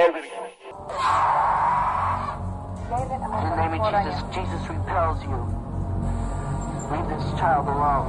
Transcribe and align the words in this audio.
everything. 0.00 0.30
In 2.90 3.48
the 3.48 3.56
name 3.56 3.74
of 3.80 3.84
Jesus, 3.92 4.18
Jesus 4.34 4.62
repels 4.68 5.22
you. 5.24 5.38
Leave 6.90 7.08
this 7.12 7.26
child 7.38 7.68
alone. 7.68 8.08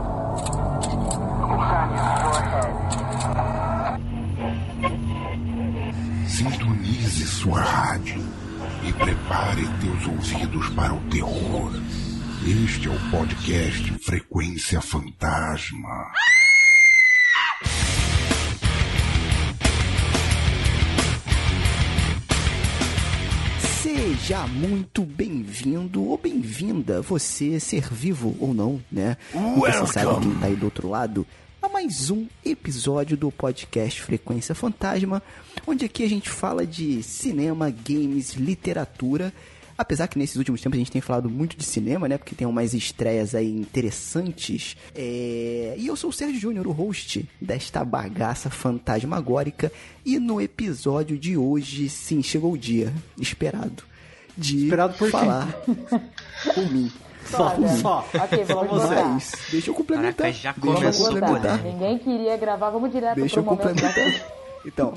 Son, 1.72 1.90
go 2.22 2.30
ahead. 2.50 2.72
Sintonize 6.28 7.26
sua 7.26 7.62
rádio 7.62 8.24
e 8.84 8.94
prepare 8.94 9.68
teus 9.82 10.08
ouvidos 10.08 10.70
para 10.70 10.94
o 10.94 11.02
terror. 11.10 11.72
Este 12.64 12.88
é 12.88 12.92
o 12.92 13.00
podcast 13.12 13.92
Frequência 14.00 14.82
Fantasma. 14.82 16.12
Seja 23.94 24.48
muito 24.48 25.04
bem-vindo 25.04 26.02
ou 26.08 26.18
bem-vinda, 26.18 27.02
você 27.02 27.60
ser 27.60 27.94
vivo 27.94 28.34
ou 28.40 28.54
não, 28.54 28.82
né? 28.90 29.18
Você 29.58 29.86
sabe 29.88 30.22
quem 30.22 30.34
tá 30.36 30.46
aí 30.46 30.56
do 30.56 30.64
outro 30.64 30.88
lado, 30.88 31.28
a 31.62 31.68
mais 31.68 32.10
um 32.10 32.26
episódio 32.44 33.18
do 33.18 33.30
podcast 33.30 34.02
Frequência 34.02 34.56
Fantasma, 34.56 35.22
onde 35.68 35.84
aqui 35.84 36.06
a 36.06 36.10
gente 36.10 36.30
fala 36.30 36.66
de 36.66 37.04
cinema, 37.04 37.70
games, 37.70 38.36
literatura. 38.36 39.34
Apesar 39.78 40.08
que 40.08 40.18
nesses 40.18 40.36
últimos 40.36 40.62
tempos 40.62 40.78
a 40.78 40.80
gente 40.80 40.92
tem 40.92 41.02
falado 41.02 41.30
muito 41.30 41.58
de 41.58 41.64
cinema, 41.64 42.08
né? 42.08 42.18
Porque 42.18 42.36
tem 42.36 42.48
umas 42.48 42.74
estreias 42.74 43.34
aí 43.36 43.50
interessantes. 43.50 44.76
É... 44.96 45.76
E 45.78 45.88
eu 45.88 45.96
sou 45.96 46.10
o 46.10 46.14
Sérgio 46.14 46.40
Júnior, 46.40 46.68
o 46.68 46.72
host 46.72 47.28
desta 47.40 47.84
bagaça 47.84 48.50
fantasmagórica. 48.50 49.72
E 50.06 50.20
no 50.20 50.42
episódio 50.42 51.18
de 51.18 51.38
hoje, 51.38 51.90
sim, 51.90 52.22
chegou 52.22 52.54
o 52.54 52.58
dia 52.58 52.94
esperado 53.20 53.84
de 54.38 54.64
Esperado 54.64 54.94
por 54.98 55.10
quem? 55.10 55.20
falar 55.20 55.48
por 56.56 56.72
mim. 56.72 56.92
Só, 57.26 57.56
só. 57.80 58.06
Ok, 58.16 58.46
Só 58.46 58.56
vamos 58.56 58.72
você. 58.72 58.88
botar. 58.96 59.06
Mas 59.06 59.32
deixa 59.52 59.70
eu 59.70 59.74
complementar. 59.74 60.16
Caraca, 60.16 60.34
já 60.34 60.54
começou. 60.54 61.14
Ninguém 61.64 61.98
queria 61.98 62.36
gravar, 62.38 62.70
vamos 62.72 62.92
direto 62.92 63.16
Deixa 63.16 63.42
pro 63.42 63.44
eu 63.52 63.58
complementar. 63.58 63.94
Então, 64.66 64.94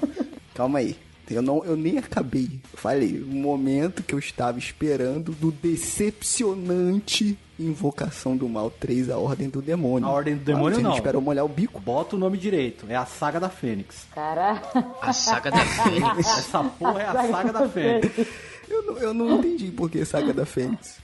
calma 0.55 0.79
aí. 0.79 0.97
Eu, 1.31 1.43
não, 1.43 1.65
eu 1.65 1.77
nem 1.77 1.99
acabei. 1.99 2.61
Falei, 2.75 3.23
o 3.23 3.35
momento 3.35 4.03
que 4.03 4.15
eu 4.15 4.19
estava 4.19 4.59
esperando 4.59 5.33
do 5.33 5.51
decepcionante 5.51 7.39
Invocação 7.59 8.37
do 8.37 8.49
Mal 8.49 8.69
3, 8.69 9.11
a 9.11 9.17
Ordem 9.17 9.49
do 9.49 9.63
Demônio. 9.63 10.09
A 10.09 10.11
Ordem 10.11 10.37
do 10.37 10.45
Demônio 10.45 10.79
ah, 10.81 10.83
não. 10.83 10.95
esperou 10.97 11.23
molhar 11.23 11.45
o 11.45 11.49
bico? 11.49 11.81
Bota 11.81 12.17
o 12.17 12.19
nome 12.19 12.37
direito. 12.37 12.85
É 12.89 12.97
a 12.97 13.07
Saga 13.07 13.39
da 13.39 13.49
Fênix. 13.49 14.09
Cara, 14.13 14.61
A 15.01 15.13
saga 15.13 15.53
da 15.53 15.65
Fênix. 15.65 16.39
Essa 16.39 16.65
porra 16.65 17.01
é 17.01 17.07
a 17.07 17.29
Saga 17.29 17.53
da 17.53 17.69
Fênix. 17.69 18.27
Eu 18.69 18.83
não, 18.83 18.99
eu 18.99 19.15
não 19.15 19.39
entendi 19.39 19.71
por 19.71 19.89
que 19.89 20.05
Saga 20.05 20.33
da 20.33 20.45
Fênix. 20.45 20.99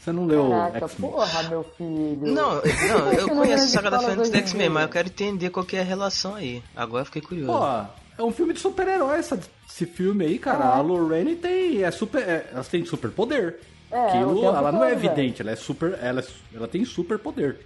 Você 0.00 0.12
não 0.12 0.24
leu 0.24 0.50
caraca, 0.50 0.88
porra, 0.88 1.42
meu 1.44 1.64
filho. 1.76 2.18
Não, 2.22 2.54
não, 2.54 3.12
eu 3.12 3.28
conheço 3.28 3.64
a 3.64 3.68
saga 3.68 3.90
da 3.90 3.98
Fênix 4.00 4.30
do 4.30 4.36
X-Men, 4.36 4.68
mas 4.68 4.82
eu 4.84 4.88
quero 4.88 5.08
entender 5.08 5.50
qual 5.50 5.66
que 5.66 5.76
é 5.76 5.80
a 5.80 5.84
relação 5.84 6.36
aí. 6.36 6.62
Agora 6.76 7.02
eu 7.02 7.06
fiquei 7.06 7.22
curioso. 7.22 7.52
Pô, 7.52 8.05
é 8.18 8.22
um 8.22 8.30
filme 8.32 8.52
de 8.52 8.60
super-herói 8.60 9.20
esse 9.20 9.86
filme 9.86 10.24
aí, 10.24 10.38
cara. 10.38 10.64
A 10.64 10.80
Lorraine 10.80 11.36
tem. 11.36 11.82
É 11.82 11.90
super, 11.90 12.22
é, 12.22 12.48
ela 12.52 12.64
tem 12.64 12.84
super 12.84 13.10
poder. 13.10 13.56
É, 13.90 14.08
Aquilo, 14.08 14.44
ela 14.44 14.72
não 14.72 14.82
é 14.84 14.92
evidente, 14.92 15.42
ela 15.42 15.50
é 15.52 15.56
super. 15.56 15.98
Ela, 16.02 16.20
é- 16.20 16.56
ela 16.56 16.66
tem 16.68 16.84
super 16.84 17.18
poder. 17.18 17.58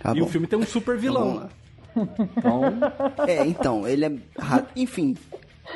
Tá 0.00 0.12
e 0.14 0.20
bom. 0.20 0.26
o 0.26 0.28
filme 0.28 0.46
tem 0.46 0.58
um 0.58 0.66
super 0.66 0.96
vilão. 0.98 1.34
lá. 1.34 1.50
Então, 2.36 2.62
É, 3.26 3.44
então, 3.46 3.86
ele 3.86 4.04
é. 4.06 4.12
Enfim, 4.76 5.16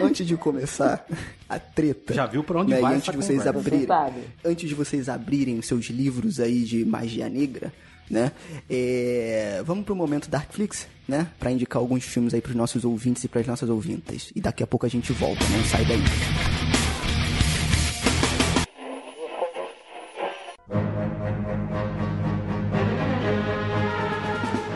antes 0.00 0.26
de 0.26 0.36
começar 0.36 1.04
a 1.48 1.58
treta. 1.58 2.14
Já 2.14 2.26
viu 2.26 2.42
pra 2.42 2.60
onde 2.60 2.70
né, 2.72 2.80
vai 2.80 2.94
antes 2.94 3.08
essa 3.08 3.12
de 3.12 3.18
vocês 3.24 3.38
conversa. 3.44 3.58
abrirem. 3.94 4.24
Antes 4.44 4.68
de 4.68 4.74
vocês 4.74 5.08
abrirem 5.08 5.58
os 5.58 5.66
seus 5.66 5.86
livros 5.86 6.40
aí 6.40 6.62
de 6.62 6.84
magia 6.84 7.28
negra, 7.28 7.72
né? 8.10 8.32
é, 8.68 9.62
vamos 9.64 9.84
pro 9.84 9.94
momento 9.94 10.28
Darkflix, 10.28 10.86
né? 11.08 11.28
Pra 11.38 11.50
indicar 11.50 11.80
alguns 11.80 12.04
filmes 12.04 12.34
aí 12.34 12.40
pros 12.40 12.56
nossos 12.56 12.84
ouvintes 12.84 13.22
e 13.24 13.28
pras 13.28 13.46
nossas 13.46 13.68
ouvintas. 13.68 14.32
E 14.34 14.40
daqui 14.40 14.62
a 14.62 14.66
pouco 14.66 14.86
a 14.86 14.88
gente 14.88 15.12
volta, 15.12 15.44
não 15.48 15.64
sai 15.64 15.84
daí. 15.84 16.02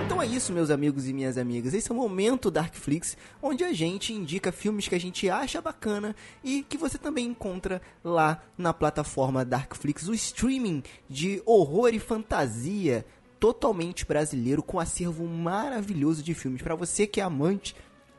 Então 0.06 0.22
é 0.22 0.27
isso, 0.27 0.53
meus 0.53 0.71
amigos 0.71 1.09
e 1.09 1.12
minhas 1.12 1.37
amigas. 1.37 1.75
Esse 1.75 1.91
é 1.91 1.94
o 1.94 1.97
momento 1.97 2.50
Darkflix, 2.50 3.16
onde 3.43 3.65
a 3.65 3.72
gente 3.72 4.12
indica 4.12 4.53
filmes 4.53 4.87
que 4.87 4.94
a 4.94 5.00
gente 5.00 5.28
acha 5.28 5.60
bacana 5.60 6.15
e 6.44 6.62
que 6.62 6.77
você 6.77 6.99
também 6.99 7.27
encontra 7.27 7.81
lá 8.04 8.43
na 8.56 8.72
plataforma 8.72 9.44
Darkflix, 9.44 10.09
o 10.09 10.15
streaming 10.15 10.83
de 11.09 11.43
horror 11.44 11.91
e 11.93 11.99
fantasia 11.99 13.04
totalmente 13.41 14.05
brasileiro 14.05 14.62
com 14.62 14.78
acervo 14.78 15.27
maravilhoso 15.27 16.23
de 16.23 16.34
filmes 16.34 16.61
para 16.61 16.75
você 16.75 17.06
que 17.06 17.21
é 17.21 17.25
amante 17.25 17.75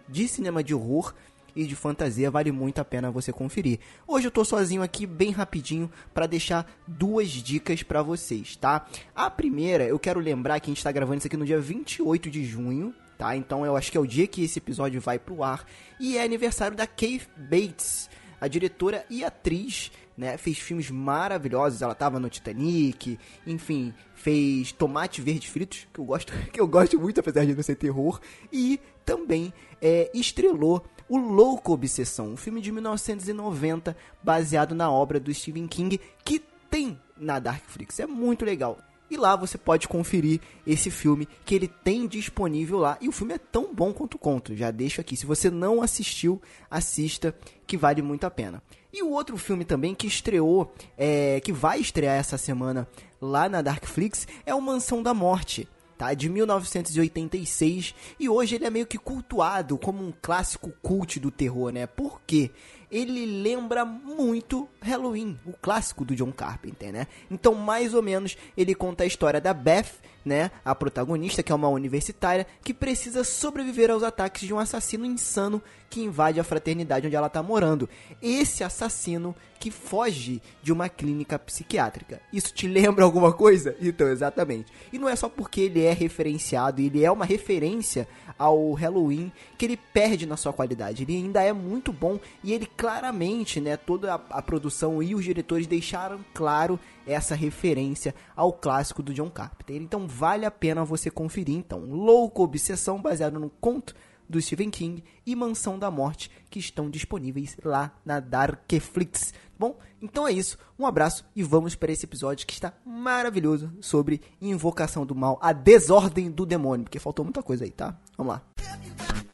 de 0.10 0.28
cinema 0.28 0.64
de 0.64 0.74
horror 0.74 1.14
e 1.56 1.66
de 1.66 1.76
fantasia, 1.76 2.32
vale 2.32 2.52
muito 2.52 2.80
a 2.80 2.86
pena 2.86 3.12
você 3.12 3.32
conferir. 3.32 3.80
Hoje 4.08 4.28
eu 4.28 4.32
tô 4.32 4.44
sozinho 4.44 4.82
aqui, 4.82 5.06
bem 5.06 5.32
rapidinho, 5.32 5.92
para 6.14 6.26
deixar 6.26 6.70
duas 6.88 7.30
dicas 7.30 7.84
para 7.84 8.02
vocês, 8.02 8.56
tá? 8.56 8.88
A 9.16 9.30
primeira, 9.30 9.84
eu 9.84 10.00
quero 10.00 10.20
lembrar 10.20 10.60
que 10.60 10.72
a 10.72 10.74
gente 10.74 10.84
tá 10.84 10.92
gravando 10.92 11.20
isso 11.20 11.28
aqui 11.28 11.38
no 11.38 11.46
dia 11.46 11.60
28 11.60 12.30
de 12.30 12.46
junho, 12.46 12.94
tá? 13.18 13.36
Então 13.36 13.66
eu 13.66 13.76
acho 13.76 13.92
que 13.92 13.98
é 13.98 14.02
o 14.02 14.08
dia 14.08 14.28
que 14.28 14.44
esse 14.44 14.60
episódio 14.60 15.02
vai 15.02 15.20
pro 15.20 15.44
ar. 15.44 15.66
E 16.00 16.18
é 16.18 16.24
aniversário 16.24 16.76
da 16.76 16.88
Kate 16.88 17.28
Bates, 17.38 18.10
a 18.40 18.48
diretora 18.48 19.06
e 19.10 19.24
atriz, 19.24 19.92
né? 20.22 20.38
Fez 20.38 20.60
filmes 20.60 20.92
maravilhosos, 20.92 21.82
ela 21.82 21.96
tava 21.96 22.20
no 22.20 22.30
Titanic, 22.30 23.18
enfim, 23.46 23.92
fez 24.14 24.72
Tomate 24.72 25.20
Verde 25.20 25.50
Fritos, 25.50 25.88
que 25.92 26.00
eu 26.00 26.06
gosto, 26.06 26.32
que 26.54 26.62
eu 26.62 26.68
gosto 26.68 27.00
muito, 27.00 27.20
apesar 27.20 27.44
de 27.44 27.56
não 27.56 27.64
ser 27.64 27.74
terror, 27.74 28.22
e 28.54 28.80
também 29.04 29.52
é, 29.82 30.12
estrelou 30.14 30.86
o 31.10 31.18
Louco 31.18 31.74
Obsessão, 31.74 32.34
um 32.34 32.38
filme 32.38 32.62
de 32.62 32.72
1990 32.72 33.98
baseado 34.22 34.76
na 34.76 34.92
obra 34.92 35.20
do 35.20 35.34
Stephen 35.34 35.68
King, 35.68 36.00
que 36.24 36.40
tem 36.70 37.02
na 37.18 37.40
Darkflix. 37.40 38.00
É 38.00 38.06
muito 38.06 38.46
legal. 38.46 38.78
E 39.12 39.18
lá 39.18 39.36
você 39.36 39.58
pode 39.58 39.90
conferir 39.90 40.40
esse 40.66 40.90
filme 40.90 41.28
que 41.44 41.54
ele 41.54 41.68
tem 41.68 42.08
disponível 42.08 42.80
lá. 42.80 42.98
E 43.02 43.10
o 43.10 43.12
filme 43.12 43.34
é 43.34 43.38
tão 43.38 43.76
bom 43.76 43.92
quanto 43.92 44.16
o 44.16 44.18
conto. 44.18 44.56
Já 44.56 44.72
deixo 44.72 45.02
aqui. 45.02 45.18
Se 45.18 45.26
você 45.26 45.50
não 45.50 45.82
assistiu, 45.82 46.42
assista, 46.70 47.36
que 47.68 47.76
vale 47.76 48.02
muito 48.02 48.24
a 48.24 48.32
pena. 48.32 48.64
E 48.94 49.04
o 49.04 49.10
outro 49.10 49.38
filme 49.38 49.66
também 49.66 49.94
que 49.94 50.08
estreou, 50.08 50.74
é, 50.98 51.42
que 51.42 51.52
vai 51.52 51.82
estrear 51.82 52.16
essa 52.16 52.38
semana 52.38 52.88
lá 53.20 53.50
na 53.50 53.62
Darkflix, 53.62 54.26
é 54.46 54.56
o 54.56 54.62
Mansão 54.62 55.04
da 55.04 55.14
Morte. 55.14 55.68
Tá, 55.98 56.16
de 56.16 56.30
1986 56.30 57.94
e 58.20 58.28
hoje 58.28 58.56
ele 58.56 58.66
é 58.66 58.72
meio 58.72 58.88
que 58.88 58.98
cultuado 58.98 59.78
como 59.78 60.04
um 60.04 60.12
clássico 60.20 60.74
cult 60.82 61.20
do 61.20 61.30
terror, 61.30 61.72
né? 61.72 61.86
Por 61.86 62.20
quê? 62.26 62.50
Ele 62.92 63.26
lembra 63.26 63.86
muito 63.86 64.68
Halloween, 64.82 65.40
o 65.46 65.54
clássico 65.54 66.04
do 66.04 66.14
John 66.14 66.32
Carpenter, 66.32 66.92
né? 66.92 67.08
Então, 67.30 67.56
mais 67.56 67.94
ou 67.94 68.02
menos, 68.02 68.38
ele 68.58 68.76
conta 68.76 69.04
a 69.04 69.08
história 69.08 69.40
da 69.40 69.54
Beth, 69.54 69.94
né? 70.26 70.52
A 70.64 70.76
protagonista, 70.76 71.42
que 71.42 71.52
é 71.52 71.56
uma 71.56 71.70
universitária, 71.70 72.46
que 72.64 72.74
precisa 72.74 73.24
sobreviver 73.24 73.90
aos 73.90 74.04
ataques 74.04 74.42
de 74.46 74.54
um 74.54 74.60
assassino 74.60 75.06
insano 75.06 75.62
que 75.90 76.02
invade 76.02 76.40
a 76.40 76.44
fraternidade 76.44 77.08
onde 77.08 77.16
ela 77.16 77.30
tá 77.30 77.42
morando. 77.42 77.90
Esse 78.22 78.64
assassino 78.64 79.36
que 79.60 79.70
foge 79.70 80.42
de 80.64 80.74
uma 80.74 80.90
clínica 80.90 81.38
psiquiátrica. 81.38 82.20
Isso 82.34 82.54
te 82.54 82.68
lembra 82.68 83.06
alguma 83.06 83.32
coisa? 83.32 83.76
Então, 83.80 84.08
exatamente. 84.08 84.72
E 84.92 84.98
não 84.98 85.08
é 85.08 85.16
só 85.16 85.30
porque 85.30 85.62
ele 85.62 85.82
é 85.84 85.94
referenciado, 85.94 86.82
ele 86.82 87.04
é 87.04 87.12
uma 87.12 87.26
referência 87.26 88.08
ao 88.38 88.74
Halloween 88.74 89.32
que 89.58 89.66
ele 89.66 89.78
perde 89.78 90.26
na 90.26 90.38
sua 90.38 90.54
qualidade. 90.54 91.04
Ele 91.04 91.16
ainda 91.16 91.42
é 91.42 91.54
muito 91.54 91.92
bom 91.92 92.20
e 92.44 92.54
ele 92.54 92.66
claramente, 92.66 93.60
né, 93.60 93.78
toda 93.78 94.16
a, 94.16 94.22
a 94.30 94.42
produção 94.42 95.02
e 95.02 95.16
os 95.16 95.24
diretores 95.24 95.68
deixaram 95.68 96.20
claro 96.34 96.80
essa 97.06 97.36
referência 97.36 98.14
ao 98.36 98.54
clássico 98.54 99.02
do 99.02 99.14
John 99.14 99.30
Carpenter. 99.30 99.76
Então 99.76 100.08
vale 100.08 100.46
a 100.46 100.52
pena 100.52 100.86
você 100.86 101.10
conferir 101.10 101.56
então. 101.56 101.80
Louco 101.80 102.44
Obsessão 102.44 103.02
baseado 103.02 103.40
no 103.40 103.50
conto 103.50 103.96
do 104.32 104.42
Stephen 104.42 104.70
King 104.70 105.04
e 105.26 105.36
Mansão 105.36 105.78
da 105.78 105.92
Morte, 105.92 106.32
que 106.50 106.58
estão 106.58 106.90
disponíveis 106.90 107.56
lá 107.64 107.92
na 108.06 108.20
Darkflix. 108.20 109.34
Bom, 109.60 109.78
então 110.02 110.28
é 110.28 110.32
isso. 110.32 110.58
Um 110.80 110.88
abraço 110.88 111.24
e 111.36 111.44
vamos 111.44 111.76
para 111.76 111.92
esse 111.92 112.06
episódio 112.06 112.48
que 112.48 112.54
está 112.54 112.74
maravilhoso 112.84 113.72
sobre 113.80 114.22
Invocação 114.42 115.06
do 115.06 115.14
Mal, 115.14 115.38
a 115.42 115.54
desordem 115.54 116.32
do 116.32 116.46
demônio, 116.46 116.86
porque 116.86 116.98
faltou 116.98 117.24
muita 117.24 117.44
coisa 117.44 117.66
aí, 117.66 117.72
tá? 117.72 117.96
Vamos 118.18 118.34
lá. 118.34 119.31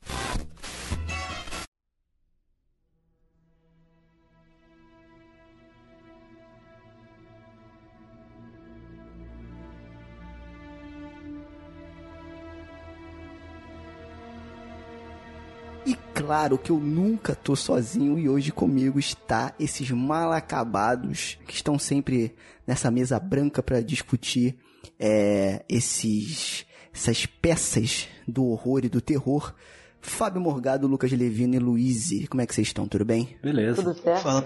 Claro 16.28 16.58
que 16.58 16.72
eu 16.72 16.78
nunca 16.78 17.34
tô 17.34 17.56
sozinho 17.56 18.20
e 18.20 18.28
hoje 18.28 18.52
comigo 18.52 19.00
está 19.00 19.54
esses 19.58 19.90
mal 19.92 20.34
acabados 20.34 21.40
que 21.48 21.54
estão 21.54 21.80
sempre 21.80 22.36
nessa 22.68 22.92
mesa 22.92 23.18
branca 23.18 23.64
para 23.64 23.80
discutir 23.80 24.58
é, 25.00 25.64
esses 25.70 26.66
essas 26.94 27.26
peças 27.26 28.10
do 28.28 28.46
horror 28.46 28.84
e 28.84 28.90
do 28.90 29.00
terror. 29.00 29.54
Fábio 30.02 30.42
Morgado, 30.42 30.86
Lucas 30.86 31.12
Levino 31.14 31.56
e 31.56 31.60
Luiz, 31.60 32.28
como 32.28 32.42
é 32.42 32.46
que 32.46 32.54
vocês 32.54 32.68
estão? 32.68 32.88
Tudo 32.90 33.06
bem? 33.06 33.38
Beleza. 33.42 33.82
Tudo 33.82 33.94
certo? 33.94 34.24
Fala. 34.24 34.44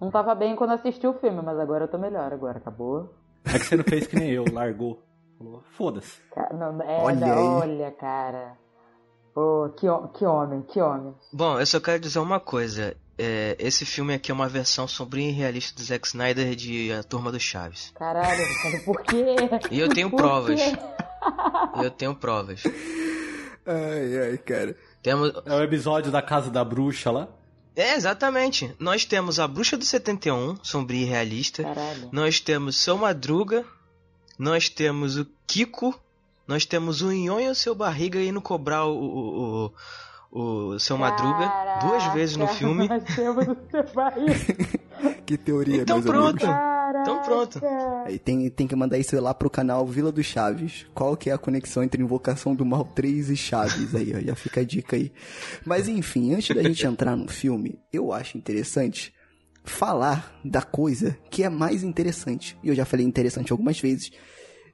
Não 0.00 0.10
tava 0.10 0.34
bem 0.34 0.56
quando 0.56 0.72
assisti 0.72 1.06
o 1.06 1.14
filme, 1.14 1.40
mas 1.42 1.58
agora 1.60 1.84
eu 1.84 1.88
tô 1.88 1.96
melhor. 1.96 2.32
Agora 2.32 2.58
acabou. 2.58 3.14
É 3.44 3.58
que 3.58 3.66
você 3.66 3.76
não 3.76 3.84
fez 3.84 4.06
que 4.08 4.16
nem 4.16 4.30
eu, 4.30 4.44
largou. 4.52 5.00
Falou, 5.38 5.62
foda-se. 5.76 6.20
Não, 6.58 6.82
é, 6.82 6.98
Olha 7.02 7.36
olha, 7.36 7.86
aí. 7.86 7.92
cara. 7.92 8.63
Pô, 9.34 9.68
que, 9.76 9.86
que 10.16 10.24
homem, 10.24 10.62
que 10.62 10.80
homem. 10.80 11.12
Bom, 11.32 11.58
eu 11.58 11.66
só 11.66 11.80
quero 11.80 11.98
dizer 12.00 12.20
uma 12.20 12.38
coisa. 12.38 12.96
É, 13.18 13.56
esse 13.58 13.84
filme 13.84 14.14
aqui 14.14 14.30
é 14.30 14.34
uma 14.34 14.48
versão 14.48 14.86
sombria 14.88 15.28
e 15.28 15.32
realista 15.32 15.74
do 15.76 15.84
Zack 15.84 16.06
Snyder 16.06 16.54
de 16.54 16.92
A 16.92 17.02
Turma 17.02 17.30
do 17.32 17.38
Chaves. 17.40 17.92
Caralho, 17.96 18.44
cara, 18.62 18.78
por 18.84 19.02
quê? 19.02 19.24
E 19.70 19.78
eu 19.80 19.88
tenho 19.88 20.10
Por 20.10 20.16
provas. 20.18 20.60
quê? 20.60 20.78
Eu 21.82 21.90
tenho 21.90 22.14
provas. 22.14 22.62
Ai, 23.66 24.30
ai, 24.30 24.38
cara. 24.38 24.76
Temos. 25.02 25.32
É 25.46 25.54
o 25.54 25.62
episódio 25.62 26.12
da 26.12 26.20
Casa 26.22 26.50
da 26.50 26.64
Bruxa 26.64 27.10
lá. 27.10 27.28
É, 27.74 27.94
exatamente. 27.94 28.72
Nós 28.78 29.04
temos 29.04 29.40
a 29.40 29.48
Bruxa 29.48 29.76
do 29.76 29.84
71, 29.84 30.56
sombria 30.62 31.02
e 31.02 31.08
realista. 31.08 31.62
Caralho. 31.62 32.08
Nós 32.12 32.38
temos 32.40 32.76
Seu 32.76 32.96
Madruga. 32.96 33.64
Nós 34.38 34.68
temos 34.68 35.16
o 35.16 35.26
Kiko. 35.46 35.98
Nós 36.46 36.64
temos 36.66 37.00
o 37.02 37.10
Nhonho 37.10 37.40
e 37.40 37.50
o 37.50 37.54
Seu 37.54 37.74
Barriga 37.74 38.20
indo 38.22 38.40
cobrar 38.40 38.84
o, 38.86 38.94
o, 38.96 39.72
o, 40.30 40.68
o 40.74 40.78
Seu 40.80 40.98
Madruga 40.98 41.50
duas 41.80 42.04
vezes 42.12 42.36
no 42.36 42.46
Caraca, 42.46 42.58
filme. 42.58 42.88
Que 45.26 45.36
teoria, 45.36 45.82
Então 45.82 45.96
meus 45.96 46.06
pronto. 46.06 46.46
amigos. 46.46 47.00
Então 47.02 47.22
pronto. 47.22 47.60
Aí 48.04 48.18
tem, 48.18 48.48
tem 48.50 48.66
que 48.66 48.76
mandar 48.76 48.98
isso 48.98 49.18
lá 49.20 49.34
pro 49.34 49.50
canal 49.50 49.86
Vila 49.86 50.12
do 50.12 50.22
Chaves. 50.22 50.86
Qual 50.94 51.16
que 51.16 51.30
é 51.30 51.32
a 51.32 51.38
conexão 51.38 51.82
entre 51.82 52.02
Invocação 52.02 52.54
do 52.54 52.64
Mal 52.64 52.84
3 52.84 53.30
e 53.30 53.36
Chaves 53.36 53.94
aí, 53.94 54.14
ó, 54.14 54.20
já 54.20 54.34
fica 54.34 54.60
a 54.60 54.64
dica 54.64 54.96
aí. 54.96 55.12
Mas 55.64 55.88
enfim, 55.88 56.34
antes 56.34 56.54
da 56.54 56.62
gente 56.62 56.86
entrar 56.86 57.16
no 57.16 57.28
filme, 57.28 57.78
eu 57.92 58.12
acho 58.12 58.38
interessante 58.38 59.12
falar 59.64 60.38
da 60.44 60.62
coisa 60.62 61.16
que 61.30 61.42
é 61.42 61.48
mais 61.48 61.82
interessante. 61.82 62.56
E 62.62 62.68
eu 62.68 62.74
já 62.74 62.84
falei 62.84 63.04
interessante 63.04 63.50
algumas 63.50 63.80
vezes 63.80 64.10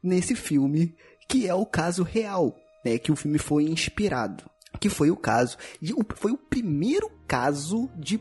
nesse 0.02 0.34
filme, 0.34 0.94
que 1.30 1.46
é 1.46 1.54
o 1.54 1.64
caso 1.64 2.02
real, 2.02 2.56
né, 2.84 2.98
que 2.98 3.12
o 3.12 3.16
filme 3.16 3.38
foi 3.38 3.64
inspirado. 3.64 4.44
Que 4.80 4.88
foi 4.88 5.10
o 5.10 5.16
caso, 5.16 5.56
o- 5.94 6.04
foi 6.16 6.32
o 6.32 6.36
primeiro 6.38 7.08
caso 7.28 7.88
de 7.96 8.20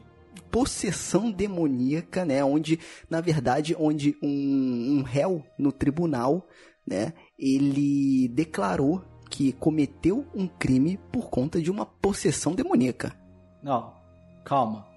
possessão 0.52 1.32
demoníaca, 1.32 2.26
né? 2.26 2.44
Onde, 2.44 2.80
na 3.10 3.22
verdade, 3.22 3.76
onde 3.80 4.16
um, 4.22 4.98
um 5.00 5.04
réu 5.04 5.44
no 5.58 5.72
tribunal, 5.72 6.48
né? 6.86 7.14
Ele 7.38 8.28
declarou 8.30 9.04
que 9.30 9.52
cometeu 9.54 10.26
um 10.34 10.48
crime 10.48 10.98
por 11.12 11.30
conta 11.30 11.62
de 11.62 11.70
uma 11.70 11.86
possessão 11.86 12.56
demoníaca. 12.56 13.16
Não, 13.62 13.94
calma. 14.44 14.88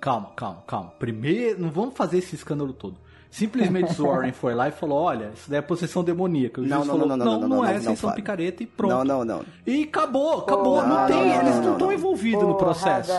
Calma, 0.00 0.32
calma, 0.34 0.62
calma. 0.66 0.90
Primeiro, 0.98 1.60
não 1.60 1.70
vamos 1.70 1.96
fazer 1.96 2.18
esse 2.18 2.34
escândalo 2.34 2.72
todo. 2.72 3.00
Simplesmente 3.30 4.00
o 4.00 4.06
Warren 4.06 4.32
foi 4.32 4.54
lá 4.54 4.68
e 4.68 4.72
falou: 4.72 4.98
Olha, 5.02 5.30
isso 5.34 5.50
daí 5.50 5.58
é 5.58 5.62
possessão 5.62 6.02
demoníaca. 6.02 6.60
O 6.60 6.64
Não, 6.64 6.78
juiz 6.78 6.86
não, 6.88 6.94
falou: 6.98 7.08
não, 7.08 7.16
Não, 7.16 7.24
não, 7.26 7.40
não, 7.40 7.48
não, 7.48 7.56
não, 7.58 7.64
é, 7.64 7.74
não, 7.74 7.80
vocês 7.82 7.98
são 7.98 8.08
Fábio. 8.10 8.22
picareta 8.24 8.62
e 8.62 8.66
pronto. 8.66 8.92
Não, 8.94 9.04
não, 9.04 9.24
não. 9.24 9.42
E 9.66 9.82
acabou, 9.84 10.38
acabou. 10.38 10.80
Não, 10.80 10.88
não 10.88 11.06
tem, 11.06 11.16
não, 11.16 11.34
eles 11.40 11.54
não, 11.56 11.62
não 11.62 11.72
estão 11.72 11.86
não. 11.88 11.92
envolvidos 11.94 12.42
no 12.42 12.54
processo. 12.56 13.12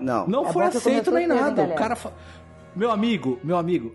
Não. 0.00 0.26
Não 0.28 0.46
É 0.46 0.52
foi 0.52 0.64
aceito 0.64 1.10
nem 1.10 1.26
nada. 1.26 1.64
O 1.64 1.74
cara. 1.74 1.96
fa- 1.96 2.12
Meu 2.74 2.90
amigo, 2.92 3.40
meu 3.42 3.56
amigo, 3.56 3.94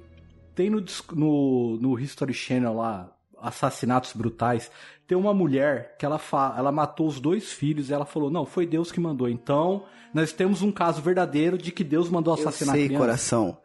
tem 0.53 0.69
no, 0.69 0.83
no, 1.13 1.77
no 1.79 1.99
History 1.99 2.33
Channel 2.33 2.73
lá, 2.75 3.09
assassinatos 3.41 4.13
brutais. 4.13 4.69
Tem 5.07 5.17
uma 5.17 5.33
mulher 5.33 5.95
que 5.97 6.05
ela, 6.05 6.17
fa... 6.17 6.53
ela 6.57 6.71
matou 6.71 7.07
os 7.07 7.19
dois 7.19 7.51
filhos 7.51 7.89
e 7.89 7.93
ela 7.93 8.05
falou: 8.05 8.29
Não, 8.29 8.45
foi 8.45 8.65
Deus 8.65 8.91
que 8.91 8.99
mandou. 8.99 9.29
Então, 9.29 9.83
nós 10.13 10.31
temos 10.33 10.61
um 10.61 10.71
caso 10.71 11.01
verdadeiro 11.01 11.57
de 11.57 11.71
que 11.71 11.83
Deus 11.83 12.09
mandou 12.09 12.33
Eu 12.35 12.39
assassinar 12.41 12.75
a 12.75 12.77
sei, 12.77 12.87
criança. 12.87 13.03
coração. 13.05 13.57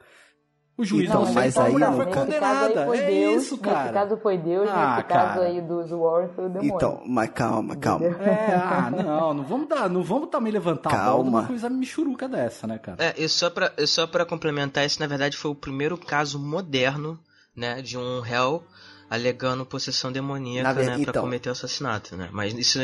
O 0.78 0.84
juiz 0.84 1.08
Então, 1.08 1.24
não 1.24 1.32
mas 1.32 1.56
aí 1.56 1.72
mulher 1.72 1.90
no 1.90 1.96
foi 1.96 2.04
Nesse 2.04 2.14
caso 2.16 2.26
condenada. 2.26 2.86
foi 2.86 2.98
É 2.98 3.06
Deus, 3.10 3.42
isso, 3.44 3.54
nesse 3.56 3.64
cara. 3.64 3.92
caso 3.92 4.16
foi 4.18 4.36
Deus, 4.38 4.68
Ah, 4.70 4.96
nesse 4.96 5.08
caso 5.08 5.34
cara. 5.34 5.40
aí 5.46 5.60
dos 5.62 5.90
Warren 5.90 6.28
foi 6.34 6.44
o 6.44 6.48
demônio. 6.50 6.74
Então, 6.74 7.02
mas 7.06 7.30
calma, 7.30 7.76
calma. 7.76 8.04
É, 8.06 8.54
ah, 8.54 8.90
não, 8.90 9.32
não 9.34 9.44
vamos 9.44 9.68
dar, 9.68 9.88
não 9.88 10.02
vamos 10.02 10.28
também 10.28 10.52
levantar 10.52 10.90
a 10.90 10.92
bola 10.92 11.06
Calma. 11.24 11.28
uma 11.40 11.46
coisa 11.46 11.70
michuruca 11.70 12.28
dessa, 12.28 12.66
né, 12.66 12.76
cara? 12.78 13.02
É, 13.02 13.14
e 13.16 13.26
só 13.26 13.48
pra, 13.48 13.72
e 13.78 13.86
só 13.86 14.06
pra 14.06 14.26
complementar, 14.26 14.84
esse 14.84 15.00
na 15.00 15.06
verdade 15.06 15.36
foi 15.36 15.50
o 15.50 15.54
primeiro 15.54 15.96
caso 15.96 16.38
moderno, 16.38 17.18
né, 17.56 17.80
de 17.80 17.96
um 17.96 18.20
réu 18.20 18.62
alegando 19.08 19.64
possessão 19.64 20.12
demoníaca, 20.12 20.74
né, 20.74 20.84
pra 20.92 20.98
então. 21.00 21.22
cometer 21.22 21.48
o 21.48 21.52
assassinato, 21.52 22.16
né. 22.16 22.28
Mas 22.32 22.52
isso 22.52 22.78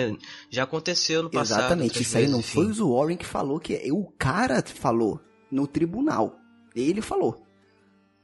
já 0.48 0.62
aconteceu 0.62 1.22
no 1.22 1.30
passado. 1.30 1.58
Exatamente, 1.60 2.00
isso 2.00 2.16
aí 2.16 2.26
não 2.26 2.38
vezes, 2.38 2.52
foi 2.54 2.64
enfim. 2.64 2.80
o 2.82 2.96
Warren 2.96 3.16
que 3.18 3.26
falou, 3.26 3.60
que 3.60 3.74
é- 3.74 3.92
o 3.92 4.04
cara 4.18 4.62
falou 4.64 5.20
no 5.50 5.66
tribunal. 5.66 6.36
Ele 6.74 7.02
falou. 7.02 7.42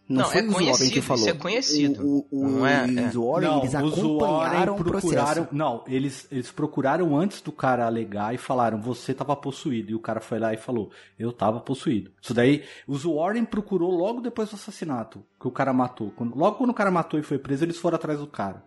Não, 0.08 0.22
Não, 0.22 0.30
foi 0.30 0.40
é 0.40 0.44
o 0.44 0.46
Warren 0.50 0.64
conhecido, 0.66 0.92
que 0.92 1.00
falou. 1.02 1.20
isso 1.20 1.28
é 1.28 1.38
conhecido. 1.38 2.02
O, 2.06 2.26
o, 2.30 2.44
o, 2.44 2.48
Não 2.48 2.66
é- 2.66 2.84
os 2.84 2.96
é. 2.96 3.18
Warren, 3.18 3.48
não, 3.48 3.58
eles 3.58 3.68
os 3.68 3.74
acompanharam 3.74 4.18
Warren 4.28 4.70
o 4.70 4.74
procuraram. 4.84 5.24
processo. 5.44 5.48
Não, 5.52 5.84
eles, 5.86 6.26
eles 6.32 6.50
procuraram 6.50 7.16
antes 7.18 7.40
do 7.42 7.52
cara 7.52 7.84
alegar 7.86 8.34
e 8.34 8.38
falaram: 8.38 8.80
você 8.80 9.12
tava 9.12 9.36
possuído. 9.36 9.90
E 9.90 9.94
o 9.94 10.00
cara 10.00 10.20
foi 10.20 10.38
lá 10.38 10.54
e 10.54 10.56
falou: 10.56 10.90
eu 11.18 11.30
tava 11.32 11.60
possuído. 11.60 12.10
Isso 12.22 12.32
daí, 12.32 12.64
os 12.86 13.04
Warren 13.04 13.44
procurou 13.44 13.90
logo 13.90 14.20
depois 14.22 14.48
do 14.48 14.54
assassinato 14.56 15.22
que 15.38 15.46
o 15.46 15.50
cara 15.50 15.72
matou. 15.74 16.10
Quando- 16.16 16.34
logo 16.36 16.56
quando 16.56 16.70
o 16.70 16.74
cara 16.74 16.90
matou 16.90 17.20
e 17.20 17.22
foi 17.22 17.38
preso, 17.38 17.64
eles 17.64 17.76
foram 17.76 17.96
atrás 17.96 18.18
do 18.18 18.26
cara. 18.26 18.64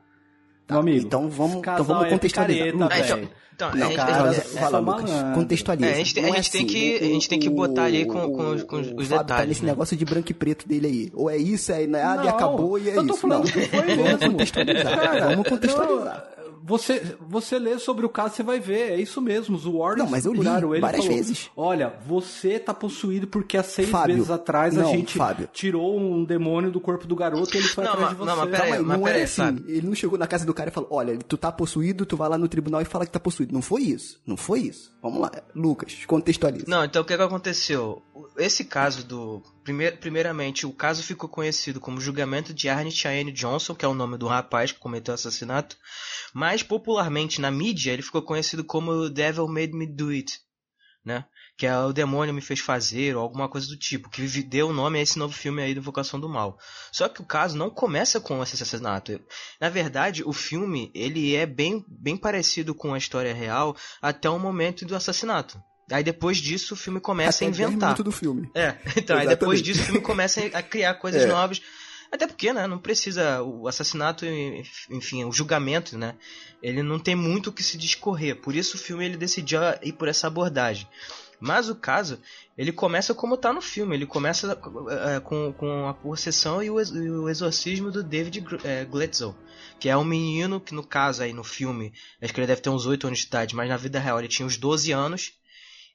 Meu 0.71 0.79
amigo, 0.79 1.05
então 1.05 1.29
vamos- 1.29 1.57
então 1.57 1.83
vamos 1.83 2.05
é 2.05 2.09
contextualizar. 2.09 2.65
picareta, 2.71 2.93
Ah, 2.93 2.99
então, 2.99 3.29
então, 3.53 3.71
Não, 3.75 3.85
a 3.85 3.89
gente 3.89 3.95
cara, 3.97 4.11
tem- 4.33 4.57
é- 4.57 4.69
lá, 4.69 4.77
é 4.77 4.81
Lucas. 4.81 5.35
Contextualiza. 5.35 5.87
É, 5.87 5.91
a 5.91 5.95
gente 5.97 6.13
tem- 6.15 6.23
a 6.23 6.27
gente 6.35 6.51
tem 6.51 6.61
assim, 6.61 6.67
que- 6.73 6.95
a 6.95 7.03
gente 7.07 7.29
tem 7.29 7.39
que 7.39 7.49
botar 7.49 7.83
ali 7.83 8.05
com- 8.05 8.31
com 8.31 8.49
os- 8.55 8.63
com 8.63 8.75
os- 8.77 8.87
o 8.87 8.95
os 8.95 9.09
tá 9.09 9.17
detalhes, 9.19 9.47
nesse 9.49 9.63
né? 9.65 9.71
negócio 9.71 9.95
de 9.95 10.03
branco 10.05 10.31
e 10.31 10.33
preto 10.33 10.67
dele 10.67 10.87
aí. 10.87 11.11
Ou 11.13 11.29
é 11.29 11.37
isso, 11.37 11.71
é 11.71 11.85
nada 11.85 12.23
e 12.23 12.25
Não, 12.25 12.33
acabou 12.35 12.79
e 12.79 12.89
é 12.89 12.97
eu 12.97 13.05
tô 13.05 13.13
isso. 13.13 13.21
falando 13.21 13.43
não. 13.43 13.51
que 13.51 13.51
foi 13.51 13.61
Vamos 13.85 14.03
mesmo. 14.03 14.31
contextualizar. 14.31 14.99
Cara, 14.99 15.29
Vamos 15.29 15.47
contextualizar. 15.47 16.23
não, 16.37 16.40
você, 16.63 17.15
você 17.27 17.57
lê 17.59 17.77
sobre 17.79 18.05
o 18.05 18.09
caso, 18.09 18.35
você 18.35 18.43
vai 18.43 18.59
ver. 18.59 18.91
É 18.93 18.99
isso 19.01 19.21
mesmo. 19.21 19.55
Os 19.55 19.63
Warriors 19.65 19.97
Não, 19.97 20.09
mas 20.09 20.25
eu 20.25 20.33
li 20.33 20.39
ele 20.47 20.79
várias 20.79 21.03
falou, 21.05 21.17
vezes. 21.17 21.49
Olha, 21.55 21.93
você 22.05 22.59
tá 22.59 22.73
possuído 22.73 23.27
porque 23.27 23.57
há 23.57 23.63
seis 23.63 23.89
Fábio, 23.89 24.15
meses 24.15 24.29
atrás 24.31 24.77
a 24.77 24.83
não, 24.83 24.91
gente 24.91 25.17
Fábio. 25.17 25.49
tirou 25.51 25.99
um 25.99 26.23
demônio 26.23 26.71
do 26.71 26.79
corpo 26.79 27.05
do 27.07 27.15
garoto 27.15 27.55
e 27.55 27.59
ele 27.59 27.67
foi 27.67 27.83
Não, 27.83 27.93
atrás 27.93 28.09
mas- 28.09 28.17
de 28.17 28.23
você. 28.23 28.29
não, 28.29 28.37
mas 28.37 28.49
pera 28.49 28.63
aí, 28.63 28.71
Calma 28.71 28.87
mas 28.87 28.99
não 28.99 29.07
é 29.07 29.13
aí, 29.13 29.21
assim. 29.23 29.41
Fábio. 29.41 29.65
Ele 29.67 29.87
não 29.87 29.95
chegou 29.95 30.17
na 30.19 30.27
casa 30.27 30.45
do 30.45 30.53
cara 30.53 30.69
e 30.69 30.73
falou: 30.73 30.89
Olha, 30.91 31.17
tu 31.17 31.37
tá 31.37 31.51
possuído, 31.51 32.05
tu 32.05 32.15
vai 32.17 32.29
lá 32.29 32.37
no 32.37 32.47
tribunal 32.47 32.81
e 32.81 32.85
fala 32.85 33.05
que 33.05 33.11
tá 33.11 33.19
possuído. 33.19 33.53
Não 33.53 33.61
foi 33.61 33.81
isso. 33.83 34.19
Não 34.25 34.37
foi 34.37 34.59
isso. 34.61 34.91
Vamos 35.01 35.19
lá. 35.19 35.31
Lucas, 35.55 36.05
contextualiza. 36.05 36.65
Não, 36.67 36.83
então 36.85 37.01
o 37.01 37.05
que, 37.05 37.15
que 37.17 37.23
aconteceu? 37.23 38.01
Esse 38.37 38.63
caso 38.63 39.05
do. 39.05 39.41
Primeir, 39.63 39.99
primeiramente, 39.99 40.65
o 40.65 40.73
caso 40.73 41.03
ficou 41.03 41.29
conhecido 41.29 41.79
como 41.79 42.01
julgamento 42.01 42.51
de 42.51 42.67
Arne 42.67 42.91
Cheyenne 42.91 43.31
Johnson, 43.31 43.75
que 43.75 43.85
é 43.85 43.87
o 43.87 43.93
nome 43.93 44.17
do 44.17 44.27
rapaz 44.27 44.71
que 44.71 44.79
cometeu 44.79 45.13
o 45.13 45.15
assassinato. 45.15 45.77
Mais 46.33 46.63
popularmente 46.63 47.39
na 47.39 47.51
mídia, 47.51 47.91
ele 47.91 48.01
ficou 48.01 48.23
conhecido 48.23 48.63
como 48.63 49.09
Devil 49.09 49.47
Made 49.47 49.73
Me 49.73 49.85
Do 49.85 50.09
It, 50.09 50.39
né? 51.05 51.25
Que 51.57 51.67
é 51.67 51.77
o 51.77 51.93
demônio 51.93 52.33
me 52.33 52.41
fez 52.41 52.59
fazer, 52.59 53.15
ou 53.15 53.21
alguma 53.21 53.47
coisa 53.47 53.67
do 53.67 53.77
tipo, 53.77 54.09
que 54.09 54.25
deu 54.41 54.73
nome 54.73 54.97
a 54.97 55.01
esse 55.03 55.19
novo 55.19 55.33
filme 55.33 55.61
aí 55.61 55.75
do 55.75 55.79
Invocação 55.79 56.19
do 56.19 56.27
Mal. 56.27 56.57
Só 56.91 57.07
que 57.07 57.21
o 57.21 57.25
caso 57.25 57.55
não 57.55 57.69
começa 57.69 58.19
com 58.19 58.41
esse 58.41 58.55
assassinato. 58.55 59.21
Na 59.59 59.69
verdade, 59.69 60.23
o 60.23 60.33
filme, 60.33 60.91
ele 60.95 61.35
é 61.35 61.45
bem, 61.45 61.85
bem 61.87 62.17
parecido 62.17 62.73
com 62.73 62.95
a 62.95 62.97
história 62.97 63.33
real 63.33 63.75
até 64.01 64.27
o 64.27 64.39
momento 64.39 64.85
do 64.85 64.95
assassinato. 64.95 65.61
Aí 65.91 66.03
depois 66.03 66.37
disso 66.37 66.73
o 66.73 66.77
filme 66.77 66.99
começa 66.99 67.43
Até 67.43 67.45
a 67.45 67.57
10 67.57 67.69
inventar. 67.69 67.95
do 68.01 68.11
filme. 68.11 68.49
É, 68.55 68.75
então, 68.97 69.17
aí 69.17 69.27
depois 69.27 69.61
disso 69.61 69.81
o 69.81 69.85
filme 69.85 70.01
começa 70.01 70.41
a 70.53 70.61
criar 70.63 70.93
coisas 70.95 71.23
É. 71.23 71.27
novas. 71.27 71.61
Até 72.11 72.27
porque, 72.27 72.51
né, 72.51 72.67
não 72.67 72.77
precisa, 72.77 73.41
o 73.41 73.69
assassinato, 73.69 74.25
enfim, 74.89 75.23
o 75.23 75.31
julgamento, 75.31 75.97
né, 75.97 76.15
ele 76.61 76.83
não 76.83 76.99
tem 76.99 77.15
muito 77.15 77.47
o 77.47 77.53
que 77.53 77.63
se 77.63 77.77
discorrer. 77.77 78.35
Por 78.35 78.53
isso 78.53 78.75
o 78.75 78.79
filme 78.79 79.05
ele 79.05 79.15
decidiu 79.15 79.61
ir 79.81 79.93
por 79.93 80.09
essa 80.09 80.27
abordagem. 80.27 80.87
Mas 81.39 81.69
o 81.69 81.75
caso, 81.75 82.19
ele 82.57 82.71
começa 82.71 83.15
como 83.15 83.35
tá 83.37 83.51
no 83.51 83.61
filme, 83.61 83.95
ele 83.95 84.05
começa 84.05 84.59
eh, 84.91 85.19
com, 85.21 85.51
com 85.53 85.87
a 85.87 85.93
possessão 85.93 86.61
e 86.61 86.69
o, 86.69 86.79
e 86.79 87.09
o 87.09 87.27
exorcismo 87.29 87.89
do 87.89 88.03
David 88.03 88.45
eh, 88.63 88.85
Gletzel, 88.85 89.35
que 89.79 89.89
é 89.89 89.97
um 89.97 90.03
menino 90.03 90.59
que 90.59 90.75
no 90.75 90.83
caso 90.85 91.23
aí 91.23 91.33
no 91.33 91.43
filme, 91.43 91.91
acho 92.21 92.31
que 92.31 92.39
ele 92.39 92.45
deve 92.45 92.61
ter 92.61 92.69
uns 92.69 92.85
8 92.85 93.07
anos 93.07 93.19
de 93.19 93.25
idade, 93.25 93.55
mas 93.55 93.67
na 93.67 93.75
vida 93.77 93.99
real 93.99 94.19
ele 94.19 94.27
tinha 94.27 94.45
uns 94.45 94.55
12 94.57 94.91
anos. 94.91 95.33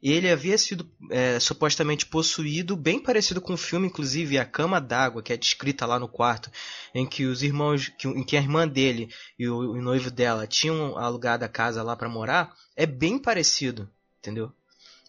Ele 0.02 0.30
havia 0.30 0.56
sido 0.58 0.88
é, 1.10 1.40
supostamente 1.40 2.06
possuído, 2.06 2.76
bem 2.76 2.98
parecido 2.98 3.40
com 3.40 3.54
o 3.54 3.56
filme, 3.56 3.86
inclusive 3.86 4.38
a 4.38 4.44
cama 4.44 4.80
d'água 4.80 5.22
que 5.22 5.32
é 5.32 5.36
descrita 5.36 5.86
lá 5.86 5.98
no 5.98 6.08
quarto, 6.08 6.50
em 6.94 7.06
que 7.06 7.24
os 7.24 7.42
irmãos, 7.42 7.88
que, 7.98 8.06
em 8.06 8.22
que 8.22 8.36
a 8.36 8.40
irmã 8.40 8.68
dele 8.68 9.08
e 9.38 9.48
o, 9.48 9.72
o 9.72 9.82
noivo 9.82 10.10
dela 10.10 10.46
tinham 10.46 10.96
alugado 10.98 11.44
a 11.44 11.48
casa 11.48 11.82
lá 11.82 11.96
para 11.96 12.08
morar, 12.08 12.54
é 12.76 12.86
bem 12.86 13.18
parecido, 13.18 13.90
entendeu? 14.18 14.52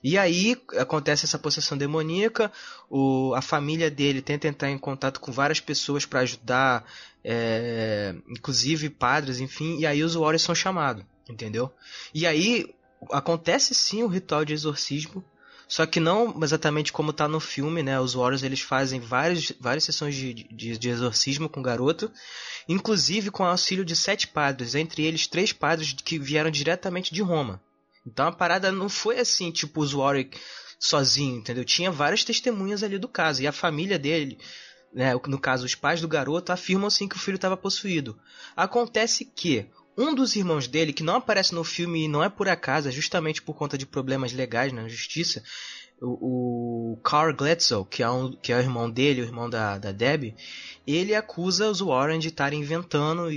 E 0.03 0.17
aí 0.17 0.56
acontece 0.77 1.25
essa 1.25 1.39
possessão 1.39 1.77
demoníaca, 1.77 2.51
o, 2.89 3.34
a 3.36 3.41
família 3.41 3.89
dele 3.89 4.22
tenta 4.22 4.48
entrar 4.48 4.70
em 4.70 4.77
contato 4.77 5.20
com 5.20 5.32
várias 5.32 5.60
pessoas 5.60 6.06
para 6.06 6.20
ajudar, 6.20 6.86
é, 7.24 8.15
inclusive 8.29 8.89
padres, 8.89 9.39
enfim, 9.39 9.79
e 9.79 9.86
aí 9.86 10.03
os 10.03 10.13
Warriors 10.13 10.44
são 10.44 10.53
chamados, 10.53 11.03
entendeu? 11.27 11.74
E 12.13 12.27
aí 12.27 12.74
acontece 13.12 13.74
sim 13.74 14.04
o 14.04 14.08
ritual 14.08 14.44
de 14.46 14.54
exorcismo, 14.54 15.24
só 15.68 15.86
que 15.86 16.00
não 16.00 16.38
exatamente 16.42 16.94
como 16.94 17.12
tá 17.12 17.27
no 17.27 17.39
filme, 17.39 17.84
né? 17.84 18.00
Os 18.00 18.13
Warriors 18.13 18.44
eles 18.44 18.62
fazem 18.62 19.00
várias, 19.00 19.51
várias 19.60 19.84
sessões 19.84 20.16
de, 20.16 20.34
de, 20.34 20.77
de 20.77 20.89
exorcismo 20.89 21.50
com 21.50 21.60
o 21.60 21.63
garoto, 21.63 22.12
inclusive 22.70 23.30
com 23.30 23.44
o 23.44 23.48
auxílio 23.48 23.84
de 23.84 23.96
sete 23.96 24.27
padres, 24.27 24.75
entre 24.75 25.04
eles 25.04 25.27
três 25.27 25.51
padres 25.51 25.94
que 25.94 26.18
vieram 26.18 26.50
diretamente 26.50 27.13
de 27.13 27.22
Roma. 27.22 27.62
Então 28.06 28.27
a 28.27 28.32
parada 28.32 28.72
não 28.72 28.88
foi 28.88 29.20
assim, 29.20 29.51
tipo, 29.51 29.82
os 29.82 29.94
Warwick 29.94 30.39
sozinho, 30.80 31.38
entendeu? 31.38 31.66
Tinha 31.66 31.92
várias 31.92 32.24
testemunhas 32.24 32.82
ali 32.82 32.98
do 32.98 33.08
caso. 33.08 33.42
E 33.42 33.48
a 33.48 33.51
família 33.51 34.00
dele, 34.00 34.38
né, 34.94 35.13
no 35.27 35.39
caso, 35.39 35.66
os 35.66 35.75
pais 35.75 36.00
do 36.00 36.08
garoto, 36.08 36.54
afirmam 36.54 36.89
sim 36.89 37.08
que 37.08 37.18
o 37.18 37.20
filho 37.20 37.36
estava 37.36 37.58
possuído. 37.58 38.18
Acontece 38.56 39.25
que 39.25 39.70
um 39.98 40.13
dos 40.13 40.36
irmãos 40.36 40.68
dele, 40.68 40.94
que 40.94 41.04
não 41.04 41.16
aparece 41.16 41.56
no 41.56 41.63
filme 41.63 42.06
e 42.06 42.08
não 42.08 42.24
é 42.24 42.30
por 42.30 42.48
acaso, 42.48 42.88
é 42.88 42.92
justamente 42.92 43.42
por 43.42 43.56
conta 43.56 43.77
de 43.77 43.86
problemas 43.86 44.32
legais 44.32 44.72
na 44.72 44.88
justiça, 44.88 45.44
o, 46.01 46.94
o 46.94 46.98
Carl 46.98 47.34
Gletzel, 47.34 47.84
que 47.84 48.04
é, 48.04 48.10
um, 48.10 48.32
que 48.32 48.54
é 48.54 48.58
o 48.58 48.60
irmão 48.60 48.89
dele, 48.89 49.22
o 49.22 49.25
irmão 49.25 49.50
da, 49.50 49.77
da 49.77 49.92
Debbie, 49.92 50.36
ele 50.86 51.16
acusa 51.16 51.70
os 51.70 51.80
Warren 51.80 52.20
de 52.20 52.27
estarem 52.27 52.60
inventando 52.60 53.30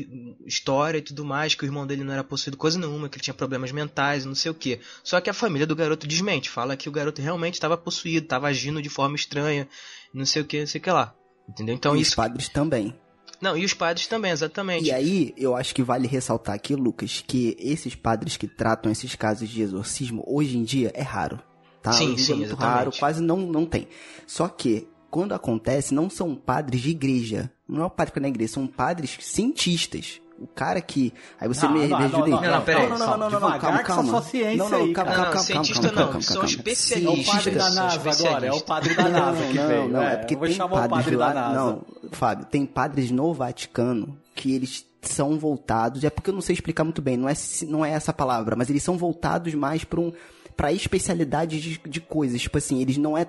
história 0.47 0.99
e 0.99 1.03
tudo 1.03 1.25
mais, 1.25 1.55
que 1.55 1.65
o 1.65 1.67
irmão 1.67 1.87
dele 1.87 2.05
não 2.05 2.13
era 2.13 2.23
possuído 2.23 2.57
coisa 2.57 2.79
nenhuma, 2.79 3.09
que 3.09 3.17
ele 3.17 3.25
tinha 3.25 3.35
problemas 3.35 3.73
mentais, 3.73 4.25
não 4.25 4.35
sei 4.35 4.51
o 4.51 4.55
que. 4.55 4.81
Só 5.03 5.21
que 5.21 5.31
a 5.31 5.35
família 5.35 5.67
do 5.67 5.75
garoto 5.75 6.07
desmente, 6.07 6.51
fala 6.51 6.77
que 6.77 6.89
o 6.89 6.93
garoto 6.93 7.23
realmente 7.23 7.55
estava 7.55 7.77
possuído, 7.77 8.25
estava 8.25 8.49
agindo 8.49 8.83
de 8.83 8.89
forma 8.89 9.17
estranha, 9.17 9.67
não 10.13 10.27
sei 10.27 10.43
o 10.43 10.45
que, 10.45 10.61
não 10.61 10.67
sei 10.67 10.81
o 10.81 10.85
que 10.85 10.91
lá. 10.91 11.15
Entendeu? 11.49 11.75
Então 11.75 11.97
e 11.97 12.03
isso. 12.03 12.11
Os 12.11 12.17
padres 12.17 12.49
também. 12.49 12.95
Não, 13.41 13.57
e 13.57 13.65
os 13.65 13.73
padres 13.73 14.07
também, 14.07 14.31
exatamente. 14.31 14.85
E 14.85 14.93
aí, 14.93 15.33
eu 15.37 15.57
acho 15.57 15.75
que 15.75 15.83
vale 15.83 16.07
ressaltar 16.07 16.55
aqui, 16.55 16.75
Lucas, 16.75 17.25
que 17.27 17.57
esses 17.59 17.95
padres 17.95 18.37
que 18.37 18.47
tratam 18.47 18.93
esses 18.93 19.15
casos 19.15 19.49
de 19.49 19.63
exorcismo, 19.63 20.23
hoje 20.27 20.59
em 20.59 20.63
dia 20.63 20.93
é 20.95 21.03
raro. 21.03 21.41
Tá? 21.83 21.93
Sim, 21.93 22.13
em 22.13 22.19
sim, 22.19 22.33
é 22.33 22.37
muito 22.37 22.49
exatamente. 22.49 22.75
raro, 22.75 22.93
quase 22.99 23.23
não, 23.23 23.39
não 23.39 23.65
tem. 23.65 23.89
Só 24.27 24.47
que, 24.47 24.87
quando 25.11 25.33
acontece, 25.33 25.95
não 25.95 26.11
são 26.11 26.35
padres 26.35 26.83
de 26.83 26.91
igreja. 26.91 27.51
Não 27.67 27.83
é 27.83 27.87
o 27.87 27.91
padre 27.91 28.13
que 28.13 28.19
é 28.19 28.23
na 28.23 28.29
igreja, 28.29 28.53
são 28.53 28.67
padres 28.67 29.17
cientistas. 29.21 30.21
O 30.41 30.47
cara 30.47 30.81
que. 30.81 31.13
Aí 31.39 31.47
você 31.47 31.67
Não, 31.67 31.73
me, 31.75 31.81
não, 31.81 31.85
me 31.87 31.91
não, 31.91 31.99
ajuda 31.99 32.25
aí. 32.25 32.31
não, 32.31 32.41
não, 32.41 32.63
peraí. 32.63 32.89
não, 32.89 32.99
não, 32.99 33.07
não, 33.07 33.19
não, 33.19 33.19
não, 33.19 33.39
Devagar 33.39 33.61
calma, 33.61 33.83
calma. 33.83 34.11
sua 34.11 34.23
ciência 34.23 34.57
não, 34.57 34.71
não, 34.71 34.93
calma, 34.93 34.95
calma, 34.95 35.17
Não, 35.17 35.25
calma, 35.33 35.39
cientista 35.45 35.83
calma, 35.89 36.01
não, 36.01 36.07
calma, 36.07 36.23
são 36.23 36.35
calma. 36.37 36.41
É 36.41 36.51
o 36.51 36.51
especialistas. 36.51 37.35
padre 37.35 37.51
da 37.51 37.71
NASA 37.71 38.11
agora, 38.11 38.47
é 38.47 38.53
o 38.53 38.57
especialistas. 38.57 38.63
padre 38.63 38.95
da 38.95 39.09
NASA 39.09 39.47
que 39.47 39.55
não, 39.55 39.69
veio. 39.69 39.89
Não, 39.89 40.03
é 40.03 40.17
porque 40.17 40.35
eu 40.35 40.39
vou 40.39 40.49
tem 40.49 40.57
padres 40.59 40.91
padre 40.91 41.17
lá. 41.17 41.53
Não, 41.53 41.83
Fábio, 42.13 42.47
tem 42.47 42.65
padres 42.67 43.11
no 43.11 43.35
Vaticano 43.35 44.17
que 44.35 44.55
eles 44.55 44.87
são 45.03 45.39
voltados, 45.39 46.05
é 46.05 46.11
porque 46.11 46.31
eu 46.31 46.35
não 46.35 46.41
sei 46.41 46.55
explicar 46.55 46.85
muito 46.85 47.03
bem, 47.03 47.17
não 47.17 47.29
é, 47.29 47.35
não 47.67 47.85
é 47.85 47.91
essa 47.91 48.13
palavra, 48.13 48.57
mas 48.57 48.69
eles 48.71 48.83
são 48.83 48.97
voltados 48.99 49.55
mais 49.55 49.85
para 49.85 50.01
um 50.01 50.13
para 50.57 50.73
especialidade 50.73 51.59
de, 51.59 51.79
de 51.89 52.01
coisas, 52.03 52.41
tipo 52.43 52.59
assim, 52.59 52.83
eles 52.83 52.99
não 52.99 53.17
é 53.17 53.27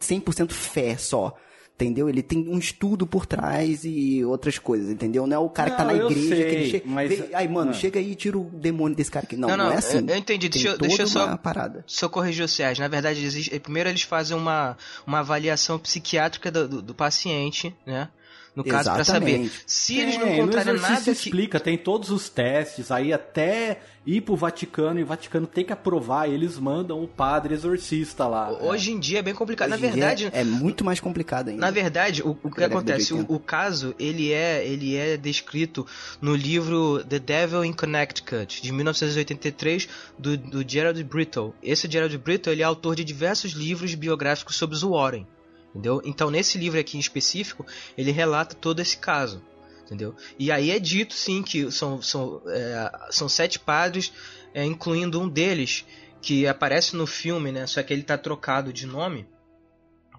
100% 0.00 0.52
fé 0.52 0.94
só. 0.98 1.34
Entendeu? 1.78 2.08
Ele 2.08 2.22
tem 2.22 2.48
um 2.48 2.56
estudo 2.58 3.06
por 3.06 3.26
trás 3.26 3.84
e 3.84 4.24
outras 4.24 4.58
coisas, 4.58 4.88
entendeu? 4.90 5.26
Não 5.26 5.36
é 5.36 5.38
o 5.38 5.50
cara 5.50 5.70
que 5.72 5.76
tá 5.76 5.84
Não, 5.84 5.92
na 5.94 6.04
igreja 6.06 6.28
sei, 6.34 6.44
que 6.48 6.54
ele 6.54 6.70
chega. 6.70 6.84
mas- 6.86 7.08
vê- 7.10 7.28
Aí, 7.34 7.46
mano, 7.46 7.70
Ah. 7.70 7.74
chega 7.74 8.00
aí 8.00 8.12
e 8.12 8.14
tira 8.14 8.38
o 8.38 8.44
demônio 8.44 8.96
desse 8.96 9.10
cara 9.10 9.26
aqui. 9.26 9.36
Não, 9.36 9.46
Não, 9.46 9.58
não, 9.58 9.64
não, 9.66 9.72
é 9.72 9.76
assim. 9.76 9.98
eu- 9.98 10.06
eu 10.08 10.16
entendi. 10.16 10.48
Tem 10.48 10.62
Deixa 10.62 10.68
eu- 10.74 10.78
deixa 10.78 11.02
eu 11.02 11.06
toda 11.10 11.30
só- 11.32 11.36
parada. 11.36 11.84
Eu 12.02 12.08
corrigir 12.08 12.42
o 12.42 12.48
Sérgio, 12.48 12.80
na 12.82 12.88
verdade, 12.88 13.22
existe, 13.22 13.60
primeiro 13.60 13.90
eles 13.90 14.00
fazem 14.02 14.34
uma, 14.34 14.74
uma 15.06 15.18
avaliação 15.18 15.78
psiquiátrica 15.78 16.50
do, 16.50 16.66
do, 16.66 16.80
do 16.80 16.94
paciente, 16.94 17.74
né? 17.86 18.08
No 18.54 18.64
caso, 18.64 18.90
para 18.90 19.04
saber 19.04 19.50
se 19.66 19.98
eles 20.00 20.16
não 20.16 20.28
É, 20.28 20.38
encontrarem 20.38 20.80
nada 20.80 21.02
que. 21.02 21.10
explica, 21.10 21.60
tem 21.60 21.76
todos 21.76 22.08
os 22.10 22.30
testes, 22.30 22.90
aí 22.90 23.12
até 23.12 23.80
ir 24.06 24.22
pro 24.22 24.34
Vaticano, 24.34 24.98
e 24.98 25.02
o 25.02 25.06
Vaticano 25.06 25.46
tem 25.46 25.62
que 25.62 25.74
aprovar, 25.74 26.26
eles 26.26 26.58
mandam 26.58 27.02
o 27.04 27.06
padre 27.06 27.52
exorcista 27.52 28.26
lá. 28.26 28.50
Hoje 28.62 28.92
em 28.92 28.98
dia 28.98 29.18
é 29.18 29.22
bem 29.22 29.34
complicado. 29.34 29.72
Hoje 29.74 29.82
na 29.82 29.90
verdade, 29.90 30.30
É 30.32 30.42
muito 30.42 30.86
mais 30.86 30.98
complicado 31.00 31.48
ainda. 31.50 31.65
Na 31.66 31.72
verdade, 31.72 32.22
o, 32.22 32.38
o 32.44 32.48
que 32.48 32.62
acontece, 32.62 33.12
o, 33.12 33.16
80. 33.16 33.32
o 33.32 33.40
caso, 33.40 33.92
ele 33.98 34.32
é, 34.32 34.64
ele 34.64 34.94
é 34.94 35.16
descrito 35.16 35.84
no 36.20 36.32
livro 36.32 37.02
The 37.02 37.18
Devil 37.18 37.64
in 37.64 37.72
Connecticut, 37.72 38.62
de 38.62 38.70
1983, 38.70 39.88
do, 40.16 40.36
do 40.36 40.64
Gerald 40.68 41.02
Brittle. 41.02 41.52
Esse 41.60 41.90
Gerald 41.90 42.16
Brittle, 42.18 42.52
ele 42.52 42.62
é 42.62 42.64
autor 42.64 42.94
de 42.94 43.02
diversos 43.02 43.50
livros 43.50 43.96
biográficos 43.96 44.54
sobre 44.54 44.76
os 44.76 44.82
Warren, 44.82 45.26
entendeu? 45.70 46.00
Então, 46.04 46.30
nesse 46.30 46.56
livro 46.56 46.78
aqui 46.78 46.96
em 46.96 47.00
específico, 47.00 47.66
ele 47.98 48.12
relata 48.12 48.54
todo 48.54 48.78
esse 48.78 48.96
caso, 48.96 49.42
entendeu? 49.84 50.14
E 50.38 50.52
aí 50.52 50.70
é 50.70 50.78
dito, 50.78 51.14
sim, 51.14 51.42
que 51.42 51.68
são, 51.72 52.00
são, 52.00 52.42
é, 52.46 52.92
são 53.10 53.28
sete 53.28 53.58
padres, 53.58 54.12
é, 54.54 54.64
incluindo 54.64 55.20
um 55.20 55.28
deles, 55.28 55.84
que 56.22 56.46
aparece 56.46 56.94
no 56.94 57.08
filme, 57.08 57.50
né? 57.50 57.66
Só 57.66 57.82
que 57.82 57.92
ele 57.92 58.04
tá 58.04 58.16
trocado 58.16 58.72
de 58.72 58.86
nome, 58.86 59.26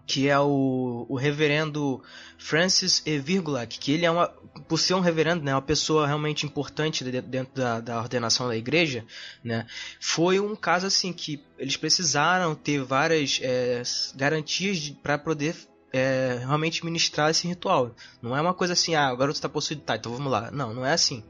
que 0.08 0.30
é 0.30 0.40
o, 0.40 1.06
o 1.10 1.16
reverendo 1.18 2.02
Francis 2.38 3.04
E. 3.06 3.20
Virgulac, 3.20 3.78
que 3.78 3.92
ele 3.92 4.06
é 4.06 4.10
uma, 4.12 4.28
por 4.68 4.80
ser 4.80 4.94
um 4.94 5.02
reverendo, 5.02 5.44
né, 5.44 5.54
uma 5.54 5.62
pessoa 5.62 6.08
realmente 6.08 6.46
importante 6.46 7.04
de- 7.04 7.22
dentro 7.22 7.54
da, 7.54 7.82
da 7.82 8.00
ordenação 8.00 8.48
da 8.48 8.56
igreja, 8.56 9.06
né, 9.44 9.68
foi 10.00 10.40
um 10.40 10.56
caso 10.56 10.88
assim 10.88 11.12
que 11.12 11.44
eles 11.60 11.76
precisaram 11.76 12.56
ter 12.56 12.82
várias 12.84 13.40
é, 13.44 13.84
garantias 14.16 14.90
para 15.04 15.18
poder 15.18 15.56
é, 15.92 16.38
realmente 16.40 16.86
ministrar 16.86 17.30
esse 17.30 17.48
ritual. 17.48 17.94
Não 18.22 18.36
é 18.36 18.42
uma 18.42 18.54
coisa 18.54 18.74
assim, 18.74 18.96
ah, 18.96 19.12
o 19.14 19.18
garoto 19.18 19.38
está 19.38 19.50
possuído, 19.50 19.82
tá, 19.82 19.96
então 19.98 20.12
vamos 20.14 20.32
lá. 20.32 20.50
Não, 20.52 20.74
não 20.74 20.86
é 20.86 20.94
assim. 20.94 21.24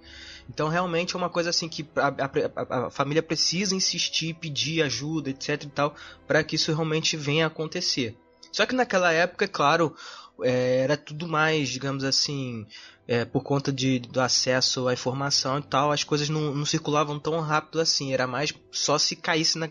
Então 0.49 0.69
realmente 0.69 1.15
é 1.15 1.17
uma 1.17 1.29
coisa 1.29 1.49
assim 1.49 1.67
que 1.67 1.85
a- 1.95 2.07
a- 2.07 2.87
a 2.87 2.89
família 2.89 3.21
precisa 3.23 3.75
insistir, 3.75 4.33
pedir 4.35 4.81
ajuda, 4.81 5.29
etc 5.29 5.63
e 5.63 5.67
tal, 5.67 5.95
para 6.27 6.43
que 6.43 6.55
isso 6.55 6.71
realmente 6.71 7.17
venha 7.17 7.45
a 7.45 7.47
acontecer. 7.47 8.15
Só 8.57 8.65
que 8.65 8.73
naquela 8.73 9.11
época, 9.13 9.45
é 9.45 9.47
claro, 9.47 9.95
é, 10.41 10.79
era 10.79 10.97
tudo 10.97 11.27
mais, 11.27 11.69
digamos 11.69 12.03
assim, 12.03 12.65
é, 13.07 13.23
por 13.23 13.43
conta 13.43 13.71
de, 13.71 13.99
do 13.99 14.19
acesso 14.19 14.87
à 14.87 14.93
informação 14.93 15.59
e 15.59 15.61
tal, 15.61 15.91
as 15.91 16.03
coisas 16.03 16.27
não, 16.27 16.55
não 16.55 16.65
circulavam 16.65 17.19
tão 17.19 17.39
rápido 17.39 17.79
assim. 17.79 18.11
Era 18.11 18.25
mais 18.25 18.51
só 18.71 18.97
se 18.97 19.15
caísse 19.15 19.59
na- 19.59 19.69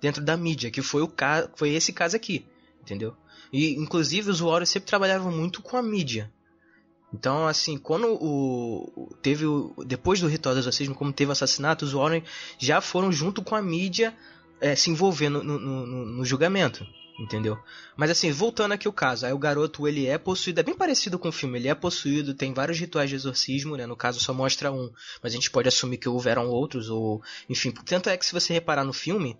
dentro 0.00 0.20
da 0.20 0.36
mídia, 0.36 0.68
que 0.68 0.82
foi 0.82 1.00
o 1.00 1.06
caso, 1.06 1.48
foi 1.54 1.74
esse 1.74 1.92
caso 1.92 2.16
aqui, 2.16 2.44
entendeu? 2.82 3.14
E 3.52 3.76
inclusive 3.76 4.28
os 4.32 4.40
Warriors 4.40 4.70
sempre 4.70 4.88
trabalhavam 4.88 5.30
muito 5.30 5.62
com 5.62 5.76
a 5.76 5.82
mídia. 5.82 6.28
Então, 7.12 7.46
assim, 7.46 7.78
quando 7.78 8.08
o 8.20 9.14
teve 9.22 9.46
o 9.46 9.76
depois 9.86 10.20
do 10.20 10.26
ritual 10.26 10.56
do 10.56 10.60
exorcismo, 10.60 10.92
como 10.96 11.12
teve 11.12 11.28
o 11.28 11.32
assassinato, 11.32 11.84
os 11.84 11.92
Warren 11.92 12.24
já 12.58 12.80
foram 12.80 13.12
junto 13.12 13.42
com 13.44 13.54
a 13.54 13.62
mídia 13.62 14.12
é, 14.60 14.74
se 14.74 14.90
envolvendo 14.90 15.40
no- 15.40 15.60
no- 15.60 15.86
no 16.06 16.24
julgamento, 16.24 16.84
entendeu? 17.18 17.58
Mas 17.96 18.10
assim, 18.10 18.30
voltando 18.30 18.72
aqui 18.72 18.88
o 18.88 18.92
caso, 18.92 19.26
aí 19.26 19.32
o 19.32 19.38
garoto 19.38 19.86
ele 19.86 20.06
é 20.06 20.18
possuído, 20.18 20.60
é 20.60 20.62
bem 20.62 20.74
parecido 20.74 21.18
com 21.18 21.28
o 21.28 21.32
filme, 21.32 21.58
ele 21.58 21.68
é 21.68 21.74
possuído, 21.74 22.34
tem 22.34 22.52
vários 22.52 22.78
rituais 22.78 23.08
de 23.08 23.16
exorcismo, 23.16 23.76
né? 23.76 23.86
No 23.86 23.96
caso 23.96 24.20
só 24.20 24.34
mostra 24.34 24.72
um, 24.72 24.90
mas 25.22 25.32
a 25.32 25.36
gente 25.36 25.50
pode 25.50 25.68
assumir 25.68 25.98
que 25.98 26.08
houveram 26.08 26.48
outros 26.48 26.90
ou, 26.90 27.22
enfim, 27.48 27.70
tanto 27.70 28.08
é 28.08 28.16
que 28.16 28.26
se 28.26 28.32
você 28.32 28.52
reparar 28.52 28.84
no 28.84 28.92
filme, 28.92 29.38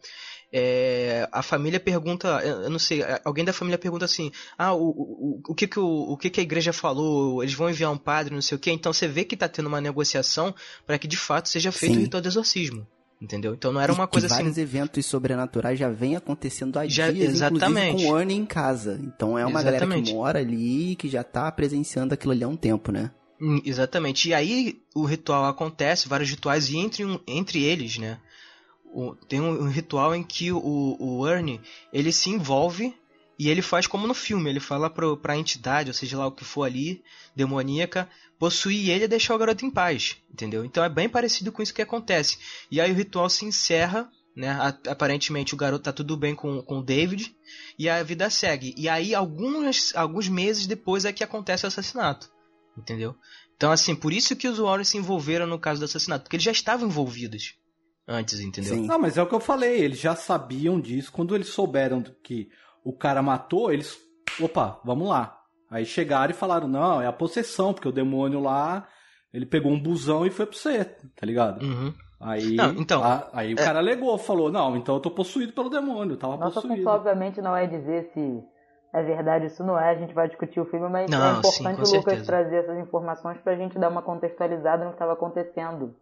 é, 0.52 1.28
a 1.32 1.42
família 1.42 1.80
pergunta, 1.80 2.40
eu 2.44 2.70
não 2.70 2.78
sei, 2.78 3.02
alguém 3.24 3.44
da 3.44 3.52
família 3.52 3.76
pergunta 3.76 4.04
assim, 4.04 4.30
ah, 4.56 4.72
o, 4.72 4.90
o, 4.90 5.42
o, 5.48 5.54
que 5.54 5.66
que 5.66 5.80
o, 5.80 6.12
o 6.12 6.16
que 6.16 6.30
que 6.30 6.38
a 6.38 6.44
igreja 6.44 6.72
falou, 6.72 7.42
eles 7.42 7.54
vão 7.54 7.68
enviar 7.68 7.90
um 7.90 7.98
padre, 7.98 8.32
não 8.32 8.42
sei 8.42 8.56
o 8.56 8.60
que, 8.60 8.70
então 8.70 8.92
você 8.92 9.08
vê 9.08 9.24
que 9.24 9.36
tá 9.36 9.48
tendo 9.48 9.66
uma 9.66 9.80
negociação 9.80 10.54
para 10.86 10.96
que 10.96 11.08
de 11.08 11.16
fato 11.16 11.48
seja 11.48 11.72
feito 11.72 11.94
Sim. 11.94 11.98
o 11.98 12.02
ritual 12.02 12.20
de 12.20 12.28
exorcismo. 12.28 12.86
Entendeu? 13.24 13.54
Então 13.54 13.72
não 13.72 13.80
era 13.80 13.92
uma 13.92 14.04
E 14.04 14.06
coisa 14.06 14.26
que 14.26 14.32
assim. 14.34 14.42
vários 14.42 14.58
eventos 14.58 15.06
sobrenaturais 15.06 15.78
já 15.78 15.88
vêm 15.88 16.14
acontecendo 16.14 16.78
há 16.78 16.86
Já- 16.86 17.10
dias, 17.10 17.34
exatamente. 17.34 17.88
inclusive 17.88 18.08
com 18.08 18.12
o 18.14 18.18
Ernie 18.20 18.36
em 18.36 18.44
casa. 18.46 19.00
Então 19.02 19.38
é 19.38 19.46
uma 19.46 19.62
galera 19.62 19.84
Exatamente. 19.84 20.10
que 20.10 20.14
mora 20.16 20.38
ali 20.40 20.94
que 20.96 21.08
já 21.08 21.24
tá 21.24 21.50
presenciando 21.50 22.12
aquilo 22.12 22.32
ali 22.32 22.44
há 22.44 22.48
um 22.48 22.56
tempo, 22.56 22.92
né? 22.92 23.10
Hum, 23.40 23.60
Exatamente. 23.64 24.28
E 24.28 24.34
aí 24.34 24.80
o 24.94 25.04
ritual 25.04 25.46
acontece, 25.46 26.06
vários 26.08 26.28
rituais, 26.30 26.68
e 26.68 26.76
entre, 26.76 27.04
um, 27.04 27.18
entre 27.26 27.62
eles, 27.64 27.96
né? 27.98 28.18
o- 28.96 29.14
tem 29.28 29.40
um, 29.40 29.62
um 29.64 29.68
ritual 29.68 30.14
em 30.14 30.22
que 30.22 30.52
o, 30.52 30.96
o 31.00 31.26
Ernie 31.26 31.60
ele 31.92 32.12
se 32.12 32.30
envolve 32.30 32.94
e 33.38 33.48
ele 33.48 33.62
faz 33.62 33.86
como 33.86 34.06
no 34.06 34.14
filme, 34.14 34.48
ele 34.48 34.60
fala 34.60 34.88
pro, 34.88 35.16
pra 35.16 35.36
entidade, 35.36 35.90
ou 35.90 35.94
seja 35.94 36.16
lá 36.18 36.26
o 36.26 36.32
que 36.32 36.44
for 36.44 36.62
ali, 36.62 37.02
demoníaca, 37.34 38.08
possuir 38.38 38.90
ele 38.90 39.04
e 39.04 39.08
deixar 39.08 39.34
o 39.34 39.38
garoto 39.38 39.64
em 39.64 39.70
paz, 39.70 40.16
entendeu? 40.32 40.64
Então 40.64 40.84
é 40.84 40.88
bem 40.88 41.08
parecido 41.08 41.50
com 41.50 41.62
isso 41.62 41.74
que 41.74 41.82
acontece. 41.82 42.38
E 42.70 42.80
aí 42.80 42.92
o 42.92 42.94
ritual 42.94 43.28
se 43.28 43.44
encerra, 43.44 44.08
né? 44.36 44.56
Aparentemente 44.88 45.54
o 45.54 45.56
garoto 45.56 45.84
tá 45.84 45.92
tudo 45.92 46.16
bem 46.16 46.34
com, 46.34 46.62
com 46.62 46.78
o 46.78 46.82
David 46.82 47.34
e 47.78 47.88
a 47.88 48.02
vida 48.02 48.28
segue. 48.30 48.74
E 48.76 48.88
aí 48.88 49.14
alguns, 49.14 49.94
alguns 49.96 50.28
meses 50.28 50.66
depois 50.66 51.04
é 51.04 51.12
que 51.12 51.24
acontece 51.24 51.64
o 51.64 51.68
assassinato, 51.68 52.30
entendeu? 52.76 53.16
Então 53.56 53.70
assim, 53.70 53.94
por 53.94 54.12
isso 54.12 54.36
que 54.36 54.48
os 54.48 54.58
Warriors 54.58 54.88
se 54.88 54.98
envolveram 54.98 55.46
no 55.46 55.58
caso 55.58 55.80
do 55.80 55.84
assassinato, 55.84 56.24
porque 56.24 56.36
eles 56.36 56.44
já 56.44 56.52
estavam 56.52 56.88
envolvidos. 56.88 57.54
antes, 58.06 58.40
entendeu? 58.40 58.74
Sim. 58.74 58.86
Não, 58.86 58.98
mas 58.98 59.16
é 59.16 59.22
o 59.22 59.26
que 59.26 59.34
eu 59.34 59.40
falei, 59.40 59.80
eles 59.80 59.98
já 59.98 60.14
sabiam 60.14 60.80
disso. 60.80 61.10
Quando 61.10 61.34
eles 61.34 61.48
souberam 61.48 62.02
que 62.22 62.48
o 62.84 62.92
cara 62.92 63.22
matou, 63.22 63.72
eles. 63.72 63.98
Opa, 64.40 64.78
vamos 64.84 65.08
lá. 65.08 65.38
Aí 65.70 65.84
chegaram 65.84 66.30
e 66.30 66.34
falaram: 66.36 66.68
não, 66.68 67.00
é 67.00 67.06
a 67.06 67.12
possessão, 67.12 67.72
porque 67.72 67.88
o 67.88 67.92
demônio 67.92 68.40
lá. 68.40 68.86
Ele 69.32 69.46
pegou 69.46 69.72
um 69.72 69.80
busão 69.82 70.24
e 70.24 70.30
foi 70.30 70.46
pra 70.46 70.56
você, 70.56 70.84
tá 70.84 71.26
ligado? 71.26 71.60
Uhum. 71.60 71.92
Aí, 72.20 72.54
Não, 72.54 72.70
então, 72.74 73.02
a- 73.02 73.28
aí 73.32 73.52
o 73.52 73.56
cara 73.56 73.80
alegou, 73.80 74.16
falou: 74.16 74.50
não, 74.52 74.76
então 74.76 74.94
eu 74.94 75.00
tô 75.00 75.10
possuído 75.10 75.52
pelo 75.52 75.68
demônio, 75.68 76.12
eu 76.14 76.16
tava 76.16 76.36
Nossa 76.36 76.54
possuído. 76.62 76.76
função, 76.76 76.92
obviamente, 76.94 77.42
não 77.42 77.56
é 77.56 77.66
dizer 77.66 78.10
se 78.14 78.42
é 78.94 79.02
verdade 79.02 79.50
se 79.50 79.60
não 79.64 79.76
é, 79.76 79.90
a 79.90 79.94
gente 79.96 80.14
vai 80.14 80.28
discutir 80.28 80.60
o 80.60 80.66
filme, 80.66 80.88
mas 80.88 81.10
Não, 81.10 81.18
é 81.18 81.42
sim, 81.42 81.64
importante 81.68 81.80
com 81.90 81.96
o 81.96 81.98
Lucas 81.98 82.24
trazer 82.24 82.56
essas 82.58 82.78
informações 82.78 83.38
pra 83.38 83.56
gente 83.56 83.76
dar 83.76 83.88
uma 83.88 84.02
contextualizada 84.02 84.84
no 84.84 84.90
que 84.90 84.94
estava 84.94 85.14
acontecendo 85.14 85.96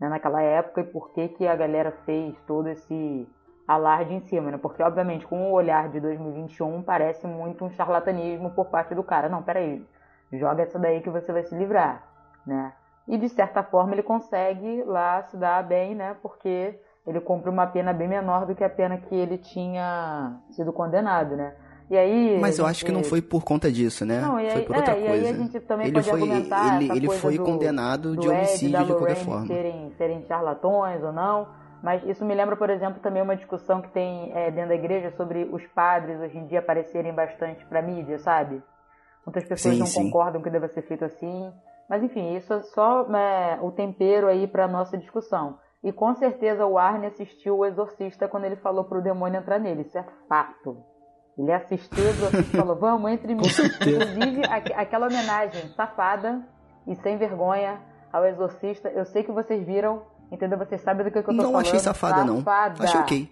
né, 0.00 0.08
naquela 0.08 0.40
época 0.40 0.80
e 0.80 0.84
por 0.84 1.12
que, 1.12 1.28
que 1.28 1.46
a 1.46 1.54
galera 1.54 1.92
fez 2.06 2.34
todo 2.46 2.68
esse 2.68 3.28
alarde 3.68 4.14
em 4.14 4.20
cima, 4.22 4.50
né? 4.50 4.56
Porque, 4.56 4.82
obviamente, 4.82 5.26
com 5.26 5.50
o 5.50 5.52
olhar 5.52 5.90
de 5.90 6.00
2021, 6.00 6.82
parece 6.82 7.26
muito 7.26 7.62
um 7.62 7.70
charlatanismo 7.70 8.50
por 8.52 8.64
parte 8.66 8.94
do 8.94 9.02
cara. 9.04 9.28
Não, 9.28 9.42
peraí, 9.42 9.84
joga 10.32 10.62
essa 10.62 10.78
daí 10.78 11.02
que 11.02 11.10
você 11.10 11.30
vai 11.30 11.42
se 11.44 11.54
livrar, 11.54 12.02
né? 12.46 12.72
E, 13.06 13.18
de 13.18 13.28
certa 13.28 13.62
forma, 13.62 13.94
ele 13.94 14.02
consegue 14.02 14.82
lá 14.84 15.22
se 15.24 15.36
dar 15.36 15.62
bem, 15.62 15.94
né? 15.94 16.16
Porque 16.22 16.78
ele 17.06 17.20
cumpre 17.20 17.50
uma 17.50 17.66
pena 17.66 17.92
bem 17.92 18.08
menor 18.08 18.46
do 18.46 18.54
que 18.54 18.64
a 18.64 18.70
pena 18.70 18.96
que 18.96 19.14
ele 19.14 19.36
tinha 19.38 20.40
sido 20.50 20.72
condenado, 20.72 21.36
né? 21.36 21.54
E 21.90 21.96
aí. 21.96 22.38
Mas 22.38 22.58
eu 22.58 22.66
acho 22.66 22.84
que 22.84 22.92
não 22.92 23.02
foi 23.02 23.22
por 23.22 23.44
conta 23.44 23.72
disso, 23.72 24.04
né? 24.04 24.20
Não, 24.20 24.38
e 24.38 24.44
aí, 24.44 24.50
foi 24.50 24.62
por 24.62 24.76
é, 24.76 24.78
outra 24.78 24.98
e 24.98 25.06
coisa. 25.06 25.26
aí 25.28 25.34
a 25.34 25.38
gente 25.38 25.60
também 25.60 25.86
ele 25.86 25.94
pode 25.94 26.10
foi, 26.10 26.20
argumentar 26.20 26.82
ele, 26.82 26.92
ele 26.96 27.08
foi 27.08 27.38
do- 27.38 27.44
condenado 27.44 28.14
do 28.14 28.20
de 28.20 28.28
Ed 28.28 28.34
e 28.34 28.38
homicídio 28.38 28.72
da 28.72 28.78
de 28.82 28.86
qualquer 28.92 29.02
Lorraine 29.08 29.24
forma. 29.24 29.46
Serem, 29.46 29.92
serem 29.96 30.22
charlatões 30.26 31.02
ou 31.02 31.12
não. 31.12 31.48
Mas 31.82 32.02
isso 32.04 32.24
me 32.24 32.34
lembra, 32.34 32.56
por 32.56 32.70
exemplo, 32.70 33.00
também 33.00 33.22
uma 33.22 33.36
discussão 33.36 33.80
que 33.80 33.88
tem 33.90 34.32
é, 34.34 34.50
dentro 34.50 34.70
da 34.70 34.74
igreja 34.74 35.10
sobre 35.12 35.48
os 35.52 35.64
padres 35.68 36.20
hoje 36.20 36.36
em 36.36 36.46
dia 36.46 36.58
aparecerem 36.58 37.14
bastante 37.14 37.64
pra 37.66 37.80
mídia, 37.80 38.18
sabe? 38.18 38.62
Muitas 39.24 39.44
pessoas 39.44 39.74
Sim, 39.74 39.80
não 39.80 39.86
sim. 39.86 40.04
concordam 40.04 40.42
que 40.42 40.50
deva 40.50 40.68
ser 40.68 40.82
feito 40.82 41.04
assim. 41.04 41.52
Mas 41.88 42.02
enfim, 42.02 42.34
isso 42.36 42.52
é 42.52 42.62
só 42.62 43.02
é, 43.14 43.58
o 43.62 43.70
tempero 43.70 44.26
aí 44.26 44.46
pra 44.46 44.66
nossa 44.66 44.98
discussão. 44.98 45.58
E 45.84 45.92
com 45.92 46.12
certeza 46.14 46.66
o 46.66 46.76
Arne 46.76 47.06
assistiu 47.06 47.58
o 47.58 47.64
Exorcista 47.64 48.26
quando 48.26 48.44
ele 48.44 48.56
falou 48.56 48.84
pro 48.84 49.00
demônio 49.00 49.38
entrar 49.38 49.58
nele. 49.60 49.82
Isso 49.82 49.96
é 49.96 50.04
fato. 50.28 50.82
Ele 51.38 51.52
assistiu 51.52 52.04
o 52.04 52.08
Exorcista 52.08 52.56
e 52.56 52.60
falou, 52.60 52.74
vamos, 52.76 53.10
entre 53.12 53.32
mim. 53.32 53.42
Inclusive, 53.46 54.42
aqu- 54.50 54.72
aquela 54.76 55.06
homenagem 55.06 55.68
safada 55.76 56.42
e 56.86 56.96
sem 56.96 57.16
vergonha 57.16 57.80
ao 58.12 58.24
Exorcista, 58.26 58.88
eu 58.88 59.04
sei 59.04 59.22
que 59.22 59.30
vocês 59.30 59.64
viram, 59.64 60.02
entendeu? 60.30 60.58
Vocês 60.58 60.80
sabem 60.80 61.04
do 61.04 61.10
que, 61.12 61.22
que 61.22 61.30
eu 61.30 61.32
tô 61.36 61.42
Não 61.42 61.50
falando. 61.52 61.66
achei 61.66 61.78
safada, 61.78 62.24
não. 62.24 62.38
Safada. 62.38 62.84
Achei 62.84 63.00
ok. 63.00 63.30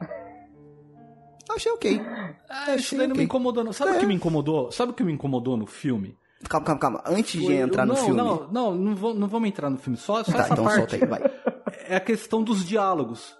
Achei 1.49 1.73
ok. 1.73 2.03
Ah, 2.50 2.75
isso 2.75 2.97
daí 2.97 3.07
não 3.07 3.12
ok. 3.15 3.19
me 3.21 3.25
incomodou, 3.25 3.62
não. 3.65 3.73
Sabe 3.73 3.93
o 3.93 4.00
que 4.00 4.07
me 4.07 4.15
incomodou? 4.15 4.71
Sabe 4.73 4.91
o 4.91 4.95
que 4.95 5.05
me 5.05 5.12
incomodou 5.12 5.57
no 5.57 5.67
filme? 5.67 6.19
Calma, 6.49 6.67
calma, 6.67 6.81
calma. 6.81 7.03
Antes 7.07 7.41
de 7.41 7.47
Foi- 7.47 7.57
entrar 7.57 7.87
no 7.87 7.95
não, 7.95 8.00
filme. 8.05 8.17
Não, 8.17 8.49
não, 8.50 8.75
não, 8.75 8.95
vou- 8.97 9.15
não 9.15 9.29
vamos 9.29 9.49
entrar 9.49 9.71
no 9.71 9.79
filme. 9.79 9.97
Só, 9.97 10.23
só 10.25 10.33
Tá, 10.33 10.38
essa 10.41 10.53
então 10.53 10.65
parte. 10.65 10.76
solta 10.79 10.97
aí, 10.97 11.05
vai. 11.07 11.21
É 11.88 11.97
a 11.97 12.00
questão 12.00 12.43
dos 12.43 12.65
diálogos. 12.65 13.37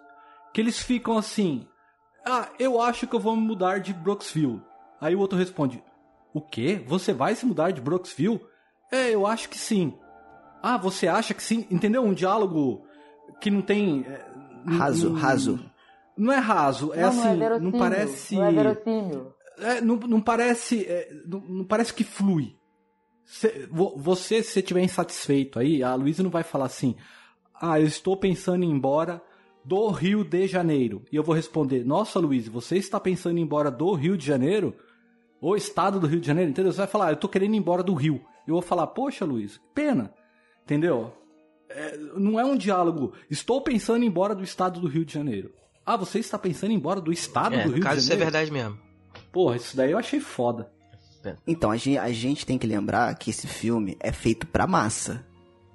Que 0.55 0.61
eles 0.61 0.79
ficam 0.81 1.19
assim. 1.19 1.67
Ah, 2.25 2.49
eu 2.61 2.81
acho 2.81 3.07
que 3.07 3.15
eu 3.17 3.21
vou 3.21 3.35
me 3.37 3.43
mudar 3.43 3.81
de 3.81 3.93
Brooksville. 3.93 4.63
Aí 5.01 5.15
o 5.17 5.19
outro 5.19 5.37
responde: 5.37 5.83
O 6.33 6.41
quê? 6.41 6.83
Você 6.87 7.13
vai 7.13 7.35
se 7.35 7.45
mudar 7.45 7.73
de 7.73 7.81
Brooksville? 7.81 8.41
É, 8.93 9.11
eu 9.11 9.27
acho 9.27 9.49
que 9.49 9.59
sim. 9.59 9.95
Ah, 10.63 10.77
você 10.79 11.09
acha 11.09 11.35
que 11.35 11.43
sim? 11.43 11.67
Entendeu? 11.71 12.05
Um 12.05 12.15
diálogo 12.15 12.86
que 13.41 13.51
não 13.51 13.63
tem. 13.63 14.05
é, 14.07 14.25
Raso, 14.67 15.11
n- 15.11 15.21
raso. 15.21 15.61
Não 16.17 16.33
é 16.33 16.39
raso, 16.39 16.93
é 16.95 17.03
não, 17.03 17.09
assim, 17.09 17.37
não 17.37 17.47
é 17.47 17.61
não 17.61 17.73
parece. 17.73 18.35
Não 18.35 18.45
é 18.45 18.53
verossímil. 18.53 19.33
É, 19.59 19.81
não, 19.81 19.97
não 19.97 20.21
parece. 20.21 20.85
é, 20.87 21.13
não, 21.27 21.41
não 21.41 21.65
parece 21.65 21.93
que 21.95 22.03
flui. 22.05 22.57
Cê- 23.25 23.67
vo- 23.71 23.95
você, 23.97 24.43
se 24.43 24.51
você 24.53 24.61
estiver 24.61 24.83
insatisfeito 24.83 25.59
aí, 25.59 25.83
a 25.83 25.95
Luísa 25.95 26.23
não 26.23 26.31
vai 26.31 26.43
falar 26.43 26.67
assim: 26.67 26.95
Ah, 27.55 27.79
eu 27.81 27.87
estou 27.87 28.17
pensando 28.17 28.65
em 28.65 28.69
ir 28.71 28.73
embora 28.73 29.23
do 29.65 29.89
Rio 29.91 30.25
de 30.25 30.47
Janeiro. 30.47 31.03
E 31.13 31.17
eu 31.17 31.23
vou 31.23 31.35
responder: 31.35 31.85
Nossa, 31.85 32.19
Luísa, 32.19 32.51
você 32.51 32.77
está 32.77 32.99
pensando 33.01 33.37
em 33.39 33.41
ir 33.41 33.45
embora 33.45 33.71
do 33.71 33.93
Rio 33.95 34.17
de 34.17 34.27
Janeiro? 34.27 34.75
O 35.41 35.55
estado 35.55 36.01
do 36.01 36.07
Rio 36.07 36.21
de 36.21 36.27
Janeiro? 36.27 36.51
Entendeu? 36.51 36.73
Você 36.73 36.79
vai 36.79 36.87
falar: 36.87 37.07
"Ah, 37.07 37.11
Eu 37.11 37.15
estou 37.15 37.29
querendo 37.31 37.55
ir 37.55 37.59
embora 37.59 37.83
do 37.83 37.95
Rio. 37.95 38.21
Eu 38.47 38.55
vou 38.55 38.63
falar: 38.63 38.87
Poxa, 38.89 39.25
Luísa, 39.25 39.59
que 39.59 39.67
pena. 39.75 40.13
Entendeu? 40.65 41.13
É, 41.69 41.97
não 42.17 42.39
é 42.39 42.45
um 42.45 42.57
diálogo. 42.57 43.13
Estou 43.31 43.61
pensando 43.61 44.03
em 44.03 44.07
ir 44.07 44.09
embora 44.09 44.35
do 44.35 44.45
estado 44.45 44.81
do 44.81 44.87
Rio 44.89 45.05
de 45.05 45.13
Janeiro. 45.13 45.53
Ah, 45.85 45.97
você 45.97 46.19
está 46.19 46.39
pensando 46.39 46.71
em 46.71 46.75
ir 46.75 46.77
embora 46.79 47.01
do 47.01 47.13
estado 47.13 47.55
É, 47.55 47.63
do 47.65 47.69
Rio 47.71 47.79
no 47.79 47.83
caso 47.83 47.97
de 47.97 48.03
isso 48.03 48.13
é 48.13 48.15
Janeiro? 48.17 48.33
verdade 48.33 48.53
mesmo. 48.53 48.79
Porra, 49.33 49.57
isso 49.57 49.77
daí 49.77 49.91
eu 49.91 49.99
achei 49.99 50.21
foda. 50.21 50.71
Então, 51.47 51.73
a 51.73 51.77
gente, 51.77 51.99
a 51.99 52.13
gente 52.13 52.47
tem 52.47 52.57
que 52.57 52.67
lembrar 52.69 53.13
que 53.17 53.31
esse 53.31 53.49
filme 53.49 53.97
é 53.99 54.13
feito 54.13 54.47
pra 54.47 54.65
massa. 54.67 55.27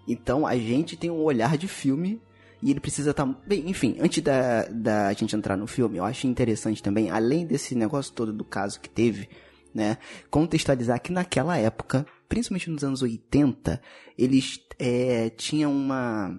Então, 0.08 0.48
a 0.48 0.56
gente 0.56 0.96
tem 0.96 1.10
um 1.10 1.22
olhar 1.22 1.58
de 1.58 1.68
filme 1.68 2.22
e 2.62 2.72
ele 2.72 2.80
precisa 2.80 3.12
estar. 3.12 3.26
Bem, 3.46 3.70
enfim, 3.70 3.98
antes 4.00 4.24
da, 4.24 4.64
da 4.70 5.12
gente 5.12 5.36
entrar 5.36 5.58
no 5.58 5.68
filme, 5.68 5.98
eu 5.98 6.06
acho 6.06 6.26
interessante 6.26 6.82
também, 6.82 7.10
além 7.10 7.46
desse 7.46 7.76
negócio 7.76 8.14
todo 8.14 8.32
do 8.32 8.46
caso 8.46 8.80
que 8.80 8.90
teve, 8.90 9.28
né, 9.74 9.98
contextualizar 10.30 11.02
que 11.02 11.12
naquela 11.12 11.58
época, 11.58 12.06
principalmente 12.32 12.70
nos 12.70 12.82
anos 12.82 13.02
80, 13.02 13.82
eles 14.18 14.58
é, 14.80 15.30
tinham 15.32 15.70
uma, 15.70 16.34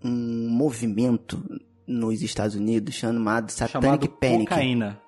um 0.00 0.48
movimento 0.48 1.44
nos 1.84 2.22
Estados 2.22 2.54
Unidos 2.54 2.94
chamado 2.94 3.50
Satanic 3.50 3.72
chamado 3.72 4.08
Panic. 4.08 4.44
cocaína. 4.48 5.02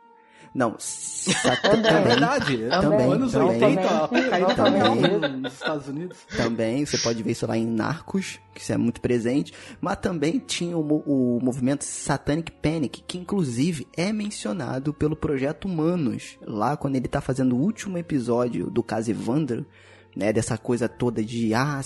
Não, 0.55 0.77
satan... 0.79 1.51
É 1.51 1.83
também. 1.83 2.05
verdade. 2.05 2.65
É 2.65 2.69
Também, 2.69 3.13
anos 3.13 3.33
também. 3.33 3.49
80, 3.63 3.81
a 3.89 4.09
cocaína 4.09 4.55
Também. 4.55 4.83
também 4.83 5.37
nos 5.41 5.53
Estados 5.53 5.89
Unidos. 5.89 6.19
Também, 6.37 6.87
você 6.87 6.97
pode 6.99 7.23
ver 7.25 7.33
isso 7.33 7.47
lá 7.47 7.59
em 7.59 7.67
Narcos, 7.67 8.39
que 8.55 8.61
isso 8.61 8.73
é 8.73 8.77
muito 8.77 9.01
presente. 9.01 9.53
Mas 9.81 9.97
também 9.97 10.39
tinha 10.39 10.79
o, 10.79 11.03
o 11.05 11.41
movimento 11.43 11.83
Satanic 11.83 12.53
Panic, 12.53 13.03
que 13.05 13.19
inclusive 13.19 13.89
é 13.97 14.13
mencionado 14.13 14.95
pelo 14.95 15.17
Projeto 15.17 15.65
Humanos, 15.65 16.39
lá 16.47 16.77
quando 16.77 16.95
ele 16.95 17.09
tá 17.09 17.21
fazendo 17.21 17.57
o 17.57 17.61
último 17.61 17.99
episódio 17.99 18.71
do 18.71 18.83
caso 18.83 19.11
Evandro, 19.11 19.67
né, 20.15 20.33
dessa 20.33 20.57
coisa 20.57 20.89
toda 20.89 21.23
de, 21.23 21.53
ah, 21.55 21.81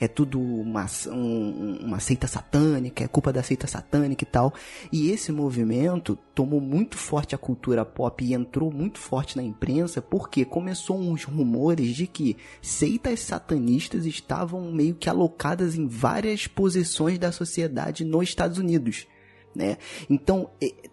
é 0.00 0.08
tudo 0.08 0.40
uma, 0.40 0.86
um- 1.08 1.78
uma 1.84 2.00
seita 2.00 2.26
satânica, 2.26 3.04
é 3.04 3.08
culpa 3.08 3.32
da 3.32 3.42
seita 3.42 3.66
satânica 3.66 4.24
e 4.24 4.26
tal. 4.26 4.52
E 4.92 5.10
esse 5.10 5.30
movimento 5.32 6.18
tomou 6.34 6.60
muito 6.60 6.96
forte 6.96 7.34
a 7.34 7.38
cultura 7.38 7.84
pop 7.84 8.24
e 8.24 8.34
entrou 8.34 8.70
muito 8.72 8.98
forte 8.98 9.36
na 9.36 9.42
imprensa, 9.42 10.00
porque 10.02 10.44
começou 10.44 10.98
uns 10.98 11.24
rumores 11.24 11.94
de 11.94 12.06
que 12.06 12.36
seitas 12.62 13.20
satanistas 13.20 14.06
estavam 14.06 14.72
meio 14.72 14.94
que 14.94 15.08
alocadas 15.08 15.74
em 15.76 15.86
várias 15.86 16.46
posições 16.46 17.18
da 17.18 17.32
sociedade 17.32 18.04
nos 18.04 18.28
Estados 18.28 18.58
Unidos. 18.58 19.06
Né? 19.54 19.78
Então, 20.08 20.50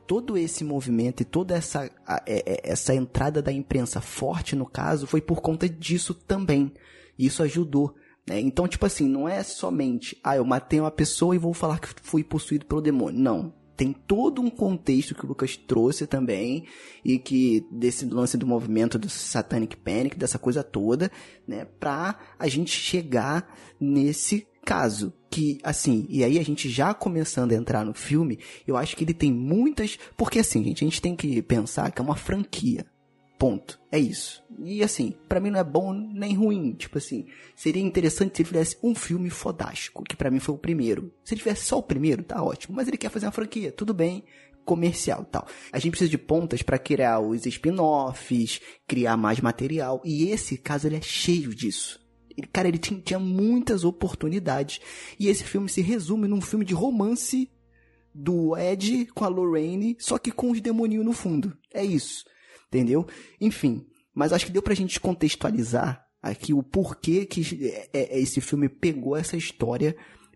todo 0.07 0.37
esse 0.37 0.63
movimento 0.63 1.21
e 1.21 1.25
toda 1.25 1.55
essa, 1.55 1.85
é- 1.85 1.91
é- 2.25 2.71
essa 2.71 2.95
entrada 2.95 3.41
da 3.41 3.51
imprensa 3.51 4.01
forte 4.01 4.55
no 4.55 4.65
caso 4.65 5.05
foi 5.05 5.21
por 5.21 5.41
conta 5.41 5.69
disso 5.69 6.13
também. 6.13 6.71
Isso 7.17 7.43
ajudou. 7.43 7.93
Né? 8.27 8.39
Então, 8.39 8.67
tipo 8.67 8.85
assim, 8.85 9.07
não 9.07 9.29
é 9.29 9.43
somente, 9.43 10.17
ah, 10.23 10.35
eu 10.35 10.45
matei 10.45 10.79
uma 10.79 10.91
pessoa 10.91 11.35
e 11.35 11.39
vou 11.39 11.53
falar 11.53 11.79
que 11.79 11.89
fui 12.01 12.23
possuído 12.23 12.65
pelo 12.65 12.81
demônio. 12.81 13.19
Não. 13.19 13.53
Tem 13.77 13.91
todo 13.91 14.41
um 14.41 14.49
contexto 14.49 15.13
que 15.13 15.25
o 15.25 15.27
Lucas 15.27 15.57
trouxe 15.57 16.07
também, 16.07 16.65
e 17.03 17.19
que 17.19 17.67
desse 17.69 18.05
lance 18.05 18.37
do 18.37 18.47
movimento 18.47 18.97
do 18.97 19.09
Satanic 19.09 19.75
Panic, 19.75 20.17
dessa 20.17 20.39
coisa 20.39 20.63
toda, 20.63 21.11
né, 21.45 21.65
pra 21.77 22.17
a 22.39 22.47
gente 22.47 22.71
chegar 22.71 23.53
nesse 23.77 24.47
caso. 24.65 25.13
Que, 25.29 25.59
assim, 25.63 26.05
e 26.09 26.23
aí 26.23 26.39
a 26.39 26.43
gente 26.43 26.69
já 26.69 26.93
começando 26.93 27.51
a 27.51 27.55
entrar 27.55 27.85
no 27.85 27.93
filme, 27.93 28.39
eu 28.65 28.77
acho 28.77 28.95
que 28.95 29.03
ele 29.03 29.13
tem 29.13 29.31
muitas. 29.31 29.97
Porque, 30.17 30.39
assim, 30.39 30.63
gente, 30.63 30.83
a 30.83 30.87
gente 30.87 31.01
tem 31.01 31.15
que 31.15 31.41
pensar 31.41 31.91
que 31.91 32.01
é 32.01 32.03
uma 32.03 32.15
franquia. 32.15 32.85
Ponto. 33.37 33.79
É 33.91 33.99
isso. 33.99 34.41
E 34.63 34.81
assim, 34.81 35.13
pra 35.27 35.41
mim 35.41 35.51
não 35.51 35.59
é 35.59 35.63
bom 35.63 35.93
nem 35.93 36.33
ruim. 36.33 36.73
Tipo 36.73 36.97
assim, 36.97 37.25
seria 37.55 37.83
interessante 37.83 38.35
se 38.35 38.41
ele 38.41 38.47
tivesse 38.47 38.77
um 38.81 38.95
filme 38.95 39.29
fodástico, 39.29 40.03
que 40.03 40.15
pra 40.15 40.31
mim 40.31 40.39
foi 40.39 40.55
o 40.55 40.57
primeiro. 40.57 41.13
Se 41.23 41.33
ele 41.33 41.39
tivesse 41.39 41.65
só 41.65 41.77
o 41.77 41.83
primeiro, 41.83 42.23
tá 42.23 42.41
ótimo. 42.41 42.75
Mas 42.75 42.87
ele 42.87 42.97
quer 42.97 43.09
fazer 43.09 43.25
uma 43.25 43.33
franquia, 43.33 43.73
tudo 43.73 43.93
bem, 43.93 44.23
comercial 44.63 45.25
tal. 45.25 45.45
A 45.71 45.79
gente 45.79 45.91
precisa 45.91 46.09
de 46.09 46.17
pontas 46.17 46.61
pra 46.61 46.79
criar 46.79 47.19
os 47.19 47.45
spin-offs, 47.45 48.61
criar 48.87 49.17
mais 49.17 49.39
material. 49.41 50.01
E 50.05 50.29
esse 50.29 50.57
caso 50.57 50.87
ele 50.87 50.95
é 50.95 51.01
cheio 51.01 51.53
disso. 51.53 52.04
Cara, 52.51 52.67
ele 52.67 52.77
tinha, 52.77 52.99
tinha 52.99 53.19
muitas 53.19 53.83
oportunidades. 53.83 54.79
E 55.19 55.27
esse 55.27 55.43
filme 55.43 55.69
se 55.69 55.81
resume 55.81 56.27
num 56.27 56.41
filme 56.41 56.65
de 56.65 56.73
romance 56.73 57.49
do 58.13 58.57
Ed 58.57 59.07
com 59.13 59.25
a 59.25 59.27
Lorraine, 59.27 59.95
só 59.99 60.17
que 60.17 60.31
com 60.31 60.51
os 60.51 60.61
demoninhos 60.61 61.05
no 61.05 61.13
fundo. 61.13 61.55
É 61.73 61.83
isso. 61.83 62.25
Entendeu? 62.67 63.05
Enfim. 63.39 63.85
Mas 64.13 64.31
acho 64.31 64.45
que 64.45 64.51
deu 64.51 64.61
pra 64.61 64.73
gente 64.73 64.99
contextualizar 64.99 66.05
aqui 66.21 66.53
o 66.53 66.63
porquê 66.63 67.25
que 67.25 67.41
é- 67.67 67.89
é- 67.93 68.19
esse 68.19 68.39
filme 68.41 68.67
pegou 68.69 69.15
essa 69.15 69.35
história 69.37 69.95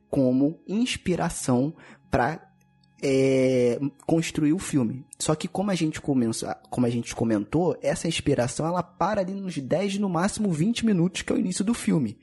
como 0.09 0.61
inspiração 0.67 1.75
pra 2.11 2.48
é, 3.01 3.79
construir 4.05 4.53
o 4.53 4.59
filme. 4.59 5.05
Só 5.17 5.35
que 5.35 5.47
como 5.47 5.71
a 5.71 5.75
gente 5.75 6.01
começou, 6.01 6.49
como 6.69 6.85
a 6.85 6.89
gente 6.89 7.15
comentou, 7.15 7.77
essa 7.81 8.07
inspiração 8.07 8.65
ela 8.65 8.83
para 8.83 9.21
ali 9.21 9.33
nos 9.33 9.57
10, 9.57 9.97
no 9.97 10.09
máximo 10.09 10.51
20 10.51 10.85
minutos, 10.85 11.21
que 11.21 11.31
é 11.31 11.35
o 11.35 11.39
início 11.39 11.63
do 11.63 11.73
filme. 11.73 12.17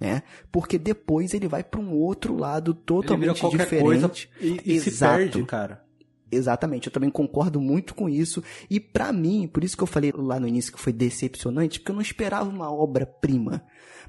Né? 0.00 0.22
Porque 0.52 0.78
depois 0.78 1.34
ele 1.34 1.48
vai 1.48 1.64
para 1.64 1.80
um 1.80 1.92
outro 1.92 2.36
lado 2.36 2.72
totalmente 2.72 3.48
diferente. 3.50 4.30
e, 4.40 4.60
e 4.64 4.80
se 4.80 4.90
Exato. 4.90 5.18
perde, 5.18 5.44
cara. 5.44 5.88
Exatamente, 6.30 6.86
eu 6.86 6.92
também 6.92 7.08
concordo 7.10 7.60
muito 7.60 7.94
com 7.94 8.08
isso. 8.08 8.42
E 8.68 8.78
pra 8.78 9.12
mim, 9.12 9.48
por 9.48 9.64
isso 9.64 9.76
que 9.76 9.82
eu 9.82 9.86
falei 9.86 10.12
lá 10.14 10.38
no 10.38 10.46
início 10.46 10.72
que 10.72 10.78
foi 10.78 10.92
decepcionante, 10.92 11.80
porque 11.80 11.90
eu 11.90 11.96
não 11.96 12.02
esperava 12.02 12.48
uma 12.48 12.70
obra-prima. 12.70 13.62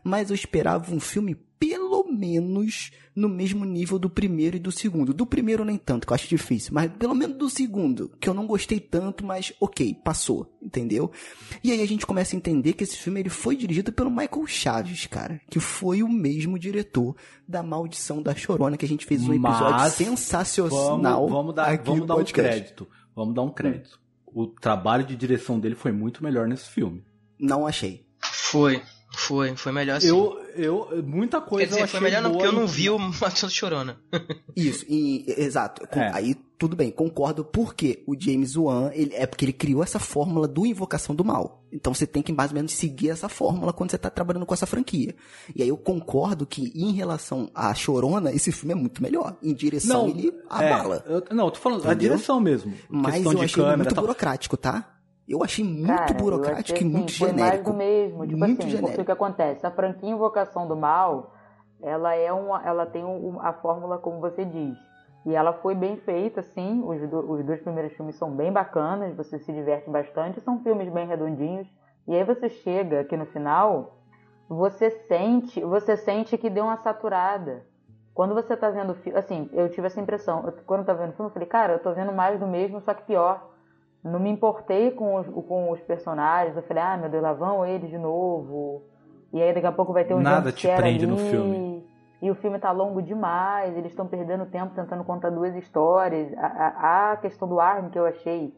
Mas 0.03 0.29
eu 0.29 0.35
esperava 0.35 0.93
um 0.93 0.99
filme, 0.99 1.37
pelo 1.59 2.05
menos, 2.09 2.91
no 3.13 3.27
mesmo 3.27 3.65
nível 3.65 3.99
do 3.99 4.09
primeiro 4.09 4.55
e 4.55 4.59
do 4.59 4.71
segundo. 4.71 5.13
Do 5.13 5.25
primeiro 5.25 5.65
nem 5.65 5.77
tanto, 5.77 6.07
que 6.07 6.13
eu 6.13 6.15
acho 6.15 6.27
difícil, 6.27 6.73
mas 6.73 6.89
pelo 6.93 7.13
menos 7.13 7.37
do 7.37 7.49
segundo, 7.49 8.11
que 8.19 8.29
eu 8.29 8.33
não 8.33 8.47
gostei 8.47 8.79
tanto, 8.79 9.25
mas 9.25 9.53
ok, 9.59 9.93
passou, 10.03 10.57
entendeu? 10.61 11.11
E 11.61 11.71
aí 11.71 11.81
a 11.81 11.85
gente 11.85 12.05
começa 12.05 12.35
a 12.35 12.37
entender 12.37 12.73
que 12.73 12.83
esse 12.83 12.95
filme 12.95 13.19
ele 13.19 13.29
foi 13.29 13.57
dirigido 13.57 13.91
pelo 13.91 14.09
Michael 14.09 14.47
Chaves, 14.47 15.05
cara, 15.05 15.41
que 15.49 15.59
foi 15.59 16.01
o 16.01 16.07
mesmo 16.07 16.57
diretor 16.57 17.15
da 17.45 17.61
Maldição 17.61 18.21
da 18.21 18.33
Chorona, 18.33 18.77
que 18.77 18.85
a 18.85 18.89
gente 18.89 19.05
fez 19.05 19.27
um 19.27 19.33
episódio 19.33 19.71
Mas 19.71 19.93
sensacional. 19.93 21.27
Vamos, 21.27 21.31
vamos 21.31 21.55
dar, 21.55 21.65
aqui 21.65 21.85
vamos 21.85 22.07
dar 22.07 22.15
um 22.15 22.23
crédito. 22.23 22.87
Vamos 23.13 23.35
dar 23.35 23.41
um 23.41 23.51
crédito. 23.51 23.99
O 24.25 24.47
trabalho 24.47 25.03
de 25.03 25.15
direção 25.15 25.59
dele 25.59 25.75
foi 25.75 25.91
muito 25.91 26.23
melhor 26.23 26.47
nesse 26.47 26.69
filme. 26.69 27.03
Não 27.37 27.67
achei. 27.67 28.05
Foi, 28.21 28.81
foi, 29.19 29.55
foi 29.55 29.71
melhor 29.71 29.97
assim. 29.97 30.07
Eu, 30.07 30.39
eu, 30.55 31.03
muita 31.05 31.39
coisa 31.41 31.65
Quer 31.65 31.69
dizer, 31.69 31.81
eu 31.83 31.87
foi 31.87 31.97
achei 31.99 32.09
melhor 32.09 32.21
não, 32.23 32.31
porque 32.31 32.47
eu 32.47 32.51
não 32.51 32.67
vi 32.67 32.89
o 32.89 32.97
Matheus 32.97 33.51
Chorona. 33.53 33.97
Isso, 34.55 34.85
e, 34.89 35.25
exato. 35.37 35.87
Com- 35.87 35.99
É. 35.99 36.11
Aí 36.13 36.35
tudo 36.57 36.75
bem, 36.75 36.91
concordo, 36.91 37.45
porque 37.45 38.03
o 38.05 38.19
James 38.19 38.57
Wan, 38.57 38.91
ele, 38.93 39.15
é 39.15 39.25
porque 39.25 39.45
ele 39.45 39.53
criou 39.53 39.81
essa 39.81 39.97
fórmula 39.97 40.45
do 40.45 40.65
Invocação 40.65 41.15
do 41.15 41.23
Mal. 41.23 41.63
Então 41.71 41.93
você 41.93 42.05
tem 42.05 42.21
que 42.21 42.33
mais 42.33 42.51
ou 42.51 42.55
menos 42.55 42.73
seguir 42.73 43.09
essa 43.11 43.29
fórmula 43.29 43.71
quando 43.71 43.91
você 43.91 43.97
tá 43.97 44.09
trabalhando 44.09 44.45
com 44.45 44.53
essa 44.53 44.65
franquia. 44.65 45.15
E 45.55 45.63
aí 45.63 45.69
eu 45.69 45.77
concordo 45.77 46.45
que 46.45 46.71
em 46.75 46.91
relação 46.91 47.49
à 47.55 47.73
Chorona, 47.73 48.33
esse 48.33 48.51
filme 48.51 48.73
é 48.73 48.75
muito 48.75 49.01
melhor. 49.01 49.37
Em 49.41 49.53
direção, 49.53 50.07
Não, 50.07 50.09
ele 50.09 50.27
é, 50.29 50.73
abala. 50.73 51.01
eu- 51.07 51.23
não, 51.33 51.45
eu 51.45 51.51
tô 51.51 51.59
falando 51.59 51.81
a 51.87 51.93
Entendeu? 51.93 52.09
direção 52.11 52.41
mesmo. 52.41 52.73
Mas 52.89 53.23
eu 53.23 53.33
de 53.33 53.45
achei 53.45 53.55
câmera 53.63 53.77
muito 53.77 53.95
tal. 53.95 54.03
burocrático, 54.03 54.57
tá? 54.57 54.98
Eu 55.29 55.43
achei 55.43 55.63
muito 55.63 55.85
Cara, 55.87 56.13
burocrático 56.15 56.73
achei, 56.73 56.87
e 56.87 56.89
muito 56.89 57.09
assim, 57.09 57.17
foi 57.19 57.27
genérico. 57.29 57.49
mais 57.49 57.63
do 57.63 57.73
mesmo. 57.73 58.25
Tipo 58.25 58.39
muito 58.39 58.51
assim, 58.61 58.71
porque 58.71 58.75
o 58.77 58.77
genérico. 58.87 59.05
que 59.05 59.11
acontece? 59.11 59.65
A 59.67 59.71
franquia 59.71 60.09
Invocação 60.09 60.67
do 60.67 60.75
Mal, 60.75 61.33
ela 61.81 62.15
é 62.15 62.33
uma, 62.33 62.61
ela 62.65 62.85
tem 62.87 63.05
um- 63.05 63.39
a 63.39 63.53
fórmula 63.53 63.99
como 63.99 64.19
você 64.19 64.43
diz. 64.43 64.75
E 65.25 65.35
ela 65.35 65.53
foi 65.53 65.75
bem 65.75 65.97
feita, 65.97 66.41
sim. 66.41 66.81
Os, 66.83 67.07
do- 67.09 67.31
os 67.31 67.45
dois 67.45 67.61
primeiros 67.61 67.93
filmes 67.93 68.15
são 68.15 68.31
bem 68.31 68.51
bacanas, 68.51 69.15
você 69.15 69.37
se 69.37 69.51
diverte 69.53 69.89
bastante, 69.89 70.41
são 70.41 70.63
filmes 70.63 70.91
bem 70.91 71.05
redondinhos. 71.07 71.67
E 72.07 72.15
aí 72.15 72.23
você 72.23 72.49
chega 72.49 73.01
aqui 73.01 73.15
no 73.15 73.27
final, 73.27 73.97
você 74.47 74.89
sente, 75.07 75.61
você 75.61 75.95
sente 75.95 76.37
que 76.37 76.49
deu 76.49 76.63
uma 76.63 76.77
saturada. 76.77 77.65
Quando 78.15 78.33
você 78.33 78.57
tá 78.57 78.69
vendo 78.71 78.95
filme, 78.95 79.19
assim, 79.19 79.47
eu 79.53 79.69
tive 79.69 79.85
essa 79.87 80.01
impressão. 80.01 80.43
Eu- 80.45 80.53
quando 80.65 80.79
eu 80.81 80.85
tava 80.87 80.99
vendo 81.03 81.11
o 81.11 81.15
filme, 81.15 81.29
eu 81.29 81.33
falei, 81.33 81.47
cara, 81.47 81.73
eu 81.73 81.79
tô 81.79 81.93
vendo 81.93 82.11
mais 82.11 82.39
do 82.39 82.47
mesmo, 82.47 82.81
só 82.81 82.93
que 82.93 83.03
pior. 83.03 83.47
Não 84.03 84.19
me 84.19 84.29
importei 84.29 84.91
com 84.91 85.15
os, 85.15 85.27
com 85.27 85.71
os 85.71 85.81
personagens. 85.81 86.55
Eu 86.55 86.63
falei, 86.63 86.83
ah, 86.83 86.97
meu 86.97 87.09
Deus, 87.09 87.21
lá 87.21 87.33
vão 87.33 87.65
eles 87.65 87.89
de 87.89 87.97
novo. 87.97 88.81
E 89.33 89.41
aí 89.41 89.53
daqui 89.53 89.67
a 89.67 89.71
pouco 89.71 89.93
vai 89.93 90.05
ter 90.05 90.13
um 90.13 90.21
Nada 90.21 90.51
te 90.51 90.67
prende 90.67 91.05
no 91.05 91.15
ali, 91.15 91.29
filme. 91.29 91.89
E 92.21 92.31
o 92.31 92.35
filme 92.35 92.59
tá 92.59 92.71
longo 92.71 93.01
demais. 93.01 93.75
Eles 93.77 93.91
estão 93.91 94.07
perdendo 94.07 94.45
tempo 94.45 94.73
tentando 94.73 95.03
contar 95.03 95.29
duas 95.29 95.55
histórias. 95.55 96.33
A, 96.37 96.47
a, 96.47 97.11
a 97.11 97.17
questão 97.17 97.47
do 97.47 97.59
Armin, 97.59 97.89
que 97.89 97.99
eu 97.99 98.05
achei 98.05 98.53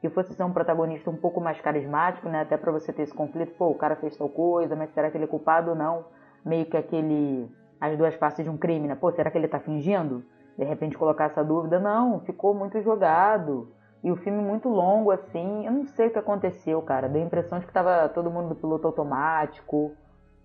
que 0.00 0.08
fosse 0.10 0.34
ser 0.34 0.44
um 0.44 0.52
protagonista 0.52 1.10
um 1.10 1.16
pouco 1.16 1.40
mais 1.40 1.60
carismático, 1.60 2.28
né? 2.28 2.42
Até 2.42 2.56
pra 2.56 2.70
você 2.70 2.92
ter 2.92 3.02
esse 3.02 3.14
conflito. 3.14 3.54
Pô, 3.56 3.68
o 3.68 3.74
cara 3.74 3.96
fez 3.96 4.16
tal 4.16 4.28
coisa, 4.28 4.76
mas 4.76 4.90
será 4.90 5.10
que 5.10 5.16
ele 5.16 5.24
é 5.24 5.28
culpado 5.28 5.70
ou 5.70 5.76
não? 5.76 6.04
Meio 6.44 6.66
que 6.66 6.76
aquele... 6.76 7.50
As 7.80 7.98
duas 7.98 8.14
faces 8.14 8.44
de 8.44 8.50
um 8.50 8.56
crime, 8.56 8.86
né? 8.86 8.94
Pô, 8.94 9.10
será 9.12 9.30
que 9.30 9.36
ele 9.36 9.48
tá 9.48 9.58
fingindo? 9.58 10.24
De 10.56 10.64
repente 10.64 10.96
colocar 10.96 11.24
essa 11.24 11.44
dúvida. 11.44 11.80
Não, 11.80 12.20
ficou 12.20 12.54
muito 12.54 12.80
jogado. 12.80 13.72
E 14.04 14.12
o 14.12 14.16
filme 14.16 14.42
muito 14.42 14.68
longo, 14.68 15.10
assim. 15.10 15.64
Eu 15.64 15.72
não 15.72 15.84
sei 15.86 16.08
o 16.08 16.12
que 16.12 16.18
aconteceu, 16.18 16.80
cara. 16.82 17.08
Deu 17.08 17.22
a 17.22 17.24
impressão 17.24 17.58
de 17.58 17.66
que 17.66 17.72
tava 17.72 18.06
todo 18.10 18.30
mundo 18.30 18.50
do 18.50 18.54
piloto 18.54 18.86
automático. 18.86 19.92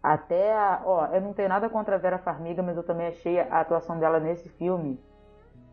Até 0.02 0.54
a. 0.58 0.82
Ó, 0.86 1.06
eu 1.08 1.20
não 1.20 1.34
tenho 1.34 1.50
nada 1.50 1.68
contra 1.70 1.96
a 1.96 2.00
Vera 2.00 2.18
Farmiga, 2.18 2.64
mas 2.64 2.78
eu 2.78 2.84
também 2.84 3.08
achei 3.08 3.38
a 3.38 3.60
atuação 3.60 4.00
dela 4.00 4.18
nesse 4.20 4.48
filme. 4.50 4.98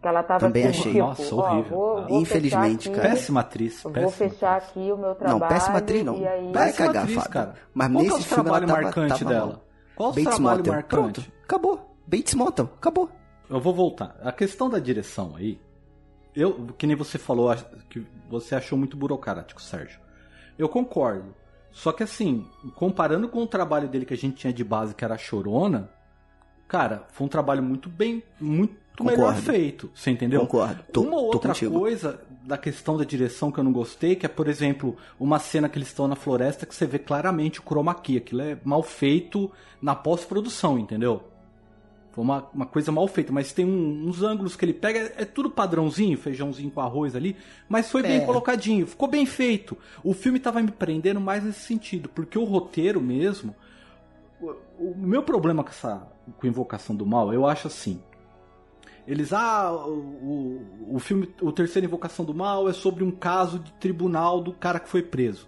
Que 0.03 0.09
ela 0.09 0.23
tava 0.25 0.41
Também 0.41 0.65
assim, 0.67 0.81
achei. 0.81 0.93
tipo, 0.95 1.05
Nossa, 1.07 1.35
ó, 1.35 1.39
horrível. 1.53 1.71
vou- 1.79 2.07
vou 2.09 2.21
Infelizmente, 2.21 2.89
fechar 2.89 2.97
cara. 2.97 3.07
aqui, 3.09 3.15
Péssima 3.17 3.41
atriz. 3.41 3.83
Vou 3.85 3.93
péssima 3.93 4.11
fechar 4.31 4.57
atriz. 4.57 4.71
aqui 4.71 4.93
o 4.93 4.97
meu 4.97 5.15
trabalho. 5.15 5.41
Não, 5.41 5.49
péssima 5.49 5.79
atriz 5.79 6.05
não. 6.05 6.17
E 6.17 6.27
aí... 6.29 6.53
Vai 6.53 6.67
Péssima 6.67 6.87
cagar, 6.89 7.03
atriz, 7.05 7.17
Fábio. 7.19 7.31
cara. 7.33 7.55
Mas 7.73 7.89
Qual 7.93 8.01
é 8.01 8.03
nesse 8.05 8.17
o 8.21 8.25
filme 8.25 8.49
ela 8.51 8.61
tava- 8.61 8.83
marcante 8.83 9.19
tava 9.21 9.31
dela? 9.31 9.47
mal. 9.47 9.61
Qual 9.95 10.09
o 10.11 10.13
Bates 10.13 10.25
trabalho 10.35 10.57
Motel. 10.59 10.73
marcante? 10.75 10.89
Pronto, 11.23 11.33
acabou. 11.45 11.81
Bates 12.07 12.35
Motel, 12.35 12.69
acabou. 12.77 13.09
Eu 13.49 13.61
vou 13.61 13.73
voltar. 13.73 14.17
A 14.23 14.33
questão 14.33 14.69
da 14.69 14.79
direção 14.79 15.35
aí, 15.37 15.59
eu, 16.37 16.69
que 16.77 16.87
nem 16.87 16.95
você 16.95 17.17
falou, 17.17 17.55
que 17.89 18.07
você 18.29 18.55
achou 18.55 18.77
muito 18.79 18.97
burocrático, 18.97 19.61
Sérgio. 19.61 19.99
Eu 20.59 20.69
concordo. 20.69 21.35
Só 21.73 21.93
que 21.93 22.03
assim, 22.03 22.47
comparando 22.75 23.29
com 23.29 23.43
o 23.43 23.47
trabalho 23.47 23.89
dele 23.89 24.05
que 24.05 24.15
a 24.15 24.17
gente 24.17 24.37
tinha 24.37 24.53
de 24.53 24.63
base, 24.63 24.95
que 24.95 25.05
era 25.05 25.19
Chorona, 25.19 25.91
cara, 26.69 27.07
foi 27.13 27.27
um 27.27 27.29
trabalho 27.29 27.63
muito 27.63 27.89
bem, 27.89 28.23
muito 28.41 28.75
Concordo. 28.97 29.21
melhor 29.21 29.35
feito. 29.37 29.91
Você 29.95 30.11
entendeu? 30.11 30.41
Concordo. 30.41 30.83
Tô, 30.93 31.03
uma 31.03 31.21
outra 31.21 31.55
coisa 31.55 32.21
da 32.43 32.57
questão 32.57 32.97
da 32.97 33.05
direção 33.05 33.51
que 33.51 33.59
eu 33.59 33.65
não 33.65 33.73
gostei, 33.73 34.15
que 34.17 34.25
é, 34.25 34.29
por 34.29 34.49
exemplo, 34.49 34.97
uma 35.19 35.39
cena 35.39 35.69
que 35.69 35.79
eles 35.79 35.89
estão 35.89 36.07
na 36.07 36.17
floresta 36.17 36.65
que 36.65 36.75
você 36.75 36.87
vê 36.87 36.99
claramente 36.99 37.61
o 37.61 37.63
chroma 37.63 37.95
key. 37.95 38.17
Aquilo 38.17 38.43
é 38.43 38.59
mal 38.65 38.83
feito 38.83 39.51
na 39.83 39.95
pós-produção, 39.95 40.79
entendeu? 40.79 41.23
Foi 42.17 42.25
uma, 42.25 42.49
uma 42.55 42.65
coisa 42.65 42.91
mal 42.91 43.07
feita, 43.07 43.31
mas 43.31 43.53
tem 43.53 43.67
um- 43.67 44.09
uns 44.09 44.23
ângulos 44.23 44.57
que 44.57 44.65
ele 44.65 44.73
pega, 44.73 45.13
é 45.19 45.25
tudo 45.27 45.51
padrãozinho, 45.51 46.17
feijãozinho 46.17 46.71
com 46.71 46.81
arroz 46.81 47.15
ali, 47.15 47.37
mas 47.69 47.91
foi 47.91 48.01
bem 48.03 48.17
É. 48.23 48.25
colocadinho, 48.25 48.87
ficou 48.87 49.07
bem 49.07 49.27
feito. 49.27 49.77
O 50.03 50.15
filme 50.15 50.41
tava 50.41 50.63
me 50.63 50.71
prendendo 50.71 51.21
mais 51.21 51.45
nesse 51.45 51.61
sentido, 51.61 52.09
porque 52.09 52.39
o 52.39 52.45
roteiro 52.45 53.03
mesmo. 53.03 53.55
O, 54.41 54.55
o 54.79 54.95
meu 54.97 55.23
problema 55.23 55.63
com 55.63 55.69
essa 55.69 56.09
com 56.39 56.47
Invocação 56.47 56.97
do 56.97 57.05
Mal, 57.05 57.35
eu 57.35 57.47
acho 57.47 57.67
assim. 57.67 58.01
Eles, 59.07 59.33
ah, 59.35 59.73
o, 59.73 60.63
o, 60.95 60.99
filme, 60.99 61.29
o 61.43 61.53
terceiro 61.53 61.87
Invocação 61.87 62.25
do 62.25 62.33
Mal 62.35 62.67
é 62.67 62.73
sobre 62.73 63.05
um 63.05 63.11
caso 63.11 63.59
de 63.59 63.71
tribunal 63.75 64.41
do 64.41 64.53
cara 64.55 64.81
que 64.81 64.89
foi 64.89 65.03
preso. 65.03 65.47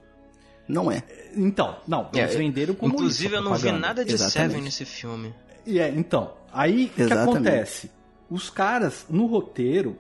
Não 0.69 0.93
é. 0.93 1.03
Então, 1.35 1.77
não, 1.87 2.09
eles 2.13 2.35
É, 2.35 2.39
venderam 2.39 2.75
como 2.75 2.93
Inclusive, 2.93 3.27
isso, 3.29 3.37
eu 3.37 3.43
não 3.43 3.55
vi 3.55 3.73
nada 3.73 4.05
de 4.05 4.13
Exatamente. 4.13 4.51
Seven 4.51 4.63
nesse 4.65 4.85
filme. 4.85 5.35
E 5.67 5.79
é, 5.81 5.89
então, 5.91 6.33
aí 6.53 6.87
o 6.87 6.89
que 6.91 7.03
acontece? 7.13 7.91
Os 8.31 8.51
caras, 8.51 9.07
no 9.09 9.27
roteiro, 9.27 9.97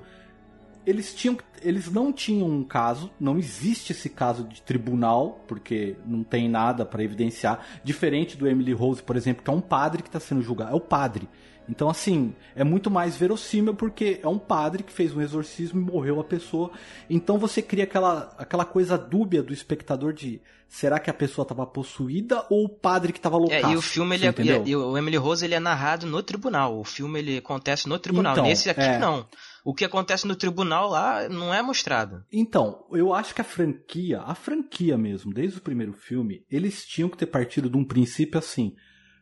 eles 0.86 1.14
tinham 1.14 1.36
eles 1.62 1.90
não 1.90 2.12
tinham 2.12 2.48
um 2.48 2.62
caso, 2.62 3.10
não 3.18 3.38
existe 3.38 3.92
esse 3.92 4.08
caso 4.08 4.44
de 4.44 4.62
tribunal, 4.62 5.44
porque 5.46 5.96
não 6.06 6.22
tem 6.22 6.48
nada 6.48 6.84
para 6.84 7.02
evidenciar, 7.02 7.64
diferente 7.82 8.36
do 8.36 8.46
Emily 8.46 8.72
Rose, 8.72 9.02
por 9.02 9.16
exemplo, 9.16 9.42
que 9.42 9.50
é 9.50 9.52
um 9.52 9.60
padre 9.60 10.02
que 10.02 10.08
está 10.08 10.20
sendo 10.20 10.42
julgado, 10.42 10.72
é 10.72 10.76
o 10.76 10.80
padre. 10.80 11.28
Então, 11.68 11.88
assim, 11.90 12.34
é 12.54 12.64
muito 12.64 12.90
mais 12.90 13.16
verossímil 13.16 13.74
porque 13.74 14.20
é 14.22 14.28
um 14.28 14.38
padre 14.38 14.82
que 14.82 14.92
fez 14.92 15.14
um 15.14 15.20
exorcismo 15.20 15.80
e 15.80 15.84
morreu 15.84 16.18
a 16.20 16.24
pessoa. 16.24 16.70
Então 17.10 17.38
você 17.38 17.60
cria 17.60 17.84
aquela, 17.84 18.34
aquela 18.38 18.64
coisa 18.64 18.96
dúbia 18.96 19.42
do 19.42 19.52
espectador 19.52 20.12
de 20.12 20.40
será 20.68 20.98
que 20.98 21.10
a 21.10 21.14
pessoa 21.14 21.44
estava 21.44 21.66
possuída 21.66 22.44
ou 22.50 22.64
o 22.64 22.68
padre 22.68 23.12
que 23.12 23.18
estava 23.18 23.36
É, 23.36 23.38
loucaço? 23.38 23.72
e 23.72 23.76
o 23.76 23.82
filme, 23.82 24.16
ele 24.16 24.26
é, 24.26 24.62
e 24.66 24.76
o 24.76 24.96
Emily 24.96 25.16
Rose, 25.16 25.44
ele 25.44 25.54
é 25.54 25.60
narrado 25.60 26.06
no 26.06 26.22
tribunal. 26.22 26.78
O 26.78 26.84
filme, 26.84 27.18
ele 27.18 27.38
acontece 27.38 27.88
no 27.88 27.98
tribunal. 27.98 28.32
Então, 28.32 28.44
Nesse 28.44 28.70
aqui, 28.70 28.80
é. 28.80 28.98
não. 28.98 29.26
O 29.64 29.74
que 29.74 29.84
acontece 29.84 30.26
no 30.26 30.36
tribunal 30.36 30.88
lá 30.88 31.28
não 31.28 31.52
é 31.52 31.60
mostrado. 31.60 32.24
Então, 32.32 32.86
eu 32.92 33.12
acho 33.12 33.34
que 33.34 33.40
a 33.40 33.44
franquia, 33.44 34.20
a 34.20 34.34
franquia 34.34 34.96
mesmo, 34.96 35.32
desde 35.32 35.58
o 35.58 35.62
primeiro 35.62 35.92
filme, 35.92 36.42
eles 36.50 36.86
tinham 36.86 37.08
que 37.08 37.18
ter 37.18 37.26
partido 37.26 37.68
de 37.68 37.76
um 37.76 37.84
princípio 37.84 38.38
assim: 38.38 38.74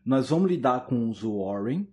nós 0.05 0.31
vamos 0.31 0.49
lidar 0.51 0.87
com 0.87 1.09
os 1.11 1.23
Warren, 1.23 1.89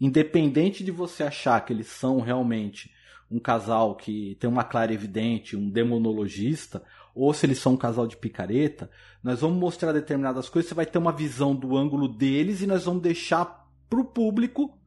independente 0.00 0.84
de 0.84 0.90
você 0.90 1.22
achar 1.22 1.64
que 1.64 1.72
eles 1.72 1.86
são 1.86 2.20
realmente 2.20 2.90
um 3.30 3.38
casal 3.38 3.96
que 3.96 4.36
tem 4.38 4.48
uma 4.48 4.64
clara 4.64 4.92
evidente, 4.92 5.56
um 5.56 5.68
demonologista, 5.68 6.82
ou 7.14 7.32
se 7.32 7.46
eles 7.46 7.58
são 7.58 7.74
um 7.74 7.76
casal 7.76 8.06
de 8.06 8.16
picareta, 8.16 8.90
nós 9.22 9.40
vamos 9.40 9.58
mostrar 9.58 9.92
determinadas 9.92 10.48
coisas, 10.48 10.68
você 10.68 10.74
vai 10.74 10.86
ter 10.86 10.98
uma 10.98 11.12
visão 11.12 11.54
do 11.54 11.76
ângulo 11.76 12.08
deles 12.08 12.60
e 12.60 12.66
nós 12.66 12.84
vamos 12.84 13.02
deixar 13.02 13.66
pro 13.88 14.04
público 14.04 14.78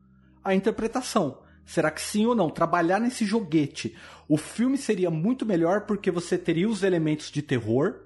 a 0.44 0.54
interpretação. 0.54 1.42
Será 1.66 1.92
que 1.92 2.02
sim 2.02 2.26
ou 2.26 2.36
não? 2.36 2.50
Trabalhar 2.50 3.00
nesse 3.00 3.26
joguete. 3.26 3.96
O 4.28 4.38
filme 4.38 4.78
seria 4.78 5.10
muito 5.10 5.46
melhor 5.46 5.82
porque 5.82 6.10
você 6.10 6.38
teria 6.38 6.70
os 6.70 6.84
elementos 6.84 7.30
de 7.30 7.42
terror, 7.42 8.04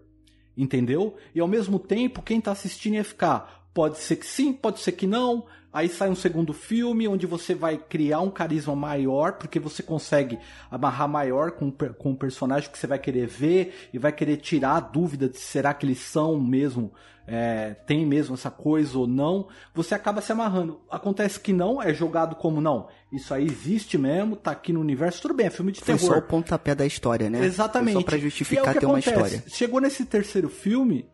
entendeu? 0.58 1.16
E 1.36 1.40
ao 1.40 1.48
mesmo 1.48 1.78
tempo, 1.78 2.24
quem 2.24 2.42
tá 2.42 2.52
assistindo 2.52 2.96
ia 2.96 3.04
ficar, 3.04 3.61
Pode 3.74 4.00
ser 4.00 4.18
que 4.18 4.26
sim, 4.26 4.52
pode 4.52 4.80
ser 4.80 4.92
que 4.92 5.08
não. 5.08 5.46
Aí 5.74 5.88
sai 5.88 6.10
um 6.10 6.16
segundo 6.16 6.52
filme 6.52 7.08
onde 7.08 7.26
você 7.26 7.56
vai 7.56 7.78
criar 7.78 8.20
um 8.20 8.30
carisma 8.30 8.76
maior, 8.76 9.34
porque 9.34 9.58
você 9.58 9.82
consegue 9.82 10.38
amarrar 10.70 11.08
maior 11.08 11.52
com, 11.52 11.72
com 11.72 12.12
o 12.12 12.16
personagem 12.16 12.70
que 12.70 12.78
você 12.78 12.86
vai 12.86 13.00
querer 13.00 13.26
ver 13.26 13.90
e 13.94 13.98
vai 13.98 14.12
querer 14.12 14.38
tirar 14.38 14.76
a 14.76 14.80
dúvida 14.82 15.30
de 15.30 15.38
será 15.38 15.74
que 15.74 15.86
eles 15.86 16.00
são 16.00 16.38
mesmo, 16.42 16.92
é, 17.26 17.74
tem 17.86 18.06
mesmo 18.06 18.34
essa 18.34 18.52
coisa 18.52 19.00
ou 19.00 19.08
não. 19.08 19.48
Você 19.74 19.96
acaba 19.96 20.20
se 20.20 20.34
amarrando. 20.34 20.82
Acontece 20.90 21.40
que 21.40 21.54
não, 21.54 21.82
é 21.82 21.94
jogado 21.94 22.36
como 22.36 22.60
não. 22.60 22.90
Isso 23.10 23.34
aí 23.34 23.46
existe 23.46 23.98
mesmo, 23.98 24.36
tá 24.36 24.52
aqui 24.52 24.74
no 24.74 24.82
universo, 24.82 25.22
tudo 25.22 25.34
bem, 25.36 25.48
é 25.48 25.50
filme 25.50 25.72
de 25.72 25.80
Foi 25.80 25.96
terror. 25.96 26.16
só 26.16 26.20
o 26.20 26.22
pontapé 26.22 26.76
da 26.76 26.86
história, 26.86 27.30
né? 27.30 27.46
Exatamente. 27.46 27.94
Foi 27.94 28.02
só 28.02 28.06
pra 28.08 28.18
é 28.18 28.20
justificar 28.20 28.74
que 28.74 28.80
ter 28.82 28.86
uma 28.86 29.00
acontece. 29.00 29.36
história. 29.38 29.44
Chegou 29.48 29.80
nesse 29.80 30.04
terceiro 30.04 30.50
filme, 30.50 31.06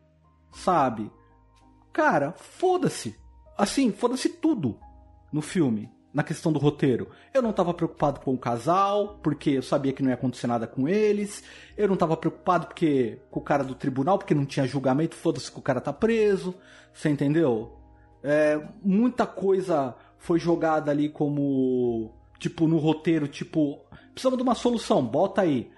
sabe? 0.51 1.11
Cara, 1.97 2.31
foda-se. 2.37 3.15
Assim, 3.57 3.91
foda-se 3.91 4.29
tudo 4.29 4.77
no 5.33 5.41
filme, 5.41 5.89
na 6.13 6.21
questão 6.21 6.53
do 6.53 6.59
roteiro. 6.59 7.09
Eu 7.33 7.41
não 7.41 7.51
tava 7.51 7.73
preocupado 7.73 8.19
com 8.19 8.35
o 8.35 8.37
casal, 8.37 9.17
porque 9.23 9.49
eu 9.49 9.63
sabia 9.63 9.91
que 9.91 10.03
não 10.03 10.11
ia 10.11 10.13
acontecer 10.13 10.45
nada 10.45 10.67
com 10.67 10.87
eles. 10.87 11.43
Eu 11.75 11.87
não 11.87 11.95
tava 11.95 12.15
preocupado 12.15 12.67
porque 12.67 13.19
com 13.31 13.39
o 13.39 13.43
cara 13.43 13.63
do 13.63 13.73
tribunal, 13.73 14.19
porque 14.19 14.35
não 14.35 14.45
tinha 14.45 14.67
julgamento, 14.67 15.15
foda-se 15.15 15.51
que 15.51 15.57
o 15.57 15.61
cara 15.61 15.81
tá 15.81 15.91
preso. 15.91 16.53
Você 16.93 17.09
entendeu? 17.09 17.79
É, 18.21 18.63
muita 18.83 19.25
coisa 19.25 19.95
foi 20.19 20.37
jogada 20.37 20.91
ali 20.91 21.09
como 21.09 22.13
tipo 22.37 22.67
no 22.67 22.77
roteiro, 22.77 23.27
tipo, 23.27 23.81
precisamos 24.11 24.37
de 24.37 24.43
uma 24.43 24.53
solução, 24.53 25.03
bota 25.03 25.41
aí 25.41 25.71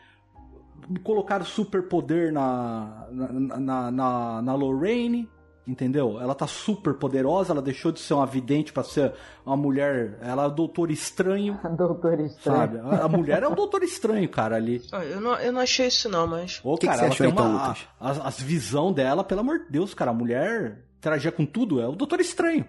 colocaram 1.01 1.45
superpoder 1.45 2.33
na, 2.33 3.07
na, 3.09 3.59
na, 3.59 3.91
na, 3.91 4.41
na 4.41 4.55
Lorraine, 4.55 5.29
entendeu? 5.69 6.19
Ela 6.19 6.33
tá 6.33 6.47
super 6.47 6.93
poderosa, 6.95 7.53
ela 7.53 7.61
deixou 7.61 7.91
de 7.91 7.99
ser 7.99 8.13
uma 8.15 8.25
vidente 8.25 8.73
pra 8.73 8.83
ser 8.83 9.13
uma 9.45 9.55
mulher. 9.55 10.17
Ela 10.21 10.43
é 10.43 10.47
o 10.47 10.51
doutor 10.51 10.89
estranho, 10.91 11.59
Doutor 11.77 12.19
Estranho. 12.19 12.57
sabe? 12.57 12.79
A, 12.79 13.05
a 13.05 13.07
mulher 13.07 13.43
é 13.43 13.47
o 13.47 13.55
doutor 13.55 13.83
estranho, 13.83 14.27
cara, 14.27 14.55
ali. 14.55 14.81
Ah, 14.91 15.05
eu, 15.05 15.21
não, 15.21 15.35
eu 15.39 15.51
não 15.53 15.61
achei 15.61 15.87
isso 15.87 16.09
não, 16.09 16.25
mas. 16.27 16.59
Ô, 16.63 16.77
que 16.77 16.87
cara, 16.87 16.97
você 16.97 17.03
ela 17.05 17.13
achou 17.13 17.25
tem 17.25 17.33
então, 17.33 17.49
uma. 17.49 17.67
Lucas? 17.67 17.87
As, 17.99 18.25
as 18.25 18.41
visão 18.41 18.91
dela, 18.91 19.23
pelo 19.23 19.41
amor 19.41 19.59
de 19.59 19.69
Deus, 19.69 19.93
cara, 19.93 20.11
a 20.11 20.13
mulher 20.13 20.83
interagia 20.97 21.31
com 21.31 21.45
tudo, 21.45 21.79
é 21.79 21.87
o 21.87 21.93
doutor 21.95 22.19
estranho. 22.19 22.65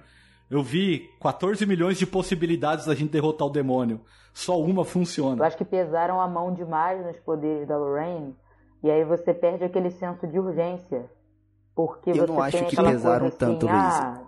Eu 0.50 0.62
vi 0.62 1.08
14 1.22 1.64
milhões 1.64 1.96
de 1.96 2.06
possibilidades 2.06 2.86
da 2.86 2.94
gente 2.94 3.10
derrotar 3.12 3.46
o 3.46 3.50
demônio. 3.50 4.00
Só 4.34 4.60
uma 4.60 4.80
Eu 4.80 4.84
funciona. 4.84 5.44
acho 5.46 5.56
que 5.56 5.64
pesaram 5.64 6.20
a 6.20 6.26
mão 6.28 6.52
demais 6.52 7.04
nos 7.06 7.16
poderes 7.20 7.66
da 7.68 7.76
Lorraine. 7.78 8.34
E 8.82 8.90
aí 8.90 9.04
você 9.04 9.32
perde 9.34 9.62
aquele 9.64 9.90
senso 9.90 10.26
de 10.26 10.38
urgência. 10.38 11.08
Porque 11.74 12.10
Eu 12.10 12.14
você 12.16 12.26
não 12.26 12.40
acho 12.42 12.56
tem 12.58 12.66
que 12.66 12.76
pesaram 12.76 13.20
coisa 13.30 13.36
tanto, 13.36 13.66
assim, 13.66 13.74
Luísa. 13.76 14.02
ah, 14.02 14.20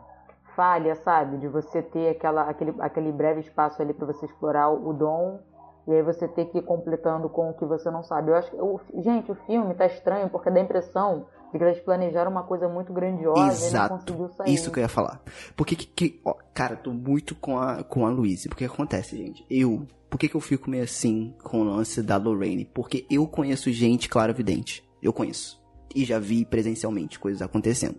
falha, 0.56 0.94
sabe? 0.96 1.38
De 1.38 1.48
você 1.48 1.82
ter 1.82 2.10
aquela, 2.10 2.42
aquele, 2.42 2.74
aquele 2.80 3.12
breve 3.12 3.40
espaço 3.40 3.80
ali 3.82 3.92
para 3.92 4.06
você 4.06 4.26
explorar 4.26 4.70
o 4.70 4.92
dom. 4.92 5.40
E 5.86 5.92
aí 5.92 6.00
você 6.02 6.28
ter 6.28 6.44
que 6.46 6.58
ir 6.58 6.62
completando 6.62 7.28
com 7.28 7.50
o 7.50 7.54
que 7.54 7.64
você 7.64 7.90
não 7.90 8.04
sabe. 8.04 8.30
Eu 8.30 8.36
acho 8.36 8.50
que. 8.50 8.56
o- 8.56 8.80
gente, 9.02 9.32
o 9.32 9.34
filme 9.34 9.74
tá 9.74 9.84
estranho 9.86 10.28
porque 10.30 10.48
dá 10.48 10.60
a 10.60 10.62
impressão 10.62 11.26
de 11.52 11.58
que 11.58 11.64
eles 11.64 11.80
planejaram 11.80 12.30
uma 12.30 12.44
coisa 12.44 12.68
muito 12.68 12.92
grandiosa 12.92 13.40
e 13.40 13.44
não 13.44 13.50
Exato. 13.50 13.94
conseguiu 13.98 14.28
sair. 14.28 14.54
Isso 14.54 14.70
que 14.70 14.78
eu 14.78 14.82
ia 14.82 14.88
falar. 14.88 15.20
Porque 15.56 15.74
que, 15.74 15.86
que- 15.86 16.20
ó, 16.24 16.34
cara, 16.54 16.76
tô 16.76 16.92
muito 16.92 17.34
com 17.34 17.58
a 17.58 17.82
com 17.82 18.06
a 18.06 18.10
Louise. 18.10 18.48
Porque 18.48 18.64
que 18.66 18.72
acontece, 18.72 19.16
gente? 19.16 19.44
Eu, 19.50 19.84
por 20.08 20.18
que 20.18 20.28
que 20.28 20.36
eu 20.36 20.40
fico 20.40 20.70
meio 20.70 20.84
assim 20.84 21.34
com 21.42 21.62
o 21.62 21.64
lance 21.64 22.00
da 22.00 22.16
Lorraine? 22.16 22.64
Porque 22.64 23.04
eu 23.10 23.26
conheço 23.26 23.68
gente 23.72 24.08
claro-vidente. 24.08 24.88
Eu 25.02 25.12
conheço. 25.12 25.60
E 25.94 26.04
já 26.04 26.18
vi 26.18 26.44
presencialmente 26.44 27.18
coisas 27.18 27.42
acontecendo. 27.42 27.96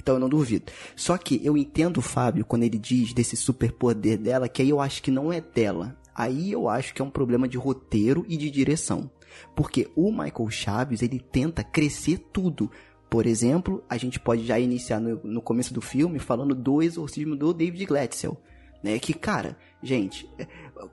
Então 0.00 0.16
eu 0.16 0.20
não 0.20 0.28
duvido. 0.28 0.72
Só 0.96 1.16
que 1.16 1.40
eu 1.44 1.56
entendo 1.56 1.98
o 1.98 2.02
Fábio 2.02 2.44
quando 2.44 2.64
ele 2.64 2.78
diz 2.78 3.12
desse 3.12 3.36
superpoder 3.36 4.18
dela, 4.18 4.48
que 4.48 4.62
aí 4.62 4.70
eu 4.70 4.80
acho 4.80 5.02
que 5.02 5.10
não 5.10 5.32
é 5.32 5.40
dela. 5.40 5.96
Aí 6.14 6.52
eu 6.52 6.68
acho 6.68 6.94
que 6.94 7.00
é 7.00 7.04
um 7.04 7.10
problema 7.10 7.48
de 7.48 7.56
roteiro 7.56 8.24
e 8.28 8.36
de 8.36 8.50
direção. 8.50 9.10
Porque 9.56 9.90
o 9.96 10.10
Michael 10.10 10.50
Chaves, 10.50 11.02
ele 11.02 11.18
tenta 11.18 11.64
crescer 11.64 12.18
tudo. 12.32 12.70
Por 13.08 13.26
exemplo, 13.26 13.82
a 13.88 13.96
gente 13.96 14.18
pode 14.20 14.44
já 14.44 14.58
iniciar 14.58 15.00
no, 15.00 15.20
no 15.22 15.42
começo 15.42 15.72
do 15.72 15.80
filme 15.80 16.18
falando 16.18 16.54
do 16.54 16.82
exorcismo 16.82 17.36
do 17.36 17.52
David 17.52 17.86
Glatzel. 17.86 18.40
Né? 18.82 18.98
Que, 18.98 19.14
cara, 19.14 19.56
gente, 19.82 20.28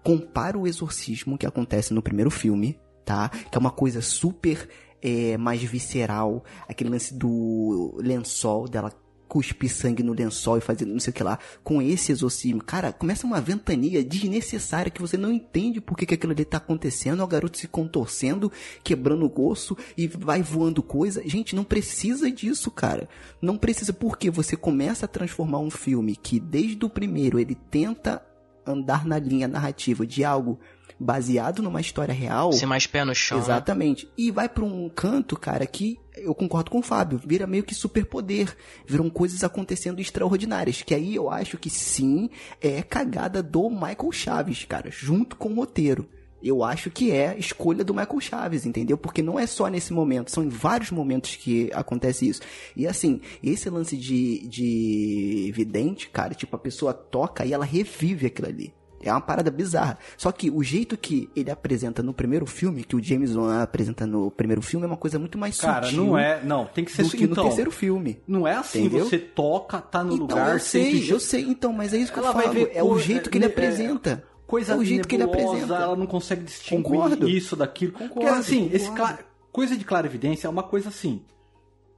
compara 0.03 0.57
o 0.57 0.67
exorcismo 0.67 1.37
que 1.37 1.45
acontece 1.45 1.93
no 1.93 2.01
primeiro 2.01 2.29
filme, 2.29 2.79
tá? 3.03 3.29
Que 3.29 3.57
é 3.57 3.59
uma 3.59 3.71
coisa 3.71 4.01
super 4.01 4.69
é, 5.01 5.37
mais 5.37 5.61
visceral. 5.63 6.43
Aquele 6.67 6.89
lance 6.89 7.13
do 7.13 7.97
lençol, 8.01 8.67
dela 8.67 8.91
cuspir 9.29 9.71
sangue 9.71 10.01
no 10.01 10.11
lençol 10.11 10.57
e 10.57 10.61
fazer 10.61 10.85
não 10.85 10.99
sei 10.99 11.11
o 11.11 11.13
que 11.13 11.23
lá. 11.23 11.37
Com 11.63 11.81
esse 11.81 12.11
exorcismo, 12.11 12.63
cara, 12.63 12.91
começa 12.91 13.27
uma 13.27 13.39
ventania 13.39 14.03
desnecessária 14.03 14.89
que 14.89 14.99
você 14.99 15.15
não 15.15 15.31
entende 15.31 15.79
por 15.79 15.95
que, 15.95 16.05
que 16.05 16.15
aquilo 16.15 16.33
ali 16.33 16.43
tá 16.43 16.57
acontecendo. 16.57 17.23
O 17.23 17.27
garoto 17.27 17.57
se 17.57 17.67
contorcendo, 17.67 18.51
quebrando 18.83 19.31
o 19.33 19.47
osso 19.47 19.77
e 19.95 20.07
vai 20.07 20.41
voando 20.41 20.81
coisa. 20.81 21.21
Gente, 21.25 21.55
não 21.55 21.63
precisa 21.63 22.29
disso, 22.31 22.71
cara. 22.71 23.07
Não 23.39 23.55
precisa, 23.55 23.93
porque 23.93 24.31
você 24.31 24.57
começa 24.57 25.05
a 25.05 25.09
transformar 25.09 25.59
um 25.59 25.69
filme 25.69 26.15
que 26.15 26.39
desde 26.39 26.83
o 26.83 26.89
primeiro 26.89 27.39
ele 27.39 27.55
tenta 27.55 28.25
andar 28.65 29.05
na 29.05 29.19
linha 29.19 29.47
narrativa 29.47 30.05
de 30.05 30.23
algo 30.23 30.59
baseado 30.99 31.61
numa 31.63 31.79
história 31.79 32.13
real. 32.13 32.51
Ser 32.51 32.65
mais 32.65 32.85
pé 32.85 33.05
no 33.05 33.15
chão. 33.15 33.37
né? 33.37 33.43
Exatamente. 33.43 34.09
E 34.17 34.29
vai 34.31 34.49
pra 34.49 34.65
um 34.65 34.89
canto, 34.89 35.37
cara, 35.39 35.65
que 35.65 35.97
eu 36.17 36.35
concordo 36.35 36.69
com 36.69 36.79
o 36.79 36.83
Fábio, 36.83 37.21
vira 37.25 37.47
meio 37.47 37.63
que 37.63 37.73
superpoder. 37.73 38.55
Viram 38.85 39.09
coisas 39.09 39.43
acontecendo 39.43 40.01
extraordinárias. 40.01 40.81
Que 40.81 40.93
aí 40.93 41.15
eu 41.15 41.29
acho 41.29 41.57
que 41.57 41.69
sim, 41.69 42.29
é 42.61 42.81
cagada 42.81 43.41
do 43.41 43.69
Michael 43.69 44.11
Chaves, 44.11 44.65
cara, 44.65 44.89
junto 44.91 45.35
com 45.37 45.49
o 45.49 45.55
roteiro. 45.55 46.07
Eu 46.41 46.63
acho 46.63 46.89
que 46.89 47.11
é 47.11 47.37
escolha 47.37 47.83
do 47.83 47.93
Michael 47.93 48.19
Chaves, 48.21 48.65
entendeu? 48.65 48.97
Porque 48.97 49.21
não 49.21 49.37
é 49.37 49.45
só 49.45 49.67
nesse 49.67 49.91
momento, 49.91 50.31
são 50.31 50.41
em 50.41 50.47
vários 50.47 50.89
momentos 50.89 51.35
que 51.35 51.69
acontece 51.73 52.29
isso. 52.29 52.41
E 52.77 52.87
assim, 52.87 53.19
esse 53.43 53.69
lance 53.69 53.97
de, 53.97 54.47
de 54.47 55.51
vidente, 55.53 56.09
cara, 56.09 56.33
tipo, 56.33 56.55
a 56.55 56.59
pessoa 56.59 56.93
toca 56.93 57.45
e 57.45 57.51
ela 57.51 57.65
revive 57.65 58.27
aquilo 58.27 58.47
ali. 58.47 58.73
É 59.01 59.11
uma 59.11 59.21
parada 59.21 59.49
bizarra. 59.49 59.97
Só 60.17 60.31
que 60.31 60.49
o 60.49 60.61
jeito 60.63 60.97
que 60.97 61.29
ele 61.35 61.49
apresenta 61.49 62.03
no 62.03 62.13
primeiro 62.13 62.45
filme, 62.45 62.83
que 62.83 62.95
o 62.95 63.01
James 63.03 63.35
Wan 63.35 63.61
apresenta 63.63 64.05
no 64.05 64.29
primeiro 64.29 64.61
filme, 64.61 64.85
é 64.85 64.87
uma 64.87 64.97
coisa 64.97 65.17
muito 65.17 65.37
mais 65.37 65.57
Cara, 65.59 65.85
sutil 65.87 66.05
não 66.05 66.17
é. 66.17 66.43
Não, 66.43 66.65
tem 66.65 66.83
que 66.83 66.91
ser 66.91 67.03
do 67.03 67.09
que 67.09 67.23
então, 67.23 67.43
no 67.43 67.49
terceiro 67.49 67.71
filme. 67.71 68.21
Não 68.27 68.47
é 68.47 68.55
assim, 68.55 68.85
Entendeu? 68.85 69.05
você 69.05 69.17
toca, 69.17 69.79
tá 69.79 70.03
no 70.03 70.13
Então, 70.15 70.27
lugar, 70.27 70.53
eu 70.53 70.59
sei, 70.59 70.91
sente- 70.95 71.09
eu 71.11 71.19
sei, 71.19 71.41
então, 71.43 71.71
mas 71.71 71.93
é 71.93 71.97
isso 71.97 72.11
que 72.11 72.19
Ela 72.19 72.29
eu 72.29 72.33
falo. 72.33 72.53
ver 72.53 72.71
É 72.73 72.83
o 72.83 72.97
jeito 72.99 73.29
que 73.29 73.37
ele 73.37 73.45
é- 73.45 73.47
apresenta. 73.47 74.23
coisa 74.45 74.73
é 74.73 74.75
o 74.75 74.83
jeito 74.83 75.07
que 75.07 75.15
ele 75.15 75.25
nebulosa, 75.25 75.49
apresenta. 75.51 75.75
ela 75.75 75.95
não 75.95 76.05
consegue 76.07 76.43
distinguir 76.43 76.83
Concordo. 76.83 77.29
isso 77.29 77.55
daquilo. 77.55 77.93
Concordo, 77.93 78.13
Porque 78.15 78.27
assim, 78.27 78.69
esse 78.73 78.89
concordo. 78.89 79.13
cla- 79.15 79.25
coisa 79.51 79.77
de 79.77 79.85
clarividência 79.85 80.47
é 80.47 80.49
uma 80.49 80.63
coisa 80.63 80.89
assim. 80.89 81.21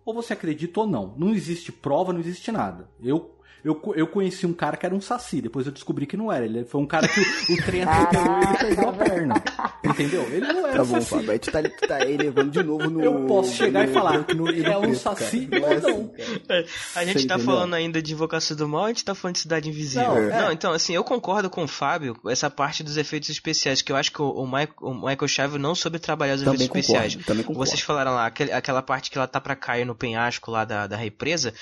Ou 0.06 0.14
você 0.14 0.34
acredita 0.34 0.80
ou 0.82 0.88
não. 0.88 1.14
Não 1.18 1.30
existe 1.34 1.72
prova, 1.72 2.12
não 2.12 2.20
existe 2.20 2.52
nada. 2.52 2.90
Eu 3.04 3.32
eu, 3.64 3.80
eu 3.96 4.08
conheci 4.08 4.46
um 4.46 4.54
cara 4.54 4.76
que 4.78 4.86
era 4.86 4.96
um 4.96 5.02
saci, 5.02 5.42
depois 5.42 5.66
eu 5.66 5.72
descobri 5.72 6.06
que 6.06 6.18
não 6.18 6.32
era. 6.32 6.46
Ele 6.46 6.66
foi 6.66 6.82
um 6.82 6.86
cara 6.88 7.08
que 7.08 7.20
o, 7.20 7.54
o 7.54 7.58
trem 7.66 7.84
atropelou 7.84 8.40
e 8.40 8.44
ele 8.44 8.58
perdeu 8.58 8.90
a 8.90 8.94
perna. 8.94 9.44
Entendeu? 9.84 10.22
Ele 10.24 10.48
não 10.54 10.68
era 10.68 10.78
Tá 10.78 10.84
um 10.84 10.86
bom, 10.88 10.94
saci. 10.96 11.10
Fábio, 11.10 11.32
aí 11.32 11.40
tu 11.40 11.52
tá, 11.52 11.60
tá 11.88 11.96
aí 11.98 12.18
levando 12.18 12.52
de 12.52 12.64
novo 12.64 12.90
no... 12.90 13.02
Eu 13.04 13.26
posso 13.28 13.54
chegar 13.56 13.86
no 13.86 13.92
e 13.92 13.94
falar, 13.94 14.26
no- 14.34 14.36
no 14.36 14.50
é 14.50 14.78
um 14.78 14.96
saci 14.96 15.48
cara. 15.48 15.62
ou 15.64 15.72
é 15.72 15.80
não. 15.80 15.90
assim, 15.90 16.40
cara. 16.48 16.66
A 16.96 17.06
gente 17.06 17.22
Você 17.22 17.28
tá 17.28 17.36
entendeu? 17.36 17.40
falando 17.54 17.74
ainda 17.74 18.02
de 18.02 18.14
Invocação 18.14 18.56
do 18.58 18.68
Mal, 18.68 18.86
a 18.86 18.88
gente 18.90 19.04
tá 19.06 19.14
falando 19.16 19.36
de 19.36 19.42
Cidade 19.42 19.70
Invisível. 19.70 20.08
Não, 20.16 20.22
Não, 20.30 20.50
é. 20.50 20.54
então, 20.54 20.72
assim, 20.74 20.94
eu 20.94 21.04
concordo 21.04 21.50
com 21.50 21.64
o 21.64 21.68
Fábio, 21.68 22.18
essa 22.28 22.50
parte 22.50 22.84
dos 22.84 22.98
efeitos 22.98 23.30
especiais, 23.30 23.82
que 23.82 23.92
eu 23.92 23.96
acho 23.96 24.12
que 24.12 24.22
o, 24.22 24.30
o 24.30 24.46
Michael, 24.46 24.70
o 24.82 24.94
Michael 24.94 25.28
Chaves 25.28 25.60
não 25.62 25.76
soube 25.76 26.00
trabalhar 26.00 26.36
os 26.36 26.42
Também 26.42 26.56
efeitos 26.56 26.76
especiais. 26.78 27.14
concordo, 27.14 27.28
também 27.28 27.44
concordo. 27.44 27.70
Vocês 27.70 27.82
falaram 27.82 28.12
lá, 28.14 28.26
aquela 28.28 28.82
parte 28.82 29.10
que 29.12 29.18
ela 29.18 29.28
tá 29.28 29.40
pra 29.42 29.56
cair 29.56 29.86
no 29.86 29.96
penhasco 29.96 30.50
lá 30.52 30.66
da, 30.66 30.88
da 30.88 30.96
represa, 30.98 31.54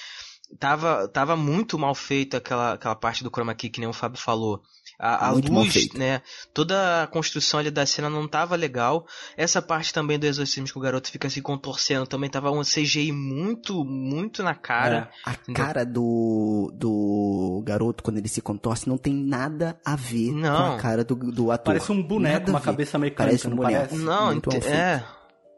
tava, 0.57 1.07
tava 1.07 1.35
muito 1.35 1.77
mal 1.77 1.93
feita 1.93 2.37
aquela, 2.37 2.73
aquela 2.73 2.95
parte 2.95 3.23
do 3.23 3.29
chroma 3.29 3.53
key, 3.53 3.69
que 3.69 3.79
nem 3.79 3.89
o 3.89 3.93
Fábio 3.93 4.19
falou. 4.19 4.61
A, 5.01 5.27
a 5.27 5.31
luz, 5.31 5.93
né? 5.93 6.21
Toda 6.53 7.03
a 7.03 7.07
construção 7.07 7.57
ali 7.61 7.71
da 7.71 7.85
cena 7.85 8.09
não 8.09 8.27
tava 8.27 8.57
legal. 8.57 9.07
Essa 9.37 9.61
parte 9.61 9.93
também 9.93 10.19
do 10.19 10.25
exorcismo 10.25 10.67
que 10.67 10.77
o 10.77 10.81
garoto 10.81 11.09
fica 11.09 11.29
se 11.29 11.41
contorcendo 11.41 12.05
também 12.05 12.29
tava 12.29 12.51
um 12.51 12.61
CGI 12.63 13.13
muito, 13.13 13.85
muito 13.85 14.43
na 14.43 14.53
cara. 14.53 15.09
A 15.25 15.35
cara 15.53 15.85
do, 15.85 16.69
do 16.75 17.63
garoto, 17.65 18.03
quando 18.03 18.17
ele 18.17 18.27
se 18.27 18.41
contorce, 18.41 18.89
não 18.89 18.97
tem 18.97 19.13
nada 19.13 19.79
a 19.85 19.95
ver 19.95 20.33
Não. 20.33 20.71
com 20.71 20.73
a 20.73 20.77
cara 20.77 21.03
do, 21.05 21.15
do 21.15 21.49
ator. 21.49 21.65
Parece 21.75 21.91
um 21.93 22.03
boneco, 22.03 22.39
Nada 22.39 22.51
a 22.51 22.55
uma 22.55 22.61
cabeça 22.61 22.97
mecânica, 22.99 23.23
Parece 23.23 23.47
um 23.47 23.51
não 23.51 23.57
boneco. 23.57 23.87
parece? 23.87 24.03
Não, 24.03 24.25
Muito 24.33 24.49
ente- 24.49 24.55
mal 24.55 24.61
feito. 24.63 24.75
é. 24.75 25.05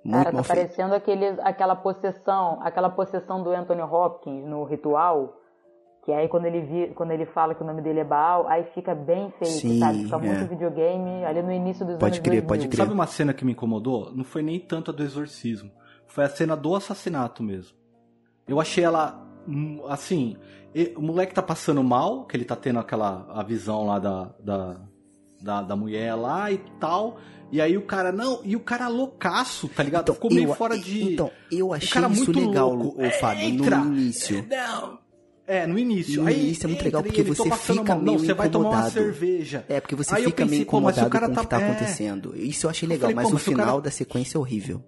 Muito 0.04 0.24
Cara, 0.24 0.36
tá 0.36 0.44
feito. 0.44 0.48
parecendo 0.48 0.96
aquele, 0.96 1.26
aquela 1.42 1.76
possessão, 1.76 2.60
aquela 2.62 2.90
possessão 2.90 3.44
do 3.44 3.52
Anthony 3.52 3.82
Hopkins 3.82 4.46
no 4.46 4.64
ritual. 4.64 5.38
Que 6.04 6.12
aí 6.12 6.28
quando 6.28 6.46
ele, 6.46 6.62
vi, 6.62 6.94
quando 6.96 7.12
ele 7.12 7.28
fala 7.28 7.54
que 7.54 7.62
o 7.62 7.66
nome 7.66 7.80
dele 7.84 8.00
é 8.00 8.04
Baal, 8.04 8.48
aí 8.48 8.64
fica 8.74 8.96
bem 8.96 9.30
feito, 9.38 9.52
Sim, 9.60 9.78
sabe? 9.80 10.04
Fica 10.06 10.16
é. 10.16 10.20
muito 10.20 10.50
videogame 10.50 11.24
ali 11.24 11.44
no 11.44 11.52
início 11.52 11.86
dos 11.86 11.98
Pode 11.98 12.16
anos 12.16 12.20
crer, 12.28 12.42
2000. 12.42 12.48
pode 12.48 12.68
crer. 12.68 12.78
Sabe 12.78 12.92
uma 12.94 13.06
cena 13.06 13.34
que 13.36 13.46
me 13.46 13.52
incomodou? 13.52 14.12
Não 14.12 14.24
foi 14.24 14.42
nem 14.42 14.60
tanto 14.60 14.90
a 14.90 14.94
do 14.94 15.04
exorcismo. 15.04 15.70
Foi 16.08 16.24
a 16.24 16.30
cena 16.30 16.58
do 16.58 16.76
assassinato 16.76 17.44
mesmo. 17.44 17.78
Eu 18.48 18.60
achei 18.60 18.84
ela 18.84 19.24
hum, 19.48 19.84
assim, 19.88 20.36
e- 20.74 20.92
o 20.98 21.02
moleque 21.04 21.36
tá 21.36 21.44
passando 21.44 21.84
mal, 21.84 22.26
que 22.26 22.36
ele 22.36 22.46
tá 22.46 22.56
tendo 22.56 22.80
aquela 22.80 23.28
a 23.30 23.44
visão 23.44 23.86
lá 23.86 24.00
da, 24.00 24.32
da, 24.40 24.78
da, 25.40 25.62
da 25.62 25.76
mulher 25.76 26.16
lá 26.16 26.52
e 26.52 26.58
tal. 26.80 27.18
E 27.52 27.60
aí 27.60 27.78
o 27.78 27.82
cara, 27.82 28.12
não, 28.12 28.40
e 28.46 28.56
o 28.56 28.60
cara 28.62 28.88
loucaço, 28.88 29.68
tá 29.68 29.84
ligado? 29.84 30.14
Ficou 30.14 30.32
meio 30.32 30.50
eu- 30.50 30.56
fora 30.56 30.78
de. 30.78 31.04
Então, 31.14 31.30
eu 31.52 31.74
achei 31.74 31.90
cara 31.90 32.08
isso 32.08 32.24
muito 32.26 32.40
legal, 32.40 32.74
louco. 32.74 33.04
o 33.06 33.10
Fábio, 33.12 33.44
É, 33.44 33.46
entra. 33.48 33.78
no 33.78 33.94
início. 33.98 34.46
Não. 34.50 35.00
É, 35.48 35.68
no 35.68 35.78
início. 35.78 36.22
No 36.22 36.28
aí, 36.30 36.40
início 36.46 36.66
é 36.66 36.68
muito 36.68 36.84
legal, 36.86 37.04
porque 37.04 37.24
você 37.24 37.52
fica 37.52 37.84
mal. 37.84 38.02
meio 38.02 38.18
Não, 38.18 38.20
você 38.26 38.34
vai 38.34 38.50
tomar 38.50 38.70
uma 38.70 38.76
incomodado. 38.78 38.94
cerveja. 38.94 39.66
É, 39.68 39.82
porque 39.82 39.96
você 39.96 40.16
Aí 40.16 40.24
eu 40.24 40.30
fica 40.30 40.46
meio 40.46 40.52
pensei, 40.62 40.66
pô, 40.66 40.80
mas 40.80 40.96
o 40.96 41.00
incomodado 41.00 41.12
cara 41.12 41.26
com 41.28 41.34
o 41.34 41.36
que 41.36 41.48
tá- 41.48 41.60
tá 41.60 41.62
é. 41.66 41.70
acontecendo. 41.70 42.34
Isso 42.38 42.66
eu 42.66 42.70
achei 42.70 42.88
Eu 42.88 42.92
legal, 42.92 43.02
falei, 43.02 43.16
mas 43.16 43.24
pô, 43.26 43.30
o 43.32 43.34
mas 43.34 43.42
o 43.42 43.46
final 43.46 43.66
cara- 43.68 43.82
da 43.82 43.92
sequência 43.92 44.38
é 44.38 44.40
horrível. 44.40 44.82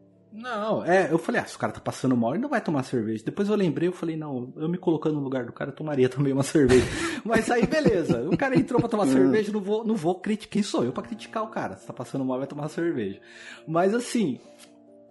Não, 0.44 0.84
é, 0.84 1.10
eu 1.10 1.18
falei, 1.18 1.40
ah, 1.40 1.46
se 1.46 1.56
o 1.56 1.60
cara 1.60 1.72
tá 1.72 1.80
passando 1.80 2.18
mal, 2.18 2.34
ele 2.34 2.42
não 2.42 2.50
vai 2.50 2.60
tomar 2.60 2.84
cerveja. 2.84 3.24
Depois 3.24 3.48
eu 3.48 3.56
lembrei, 3.56 3.88
eu 3.88 3.94
falei, 3.94 4.18
não, 4.18 4.52
eu 4.58 4.68
me 4.68 4.78
colocando 4.78 5.16
no 5.16 5.22
lugar 5.22 5.46
do 5.46 5.54
cara, 5.54 5.70
eu 5.70 5.76
tomaria 5.76 6.10
também 6.10 6.34
uma 6.34 6.44
cerveja. 6.44 6.86
Mas 7.24 7.50
aí, 7.50 7.66
beleza, 7.66 8.28
o 8.30 8.36
cara 8.36 8.60
entrou 8.60 8.78
pra 8.78 8.90
tomar 8.90 9.08
cerveja, 9.08 9.54
não 9.54 9.62
vou, 9.62 9.86
não 9.86 9.96
vou 9.96 10.20
criticar, 10.20 10.52
quem 10.52 10.62
sou 10.62 10.84
eu 10.84 10.92
pra 10.92 11.02
criticar 11.02 11.44
o 11.44 11.48
cara? 11.48 11.78
Se 11.78 11.88
tá 11.88 11.94
passando 11.94 12.26
mal, 12.26 12.40
vai 12.40 12.48
tomar 12.48 12.68
cerveja. 12.68 13.22
Mas 13.66 13.94
assim, 13.94 14.38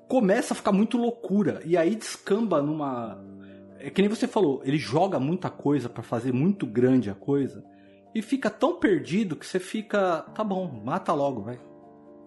começa 0.06 0.52
a 0.52 0.56
ficar 0.56 0.70
muito 0.70 0.98
loucura, 0.98 1.62
e 1.64 1.78
aí 1.78 1.94
descamba 1.94 2.60
numa... 2.60 3.18
É 3.78 3.88
que 3.88 4.02
nem 4.02 4.10
você 4.10 4.28
falou, 4.28 4.60
ele 4.66 4.76
joga 4.76 5.18
muita 5.18 5.48
coisa 5.48 5.88
pra 5.88 6.02
fazer 6.02 6.30
muito 6.30 6.66
grande 6.66 7.08
a 7.08 7.14
coisa, 7.14 7.64
e 8.14 8.20
fica 8.20 8.50
tão 8.50 8.78
perdido 8.78 9.34
que 9.34 9.46
você 9.46 9.58
fica, 9.58 10.26
tá 10.34 10.44
bom, 10.44 10.82
mata 10.84 11.14
logo, 11.14 11.40
vai. 11.40 11.58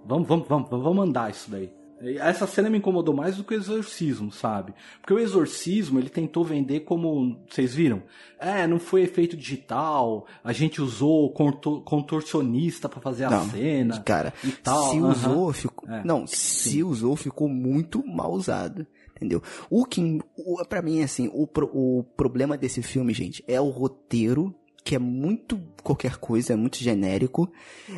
Vamos, 0.04 0.28
vamos, 0.28 0.48
vamos, 0.48 0.70
vamos 0.72 0.96
mandar 0.96 1.30
isso 1.30 1.52
daí. 1.52 1.72
E 2.02 2.18
Essa 2.18 2.46
cena 2.46 2.70
me 2.70 2.78
incomodou 2.78 3.16
mais 3.16 3.38
do 3.38 3.44
que 3.44 3.54
o 3.54 3.58
exorcismo, 3.58 4.32
sabe? 4.32 4.74
Porque 5.02 5.14
o 5.14 5.20
exorcismo 5.20 5.98
ele 6.00 6.10
tentou 6.10 6.44
vender 6.44 6.82
como. 6.82 7.40
Vocês 7.50 7.74
viram? 7.74 8.04
É, 8.40 8.68
não 8.68 8.80
foi 8.80 9.02
efeito 9.04 9.38
digital, 9.38 10.28
a 10.44 10.52
gente 10.52 10.82
usou 10.82 11.32
contor- 11.32 11.82
contorcionista 11.84 12.90
pra 12.90 13.00
fazer 13.00 13.26
a 13.26 13.30
Não, 13.30 13.50
cena. 13.50 14.00
Cara, 14.02 14.34
e 14.44 14.52
tal. 14.52 14.90
se 14.92 14.98
aham. 14.98 15.10
usou, 15.10 15.54
ficou. 15.54 15.90
É, 15.90 16.04
não, 16.04 16.28
se 16.28 16.84
usou, 16.84 17.16
ficou 17.16 17.48
muito 17.48 18.06
mal 18.06 18.32
usado. 18.34 18.86
Entendeu? 19.16 19.42
O 19.70 19.86
que. 19.86 20.20
O, 20.38 20.64
pra 20.68 20.82
mim, 20.82 21.02
assim, 21.02 21.32
o, 21.34 21.48
pro- 21.48 21.72
o 21.74 22.04
problema 22.18 22.58
desse 22.58 22.82
filme, 22.82 23.14
gente, 23.14 23.42
é 23.48 23.60
o 23.62 23.70
roteiro, 23.70 24.54
que 24.84 24.94
é 24.96 25.00
muito 25.00 25.58
qualquer 25.82 26.18
coisa, 26.18 26.52
é 26.52 26.56
muito 26.58 26.78
genérico, 26.78 27.50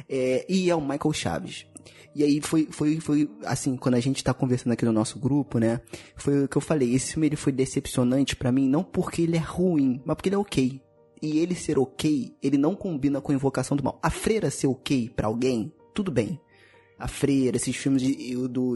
é, 0.07 0.45
e 0.47 0.69
é 0.69 0.75
o 0.75 0.79
Michael 0.81 1.13
Chaves. 1.13 1.65
E 2.17 2.23
aí 2.23 2.41
foi, 2.41 2.67
foi, 2.71 2.99
foi, 2.99 3.29
assim, 3.45 3.77
quando 3.77 3.93
a 3.93 3.99
gente 3.99 4.23
tá 4.23 4.33
conversando 4.33 4.73
aqui 4.73 4.83
no 4.83 4.91
nosso 4.91 5.19
grupo, 5.19 5.59
né? 5.59 5.81
Foi 6.15 6.45
o 6.45 6.47
que 6.47 6.57
eu 6.57 6.61
falei, 6.61 6.95
esse 6.95 7.13
filme 7.13 7.27
ele 7.27 7.35
foi 7.35 7.51
decepcionante 7.51 8.35
pra 8.35 8.51
mim, 8.51 8.67
não 8.67 8.83
porque 8.83 9.21
ele 9.21 9.37
é 9.37 9.39
ruim, 9.39 10.01
mas 10.03 10.15
porque 10.15 10.29
ele 10.29 10.35
é 10.35 10.39
ok. 10.39 10.81
E 11.21 11.37
ele 11.37 11.53
ser 11.53 11.77
ok, 11.77 12.35
ele 12.41 12.57
não 12.57 12.75
combina 12.75 13.21
com 13.21 13.31
a 13.31 13.35
invocação 13.35 13.77
do 13.77 13.83
mal. 13.83 13.99
A 14.01 14.09
freira 14.09 14.49
ser 14.49 14.65
ok 14.65 15.11
pra 15.15 15.27
alguém, 15.27 15.71
tudo 15.93 16.11
bem. 16.11 16.41
A 16.97 17.07
freira, 17.07 17.55
esses 17.55 17.75
filmes 17.75 18.01
de, 18.01 18.35
do 18.47 18.75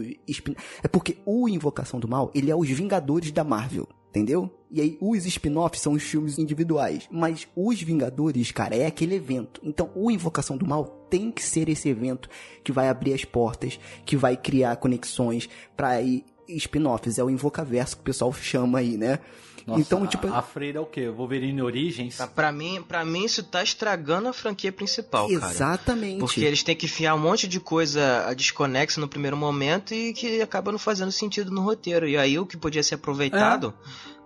É 0.80 0.86
porque 0.86 1.18
o 1.26 1.48
Invocação 1.48 1.98
do 1.98 2.06
Mal, 2.06 2.30
ele 2.32 2.48
é 2.48 2.54
os 2.54 2.68
Vingadores 2.68 3.32
da 3.32 3.42
Marvel, 3.42 3.88
entendeu? 4.12 4.50
E 4.70 4.80
aí 4.80 4.98
os 5.00 5.24
spin-offs 5.24 5.80
são 5.80 5.94
os 5.94 6.02
filmes 6.02 6.38
individuais. 6.38 7.08
Mas 7.10 7.48
os 7.56 7.82
Vingadores, 7.82 8.50
cara, 8.52 8.76
é 8.76 8.86
aquele 8.86 9.14
evento. 9.14 9.60
Então 9.64 9.90
o 9.94 10.10
Invocação 10.10 10.56
do 10.56 10.66
Mal 10.66 10.84
tem 11.08 11.30
que 11.30 11.42
ser 11.42 11.68
esse 11.70 11.88
evento 11.88 12.28
que 12.62 12.70
vai 12.70 12.88
abrir 12.88 13.14
as 13.14 13.24
portas, 13.24 13.80
que 14.04 14.16
vai 14.16 14.36
criar 14.36 14.76
conexões 14.76 15.48
pra 15.74 16.00
ir 16.02 16.24
spin-offs. 16.46 17.18
É 17.18 17.24
o 17.24 17.30
Invocaverso 17.30 17.96
que 17.96 18.02
o 18.02 18.04
pessoal 18.04 18.32
chama 18.34 18.80
aí, 18.80 18.98
né? 18.98 19.18
Nossa, 19.66 19.80
então, 19.80 20.02
a- 20.02 20.06
tipo. 20.06 20.26
A, 20.26 20.42
freira 20.42 20.78
é 20.78 20.80
o 20.80 20.86
quê? 20.86 21.08
Wolverine 21.08 21.62
Origins? 21.62 22.16
Tá, 22.16 22.26
Pra 22.26 22.50
mim, 22.50 22.82
pra 22.86 23.04
mim, 23.04 23.24
isso 23.24 23.42
tá 23.42 23.62
estragando 23.62 24.28
a 24.28 24.32
franquia 24.32 24.72
principal, 24.72 25.28
cara. 25.28 25.52
Exatamente. 25.52 26.18
Porque 26.18 26.40
eles 26.40 26.62
têm 26.62 26.74
que 26.76 26.86
enfiar 26.86 27.14
um 27.14 27.18
monte 27.18 27.46
de 27.46 27.60
coisa 27.60 28.32
desconexa 28.34 29.00
no 29.00 29.08
primeiro 29.08 29.36
momento 29.36 29.94
e 29.94 30.12
que 30.12 30.40
acaba 30.42 30.72
não 30.72 30.78
fazendo 30.78 31.12
sentido 31.12 31.50
no 31.50 31.60
roteiro. 31.62 32.08
E 32.08 32.16
aí 32.16 32.38
o 32.38 32.46
que 32.46 32.56
podia 32.56 32.82
ser 32.82 32.96
aproveitado 32.96 33.72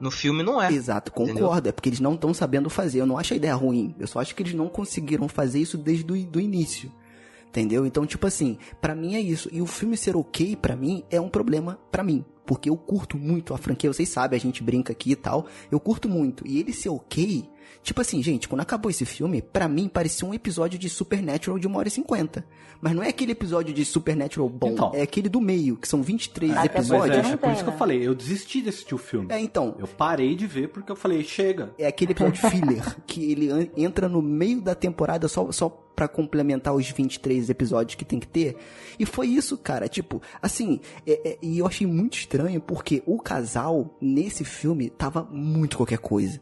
no 0.00 0.10
filme 0.10 0.42
não 0.42 0.60
é. 0.62 0.72
Exato, 0.72 1.12
concordo. 1.12 1.68
É 1.68 1.72
porque 1.72 1.88
eles 1.88 2.00
não 2.00 2.14
estão 2.14 2.32
sabendo 2.34 2.68
fazer. 2.70 3.00
Eu 3.00 3.06
não 3.06 3.18
acho 3.18 3.34
a 3.34 3.36
ideia 3.36 3.54
ruim. 3.54 3.94
Eu 3.98 4.06
só 4.06 4.20
acho 4.20 4.34
que 4.34 4.42
eles 4.42 4.54
não 4.54 4.68
conseguiram 4.68 5.28
fazer 5.28 5.58
isso 5.60 5.76
desde 5.78 6.04
o 6.04 6.24
do 6.26 6.40
início. 6.40 6.90
Entendeu? 7.48 7.86
Então, 7.86 8.04
tipo 8.04 8.26
assim, 8.26 8.58
pra 8.82 8.94
mim 8.94 9.14
é 9.14 9.20
isso. 9.20 9.48
E 9.50 9.62
o 9.62 9.66
filme 9.66 9.96
ser 9.96 10.14
ok 10.16 10.56
pra 10.56 10.76
mim 10.76 11.02
é 11.10 11.18
um 11.20 11.28
problema 11.28 11.78
pra 11.90 12.02
mim. 12.04 12.22
Porque 12.46 12.70
eu 12.70 12.76
curto 12.76 13.18
muito 13.18 13.52
a 13.52 13.58
franquia, 13.58 13.92
vocês 13.92 14.08
sabem, 14.08 14.36
a 14.36 14.40
gente 14.40 14.62
brinca 14.62 14.92
aqui 14.92 15.12
e 15.12 15.16
tal. 15.16 15.46
Eu 15.70 15.80
curto 15.80 16.08
muito. 16.08 16.46
E 16.46 16.58
ele 16.58 16.72
ser 16.72 16.88
ok. 16.88 17.48
Tipo 17.82 18.00
assim, 18.00 18.22
gente, 18.22 18.48
quando 18.48 18.60
acabou 18.62 18.90
esse 18.90 19.04
filme, 19.04 19.40
pra 19.40 19.68
mim 19.68 19.88
parecia 19.88 20.26
um 20.26 20.34
episódio 20.34 20.78
de 20.78 20.88
Supernatural 20.88 21.58
de 21.58 21.68
1 21.68 21.76
hora 21.76 21.88
e 21.88 21.90
50. 21.90 22.44
Mas 22.80 22.94
não 22.94 23.02
é 23.02 23.08
aquele 23.08 23.32
episódio 23.32 23.72
de 23.72 23.84
Supernatural 23.84 24.48
bom, 24.48 24.68
Então. 24.72 24.92
é 24.94 25.02
aquele 25.02 25.28
do 25.28 25.40
meio, 25.40 25.76
que 25.76 25.86
são 25.88 26.02
23 26.02 26.50
Até 26.52 26.60
Mas 26.60 26.70
episódios. 26.90 27.16
é, 27.18 27.22
não 27.22 27.30
é 27.30 27.36
por 27.36 27.42
tem, 27.46 27.52
isso 27.54 27.62
que 27.62 27.68
eu 27.68 27.72
né? 27.72 27.78
falei, 27.78 28.06
eu 28.06 28.14
desisti 28.14 28.60
de 28.60 28.68
assistir 28.68 28.94
o 28.94 28.98
filme. 28.98 29.28
É, 29.30 29.38
então, 29.40 29.76
Eu 29.78 29.86
parei 29.86 30.34
de 30.34 30.46
ver 30.46 30.68
porque 30.68 30.90
eu 30.90 30.96
falei, 30.96 31.22
chega. 31.22 31.72
É 31.78 31.86
aquele 31.86 32.12
episódio 32.12 32.50
filler, 32.50 32.96
que 33.06 33.30
ele 33.32 33.70
entra 33.76 34.08
no 34.08 34.20
meio 34.20 34.60
da 34.60 34.74
temporada 34.74 35.28
só, 35.28 35.50
só 35.52 35.68
pra 35.68 36.06
complementar 36.08 36.74
os 36.74 36.90
23 36.90 37.48
episódios 37.48 37.94
que 37.94 38.04
tem 38.04 38.18
que 38.20 38.26
ter. 38.28 38.56
E 38.98 39.06
foi 39.06 39.28
isso, 39.28 39.56
cara. 39.56 39.88
Tipo, 39.88 40.20
assim, 40.42 40.78
é- 41.06 41.30
é- 41.30 41.38
e 41.40 41.58
eu 41.58 41.66
achei 41.66 41.86
muito 41.86 42.18
estranho 42.18 42.60
porque 42.60 43.02
o 43.06 43.18
casal, 43.18 43.96
nesse 44.00 44.44
filme, 44.44 44.90
tava 44.90 45.22
muito 45.30 45.76
qualquer 45.78 45.98
coisa. 45.98 46.38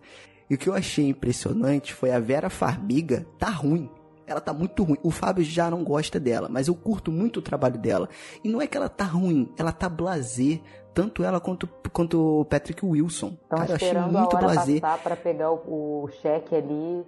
E 0.49 0.55
o 0.55 0.59
que 0.59 0.69
eu 0.69 0.75
achei 0.75 1.09
impressionante 1.09 1.93
foi 1.95 2.11
a 2.13 2.21
Vera 2.21 2.51
Farmiga 2.51 3.27
tá 3.39 3.49
ruim. 3.49 3.89
Ela 4.27 4.41
tá 4.41 4.53
muito 4.55 4.83
ruim. 4.85 4.97
O 5.03 5.11
Fábio 5.11 5.45
já 5.45 5.71
não 5.71 5.85
gosta 5.85 6.19
dela, 6.19 6.49
mas 6.51 6.69
eu 6.69 6.75
curto 6.75 7.11
muito 7.13 7.39
o 7.39 7.43
trabalho 7.43 7.79
dela. 7.79 8.09
E 8.43 8.49
não 8.49 8.61
é 8.61 8.67
que 8.67 8.77
ela 8.77 8.89
tá 8.89 9.05
ruim, 9.05 9.53
ela 9.59 9.73
tá 9.73 9.89
blazer. 9.89 10.61
Tanto 10.95 11.25
ela 11.25 11.41
quanto, 11.41 11.67
quanto 11.93 12.41
o 12.41 12.45
Patrick 12.45 12.85
Wilson. 12.87 13.37
Estão 13.43 13.59
Cara, 13.59 13.71
eu 13.73 13.77
achei 13.77 13.93
muito 13.95 14.17
a 14.17 14.39
hora 14.39 14.39
blazer. 14.39 14.81
passar 14.81 15.03
pra 15.03 15.17
pegar 15.17 15.51
o, 15.51 16.05
o 16.05 16.09
cheque 16.23 16.55
ali. 16.55 17.05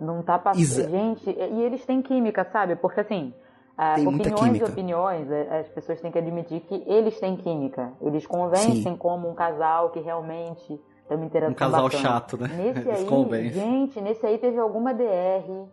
Não 0.00 0.22
tá 0.22 0.38
passando. 0.38 0.60
Exa- 0.62 0.88
Gente, 0.88 1.30
e 1.30 1.62
eles 1.62 1.84
têm 1.86 2.02
química, 2.02 2.46
sabe? 2.50 2.74
Porque 2.76 3.00
assim, 3.00 3.32
ah, 3.78 3.94
Tem 3.94 4.06
opiniões 4.06 4.58
e 4.60 4.64
opiniões, 4.64 5.30
eh, 5.30 5.60
as 5.60 5.68
pessoas 5.68 6.00
têm 6.00 6.10
que 6.10 6.18
admitir 6.18 6.60
que 6.62 6.82
eles 6.86 7.18
têm 7.20 7.36
química. 7.36 7.92
Eles 8.02 8.26
convencem 8.26 8.82
Sim. 8.82 8.96
como 8.96 9.30
um 9.30 9.34
casal 9.34 9.90
que 9.90 10.00
realmente 10.00 10.80
uma 11.16 11.26
interação 11.26 11.52
Um 11.52 11.56
casal 11.56 11.82
bacana. 11.84 12.02
chato, 12.02 12.36
né? 12.36 12.48
Nesse 12.48 12.80
Eles 12.88 13.32
aí, 13.32 13.48
gente, 13.52 14.00
nesse 14.00 14.26
aí 14.26 14.38
teve 14.38 14.58
alguma 14.58 14.92
DR, 14.94 15.66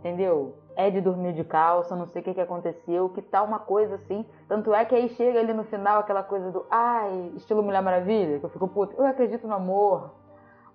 entendeu? 0.00 0.54
Ed 0.76 1.00
dormiu 1.00 1.32
de 1.32 1.42
calça, 1.42 1.96
não 1.96 2.06
sei 2.06 2.22
o 2.22 2.24
que, 2.24 2.34
que 2.34 2.40
aconteceu, 2.40 3.08
que 3.08 3.20
tal 3.20 3.44
uma 3.46 3.58
coisa 3.58 3.96
assim. 3.96 4.24
Tanto 4.48 4.72
é 4.72 4.84
que 4.84 4.94
aí 4.94 5.08
chega 5.10 5.40
ali 5.40 5.52
no 5.52 5.64
final 5.64 5.98
aquela 6.00 6.22
coisa 6.22 6.52
do 6.52 6.64
ai, 6.70 7.32
estilo 7.36 7.62
Mulher 7.64 7.82
Maravilha, 7.82 8.38
que 8.38 8.44
eu 8.44 8.50
fico, 8.50 8.68
puto, 8.68 8.94
eu 8.96 9.04
acredito 9.06 9.46
no 9.48 9.54
amor. 9.54 10.14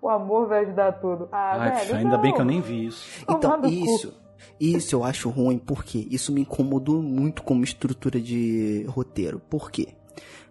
O 0.02 0.08
amor 0.10 0.46
vai 0.46 0.60
ajudar 0.60 0.92
tudo. 1.00 1.26
Ah, 1.32 1.56
Ai, 1.58 1.86
velho, 1.86 1.96
ainda 1.96 2.18
bem 2.18 2.30
não. 2.32 2.36
que 2.36 2.40
eu 2.42 2.44
nem 2.44 2.60
vi 2.60 2.84
isso. 2.86 3.24
Então, 3.26 3.62
isso, 3.64 4.14
isso 4.60 4.94
eu 4.94 5.02
acho 5.02 5.30
ruim, 5.30 5.56
porque 5.56 6.06
isso 6.10 6.30
me 6.30 6.42
incomodou 6.42 7.00
muito 7.00 7.42
como 7.42 7.64
estrutura 7.64 8.20
de 8.20 8.84
roteiro. 8.86 9.38
Por 9.48 9.70
quê? 9.70 9.94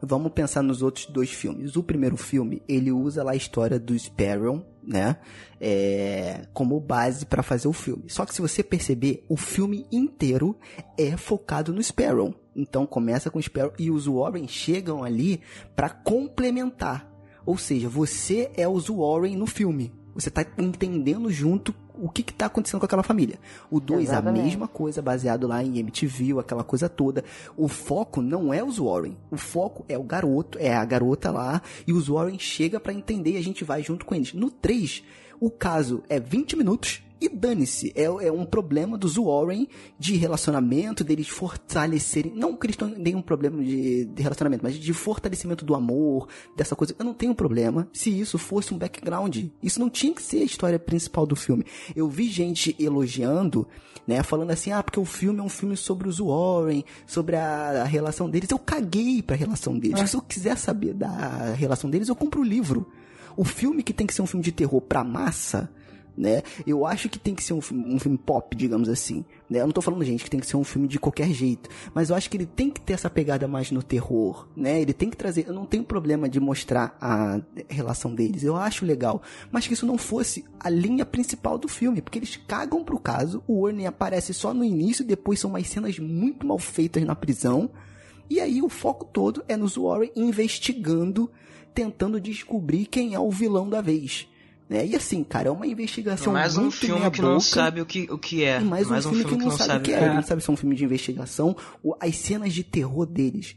Vamos 0.02 0.32
pensar 0.32 0.62
nos 0.62 0.82
outros 0.82 1.06
dois 1.06 1.32
filmes. 1.32 1.76
O 1.76 1.84
primeiro 1.84 2.17
filme, 2.17 2.62
ele 2.67 2.91
usa 2.91 3.23
lá 3.23 3.32
a 3.32 3.36
história 3.36 3.80
do 3.80 3.97
Sparrow, 3.97 4.65
né? 4.82 5.17
É, 5.60 6.45
como 6.54 6.80
base 6.80 7.26
pra 7.26 7.41
fazer 7.41 7.67
o 7.67 7.73
filme. 7.73 8.04
Só 8.08 8.26
que 8.26 8.34
se 8.34 8.41
você 8.41 8.62
perceber, 8.63 9.26
o 9.30 9.38
filme 9.38 9.86
inteiro 9.91 10.58
é 10.97 11.15
focado 11.15 11.73
no 11.73 11.82
Sparrow. 11.82 12.34
Então 12.56 12.86
começa 12.86 13.32
com 13.32 13.39
o 13.39 13.43
Sparrow 13.43 13.73
e 13.80 13.89
os 13.89 14.06
Warren 14.06 14.47
chegam 14.47 15.04
ali 15.04 15.41
pra 15.76 15.89
complementar. 15.89 17.10
Ou 17.45 17.58
seja, 17.58 17.89
você 17.89 18.52
é 18.56 18.67
os 18.67 18.88
Warren 18.88 19.36
no 19.36 19.47
filme. 19.47 19.91
Você 20.13 20.30
tá 20.30 20.45
entendendo 20.58 21.32
junto 21.32 21.73
o 21.95 22.10
que 22.10 22.23
que 22.23 22.34
tá 22.34 22.47
acontecendo 22.47 22.79
com 22.79 22.86
aquela 22.86 23.03
família. 23.03 23.39
O 23.69 23.79
2, 23.79 24.12
a 24.12 24.21
mesma 24.21 24.67
coisa, 24.67 25.01
baseado 25.01 25.47
lá 25.47 25.63
em 25.63 25.77
MTV, 25.79 26.39
aquela 26.39 26.63
coisa 26.63 26.89
toda. 26.89 27.23
O 27.56 27.68
foco 27.68 28.22
não 28.22 28.53
é 28.53 28.63
os 28.63 28.78
Warren. 28.78 29.15
O 29.30 29.38
foco 29.38 29.86
é 29.88 29.97
o 29.97 30.03
garoto, 30.03 30.57
é 30.59 30.74
a 30.74 30.84
garota 30.86 31.32
lá, 31.32 31.61
e 31.86 31.93
os 31.93 32.07
Warren 32.07 32.39
chega 32.39 32.80
pra 32.80 32.93
entender 32.93 33.32
e 33.32 33.38
a 33.38 33.43
gente 33.43 33.63
vai 33.63 33.84
junto 33.84 34.05
com 34.05 34.15
eles. 34.15 34.34
No 34.34 34.49
3, 34.49 35.03
o 35.39 35.49
caso 35.49 36.03
é 36.09 36.20
20 36.20 36.55
minutos 36.55 37.03
e 37.24 37.30
dane-se. 37.30 37.93
É, 37.95 38.03
é 38.03 38.32
um 38.32 38.45
problema 38.45 38.97
dos 38.97 39.15
Warren 39.15 39.67
de 39.97 40.15
relacionamento, 40.15 41.03
deles 41.03 41.30
fortalecerem. 41.30 42.34
Não 42.36 42.55
que 42.55 42.65
eles 42.65 42.76
tenham 42.76 42.93
nenhum 42.97 43.21
problema 43.21 43.63
de, 43.63 44.05
de 44.05 44.21
relacionamento, 44.21 44.63
mas 44.63 44.76
de 44.76 44.93
fortalecimento 44.93 45.63
do 45.63 45.74
amor, 45.74 46.28
dessa 46.55 46.76
coisa. 46.76 46.93
Eu 46.99 47.05
não 47.05 47.13
tenho 47.13 47.34
problema 47.34 47.88
se 47.93 48.09
isso 48.09 48.38
fosse 48.38 48.74
um 48.74 48.78
background. 48.78 49.45
Isso 49.61 49.80
não 49.80 49.89
tinha 49.89 50.13
que 50.13 50.21
ser 50.21 50.41
a 50.41 50.45
história 50.45 50.78
principal 50.78 51.26
do 51.26 51.36
filme. 51.36 51.65
Eu 51.95 52.09
vi 52.09 52.28
gente 52.28 52.76
elogiando, 52.78 53.65
né, 54.05 54.21
falando 54.21 54.51
assim, 54.51 54.71
ah, 54.71 54.84
porque 54.84 54.99
o 54.99 55.05
filme 55.05 55.39
é 55.39 55.43
um 55.43 55.49
filme 55.49 55.78
sobre 55.78 56.09
os 56.09 56.19
Warren, 56.19 56.84
sobre 57.07 57.38
a, 57.38 57.84
a 57.84 57.86
relação 57.86 58.30
deles. 58.30 58.49
Eu 58.49 58.59
caguei 58.59 59.21
pra 59.21 59.36
relação 59.36 59.80
deles. 59.80 60.09
Se 60.09 60.17
eu 60.17 60.21
quiser 60.21 60.57
saber 60.57 60.93
da 60.93 61.53
relação 61.53 61.89
deles, 61.89 62.09
eu 62.09 62.15
compro 62.15 62.41
o 62.41 62.43
livro. 62.43 62.86
O 63.38 63.45
filme 63.45 63.82
que 63.82 63.93
tem 63.93 64.05
que 64.05 64.13
ser 64.13 64.21
um 64.21 64.28
filme 64.28 64.43
de 64.43 64.51
terror 64.51 64.82
pra 64.82 65.03
massa, 65.03 65.69
né? 66.18 66.43
Eu 66.66 66.86
acho 66.86 67.09
que 67.09 67.18
tem 67.18 67.34
que 67.34 67.43
ser 67.43 67.53
um 67.53 67.61
filme, 67.61 67.93
um 67.93 67.99
filme 67.99 68.18
pop, 68.18 68.55
digamos 68.55 68.88
assim. 68.89 69.26
Né? 69.49 69.59
Eu 69.59 69.66
não 69.66 69.72
tô 69.72 69.82
falando, 69.82 70.03
gente, 70.03 70.24
que 70.24 70.30
tem 70.30 70.39
que 70.39 70.47
ser 70.47 70.57
um 70.57 70.64
filme 70.64 70.88
de 70.88 70.99
qualquer 70.99 71.30
jeito. 71.32 71.70
Mas 71.93 72.09
eu 72.09 72.16
acho 72.16 72.30
que 72.30 72.38
ele 72.38 72.45
tem 72.45 72.70
que 72.70 72.80
ter 72.82 72.93
essa 72.93 73.09
pegada 73.09 73.47
mais 73.47 73.72
no 73.72 73.82
terror, 73.82 74.47
né? 74.55 74.82
Ele 74.82 74.93
tem 74.93 75.09
que 75.09 75.18
trazer. 75.18 75.47
Eu 75.47 75.53
não 75.53 75.66
tenho 75.66 75.84
problema 75.84 76.30
de 76.30 76.39
mostrar 76.39 76.95
a 76.99 77.39
relação 77.68 78.14
deles. 78.14 78.43
Eu 78.43 78.55
acho 78.55 78.86
legal. 78.86 79.22
Mas 79.51 79.68
que 79.68 79.74
isso 79.74 79.86
não 79.86 79.97
fosse 79.97 80.45
a 80.59 80.70
linha 80.70 81.05
principal 81.05 81.57
do 81.57 81.68
filme. 81.68 82.01
Porque 82.01 82.20
eles 82.20 82.36
cagam 82.36 82.84
pro 82.84 82.99
caso. 82.99 83.43
O 83.47 83.64
Warren 83.64 83.88
aparece 83.88 84.34
só 84.34 84.53
no 84.53 84.64
início. 84.64 85.05
Depois 85.05 85.39
são 85.39 85.49
umas 85.49 85.68
cenas 85.68 85.97
muito 85.99 86.45
mal 86.45 86.59
feitas 86.59 87.03
na 87.03 87.16
prisão. 87.16 87.70
E 88.30 88.39
aí 88.39 88.61
o 88.61 88.70
foco 88.70 89.05
todo 89.05 89.43
é 89.47 89.57
nos 89.57 89.76
Warren 89.76 90.11
investigando, 90.16 91.30
tentando 91.74 92.20
descobrir 92.20 92.86
quem 92.86 93.14
é 93.14 93.20
o 93.20 93.30
vilão 93.30 93.70
da 93.70 93.82
vez. 93.82 94.28
Né? 94.70 94.86
E 94.86 94.95
assim, 94.95 95.24
cara, 95.24 95.49
é 95.49 95.51
uma 95.51 95.68
investigação 95.68 96.34
mais 96.34 96.57
um 96.57 96.61
muito 96.64 96.78
filme 96.78 97.11
que 97.11 97.22
não 97.22 97.39
sabe 97.39 97.82
o 97.82 97.86
que, 97.86 98.07
o 98.11 98.18
que 98.18 98.43
é. 98.43 98.59
E 98.61 98.64
mais, 98.64 98.88
mais 98.88 99.05
um, 99.05 99.14
filme 99.14 99.38
que 99.38 99.43
não, 99.45 99.51
sabe, 99.51 99.80
o 99.80 99.82
que 99.82 99.91
é. 99.91 99.99
é. 99.99 100.05
Ele 100.05 100.14
não 100.16 100.22
sabe 100.24 100.41
se 100.41 100.49
é 100.49 100.53
um 100.53 100.57
filme 100.57 100.76
de 100.76 100.84
investigação. 100.86 101.55
As 101.99 102.16
cenas 102.16 102.53
de 102.53 102.64
terror 102.64 103.05
deles, 103.05 103.55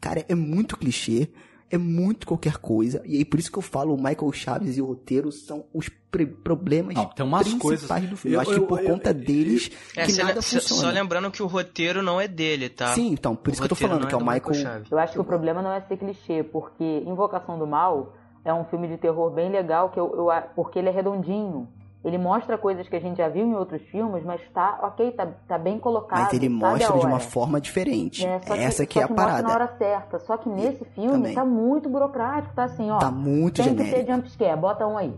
cara, 0.00 0.24
é 0.28 0.34
muito 0.34 0.76
clichê. 0.76 1.28
É 1.68 1.76
muito 1.76 2.28
qualquer 2.28 2.58
coisa. 2.58 3.02
E 3.04 3.16
aí, 3.16 3.24
por 3.24 3.40
isso 3.40 3.50
que 3.50 3.58
eu 3.58 3.62
falo, 3.62 3.92
o 3.92 3.96
Michael 3.96 4.30
Chaves 4.32 4.76
e 4.76 4.80
o 4.80 4.86
roteiro 4.86 5.32
são 5.32 5.64
os 5.74 5.88
pre- 6.12 6.24
problemas 6.24 6.94
Não, 6.94 7.06
tem 7.06 7.26
umas 7.26 7.42
principais 7.42 7.80
coisas- 7.80 8.08
do 8.10 8.16
filme. 8.16 8.36
Eu, 8.36 8.40
eu- 8.40 8.40
acho 8.40 8.60
que 8.60 8.66
por 8.68 8.78
eu- 8.80 8.86
conta 8.86 9.12
deles 9.12 9.68
É, 9.96 10.06
que 10.06 10.12
nada 10.12 10.40
cê- 10.40 10.60
funciona. 10.60 10.82
só 10.82 10.90
lembrando 10.90 11.28
que 11.28 11.42
o 11.42 11.46
roteiro 11.48 12.04
não 12.04 12.20
é 12.20 12.28
dele, 12.28 12.68
tá? 12.68 12.94
Sim, 12.94 13.08
então, 13.10 13.34
por 13.34 13.48
O 13.48 13.52
isso 13.52 13.60
que 13.60 13.64
eu 13.64 13.68
tô 13.68 13.74
falando, 13.74 14.06
que 14.06 14.14
é 14.14 14.16
o 14.16 14.20
do 14.20 14.24
Michael... 14.24 14.54
Chaves. 14.54 14.92
Eu 14.92 14.96
acho 14.96 15.12
que 15.14 15.18
o 15.18 15.24
problema 15.24 15.60
não 15.60 15.72
é 15.72 15.80
ser 15.80 15.96
clichê, 15.96 16.44
porque 16.44 16.84
Invocação 17.04 17.58
do 17.58 17.66
Mal 17.66 18.14
é 18.46 18.54
um 18.54 18.64
filme 18.64 18.86
de 18.88 18.96
terror 18.96 19.28
bem 19.30 19.50
legal, 19.50 19.90
que 19.90 19.98
eu, 19.98 20.06
eu 20.16 20.28
porque 20.54 20.78
ele 20.78 20.88
é 20.88 20.92
redondinho. 20.92 21.68
Ele 22.04 22.16
mostra 22.18 22.56
coisas 22.56 22.88
que 22.88 22.94
a 22.94 23.00
gente 23.00 23.16
já 23.16 23.28
viu 23.28 23.44
em 23.44 23.54
outros 23.54 23.82
filmes, 23.90 24.22
mas 24.24 24.40
tá 24.54 24.78
ok, 24.80 25.10
tá, 25.10 25.26
tá 25.48 25.58
bem 25.58 25.76
colocado. 25.80 26.20
Mas 26.20 26.32
ele 26.32 26.48
mostra 26.48 26.96
de 26.96 27.04
uma 27.04 27.18
forma 27.18 27.60
diferente. 27.60 28.24
É, 28.24 28.38
só 28.38 28.54
Essa 28.54 28.86
que, 28.86 28.92
que 28.92 29.00
é 29.00 29.02
a 29.02 29.08
mostra 29.08 29.24
parada. 29.26 29.48
na 29.48 29.54
hora 29.54 29.74
certa. 29.76 30.20
Só 30.20 30.36
que 30.36 30.48
nesse 30.48 30.84
filme 30.94 31.10
Também. 31.10 31.34
tá 31.34 31.44
muito 31.44 31.88
burocrático, 31.88 32.54
tá 32.54 32.62
assim, 32.64 32.88
ó. 32.92 32.98
Tá 32.98 33.10
muito 33.10 33.60
tem 33.60 33.74
que 33.74 33.82
ter 33.82 33.84
genérico. 33.90 34.12
jumpscare, 34.12 34.56
bota 34.60 34.86
um 34.86 34.96
aí. 34.96 35.12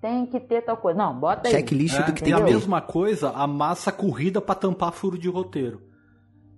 Tem 0.00 0.24
que 0.24 0.38
ter 0.38 0.62
tal 0.62 0.76
coisa. 0.76 0.96
Não, 0.96 1.12
bota 1.18 1.48
aí. 1.48 1.52
Checklist 1.54 1.96
do 2.06 2.12
que 2.12 2.22
É, 2.22 2.24
tem 2.26 2.32
e 2.32 2.32
a 2.32 2.36
que 2.36 2.44
mesma 2.44 2.80
coisa, 2.80 3.30
a 3.30 3.46
massa 3.48 3.90
corrida 3.90 4.40
pra 4.40 4.54
tampar 4.54 4.92
furo 4.92 5.18
de 5.18 5.28
roteiro. 5.28 5.82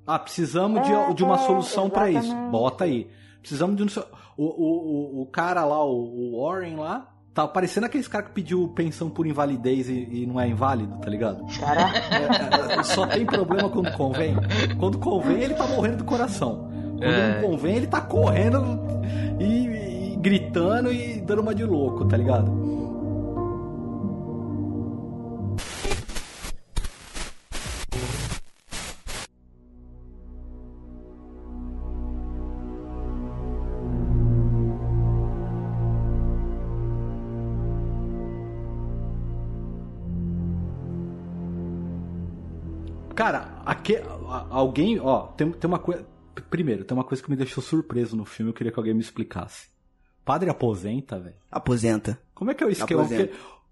Ah, 0.07 0.19
precisamos 0.19 0.83
de, 0.83 0.93
É, 0.93 1.15
de 1.15 1.25
uma 1.25 1.37
é, 1.37 1.39
solução 1.39 1.89
pra 1.89 2.11
isso. 2.11 2.35
Bota 2.51 2.85
aí. 2.85 3.09
Precisamos 3.43 3.77
de 3.77 3.83
um. 3.83 4.03
O, 4.37 4.45
o, 4.45 5.19
o, 5.19 5.23
o 5.23 5.27
cara 5.27 5.65
lá, 5.65 5.85
o, 5.85 6.37
o 6.37 6.43
Warren 6.47 6.77
lá, 6.77 7.09
tá 7.35 7.47
parecendo 7.47 7.87
aqueles 7.87 8.09
cara 8.09 8.25
que 8.25 8.31
pediu 8.31 8.69
pensão 8.69 9.11
por 9.11 9.27
invalidez 9.27 9.89
e, 9.89 10.09
e 10.11 10.27
não 10.27 10.41
é 10.41 10.49
inválido, 10.49 10.97
tá 10.99 11.11
ligado? 11.11 11.45
Caraca. 11.59 11.99
É, 11.99 12.83
Só 12.83 13.07
tem 13.07 13.27
problema 13.27 13.69
quando 13.69 13.93
convém. 13.93 14.35
Quando 14.79 14.99
convém, 14.99 15.43
ele 15.43 15.55
tá 15.55 15.67
morrendo 15.67 15.99
do 15.99 16.05
coração. 16.05 16.71
Quando 16.99 17.05
É. 17.05 17.43
não 17.43 17.51
convém, 17.51 17.77
ele 17.77 17.87
tá 17.87 18.01
correndo 18.01 18.81
e, 19.41 20.13
e 20.13 20.17
gritando 20.17 20.93
e 20.93 21.21
dando 21.21 21.43
uma 21.43 21.55
de 21.55 21.65
louco, 21.65 22.05
tá 22.07 22.17
ligado? 22.17 22.51
Aque, 43.65 44.01
alguém, 44.51 44.99
ó, 45.01 45.29
tem, 45.29 45.51
tem 45.51 45.69
uma 45.69 45.79
coisa. 45.79 46.07
Primeiro, 46.51 46.85
tem 46.85 46.97
uma 46.97 47.05
coisa 47.05 47.23
que 47.23 47.31
me 47.31 47.37
deixou 47.37 47.63
surpreso 47.63 48.17
no 48.17 48.25
filme, 48.25 48.51
eu 48.51 48.55
queria 48.55 48.73
que 48.73 48.79
alguém 48.79 48.95
me 48.95 49.01
explicasse. 49.01 49.69
Padre 50.25 50.49
aposenta, 50.49 51.19
velho? 51.19 51.37
Aposenta. 51.51 52.19
Como 52.35 52.51
é 52.51 52.55
que 52.55 52.63
é 52.63 52.67
o 52.67 52.71
esquema? 52.71 53.07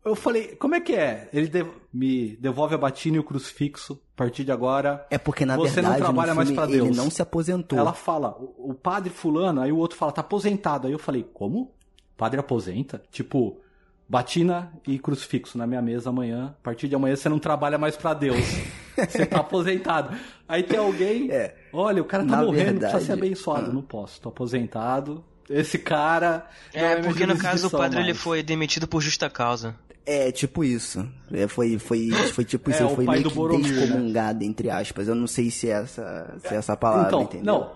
Eu 0.05 0.17
falei, 0.17 0.57
como 0.57 0.75
é 0.75 0.81
que 0.81 0.95
é? 0.95 1.29
Ele 1.33 1.51
me 1.93 2.37
devolve 2.37 2.75
a 2.75 2.79
batina 2.79 3.17
e 3.17 3.21
o 3.21 3.25
crucifixo, 3.25 4.01
a 4.15 4.17
partir 4.17 4.45
de 4.45 4.51
agora. 4.51 5.07
É 5.11 5.19
porque, 5.19 5.45
na 5.45 5.57
Você 5.57 5.83
não 5.83 5.91
verdade, 5.91 5.99
trabalha 5.99 6.31
no 6.31 6.37
mais 6.37 6.49
filme, 6.49 6.63
pra 6.63 6.73
ele 6.73 6.85
Deus. 6.85 6.97
não 6.97 7.11
se 7.11 7.21
aposentou. 7.21 7.79
Ela 7.79 7.93
fala, 7.93 8.31
o, 8.39 8.71
o 8.71 8.75
padre 8.75 9.11
fulano, 9.11 9.61
aí 9.61 9.71
o 9.71 9.77
outro 9.77 9.99
fala, 9.99 10.11
tá 10.11 10.23
aposentado. 10.23 10.87
Aí 10.87 10.93
eu 10.93 10.99
falei, 10.99 11.23
como? 11.35 11.75
Padre 12.17 12.41
aposenta? 12.41 13.03
Tipo, 13.11 13.61
batina 14.09 14.73
e 14.87 14.99
crucifixo 14.99 15.59
na 15.59 15.67
minha 15.67 15.83
mesa 15.83 16.09
amanhã. 16.09 16.55
A 16.59 16.63
partir 16.63 16.89
de 16.89 16.95
amanhã 16.95 17.15
você 17.15 17.29
não 17.29 17.39
trabalha 17.39 17.77
mais 17.77 17.95
pra 17.95 18.15
Deus. 18.15 18.39
Você 19.09 19.27
tá 19.27 19.41
aposentado. 19.41 20.17
Aí 20.49 20.63
tem 20.63 20.79
alguém, 20.79 21.31
É. 21.33 21.55
olha, 21.73 22.03
o 22.03 22.05
cara 22.05 22.25
tá 22.25 22.37
Na 22.37 22.43
morrendo, 22.43 22.79
precisa 22.81 23.01
ser 23.01 23.07
verdade- 23.07 23.13
abençoado. 23.27 23.71
Ah. 23.71 23.75
Não 23.75 23.83
posso, 23.83 24.21
tô 24.21 24.29
aposentado. 24.29 25.25
Esse 25.49 25.79
cara. 25.79 26.47
não 26.75 26.81
É, 26.81 26.95
minha 26.97 27.05
porque 27.11 27.27
no 27.27 27.37
caso 27.37 27.67
o 27.67 27.71
padre 27.71 27.99
ele 28.01 28.09
mais. 28.11 28.19
foi 28.19 28.43
demitido 28.43 28.87
por 28.87 29.01
justa 29.01 29.29
causa. 29.29 29.75
É, 30.07 30.31
tipo 30.33 30.65
isso. 30.65 31.07
É, 31.33 31.47
foi, 31.47 31.79
foi, 31.79 32.11
foi 32.33 32.45
tipo 32.45 32.71
isso. 32.71 32.83
É, 32.83 32.87
ele 32.87 32.93
o 32.93 32.97
foi 32.97 33.05
pai 33.05 33.15
meio 33.17 33.25
do 33.25 33.31
que 33.31 33.37
Boromir, 33.37 33.73
né? 33.73 33.81
descomungado, 33.81 34.45
entre 34.45 34.71
aspas. 34.71 35.09
Eu 35.09 35.15
não 35.15 35.27
sei 35.27 35.51
se 35.51 35.69
é 35.69 35.73
essa, 35.73 36.35
se 36.39 36.55
é 36.55 36.57
essa 36.57 36.77
palavra, 36.77 37.09
Então, 37.09 37.23
entendeu? 37.23 37.45
não, 37.55 37.73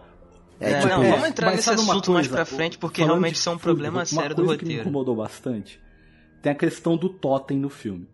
É, 0.60 0.70
É, 0.72 0.78
tipo 0.80 0.88
não, 0.88 1.02
isso. 1.02 1.10
vamos 1.12 1.28
entrar 1.28 1.50
nesse 1.50 1.70
assunto 1.70 2.12
mais 2.12 2.26
coisa? 2.28 2.30
pra 2.30 2.44
frente, 2.44 2.78
porque 2.78 3.02
realmente 3.04 3.34
isso 3.34 3.48
é 3.48 3.52
um 3.52 3.58
problema 3.58 4.04
sério 4.06 4.34
do 4.36 4.44
coisa 4.44 4.58
que 4.58 4.64
me 4.64 4.70
roteiro. 4.74 4.88
incomodou 4.88 5.16
bastante 5.16 5.80
tem 6.42 6.52
a 6.52 6.54
questão 6.54 6.94
do 6.96 7.08
totem 7.08 7.58
no 7.58 7.70
filme. 7.70 8.06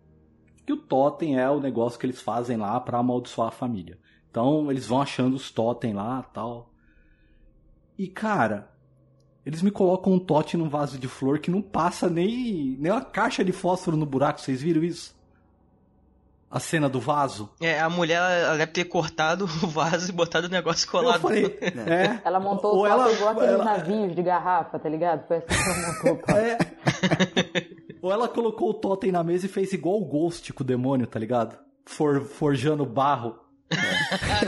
Que 0.65 0.73
o 0.73 0.77
totem 0.77 1.39
é 1.39 1.49
o 1.49 1.59
negócio 1.59 1.99
que 1.99 2.05
eles 2.05 2.21
fazem 2.21 2.57
lá 2.57 2.79
pra 2.79 2.99
amaldiçoar 2.99 3.47
a 3.49 3.51
família. 3.51 3.97
Então 4.29 4.69
eles 4.71 4.85
vão 4.87 5.01
achando 5.01 5.35
os 5.35 5.51
totem 5.51 5.93
lá 5.93 6.23
tal. 6.33 6.69
E 7.97 8.07
cara, 8.07 8.69
eles 9.45 9.61
me 9.61 9.71
colocam 9.71 10.13
um 10.13 10.19
totem 10.19 10.59
num 10.59 10.69
vaso 10.69 10.97
de 10.99 11.07
flor 11.07 11.39
que 11.39 11.51
não 11.51 11.61
passa 11.61 12.09
nem, 12.09 12.77
nem 12.79 12.91
uma 12.91 13.03
caixa 13.03 13.43
de 13.43 13.51
fósforo 13.51 13.97
no 13.97 14.05
buraco. 14.05 14.39
Vocês 14.39 14.61
viram 14.61 14.83
isso? 14.83 15.19
A 16.49 16.59
cena 16.59 16.89
do 16.89 16.99
vaso? 16.99 17.49
É, 17.61 17.79
a 17.79 17.89
mulher 17.89 18.17
ela 18.19 18.57
deve 18.57 18.73
ter 18.73 18.83
cortado 18.85 19.45
o 19.63 19.67
vaso 19.67 20.09
e 20.09 20.13
botado 20.13 20.47
o 20.47 20.49
negócio 20.49 20.89
colado. 20.89 21.15
Eu 21.15 21.21
falei, 21.21 21.45
é. 21.61 22.21
Ela 22.25 22.39
montou 22.39 22.75
Ou 22.75 22.81
o 22.83 22.85
ela- 22.87 23.03
totem 23.05 23.15
igual 23.17 23.31
aqueles 23.31 23.51
ela- 23.53 23.63
navios 23.65 24.15
de 24.15 24.21
garrafa, 24.21 24.77
tá 24.77 24.89
ligado? 24.89 25.25
Foi 25.27 25.37
assim 25.37 25.47
que 25.47 25.53
ela 25.53 25.87
montou 25.93 26.11
o 26.13 26.17
totem. 26.27 26.43
É. 26.43 27.90
Ou 28.01 28.11
ela 28.11 28.27
colocou 28.27 28.69
o 28.69 28.73
totem 28.73 29.11
na 29.11 29.23
mesa 29.23 29.45
e 29.45 29.49
fez 29.49 29.71
igual 29.73 30.01
o 30.01 30.05
Ghost 30.05 30.51
com 30.53 30.63
o 30.63 30.67
demônio, 30.67 31.05
tá 31.07 31.19
ligado? 31.19 31.57
For, 31.85 32.21
forjando 32.21 32.85
barro. 32.85 33.35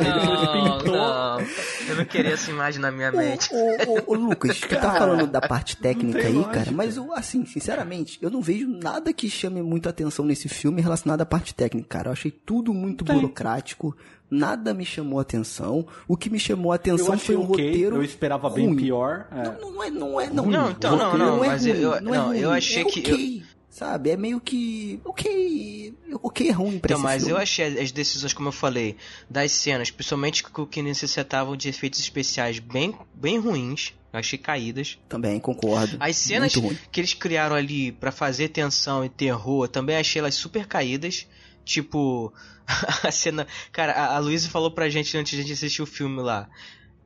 Não, 0.03 0.77
pintou. 0.79 0.97
não. 0.97 1.39
Eu 1.87 1.95
não 1.95 2.05
queria 2.05 2.33
essa 2.33 2.51
imagem 2.51 2.81
na 2.81 2.91
minha 2.91 3.09
mente. 3.11 3.49
Ô, 3.53 3.57
ô, 3.57 3.99
ô, 3.99 4.03
ô, 4.07 4.13
Lucas, 4.15 4.59
tu 4.59 4.67
tá 4.67 4.93
falando 4.95 5.27
da 5.27 5.39
parte 5.39 5.77
técnica 5.77 6.19
aí, 6.19 6.33
lógica. 6.33 6.53
cara, 6.53 6.71
mas 6.71 6.97
eu, 6.97 7.13
assim, 7.13 7.45
sinceramente, 7.45 8.19
eu 8.21 8.29
não 8.29 8.41
vejo 8.41 8.67
nada 8.67 9.13
que 9.13 9.29
chame 9.29 9.61
muito 9.61 9.87
atenção 9.87 10.25
nesse 10.25 10.49
filme 10.49 10.81
relacionado 10.81 11.21
à 11.21 11.25
parte 11.25 11.53
técnica, 11.55 11.87
cara. 11.87 12.09
Eu 12.09 12.13
achei 12.13 12.31
tudo 12.31 12.73
muito 12.73 13.05
Tem. 13.05 13.15
burocrático, 13.15 13.95
nada 14.33 14.73
me 14.73 14.85
chamou 14.85 15.19
atenção. 15.19 15.85
O 16.07 16.17
que 16.17 16.29
me 16.29 16.39
chamou 16.39 16.71
a 16.71 16.75
Eu 16.75 16.95
atenção 16.95 17.17
foi 17.17 17.35
um 17.35 17.43
ok, 17.43 17.65
roteiro. 17.65 17.95
eu 17.97 18.03
esperava 18.03 18.49
bem 18.49 18.67
ruim. 18.67 18.75
pior. 18.77 19.27
é. 19.31 19.43
Não, 19.61 19.71
não 19.71 19.83
é, 19.83 19.89
não 19.89 20.21
é, 20.21 20.29
não. 20.29 20.45
Não, 20.45 20.71
então, 20.71 20.93
O 20.93 20.97
não, 20.97 21.05
roteiro 21.11 21.25
não, 21.31 21.43
é 21.43 21.47
mas 21.47 21.65
ruim, 21.65 21.71
eu- 21.79 22.01
não, 22.01 22.13
é 22.13 22.17
não, 22.17 22.27
ruim, 22.27 22.37
eu 22.39 22.51
achei 22.51 22.81
é 22.81 22.85
que- 22.85 22.99
ok, 22.99 23.43
sabe? 23.69 24.09
É 24.09 24.17
meio 24.17 24.39
que 24.41 24.99
ok, 25.05 25.93
ok 26.21 26.47
é 26.49 26.51
ruim 26.51 26.79
pra 26.79 26.91
Então, 26.93 27.01
mas 27.03 27.23
filme. 27.23 27.31
eu 27.31 27.37
achei 27.41 27.79
as 27.79 27.91
decisões, 27.91 28.33
como 28.33 28.47
eu 28.49 28.51
falei, 28.53 28.95
das 29.29 29.51
cenas, 29.51 29.89
principalmente 29.91 30.43
que- 30.43 30.65
que 30.65 30.81
necessitavam 30.81 31.55
de 31.55 31.69
efeitos 31.69 31.99
especiais 31.99 32.59
bem, 32.59 32.93
bem 33.13 33.39
ruins, 33.39 33.93
eu 34.11 34.19
achei 34.19 34.37
caídas. 34.37 34.99
Também 35.09 35.39
concordo. 35.39 35.97
As 35.99 36.15
cenas 36.17 36.53
que 36.91 36.99
eles 36.99 37.13
criaram 37.15 37.55
ali 37.55 37.91
pra 37.91 38.11
fazer 38.11 38.49
tensão 38.49 39.03
e 39.03 39.09
terror, 39.09 39.67
também 39.67 39.95
achei 39.95 40.19
elas 40.19 40.35
super 40.35 40.67
caídas. 40.67 41.25
Tipo, 41.65 42.33
a 43.03 43.11
cena. 43.11 43.47
Cara, 43.71 43.93
a, 43.93 44.15
a 44.15 44.19
Luísa 44.19 44.49
falou 44.49 44.71
pra 44.71 44.89
gente 44.89 45.17
antes 45.17 45.31
de 45.33 45.39
a 45.39 45.41
gente 45.43 45.53
assistir 45.53 45.81
o 45.81 45.85
filme 45.85 46.21
lá. 46.21 46.49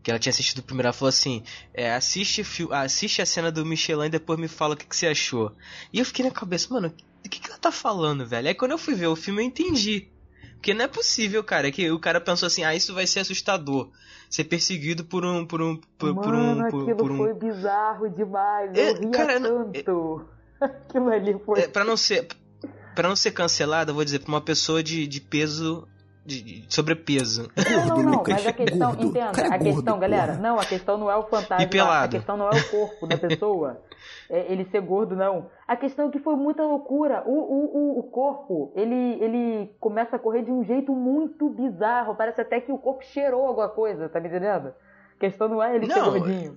Que 0.03 0.11
ela 0.11 0.19
tinha 0.19 0.31
assistido 0.31 0.59
o 0.59 0.63
primeiro, 0.63 0.87
ela 0.87 0.93
falou 0.93 1.09
assim: 1.09 1.43
é, 1.73 1.93
assiste, 1.93 2.43
assiste 2.71 3.21
a 3.21 3.25
cena 3.25 3.51
do 3.51 3.65
Michelin 3.65 4.05
e 4.05 4.09
depois 4.09 4.39
me 4.39 4.47
fala 4.47 4.73
o 4.73 4.77
que, 4.77 4.85
que 4.85 4.95
você 4.95 5.07
achou. 5.07 5.51
E 5.91 5.99
eu 5.99 6.05
fiquei 6.05 6.23
na 6.23 6.31
cabeça, 6.31 6.73
mano, 6.73 6.89
do 7.23 7.29
que, 7.29 7.39
que 7.41 7.49
ela 7.49 7.59
tá 7.59 7.71
falando, 7.71 8.25
velho? 8.25 8.47
Aí 8.47 8.53
quando 8.55 8.71
eu 8.71 8.77
fui 8.77 8.95
ver 8.95 9.07
o 9.07 9.15
filme 9.15 9.41
eu 9.41 9.47
entendi. 9.47 10.07
Porque 10.53 10.73
não 10.73 10.85
é 10.85 10.87
possível, 10.87 11.43
cara, 11.43 11.71
que 11.71 11.91
o 11.91 11.99
cara 11.99 12.19
pensou 12.19 12.47
assim, 12.47 12.63
ah, 12.63 12.73
isso 12.73 12.93
vai 12.93 13.05
ser 13.05 13.19
assustador. 13.19 13.89
Ser 14.29 14.45
perseguido 14.45 15.03
por 15.05 15.23
um. 15.25 15.45
por 15.45 15.61
um. 15.61 15.75
por, 15.97 16.15
por 16.15 16.33
Mano, 16.33 16.65
um. 16.65 16.69
por- 16.69 16.81
aquilo 16.83 16.97
por 16.97 17.11
um 17.11 17.17
foi 17.17 17.33
bizarro 17.33 18.09
demais. 18.09 18.71
É, 18.75 18.89
Eu 18.91 18.99
ria 19.01 19.11
cara, 19.11 19.39
não- 19.39 19.71
tanto. 19.71 20.25
Aquilo 20.59 21.09
ali 21.09 21.37
foi. 21.45 21.59
É, 21.61 21.67
pra 21.67 21.83
não 21.83 21.95
ser 21.95 22.27
para 22.97 23.07
não 23.07 23.15
ser 23.15 23.29
cancelada, 23.29 23.91
eu 23.91 23.95
vou 23.95 24.03
dizer, 24.03 24.17
pra 24.19 24.29
uma 24.29 24.41
pessoa 24.41 24.81
de, 24.81 25.05
de 25.05 25.21
peso 25.21 25.87
de, 26.25 26.41
de 26.41 26.65
sobrepeso. 26.73 27.47
Não, 27.55 27.63
não, 27.63 27.87
Gordo, 27.89 28.03
não, 28.03 28.11
Lucas, 28.17 28.33
mas 28.33 28.47
a 28.47 28.53
questão, 28.53 28.87
gordo. 28.89 29.05
entenda, 29.05 29.31
Cara, 29.33 29.47
é 29.47 29.51
a 29.51 29.59
questão, 29.59 29.83
gordo, 29.83 29.99
galera, 29.99 30.27
porra. 30.33 30.39
não, 30.39 30.59
a 30.59 30.65
questão 30.65 30.97
não 30.97 31.11
é 31.11 31.15
o 31.15 31.23
fantasma, 31.23 31.69
E 31.71 31.79
a 31.79 32.07
questão 32.07 32.35
não 32.35 32.49
é 32.49 32.55
o 32.59 32.69
corpo 32.69 33.05
da 33.05 33.17
pessoa, 33.17 33.79
é 34.31 34.51
ele 34.51 34.65
ser 34.65 34.81
gordo, 34.81 35.15
não. 35.15 35.45
A 35.67 35.75
questão 35.75 36.07
é 36.07 36.11
que 36.11 36.17
foi 36.17 36.35
muita 36.35 36.63
loucura. 36.63 37.21
O, 37.27 37.31
o, 37.31 37.77
o, 37.77 37.99
o 37.99 38.03
corpo, 38.03 38.73
ele, 38.75 39.23
ele 39.23 39.71
começa 39.79 40.15
a 40.15 40.19
correr 40.19 40.41
de 40.41 40.51
um 40.51 40.63
jeito 40.65 40.91
muito 40.91 41.49
bizarro, 41.51 42.15
parece 42.15 42.41
até 42.41 42.59
que 42.59 42.71
o 42.71 42.79
corpo 42.79 43.05
cheirou 43.05 43.45
alguma 43.45 43.69
coisa, 43.69 44.09
tá 44.09 44.19
me 44.19 44.27
entendendo? 44.27 44.73
A 45.15 45.19
questão 45.19 45.47
não 45.47 45.61
é 45.61 45.75
ele 45.75 45.85
ser 45.85 45.99
Não, 45.99 46.11
gordinho. 46.19 46.53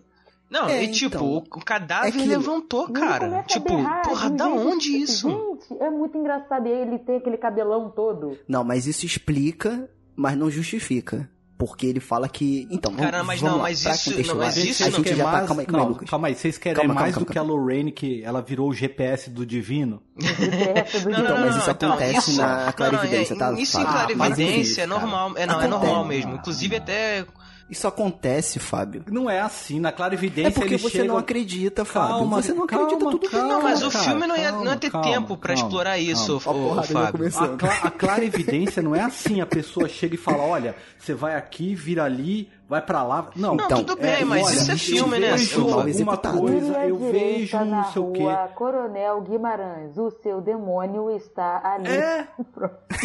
Não, 0.51 0.69
É, 0.69 0.83
e 0.83 0.91
tipo, 0.91 1.15
então, 1.17 1.37
o, 1.37 1.65
cadáver 1.65 2.09
é 2.09 2.13
que- 2.13 2.25
levantou, 2.27 2.89
cara. 2.93 3.45
Tipo, 3.45 3.77
berrar 3.77 4.03
porra, 4.03 4.31
da 4.31 4.49
onde 4.49 4.97
isso? 4.97 5.29
Gente, 5.31 5.81
é 5.81 5.89
muito 5.89 6.19
engraçado. 6.19 6.67
E 6.67 6.73
aí 6.73 6.81
ele 6.83 6.99
tem 6.99 7.19
aquele 7.19 7.37
cabelão 7.37 7.89
todo. 7.89 8.37
Não, 8.49 8.65
mas 8.65 8.87
isso 8.89 9.07
explica, 9.07 9.89
mas 10.17 10.37
não 10.37 10.51
justifica. 10.51 11.31
Porque 11.57 11.87
ele 11.87 12.01
fala 12.01 12.27
que. 12.27 12.67
Então, 12.71 12.91
vamos, 12.91 13.05
Cara, 13.11 13.23
mas 13.23 13.39
vamos 13.39 13.53
não, 13.53 13.63
lá, 13.63 13.69
mas 13.69 13.83
pra 13.83 13.93
isso- 13.95 14.27
não, 14.29 14.37
mas 14.37 14.57
isso 14.57 14.83
a 14.83 14.87
não 14.87 14.97
gente 14.97 15.05
quer 15.11 15.17
já 15.17 15.25
tá. 15.25 15.31
mais- 15.31 15.47
Calma 15.47 15.61
aí, 15.61 15.67
calma 15.67 15.79
aí, 15.79 15.85
não, 15.85 15.93
Lucas. 15.93 16.11
calma 16.11 16.29
aí, 16.29 16.35
vocês 16.35 16.57
querem 16.59 16.77
Calma, 16.79 16.95
mais 16.95 17.15
calma, 17.15 17.27
do 17.27 17.33
que 17.33 17.39
a 17.39 17.43
Lorraine, 17.43 17.93
que 17.93 18.25
ela 18.25 18.41
virou 18.41 18.71
o 18.71 18.73
GPS 18.73 19.29
do 19.29 19.45
divino? 19.47 20.03
Não, 20.17 21.11
Então, 21.11 21.23
não, 21.23 21.41
mas 21.41 21.51
não, 21.51 21.59
isso 21.59 21.71
então, 21.71 21.91
acontece 21.91 22.31
isso- 22.31 22.41
na 22.41 22.65
não, 22.67 22.73
clarividência, 22.73 23.37
não, 23.37 23.47
é- 23.47 23.51
tá? 23.55 23.61
Isso 23.61 23.79
em 23.79 23.85
Fábio? 23.85 23.99
Ah, 24.15 24.19
mas 24.19 24.35
clarividência 24.35 24.83
é 24.83 24.87
normal, 24.87 25.33
é, 25.37 25.47
não, 25.47 25.61
é 25.61 25.69
normal 25.69 26.05
mesmo. 26.07 26.35
Inclusive 26.37 26.77
até 26.77 27.27
Isso 27.71 27.87
acontece, 27.87 28.59
Fábio. 28.59 29.05
Não 29.11 29.31
é 29.31 29.41
assim, 29.41 29.79
na 29.79 29.93
clarividência 29.93 30.49
É 30.49 30.51
porque 30.51 30.77
você 30.77 30.99
chega... 30.99 31.05
não 31.09 31.17
acredita, 31.17 31.85
Fábio. 31.85 32.17
Calma, 32.17 32.43
você 32.43 32.53
não 32.53 32.67
calma, 32.67 32.87
acredita 32.87 33.11
tudo 33.11 33.31
calma. 33.31 33.49
Não, 33.49 33.63
mas 33.63 33.83
o 33.83 33.91
cara, 33.91 34.05
filme 34.05 34.27
não 34.27 34.37
ia, 34.37 34.49
calma, 34.51 34.65
não 34.65 34.73
ia 34.73 34.79
ter 34.79 34.91
calma, 34.91 35.07
tempo 35.09 35.37
pra 35.37 35.55
calma, 35.55 35.69
explorar 35.69 35.99
isso, 35.99 36.41
calma. 36.41 36.59
ô, 36.59 36.63
A 36.63 36.65
ô, 36.65 36.69
porrada 36.69 36.87
já 36.89 37.01
Fábio. 37.01 37.27
A, 37.29 37.57
cla 37.57 37.73
a 37.85 37.91
clarividência 37.91 38.83
não 38.83 38.95
é 38.97 39.03
assim, 39.03 39.41
a 39.41 39.47
pessoa 39.47 39.89
chega 39.89 40.15
e 40.17 40.19
fala, 40.19 40.43
olha, 40.43 40.75
você 40.99 41.15
vai 41.15 41.37
aqui, 41.37 41.75
vira 41.75 42.05
ali, 42.05 42.51
vai 42.69 42.83
pra 42.83 43.03
lá. 43.05 43.31
Não, 43.37 43.55
Não, 43.55 43.65
Então, 43.65 43.85
tudo 43.85 43.97
bem, 44.01 44.21
é, 44.21 44.25
mas 44.25 44.47
olha, 44.47 44.55
isso 44.55 44.73
é 44.73 44.77
filme, 44.77 45.19
né? 45.21 45.33
vejo 45.33 45.61
mal 45.67 45.81
alguma 45.81 46.17
coisa, 46.17 46.79
eu 46.87 46.99
vejo 46.99 47.57
na 47.59 47.65
não 47.65 47.93
sei 47.93 48.03
o 48.03 48.13
quê. 48.13 48.23
rua 48.23 48.51
Coronel 48.55 49.21
Guimarães, 49.23 49.97
o 49.97 50.11
seu 50.23 50.41
demônio 50.41 51.11
está 51.11 51.61
ali. 51.65 51.89
É, 51.89 52.27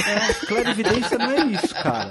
é, 0.07 0.33
clarividência 0.47 1.17
não 1.17 1.29
é 1.31 1.45
isso, 1.45 1.73
cara. 1.75 2.09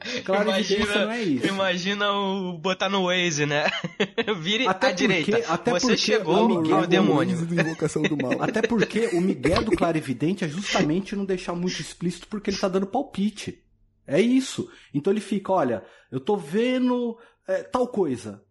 Clarividência 0.24 1.04
não 1.04 1.10
é 1.12 1.22
isso. 1.22 1.46
Imagina 1.46 2.12
o 2.12 2.58
botar 2.58 2.88
no 2.88 3.04
Waze, 3.06 3.46
né? 3.46 3.64
Vire 4.40 4.66
Até 4.66 4.86
à 4.88 4.90
porque- 4.90 5.06
direita. 5.06 5.52
até 5.52 5.70
Você 5.72 5.86
porque 5.86 5.96
chegou 5.96 6.44
o 6.46 6.48
Miguel 6.62 6.76
ao 6.78 6.86
demônio. 6.86 7.36
Invocação 7.38 8.02
do 8.02 8.16
mal. 8.16 8.32
Até 8.42 8.62
porque 8.62 9.08
o 9.12 9.20
Miguel 9.20 9.64
do 9.64 9.72
clarividente 9.72 10.44
é 10.44 10.48
justamente 10.48 11.16
não 11.16 11.24
deixar 11.24 11.54
muito 11.54 11.80
explícito 11.80 12.26
porque 12.28 12.50
ele 12.50 12.58
tá 12.58 12.68
dando 12.68 12.86
palpite. 12.86 13.62
É 14.06 14.20
isso. 14.20 14.70
Então 14.94 15.12
ele 15.12 15.20
fica, 15.20 15.52
olha, 15.52 15.82
eu 16.10 16.20
tô 16.20 16.36
vendo 16.36 17.18
é, 17.46 17.62
tal 17.62 17.86
coisa. 17.88 18.42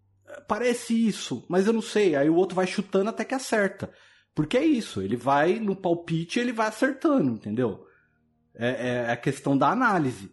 Parece 0.47 0.93
isso, 1.07 1.45
mas 1.49 1.65
eu 1.65 1.73
não 1.73 1.81
sei. 1.81 2.15
Aí 2.15 2.29
o 2.29 2.35
outro 2.35 2.55
vai 2.55 2.67
chutando 2.67 3.09
até 3.09 3.23
que 3.23 3.33
acerta. 3.33 3.89
Porque 4.35 4.57
é 4.57 4.65
isso. 4.65 5.01
Ele 5.01 5.15
vai 5.15 5.59
no 5.59 5.75
palpite 5.75 6.37
e 6.37 6.41
ele 6.41 6.51
vai 6.51 6.67
acertando, 6.67 7.31
entendeu? 7.31 7.85
É, 8.53 9.05
é 9.07 9.11
a 9.11 9.17
questão 9.17 9.57
da 9.57 9.69
análise. 9.69 10.31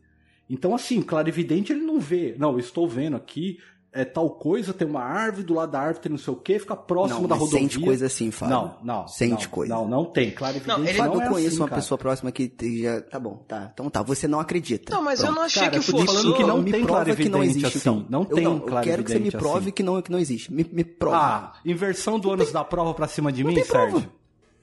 Então, 0.48 0.74
assim, 0.74 1.00
clarividente 1.02 1.72
ele 1.72 1.82
não 1.82 1.98
vê. 1.98 2.34
Não, 2.38 2.52
eu 2.52 2.58
estou 2.58 2.86
vendo 2.86 3.16
aqui, 3.16 3.58
é 3.96 4.04
tal 4.04 4.28
coisa, 4.30 4.72
tem 4.74 4.86
uma 4.86 5.00
árvore, 5.02 5.44
do 5.44 5.54
lado 5.54 5.70
da 5.70 5.78
árvore 5.80 6.00
tem 6.00 6.10
não 6.10 6.18
sei 6.18 6.34
o 6.34 6.36
que, 6.36 6.58
fica 6.58 6.74
próximo 6.76 7.20
Não, 7.22 7.28
da 7.28 7.34
rodovia. 7.36 7.60
sente 7.60 7.78
coisa 7.80 8.06
assim, 8.06 8.30
Fábio. 8.30 8.54
Não, 8.56 8.76
não. 8.82 9.08
Sente 9.08 9.44
não, 9.44 9.50
coisa. 9.52 9.74
Não, 9.74 9.88
não 9.88 10.04
tem. 10.04 10.32
Clarividente 10.32 10.68
Não, 10.68 10.78
não, 10.80 10.84
ele- 10.88 10.98
Fábio, 10.98 11.20
é 11.20 11.26
eu 11.26 11.30
conheço 11.30 11.48
assim, 11.48 11.56
uma 11.58 11.68
cara. 11.68 11.80
pessoa 11.80 11.96
próxima 11.96 12.32
que 12.32 12.52
já. 12.82 13.00
Tá 13.02 13.18
bom, 13.20 13.36
tá. 13.48 13.70
Então 13.72 13.88
tá, 13.88 14.02
você 14.02 14.26
não 14.28 14.40
acredita. 14.40 14.92
Não, 14.92 15.00
mas 15.02 15.20
eu 15.20 15.26
Pronto. 15.26 15.38
não 15.38 15.44
achei 15.46 15.62
Cara, 15.62 15.70
que 15.72 15.78
eu 15.78 15.82
fosse. 15.82 16.06
falando 16.06 16.34
que 16.36 16.42
não 16.44 16.60
me 16.60 16.72
tem 16.72 16.84
prova 16.84 17.16
que 17.16 17.28
não 17.28 17.42
existe, 17.44 17.66
assim. 17.66 17.78
então. 17.78 18.06
Não 18.10 18.20
eu 18.22 18.34
tem 18.34 18.44
não, 18.44 18.54
eu 18.56 18.80
quero 18.82 19.04
que 19.04 19.12
você 19.12 19.18
me 19.20 19.30
prove 19.30 19.58
assim. 19.60 19.70
que, 19.70 19.82
não, 19.84 20.02
que 20.02 20.10
não 20.10 20.18
existe. 20.18 20.52
Me, 20.52 20.66
me 20.70 20.84
prova. 20.84 21.16
Ah, 21.16 21.52
inversão 21.64 22.18
do 22.18 22.28
ônus 22.30 22.50
da 22.52 22.64
prova 22.64 22.92
pra 22.94 23.06
cima 23.06 23.30
de 23.32 23.44
mim, 23.44 23.54
tem 23.54 23.64
prova. 23.64 24.04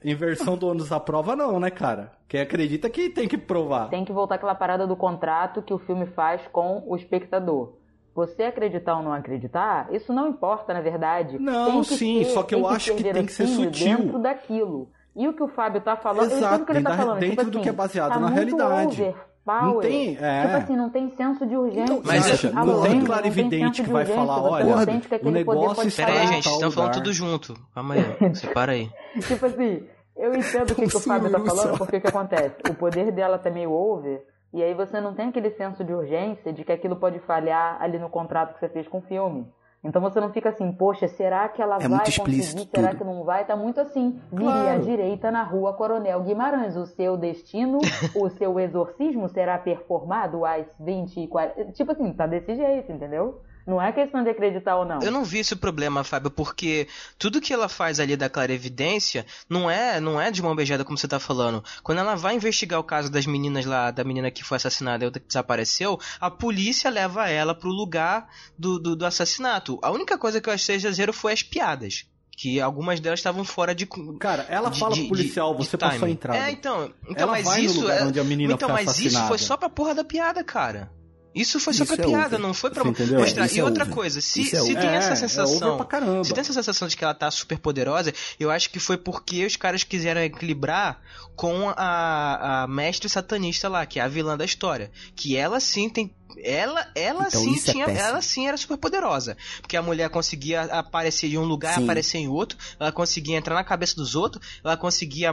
Sérgio? 0.02 0.10
Inversão 0.12 0.56
do 0.56 0.68
ônus 0.68 0.88
da 0.88 0.98
prova 1.00 1.34
não, 1.36 1.58
né, 1.60 1.70
cara? 1.70 2.12
Quem 2.28 2.40
acredita 2.40 2.88
que 2.90 3.08
tem 3.08 3.28
que 3.28 3.38
provar. 3.38 3.88
Tem 3.88 4.04
que 4.04 4.12
voltar 4.12 4.34
aquela 4.36 4.54
parada 4.54 4.86
do 4.86 4.96
contrato 4.96 5.62
que 5.62 5.72
o 5.72 5.78
filme 5.78 6.06
faz 6.06 6.40
com 6.52 6.82
o 6.86 6.96
espectador. 6.96 7.74
Você 8.14 8.42
acreditar 8.42 8.96
ou 8.96 9.02
não 9.02 9.12
acreditar, 9.12 9.88
isso 9.90 10.12
não 10.12 10.28
importa, 10.28 10.74
na 10.74 10.80
verdade. 10.82 11.38
Não, 11.38 11.82
sim, 11.82 12.24
ser- 12.24 12.30
só 12.30 12.42
que 12.42 12.54
eu 12.54 12.66
acho 12.68 12.94
que 12.94 13.02
tem 13.12 13.24
que 13.24 13.32
ser 13.32 13.46
sutil. 13.46 13.96
dentro 13.96 14.18
daquilo. 14.18 14.90
E 15.16 15.26
o 15.28 15.32
que 15.34 15.42
o 15.42 15.48
Fábio 15.48 15.80
tá 15.80 15.96
falando, 15.96 16.30
eu 16.30 16.36
Exato, 16.38 16.54
entendo 16.54 16.62
o 16.62 16.66
que 16.66 16.72
ele 16.72 16.82
tá 16.82 16.90
dentro 16.90 16.98
da- 16.98 17.04
falando. 17.06 17.20
dentro 17.20 17.36
tipo 17.36 17.50
do 17.50 17.58
assim, 17.58 17.62
que 17.62 17.68
é 17.68 17.72
baseado 17.72 18.12
tá 18.12 18.20
na 18.20 18.28
realidade. 18.28 19.14
Não 19.44 19.80
tem, 19.80 20.16
é. 20.20 20.42
Tipo 20.42 20.56
assim, 20.56 20.76
não 20.76 20.88
tem 20.90 21.10
senso 21.10 21.44
de 21.44 21.56
urgência. 21.56 21.82
Então, 21.82 22.02
Mas 22.04 22.24
Sasha, 22.24 22.50
A 22.50 22.64
não 22.64 22.76
Lorena 22.76 22.88
tem 22.88 22.98
não 22.98 23.06
clarividente 23.06 23.82
que 23.82 23.86
de 23.86 23.92
vai 23.92 24.04
falar, 24.06 24.40
olha, 24.40 24.64
não 24.64 24.74
o 25.22 25.30
negócio 25.30 25.88
está 25.88 26.06
Pera 26.06 26.20
aí, 26.20 26.26
gente, 26.28 26.48
estão 26.48 26.70
falando 26.70 26.92
tudo 26.92 27.12
junto. 27.12 27.54
Calma 27.74 27.94
aí, 27.94 28.34
separa 28.36 28.72
aí. 28.72 28.88
Tipo 29.20 29.46
assim, 29.46 29.82
eu 30.16 30.34
entendo 30.34 30.70
o 30.70 30.74
que, 30.76 30.86
que 30.86 30.96
o 30.96 31.00
Fábio 31.00 31.30
tá 31.30 31.40
falando, 31.40 31.78
porque 31.78 31.96
o 31.96 32.00
que 32.00 32.06
acontece? 32.06 32.56
O 32.70 32.74
poder 32.74 33.10
dela 33.10 33.36
tá 33.36 33.50
meio 33.50 33.72
over, 33.72 34.24
e 34.52 34.62
aí 34.62 34.74
você 34.74 35.00
não 35.00 35.14
tem 35.14 35.28
aquele 35.30 35.50
senso 35.50 35.82
de 35.82 35.92
urgência 35.92 36.52
de 36.52 36.64
que 36.64 36.70
aquilo 36.70 36.94
pode 36.94 37.18
falhar 37.20 37.80
ali 37.80 37.98
no 37.98 38.08
contrato 38.08 38.54
que 38.54 38.60
você 38.60 38.68
fez 38.68 38.86
com 38.86 38.98
o 38.98 39.02
filme. 39.02 39.46
Então 39.84 40.00
você 40.00 40.20
não 40.20 40.30
fica 40.32 40.48
assim, 40.50 40.70
poxa, 40.70 41.08
será 41.08 41.48
que 41.48 41.60
ela 41.60 41.74
É 41.76 41.80
vai 41.80 41.88
muito 41.88 42.04
conseguir? 42.04 42.42
Será 42.42 42.88
tudo. 42.90 42.98
que 42.98 43.04
não 43.04 43.24
vai? 43.24 43.44
Tá 43.44 43.56
muito 43.56 43.80
assim. 43.80 44.20
Vire 44.32 44.48
à 44.48 44.52
Claro. 44.62 44.82
direita 44.82 45.30
na 45.30 45.42
rua 45.42 45.72
Coronel 45.74 46.20
Guimarães. 46.22 46.76
O 46.76 46.86
seu 46.86 47.16
destino, 47.16 47.78
o 48.14 48.28
seu 48.30 48.60
exorcismo 48.60 49.28
será 49.28 49.58
performado 49.58 50.44
às 50.44 50.66
20 50.78 51.22
e 51.24 51.26
40. 51.26 51.72
Tipo 51.72 51.90
assim, 51.92 52.12
tá 52.12 52.26
desse 52.28 52.54
jeito, 52.54 52.92
entendeu? 52.92 53.40
Não 53.66 53.80
é 53.80 53.92
questão 53.92 54.22
de 54.24 54.30
acreditar 54.30 54.76
ou 54.76 54.84
não. 54.84 55.00
Eu 55.02 55.10
não 55.12 55.24
vi 55.24 55.38
esse 55.38 55.54
problema, 55.54 56.02
Fábio, 56.04 56.30
porque 56.30 56.88
tudo 57.18 57.40
que 57.40 57.52
ela 57.52 57.68
faz 57.68 58.00
ali 58.00 58.16
da 58.16 58.28
clarividência 58.28 59.24
não 59.48 59.70
é, 59.70 60.00
não 60.00 60.20
é 60.20 60.30
de 60.30 60.42
mão 60.42 60.54
beijada 60.54 60.84
como 60.84 60.98
você 60.98 61.08
tá 61.08 61.18
falando. 61.20 61.62
Quando 61.82 61.98
ela 61.98 62.14
vai 62.14 62.34
investigar 62.34 62.80
o 62.80 62.84
caso 62.84 63.10
das 63.10 63.26
meninas 63.26 63.64
lá, 63.64 63.90
da 63.90 64.04
menina 64.04 64.30
que 64.30 64.44
foi 64.44 64.56
assassinada 64.56 65.04
e 65.04 65.06
outra 65.06 65.20
que 65.20 65.26
desapareceu, 65.28 65.98
a 66.20 66.30
polícia 66.30 66.90
leva 66.90 67.28
ela 67.28 67.54
pro 67.54 67.70
lugar 67.70 68.28
do, 68.58 68.78
do, 68.78 68.96
do 68.96 69.06
assassinato. 69.06 69.78
A 69.82 69.90
única 69.90 70.18
coisa 70.18 70.40
que 70.40 70.48
eu 70.48 70.52
achei 70.54 70.76
exagero 70.76 71.12
foi 71.12 71.32
as 71.32 71.42
piadas. 71.42 72.06
Que 72.34 72.60
algumas 72.60 72.98
delas 72.98 73.20
estavam 73.20 73.44
fora 73.44 73.74
de. 73.74 73.86
Cara, 74.18 74.46
ela 74.48 74.70
de- 74.70 74.78
fala 74.80 74.94
de- 74.94 75.00
pro 75.02 75.10
policial, 75.10 75.54
de 75.54 75.66
você 75.66 75.76
passou 75.76 76.06
a 76.06 76.10
entrada. 76.10 76.38
É, 76.38 76.50
então. 76.50 76.90
então 77.02 77.14
Ela 77.24 77.32
mas 77.32 77.44
vai 77.44 77.60
no 77.60 77.66
isso. 77.66 77.80
lugar 77.82 77.98
é- 78.00 78.04
onde 78.04 78.18
a 78.18 78.24
menina 78.24 78.54
então, 78.54 78.70
foi 78.70 78.74
mas 78.84 78.90
isso 78.92 79.00
assassinada. 79.00 79.28
foi 79.28 79.38
só 79.38 79.56
pra 79.56 79.68
porra 79.68 79.94
da 79.94 80.02
piada, 80.02 80.42
cara. 80.42 80.90
Isso 81.34 81.58
foi 81.58 81.72
só 81.72 81.84
Isso 81.84 81.94
pra 81.96 82.04
é 82.04 82.08
piada, 82.08 82.26
over. 82.36 82.38
não 82.40 82.52
foi 82.52 82.70
pra 82.70 82.82
Você 82.84 83.06
mostrar. 83.16 83.46
Isso 83.46 83.54
e 83.56 83.60
é 83.60 83.64
outra 83.64 83.84
over. 83.84 83.94
coisa, 83.94 84.20
se, 84.20 84.42
Isso 84.42 84.56
é 84.56 84.58
se 84.60 84.70
over. 84.72 84.80
tem 84.80 84.90
É, 84.90 84.94
essa 84.96 85.12
é 85.12 85.16
sensação. 85.16 85.78
Se 86.24 86.32
tem 86.34 86.40
essa 86.40 86.52
sensação 86.52 86.88
de 86.88 86.96
que 86.96 87.02
ela 87.04 87.14
tá 87.14 87.30
super 87.30 87.58
poderosa, 87.58 88.12
eu 88.38 88.50
acho 88.50 88.68
que 88.70 88.78
foi 88.78 88.96
porque 88.98 89.46
os 89.46 89.56
caras 89.56 89.82
quiseram 89.84 90.20
equilibrar 90.20 91.00
com 91.34 91.70
a, 91.70 92.62
a 92.64 92.66
mestre 92.66 93.08
satanista 93.08 93.68
lá, 93.68 93.86
que 93.86 93.98
é 93.98 94.02
a 94.02 94.08
vilã 94.08 94.36
da 94.36 94.44
história. 94.44 94.90
Que 95.16 95.36
ela 95.36 95.58
sim 95.60 95.88
tem. 95.88 96.14
Ela, 96.44 96.86
ela 96.94 97.26
Então 97.28 97.42
sim 97.42 97.56
é 97.56 97.72
tinha. 97.72 97.86
péssimo. 97.86 98.06
ela 98.08 98.22
sim 98.22 98.48
era 98.48 98.56
super 98.56 98.76
poderosa. 98.78 99.36
Porque 99.60 99.76
a 99.76 99.82
mulher 99.82 100.08
conseguia 100.10 100.62
aparecer 100.62 101.28
em 101.28 101.38
um 101.38 101.44
lugar, 101.44 101.74
Sim. 101.76 101.84
aparecer 101.84 102.18
em 102.18 102.28
outro, 102.28 102.58
ela 102.80 102.90
conseguia 102.90 103.36
entrar 103.36 103.54
na 103.54 103.64
cabeça 103.64 103.94
dos 103.96 104.14
outros, 104.14 104.44
ela 104.64 104.76
conseguia 104.76 105.30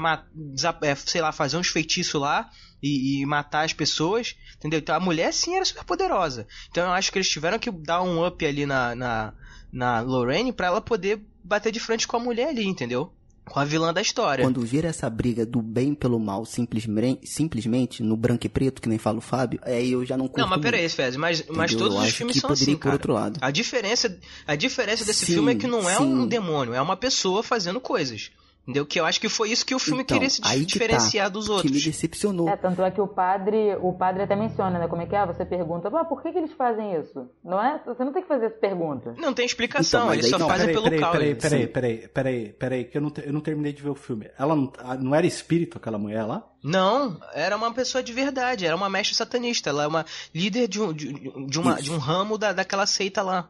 é, 0.81 0.95
sei 0.95 1.21
lá, 1.21 1.31
fazer 1.31 1.57
uns 1.57 1.67
feitiços 1.69 2.19
lá 2.19 2.49
e, 2.81 3.21
e 3.21 3.25
matar 3.25 3.65
as 3.65 3.73
pessoas. 3.73 4.35
Entendeu? 4.57 4.79
Então 4.79 4.95
a 4.95 4.99
mulher 4.99 5.33
sim 5.33 5.55
era 5.55 5.65
super 5.65 5.83
poderosa. 5.83 6.47
Então 6.69 6.85
eu 6.85 6.91
acho 6.91 7.11
que 7.11 7.17
eles 7.17 7.29
tiveram 7.29 7.59
que 7.59 7.71
dar 7.71 8.01
um 8.01 8.25
up 8.25 8.45
ali 8.45 8.65
na, 8.65 8.95
na, 8.95 9.33
na 9.71 10.01
Lorraine 10.01 10.51
pra 10.51 10.67
ela 10.67 10.81
poder 10.81 11.21
bater 11.43 11.71
de 11.71 11.79
frente 11.79 12.07
com 12.07 12.17
a 12.17 12.19
mulher 12.19 12.49
ali, 12.49 12.65
entendeu? 12.65 13.11
Com 13.45 13.59
a 13.59 13.65
vilã 13.65 13.91
da 13.91 13.99
história. 13.99 14.45
Quando 14.45 14.61
vira 14.61 14.89
essa 14.89 15.09
briga 15.09 15.43
do 15.43 15.59
bem 15.59 15.95
pelo 15.95 16.19
mal 16.19 16.45
simplesmente, 16.45 17.25
simplesmente 17.25 18.03
no 18.03 18.15
branco 18.15 18.45
e 18.45 18.49
preto, 18.49 18.79
que 18.79 18.87
nem 18.87 18.99
fala 18.99 19.17
o 19.17 19.21
Fábio, 19.21 19.59
aí 19.63 19.91
eu 19.91 20.05
já 20.05 20.15
não 20.15 20.27
curto 20.27 20.41
Não, 20.41 20.47
mas 20.47 20.61
peraí, 20.61 20.87
Fez, 20.87 21.15
mas, 21.15 21.43
mas 21.49 21.73
todos 21.73 21.95
Eu 21.95 22.01
os 22.01 22.09
filmes 22.11 22.35
que 22.35 22.41
são 22.41 22.51
assim, 22.51 22.77
cara. 22.77 22.93
outro 22.93 23.13
lado. 23.13 23.39
A 23.41 23.49
diferença, 23.49 24.15
a 24.45 24.55
diferença 24.55 25.03
desse 25.03 25.25
Sim, 25.25 25.33
filme 25.33 25.53
é 25.53 25.55
que 25.55 25.65
não 25.65 25.89
é 25.89 25.99
um 25.99 26.21
sim. 26.21 26.27
demônio, 26.27 26.75
é 26.75 26.81
uma 26.81 26.95
pessoa 26.95 27.41
fazendo 27.41 27.81
coisas. 27.81 28.29
Entendeu? 28.63 28.85
Que 28.85 28.99
eu 28.99 29.05
acho 29.05 29.19
que 29.19 29.27
foi 29.27 29.49
isso 29.49 29.65
que 29.65 29.73
o 29.73 29.79
filme 29.79 30.03
Então, 30.03 30.15
queria 30.15 30.29
se 30.29 30.41
aí 30.45 30.59
que 30.59 30.65
diferenciar 30.67 31.25
tá, 31.25 31.29
dos 31.33 31.45
Que 31.47 31.51
outros. 31.51 31.71
me 31.71 31.81
decepcionou. 31.81 32.47
É, 32.49 32.55
tanto 32.55 32.83
é 32.83 32.91
que 32.91 33.01
o 33.01 33.07
padre, 33.07 33.75
o 33.81 33.93
padre 33.93 34.21
até 34.23 34.35
menciona, 34.35 34.77
né? 34.77 34.87
Como 34.87 35.01
é 35.01 35.07
que 35.07 35.15
é? 35.15 35.25
Você 35.25 35.43
pergunta, 35.43 35.89
ah, 35.91 36.05
por 36.05 36.21
que, 36.21 36.31
que 36.31 36.37
eles 36.37 36.53
fazem 36.53 36.93
isso? 36.99 37.27
Não 37.43 37.59
é? 37.59 37.81
Você 37.85 38.03
não 38.03 38.13
tem 38.13 38.21
que 38.21 38.27
fazer 38.27 38.45
essa 38.45 38.57
pergunta. 38.57 39.15
Não 39.17 39.33
tem 39.33 39.43
explicação, 39.45 40.01
Então, 40.01 40.13
eles 40.13 40.25
aí 40.25 40.31
só 40.31 40.37
não, 40.37 40.47
fazem 40.47 40.67
peraí, 40.67 40.75
pelo 40.75 40.83
peraí, 40.85 40.99
caos. 40.99 41.17
peraí, 41.17 41.35
peraí, 41.35 41.67
peraí, 41.67 42.07
peraí, 42.09 42.53
peraí, 42.53 42.83
que 42.85 42.97
eu 42.97 43.01
não, 43.01 43.11
eu 43.25 43.33
não 43.33 43.41
terminei 43.41 43.73
de 43.73 43.81
ver 43.81 43.89
o 43.89 43.95
filme. 43.95 44.29
Ela 44.37 44.55
não, 44.55 44.71
não 44.99 45.15
era 45.15 45.25
espírito 45.25 45.77
aquela 45.77 45.97
mulher 45.97 46.23
lá? 46.25 46.45
Não, 46.61 47.19
era 47.33 47.55
uma 47.57 47.73
pessoa 47.73 48.03
de 48.03 48.13
verdade, 48.13 48.65
era 48.67 48.75
uma 48.75 48.89
mestre 48.89 49.15
satanista, 49.15 49.69
ela 49.71 49.83
é 49.83 49.87
uma 49.87 50.05
líder 50.35 50.67
de 50.67 50.79
um, 50.81 50.93
de, 50.93 51.13
de 51.47 51.59
uma, 51.59 51.73
Isso. 51.75 51.83
de 51.83 51.91
um 51.91 51.97
ramo 51.97 52.37
da, 52.37 52.51
daquela 52.53 52.85
seita 52.85 53.21
lá. 53.23 53.49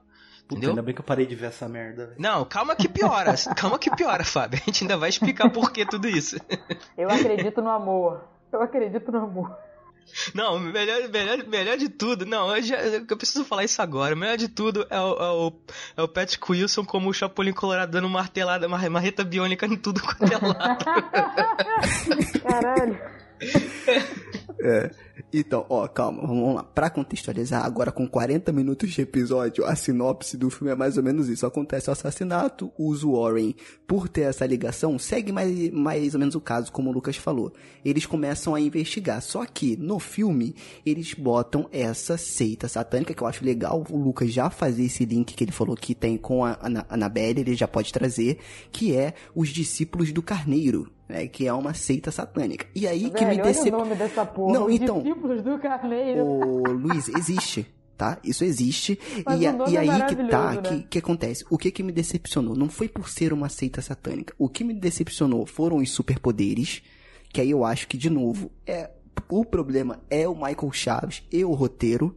Puta, 0.49 0.57
Entendeu? 0.57 0.69
ainda 0.71 0.81
bem 0.81 0.95
que 0.95 1.01
eu 1.01 1.05
parei 1.05 1.27
de 1.27 1.35
ver 1.35 1.45
essa 1.45 1.69
merda. 1.69 2.07
velho. 2.07 2.15
Não, 2.19 2.43
calma 2.43 2.75
que 2.75 2.89
piora, 2.89 3.35
calma 3.55 3.77
que 3.77 3.95
piora, 3.95 4.23
Fábio. 4.23 4.59
A 4.59 4.65
gente 4.65 4.83
ainda 4.83 4.97
vai 4.97 5.09
explicar 5.09 5.47
por 5.51 5.71
que 5.71 5.85
tudo 5.85 6.07
isso. 6.09 6.37
Eu 6.97 7.07
acredito 7.07 7.61
no 7.61 7.69
amor. 7.69 8.23
Eu 8.51 8.59
acredito 8.59 9.11
no 9.11 9.19
amor. 9.19 9.55
Não, 10.33 10.57
melhor, 10.57 11.07
melhor, 11.07 11.45
melhor 11.45 11.77
de 11.77 11.87
tudo. 11.87 12.25
Não, 12.25 12.55
eu, 12.55 12.63
já, 12.63 12.77
eu 12.77 13.15
preciso 13.15 13.45
falar 13.45 13.63
isso 13.63 13.79
agora. 13.79 14.15
Melhor 14.15 14.37
de 14.37 14.47
tudo 14.47 14.87
é 14.89 14.99
o, 14.99 15.13
é 15.13 15.29
o, 15.29 15.53
é 15.97 16.01
o 16.01 16.07
Patrick 16.07 16.51
Wilson 16.51 16.83
como 16.83 17.11
o 17.11 17.13
Chapolin 17.13 17.53
Colorado 17.53 17.91
dando 17.91 18.09
martelada, 18.09 18.67
marreta 18.67 19.23
biônica 19.23 19.67
em 19.67 19.77
tudo 19.77 20.01
quanto 20.01 20.33
é 20.33 20.47
lado. 20.47 20.85
Caralho. 22.41 22.99
É. 24.61 24.91
Então, 25.31 25.63
ó, 25.69 25.87
calma, 25.87 26.25
vamos 26.25 26.55
lá. 26.55 26.63
Pra 26.63 26.89
contextualizar, 26.89 27.63
agora 27.63 27.91
com 27.91 28.07
40 28.07 28.51
minutos 28.51 28.89
de 28.91 29.01
episódio, 29.01 29.63
a 29.63 29.75
sinopse 29.75 30.35
do 30.35 30.49
filme 30.49 30.71
é 30.71 30.75
mais 30.75 30.97
ou 30.97 31.03
menos 31.03 31.29
isso. 31.29 31.45
Acontece 31.45 31.87
o 31.87 31.93
assassinato, 31.93 32.71
os 32.75 33.03
Warren, 33.03 33.53
por 33.85 34.09
ter 34.09 34.21
essa 34.21 34.43
ligação, 34.47 34.97
segue 34.97 35.31
mais, 35.31 35.69
mais 35.69 36.15
ou 36.15 36.19
menos 36.19 36.33
o 36.33 36.41
caso, 36.41 36.71
como 36.71 36.89
o 36.89 36.91
Lucas 36.93 37.15
falou. 37.15 37.53
Eles 37.85 38.07
começam 38.07 38.55
a 38.55 38.59
investigar. 38.59 39.21
Só 39.21 39.45
que, 39.45 39.77
no 39.77 39.99
filme, 39.99 40.55
eles 40.83 41.13
botam 41.13 41.69
essa 41.71 42.17
seita 42.17 42.67
satânica, 42.67 43.13
que 43.13 43.21
eu 43.21 43.27
acho 43.27 43.45
legal 43.45 43.85
o 43.87 43.97
Lucas 43.97 44.33
já 44.33 44.49
fazer 44.49 44.85
esse 44.85 45.05
link 45.05 45.35
que 45.35 45.43
ele 45.43 45.51
falou 45.51 45.75
que 45.75 45.93
tem 45.93 46.17
com 46.17 46.43
a 46.43 46.57
Ana- 46.59 46.87
Annabelle, 46.89 47.41
ele 47.41 47.53
já 47.53 47.67
pode 47.67 47.93
trazer, 47.93 48.39
que 48.71 48.95
é 48.95 49.13
os 49.35 49.49
discípulos 49.49 50.11
do 50.11 50.23
carneiro. 50.23 50.89
Né, 51.09 51.27
que 51.27 51.47
é 51.47 51.51
uma 51.53 51.73
seita 51.73 52.11
satânica. 52.11 52.67
E 52.75 52.87
aí 52.87 53.09
que 53.09 53.25
me 53.25 53.31
Velho, 53.31 53.41
olha 53.41 53.41
o 53.41 53.45
decep... 53.47 53.71
nome 53.71 53.95
dessa 53.95 54.23
porra. 54.23 54.53
Não, 54.53 54.69
então- 54.69 55.01
Discípulos 55.01 55.41
do 55.41 55.57
Carneiro. 55.57 56.23
Ô, 56.23 56.63
Luiz, 56.71 57.09
existe, 57.09 57.65
tá? 57.97 58.19
Isso 58.23 58.43
existe. 58.43 58.99
Mas 59.25 59.41
E, 59.41 59.47
o 59.47 59.63
a- 59.65 59.69
e 59.71 59.75
é 59.75 59.79
aí 59.79 59.87
que 59.87 60.15
tá, 60.27 60.37
maravilhoso, 60.37 60.61
que, 60.61 60.69
né? 60.75 60.85
que 60.87 60.99
acontece? 60.99 61.45
O 61.49 61.57
que 61.57 61.71
que 61.71 61.81
me 61.81 61.91
decepcionou? 61.91 62.55
Não 62.55 62.69
foi 62.69 62.87
por 62.87 63.09
ser 63.09 63.33
uma 63.33 63.49
seita 63.49 63.81
satânica. 63.81 64.35
O 64.37 64.47
que 64.47 64.63
me 64.63 64.71
decepcionou 64.71 65.47
foram 65.47 65.77
os 65.77 65.89
superpoderes, 65.89 66.83
que 67.33 67.41
aí 67.41 67.49
eu 67.49 67.65
acho 67.65 67.87
que, 67.87 67.97
de 67.97 68.09
novo, 68.11 68.51
é 68.67 68.91
o 69.31 69.43
problema 69.43 69.99
é 70.11 70.27
o 70.27 70.35
Michael 70.35 70.71
Chaves 70.71 71.23
e 71.31 71.43
o 71.43 71.53
roteiro, 71.53 72.15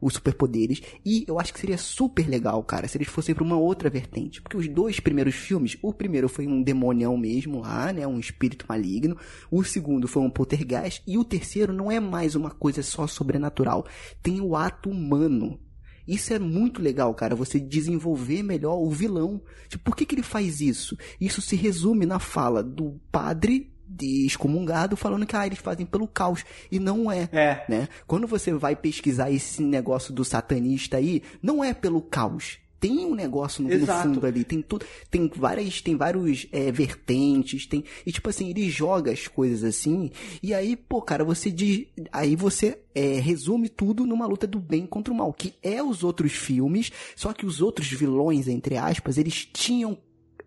Os 0.00 0.14
superpoderes. 0.14 0.82
E 1.04 1.24
eu 1.26 1.38
acho 1.38 1.52
que 1.52 1.60
seria 1.60 1.78
super 1.78 2.28
legal, 2.28 2.62
cara, 2.62 2.88
se 2.88 2.96
eles 2.96 3.08
fossem 3.08 3.34
pra 3.34 3.44
uma 3.44 3.56
outra 3.56 3.90
vertente. 3.90 4.40
Porque 4.42 4.56
os 4.56 4.68
dois 4.68 5.00
primeiros 5.00 5.34
filmes, 5.34 5.76
o 5.82 5.92
primeiro 5.92 6.28
foi 6.28 6.46
um 6.46 6.62
demonião 6.62 7.16
mesmo 7.16 7.60
lá, 7.60 7.92
né? 7.92 8.06
Um 8.06 8.18
espírito 8.18 8.66
maligno. 8.68 9.16
O 9.50 9.62
segundo 9.64 10.08
foi 10.08 10.22
um 10.22 10.30
poltergeist. 10.30 11.02
E 11.06 11.18
o 11.18 11.24
terceiro 11.24 11.72
não 11.72 11.90
é 11.90 12.00
mais 12.00 12.34
uma 12.34 12.50
coisa 12.50 12.82
só 12.82 13.06
sobrenatural. 13.06 13.86
Tem 14.22 14.40
o 14.40 14.56
ato 14.56 14.90
humano. 14.90 15.58
Isso 16.06 16.34
é 16.34 16.38
muito 16.38 16.82
legal, 16.82 17.14
cara, 17.14 17.34
você 17.34 17.58
desenvolver 17.58 18.42
melhor 18.42 18.76
o 18.76 18.90
vilão. 18.90 19.42
Tipo, 19.68 19.84
por 19.84 19.96
que, 19.96 20.04
que 20.04 20.14
ele 20.14 20.22
faz 20.22 20.60
isso? 20.60 20.96
Isso 21.18 21.40
se 21.40 21.56
resume 21.56 22.04
na 22.04 22.18
fala 22.18 22.62
do 22.62 23.00
padre 23.10 23.73
de 23.96 24.26
excomungado 24.26 24.96
falando 24.96 25.26
que 25.26 25.36
ah, 25.36 25.46
eles 25.46 25.58
fazem 25.58 25.86
pelo 25.86 26.08
caos. 26.08 26.44
E 26.70 26.78
não 26.78 27.10
é 27.10 27.28
É. 27.32 27.64
né? 27.68 27.88
Quando 28.06 28.26
você 28.26 28.52
vai 28.52 28.74
pesquisar 28.74 29.30
esse 29.30 29.62
negócio 29.62 30.12
do 30.12 30.24
satanista 30.24 30.96
aí, 30.96 31.22
não 31.42 31.62
é 31.62 31.72
pelo 31.72 32.00
caos. 32.00 32.58
Tem 32.80 33.06
um 33.06 33.14
negócio 33.14 33.62
no, 33.62 33.74
no 33.74 33.86
fundo 33.86 34.26
ali, 34.26 34.44
tem 34.44 34.60
tudo, 34.60 34.84
tem 35.10 35.30
várias, 35.34 35.80
tem 35.80 35.96
vários 35.96 36.46
é, 36.52 36.70
vertentes, 36.70 37.64
tem 37.66 37.82
e 38.04 38.12
tipo 38.12 38.28
assim 38.28 38.50
ele 38.50 38.68
joga 38.68 39.10
as 39.10 39.26
coisas 39.26 39.64
assim 39.64 40.10
e 40.42 40.52
aí 40.52 40.76
pô 40.76 41.00
cara 41.00 41.24
você 41.24 41.50
diz, 41.50 41.86
aí 42.12 42.36
você 42.36 42.78
é, 42.94 43.18
resume 43.20 43.70
tudo 43.70 44.04
numa 44.04 44.26
luta 44.26 44.46
do 44.46 44.60
bem 44.60 44.84
contra 44.84 45.14
o 45.14 45.16
mal 45.16 45.32
que 45.32 45.54
é 45.62 45.82
os 45.82 46.04
outros 46.04 46.32
filmes, 46.32 46.92
só 47.16 47.32
que 47.32 47.46
os 47.46 47.62
outros 47.62 47.90
vilões 47.90 48.48
entre 48.48 48.76
aspas 48.76 49.16
eles 49.16 49.48
tinham 49.50 49.96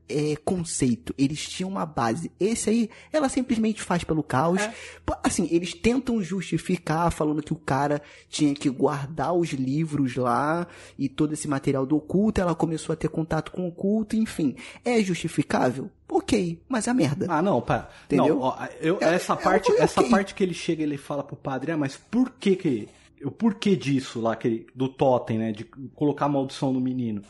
é, 0.09 0.35
conceito, 0.43 1.13
eles 1.17 1.47
tinham 1.47 1.69
uma 1.69 1.85
base. 1.85 2.31
Esse 2.39 2.69
aí, 2.69 2.89
ela 3.11 3.27
simplesmente 3.29 3.81
faz 3.81 4.03
pelo 4.03 4.23
caos. 4.23 4.61
Pô, 5.05 5.15
Assim, 5.23 5.47
eles 5.51 5.73
tentam 5.73 6.21
justificar 6.23 7.11
falando 7.11 7.43
que 7.43 7.51
o 7.53 7.57
cara 7.57 8.01
tinha 8.29 8.53
que 8.53 8.69
guardar 8.69 9.33
os 9.33 9.49
livros 9.49 10.15
lá 10.15 10.65
e 10.97 11.09
todo 11.09 11.33
esse 11.33 11.47
material 11.47 11.85
do 11.85 11.97
oculto, 11.97 12.39
ela 12.39 12.55
começou 12.55 12.93
a 12.93 12.95
ter 12.95 13.09
contato 13.09 13.51
com 13.51 13.63
o 13.63 13.67
oculto, 13.67 14.15
enfim. 14.15 14.55
É 14.85 15.01
justificável? 15.01 15.89
Ok, 16.09 16.61
mas 16.69 16.87
a 16.87 16.93
merda. 16.93 17.25
Ah, 17.29 17.41
não, 17.41 17.61
pá. 17.61 17.89
Entendeu? 18.05 18.35
Não, 18.35 18.41
ó, 18.43 18.57
eu, 18.79 18.97
É- 19.01 19.15
essa 19.15 19.33
é 19.33 19.35
parte, 19.35 19.71
ok. 19.71 19.83
essa 19.83 20.03
parte 20.03 20.33
que 20.33 20.41
ele 20.43 20.53
chega, 20.53 20.81
ele 20.83 20.97
fala 20.97 21.21
pro 21.23 21.35
padre, 21.35 21.71
ah, 21.73 21.77
mas 21.77 21.97
por 21.97 22.31
que 22.39 22.55
que 22.55 22.87
o 23.23 23.29
porquê 23.31 23.75
disso 23.75 24.21
lá 24.21 24.35
que 24.35 24.47
ele- 24.47 24.67
do 24.73 24.87
totem, 24.87 25.37
né, 25.37 25.51
de 25.51 25.65
colocar 25.95 26.29
maldição 26.29 26.71
no 26.71 26.79
menino? 26.79 27.21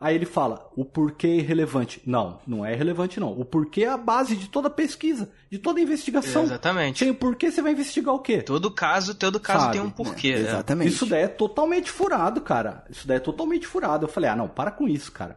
Aí 0.00 0.14
ele 0.14 0.24
fala, 0.24 0.66
o 0.74 0.82
porquê 0.82 1.26
é 1.26 1.36
irrelevante. 1.36 2.00
Não, 2.06 2.38
não 2.46 2.64
é 2.64 2.72
irrelevante 2.72 3.20
não. 3.20 3.38
O 3.38 3.44
porquê 3.44 3.84
é 3.84 3.88
a 3.90 3.98
base 3.98 4.34
de 4.34 4.48
toda 4.48 4.70
pesquisa, 4.70 5.30
de 5.50 5.58
toda 5.58 5.78
investigação. 5.78 6.44
Exatamente. 6.44 7.00
Sem 7.00 7.10
o 7.10 7.14
porquê 7.14 7.50
você 7.50 7.60
vai 7.60 7.72
investigar 7.72 8.14
o 8.14 8.18
quê? 8.18 8.40
Todo 8.40 8.70
caso, 8.70 9.14
todo 9.14 9.38
caso 9.38 9.64
Sabe, 9.64 9.72
tem 9.74 9.82
um 9.82 9.90
porquê. 9.90 10.28
É, 10.28 10.38
né? 10.38 10.48
exatamente. 10.48 10.88
Isso 10.88 11.04
daí 11.04 11.24
é 11.24 11.28
totalmente 11.28 11.90
furado, 11.90 12.40
cara. 12.40 12.82
Isso 12.88 13.06
daí 13.06 13.18
é 13.18 13.20
totalmente 13.20 13.66
furado. 13.66 14.06
Eu 14.06 14.08
falei, 14.08 14.30
ah, 14.30 14.36
não, 14.36 14.48
para 14.48 14.70
com 14.70 14.88
isso, 14.88 15.12
cara. 15.12 15.36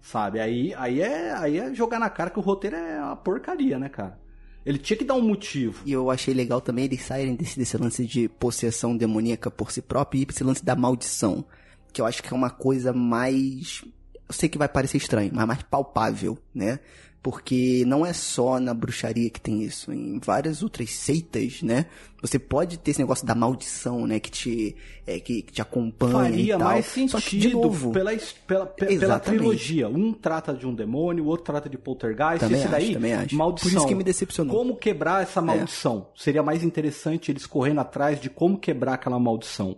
Sabe? 0.00 0.38
Aí, 0.38 0.72
aí, 0.74 1.00
é, 1.00 1.32
aí 1.32 1.58
é 1.58 1.74
jogar 1.74 1.98
na 1.98 2.08
cara 2.08 2.30
que 2.30 2.38
o 2.38 2.42
roteiro 2.42 2.76
é 2.76 3.00
uma 3.00 3.16
porcaria, 3.16 3.80
né, 3.80 3.88
cara? 3.88 4.16
Ele 4.64 4.78
tinha 4.78 4.96
que 4.96 5.04
dar 5.04 5.14
um 5.14 5.22
motivo. 5.22 5.82
E 5.84 5.90
eu 5.90 6.08
achei 6.08 6.32
legal 6.32 6.60
também 6.60 6.84
eles 6.84 7.02
saírem 7.02 7.34
desse, 7.34 7.58
desse 7.58 7.76
lance 7.76 8.06
de 8.06 8.28
possessão 8.28 8.96
demoníaca 8.96 9.50
por 9.50 9.72
si 9.72 9.82
próprio 9.82 10.20
e 10.20 10.26
esse 10.28 10.44
lance 10.44 10.64
da 10.64 10.76
maldição. 10.76 11.44
Que 11.92 12.00
eu 12.00 12.06
acho 12.06 12.22
que 12.22 12.32
é 12.32 12.36
uma 12.36 12.50
coisa 12.50 12.92
mais. 12.92 13.82
Eu 14.28 14.34
sei 14.34 14.48
que 14.48 14.58
vai 14.58 14.68
parecer 14.68 14.98
estranho, 14.98 15.30
mas 15.34 15.46
mais 15.46 15.62
palpável, 15.62 16.38
né? 16.54 16.78
Porque 17.20 17.82
não 17.84 18.06
é 18.06 18.12
só 18.12 18.60
na 18.60 18.72
bruxaria 18.72 19.28
que 19.28 19.40
tem 19.40 19.62
isso. 19.62 19.92
Em 19.92 20.20
várias 20.20 20.62
outras 20.62 20.90
seitas, 20.90 21.62
né? 21.62 21.86
Você 22.22 22.38
pode 22.38 22.78
ter 22.78 22.92
esse 22.92 23.00
negócio 23.00 23.26
da 23.26 23.34
maldição, 23.34 24.06
né? 24.06 24.20
Que 24.20 24.30
te, 24.30 24.76
é, 25.04 25.18
que, 25.18 25.42
que 25.42 25.52
te 25.52 25.60
acompanha. 25.60 26.12
Faria 26.12 26.54
e 26.54 26.58
tal. 26.58 26.68
mais 26.68 26.86
Só 26.86 26.92
sentido 27.18 27.22
que, 27.22 27.38
de 27.38 27.52
novo, 27.54 27.92
pela, 27.92 28.12
pela, 28.46 28.66
pe- 28.66 28.98
pela 28.98 29.18
trilogia. 29.18 29.88
Um 29.88 30.12
trata 30.12 30.54
de 30.54 30.64
um 30.64 30.72
demônio, 30.74 31.24
o 31.24 31.26
outro 31.26 31.46
trata 31.46 31.68
de 31.68 31.76
poltergeist. 31.76 32.38
Também 32.40 32.60
esse 32.60 32.68
daí, 32.68 32.84
acho, 32.84 32.92
também 32.94 33.12
acho. 33.14 33.34
maldição. 33.34 33.70
Por 33.70 33.76
isso 33.76 33.86
que 33.88 33.94
me 33.96 34.04
decepcionou. 34.04 34.54
É. 34.54 34.58
Como 34.58 34.76
quebrar 34.76 35.22
essa 35.24 35.40
maldição? 35.42 36.06
Seria 36.14 36.42
mais 36.42 36.62
interessante 36.62 37.32
eles 37.32 37.46
correndo 37.46 37.80
atrás 37.80 38.20
de 38.20 38.30
como 38.30 38.56
quebrar 38.58 38.94
aquela 38.94 39.18
maldição. 39.18 39.76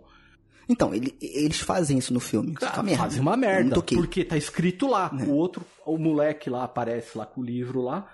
Então, 0.69 0.93
ele- 0.93 1.15
eles 1.21 1.59
fazem 1.59 1.97
isso 1.97 2.13
no 2.13 2.19
filme. 2.19 2.53
Isso 2.53 2.65
é 2.65 2.69
uma 2.73 2.83
merda. 2.83 3.03
Fazer 3.03 3.19
uma 3.19 3.37
merda. 3.37 3.81
Porque 3.81 4.23
tá 4.23 4.37
escrito 4.37 4.87
lá. 4.87 5.11
É. 5.19 5.23
O 5.23 5.31
outro, 5.31 5.65
o 5.85 5.97
moleque 5.97 6.49
lá 6.49 6.63
aparece 6.63 7.17
lá 7.17 7.25
com 7.25 7.41
o 7.41 7.43
livro 7.43 7.81
lá. 7.81 8.07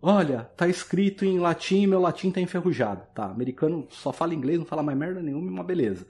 Olha, 0.00 0.48
tá 0.56 0.68
escrito 0.68 1.24
em 1.24 1.38
latim, 1.38 1.86
meu 1.86 2.00
latim 2.00 2.30
tá 2.30 2.40
enferrujado. 2.40 3.02
Tá, 3.14 3.24
americano 3.24 3.86
só 3.90 4.12
fala 4.12 4.32
inglês, 4.32 4.58
não 4.58 4.64
fala 4.66 4.82
mais 4.82 4.96
merda 4.96 5.20
nenhuma, 5.20 5.50
uma 5.50 5.64
beleza. 5.64 6.06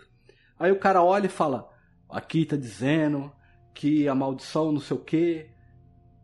Aí 0.58 0.70
o 0.70 0.78
cara 0.78 1.02
olha 1.02 1.26
e 1.26 1.30
fala: 1.30 1.68
aqui 2.08 2.44
tá 2.44 2.54
dizendo 2.54 3.32
que 3.74 4.06
a 4.06 4.14
maldição 4.14 4.72
não 4.72 4.80
sei 4.80 4.96
o 4.96 5.00
quê. 5.00 5.46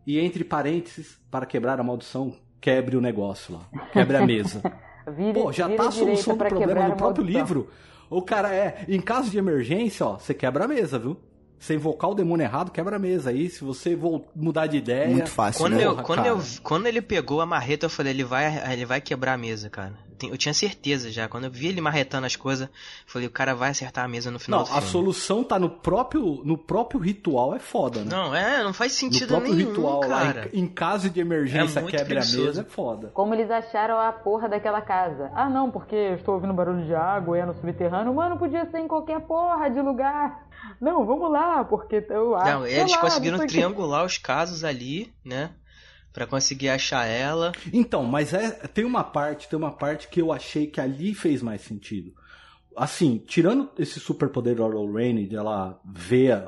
E 0.07 0.19
entre 0.21 0.45
parênteses, 0.45 1.19
para 1.31 1.47
quebrar 1.47 1.81
a 1.81 1.83
maldição, 1.83 2.37
quebre 2.61 2.97
o 2.97 3.01
negócio 3.01 3.55
lá. 3.55 3.67
Quebre 3.93 4.19
a 4.19 4.27
mesa. 4.27 4.61
Vire, 5.17 5.33
Pô, 5.33 5.51
já 5.53 5.67
tá 5.69 5.89
a 5.89 5.91
solução 5.91 6.37
do 6.37 6.45
problema 6.45 6.89
no 6.89 6.97
próprio 6.97 7.25
livro. 7.25 7.71
O 8.15 8.23
cara 8.23 8.55
é, 8.55 8.85
em 8.89 9.01
caso 9.01 9.29
de 9.29 9.39
emergência, 9.39 10.07
ó, 10.07 10.17
você 10.19 10.33
quebra 10.33 10.67
a 10.67 10.69
mesa, 10.69 10.99
viu? 11.01 11.17
Você 11.59 11.75
invocar 11.75 12.11
o 12.11 12.15
demônio 12.15 12.45
errado, 12.45 12.71
quebra 12.71 12.97
a 12.97 12.99
mesa. 12.99 13.31
Aí, 13.31 13.49
se 13.49 13.65
você 13.65 13.99
mudar 14.37 14.67
de 14.67 14.77
ideia. 14.77 15.09
Muito 15.09 15.31
fácil, 15.31 15.63
Quando, 15.63 15.75
né? 15.77 15.85
eu, 15.85 15.91
Porra, 15.93 16.03
quando, 16.03 16.27
eu, 16.27 16.39
quando 16.63 16.87
ele 16.87 17.01
pegou 17.01 17.41
a 17.41 17.47
marreta, 17.47 17.87
eu 17.87 17.91
falei, 17.91 18.13
ele 18.13 18.25
vai, 18.25 18.73
ele 18.73 18.85
vai 18.85 19.01
quebrar 19.01 19.33
a 19.35 19.39
mesa, 19.39 19.71
cara. 19.71 19.95
Eu 20.23 20.39
tinha 20.39 20.55
certeza 20.55 21.11
já. 21.11 21.29
Quando 21.29 21.45
eu 21.45 21.51
vi 21.51 21.67
ele 21.67 21.81
marretando 21.81 22.25
as 22.25 22.37
coisas, 22.37 22.69
eu 22.69 22.73
falei, 23.07 23.27
o 23.27 23.31
cara 23.31 23.53
vai 23.55 23.71
acertar 23.71 24.05
a 24.05 24.09
mesa 24.09 24.31
no 24.31 24.39
final 24.39 24.61
Não, 24.61 24.67
do 24.67 24.71
a 24.71 24.75
filme. 24.77 24.89
solução 24.91 25.43
tá 25.43 25.59
no 25.59 25.69
próprio, 25.69 26.41
no 26.45 26.57
próprio 26.57 27.01
ritual, 27.01 27.55
é 27.55 27.59
foda, 27.59 28.01
né? 28.05 28.07
Não, 28.11 28.35
é, 28.35 28.63
não 28.63 28.73
faz 28.73 28.93
no 28.93 28.99
sentido 28.99 29.29
próprio 29.29 29.53
nenhum, 29.55 29.71
ritual 29.71 30.01
cara. 30.01 30.41
lá, 30.43 30.47
em, 30.53 30.61
em 30.61 30.67
caso 30.69 31.11
de 31.11 31.21
emergência, 31.21 31.81
É 31.81 31.83
quebre 31.83 32.15
a 32.19 32.21
mesa, 32.21 32.61
é 32.61 32.65
foda. 32.65 33.11
Como 33.13 33.35
eles 33.35 33.51
acharam 33.51 33.99
a 33.99 34.13
porra 34.13 34.49
daquela 34.49 34.81
casa? 34.81 35.31
Ah, 35.35 35.51
não, 35.51 35.71
porque 35.71 35.97
eu 35.97 36.15
estou 36.15 36.37
ouvindo 36.37 36.55
barulho 36.55 36.85
de 36.87 36.95
água, 36.95 37.37
é 37.37 37.45
no 37.45 37.55
subterrâneo. 37.55 38.15
Mano, 38.15 38.39
podia 38.39 38.65
ser 38.71 38.79
em 38.79 38.89
qualquer 38.89 39.21
porra 39.21 39.69
de 39.69 39.81
lugar. 39.81 40.44
Não, 40.81 41.05
vamos 41.05 41.31
lá, 41.31 41.65
porque 41.65 42.05
eu 42.09 42.35
acho. 42.35 42.51
Não, 42.51 42.67
eles 42.67 42.93
lá, 42.93 42.99
conseguiram 42.99 43.39
não 43.39 43.47
triangular 43.47 44.05
os 44.05 44.19
casos 44.19 44.65
ali, 44.65 45.13
né? 45.25 45.51
Pra 46.13 46.27
conseguir 46.27 46.69
achar 46.69 47.07
ela. 47.07 47.53
Então, 47.73 48.05
mas 48.05 48.33
é, 48.33 48.51
tem 48.69 48.85
uma 48.85 49.03
parte, 49.03 49.49
tem 49.49 49.59
uma 49.59 49.73
parte 49.73 50.09
que 50.09 50.21
eu 50.21 50.33
achei 50.33 50.67
que 50.67 50.81
ali 50.81 51.15
fez 51.15 51.43
mais 51.43 51.63
sentido. 51.63 52.13
Assim, 52.77 53.19
tirando 53.19 53.71
esse 53.79 54.01
superpoder 54.01 54.57
da 54.57 54.67
Lorraine, 54.67 55.27
de 55.27 55.37
ela 55.37 55.81
ver 55.85 56.45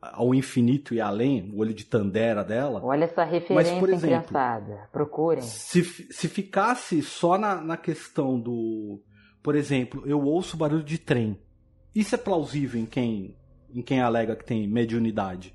ao 0.00 0.34
infinito 0.34 0.94
e 0.94 1.00
além, 1.00 1.50
o 1.52 1.58
olho 1.58 1.72
de 1.72 1.84
Tandera 1.84 2.44
dela, 2.44 2.80
Olha 2.82 3.04
essa 3.04 3.24
referência, 3.24 3.78
por 3.78 3.88
exemplo, 3.88 4.06
criançada. 4.06 4.88
Procurem. 4.92 5.42
se, 5.42 5.82
se 5.82 6.28
ficasse 6.28 7.02
só 7.02 7.38
na, 7.38 7.60
na 7.60 7.76
questão 7.76 8.38
do. 8.38 9.00
Por 9.42 9.56
exemplo, 9.56 10.02
eu 10.06 10.22
ouço 10.22 10.56
barulho 10.56 10.84
de 10.84 10.98
trem. 10.98 11.38
Isso 11.94 12.14
é 12.14 12.18
plausível 12.18 12.80
em 12.80 12.86
quem, 12.86 13.34
em 13.74 13.82
quem 13.82 14.00
alega 14.00 14.36
que 14.36 14.44
tem 14.44 14.66
mediunidade. 14.66 15.54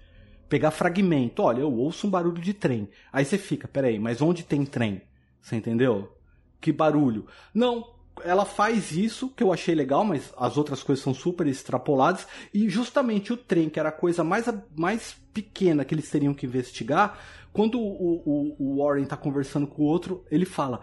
Pegar 0.50 0.72
fragmento, 0.72 1.44
olha, 1.44 1.62
eu 1.62 1.74
ouço 1.74 2.08
um 2.08 2.10
barulho 2.10 2.42
de 2.42 2.54
trem. 2.54 2.90
Aí 3.12 3.26
você 3.26 3.38
fica, 3.38 3.68
peraí, 3.68 4.00
mas 4.00 4.22
onde 4.22 4.44
tem 4.44 4.66
trem? 4.66 5.02
Você 5.42 5.56
entendeu? 5.56 6.16
Que 6.60 6.72
barulho? 6.72 7.28
Não, 7.54 7.86
ela 8.24 8.46
faz 8.46 8.92
isso, 8.92 9.30
que 9.30 9.44
eu 9.44 9.52
achei 9.52 9.76
legal, 9.76 10.04
mas 10.04 10.34
as 10.38 10.58
outras 10.58 10.82
coisas 10.84 11.04
são 11.04 11.14
super 11.14 11.48
extrapoladas. 11.48 12.28
E 12.54 12.70
justamente 12.70 13.34
o 13.34 13.38
trem, 13.38 13.70
que 13.70 13.80
era 13.80 13.90
a 13.90 13.94
coisa 13.94 14.24
mais, 14.24 14.46
mais 14.76 15.16
pequena 15.34 15.86
que 15.86 15.94
eles 15.94 16.10
teriam 16.10 16.34
que 16.34 16.46
investigar, 16.46 17.20
quando 17.54 17.80
o, 17.80 18.22
o, 18.26 18.56
o 18.60 18.84
Warren 18.84 19.06
tá 19.06 19.18
conversando 19.18 19.68
com 19.68 19.82
o 19.82 19.86
outro, 19.86 20.24
ele 20.30 20.46
fala: 20.46 20.82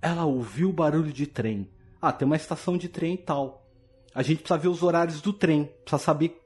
Ela 0.00 0.24
ouviu 0.24 0.70
o 0.70 0.72
barulho 0.72 1.12
de 1.12 1.26
trem. 1.26 1.70
Ah, 2.00 2.12
tem 2.12 2.26
uma 2.26 2.36
estação 2.36 2.76
de 2.76 2.88
trem 2.88 3.14
e 3.14 3.18
tal. 3.18 3.66
A 4.14 4.22
gente 4.22 4.38
precisa 4.38 4.58
ver 4.58 4.68
os 4.68 4.82
horários 4.82 5.20
do 5.20 5.32
trem, 5.32 5.70
precisa 5.84 6.02
saber 6.02 6.40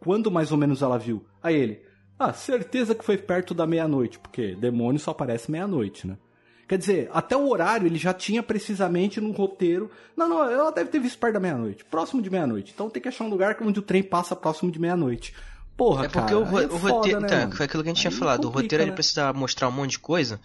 quando 0.00 0.30
mais 0.30 0.52
ou 0.52 0.58
menos 0.58 0.82
ela 0.82 0.98
viu. 0.98 1.24
Aí 1.42 1.54
ele: 1.54 1.82
Ah, 2.18 2.32
certeza 2.32 2.94
que 2.94 3.04
foi 3.04 3.18
perto 3.18 3.54
da 3.54 3.66
meia-noite, 3.66 4.18
porque 4.18 4.54
demônio 4.54 5.00
só 5.00 5.10
aparece 5.10 5.50
meia-noite, 5.50 6.06
né? 6.06 6.16
Quer 6.68 6.78
dizer, 6.78 7.10
até 7.12 7.36
o 7.36 7.48
horário 7.48 7.86
ele 7.86 7.96
já 7.96 8.12
tinha 8.12 8.42
precisamente 8.42 9.20
no 9.20 9.30
roteiro. 9.30 9.88
Não, 10.16 10.28
não, 10.28 10.50
ela 10.50 10.72
deve 10.72 10.90
ter 10.90 10.98
visto 10.98 11.18
perto 11.18 11.34
da 11.34 11.40
meia-noite, 11.40 11.84
próximo 11.84 12.20
de 12.20 12.28
meia-noite. 12.28 12.72
Então 12.74 12.90
tem 12.90 13.00
que 13.00 13.08
achar 13.08 13.24
um 13.24 13.28
lugar 13.28 13.56
onde 13.62 13.78
o 13.78 13.82
trem 13.82 14.02
passa 14.02 14.34
próximo 14.34 14.70
de 14.70 14.80
meia-noite. 14.80 15.32
Porra, 15.76 16.06
é 16.06 16.08
porque 16.08 16.32
cara, 16.32 16.38
o, 16.38 16.44
ro 16.44 16.60
é 16.60 16.66
o 16.66 16.70
foda, 16.70 16.92
roteiro. 16.94 17.20
né, 17.20 17.26
então, 17.26 17.52
foi 17.52 17.66
aquilo 17.66 17.82
que 17.82 17.90
a 17.90 17.92
gente 17.92 18.00
tinha 18.00 18.10
Aí 18.10 18.16
falado. 18.18 18.40
o 18.40 18.46
complica, 18.46 18.62
roteiro 18.62 18.82
ele 18.82 18.90
né? 18.90 18.94
precisava 18.96 19.38
mostrar 19.38 19.68
um 19.68 19.72
monte 19.72 19.92
de 19.92 19.98
coisa. 20.00 20.40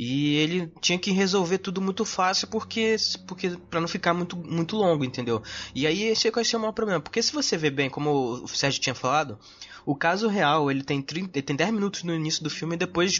E 0.00 0.36
ele 0.36 0.72
tinha 0.80 0.96
que 0.96 1.10
resolver 1.10 1.58
tudo 1.58 1.80
muito 1.80 2.04
fácil 2.04 2.46
porque, 2.46 2.94
porque 3.26 3.58
para 3.68 3.80
não 3.80 3.88
ficar 3.88 4.14
muito, 4.14 4.36
muito 4.36 4.76
longo, 4.76 5.04
entendeu? 5.04 5.42
E 5.74 5.88
aí 5.88 6.04
esse 6.04 6.28
é 6.54 6.58
o 6.58 6.60
maior 6.60 6.72
problema. 6.72 7.00
Porque 7.00 7.20
se 7.20 7.32
você 7.32 7.56
vê 7.56 7.68
bem, 7.68 7.90
como 7.90 8.44
o 8.44 8.46
Sérgio 8.46 8.80
tinha 8.80 8.94
falado, 8.94 9.36
o 9.84 9.94
caso 9.94 10.28
real, 10.28 10.70
ele 10.70 10.82
tem, 10.82 11.00
30, 11.00 11.38
ele 11.38 11.42
tem 11.42 11.56
10 11.56 11.70
minutos 11.70 12.02
no 12.02 12.14
início 12.14 12.42
do 12.42 12.50
filme 12.50 12.74
e 12.74 12.78
depois 12.78 13.18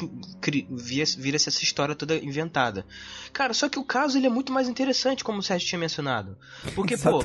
vira-se 1.16 1.48
essa 1.48 1.62
história 1.62 1.94
toda 1.94 2.16
inventada. 2.16 2.86
Cara, 3.32 3.54
só 3.54 3.68
que 3.68 3.78
o 3.78 3.84
caso 3.84 4.18
ele 4.18 4.26
é 4.26 4.30
muito 4.30 4.52
mais 4.52 4.68
interessante, 4.68 5.24
como 5.24 5.38
o 5.38 5.42
Sérgio 5.42 5.68
tinha 5.68 5.78
mencionado. 5.78 6.36
Porque, 6.74 6.96
pô, 6.96 7.24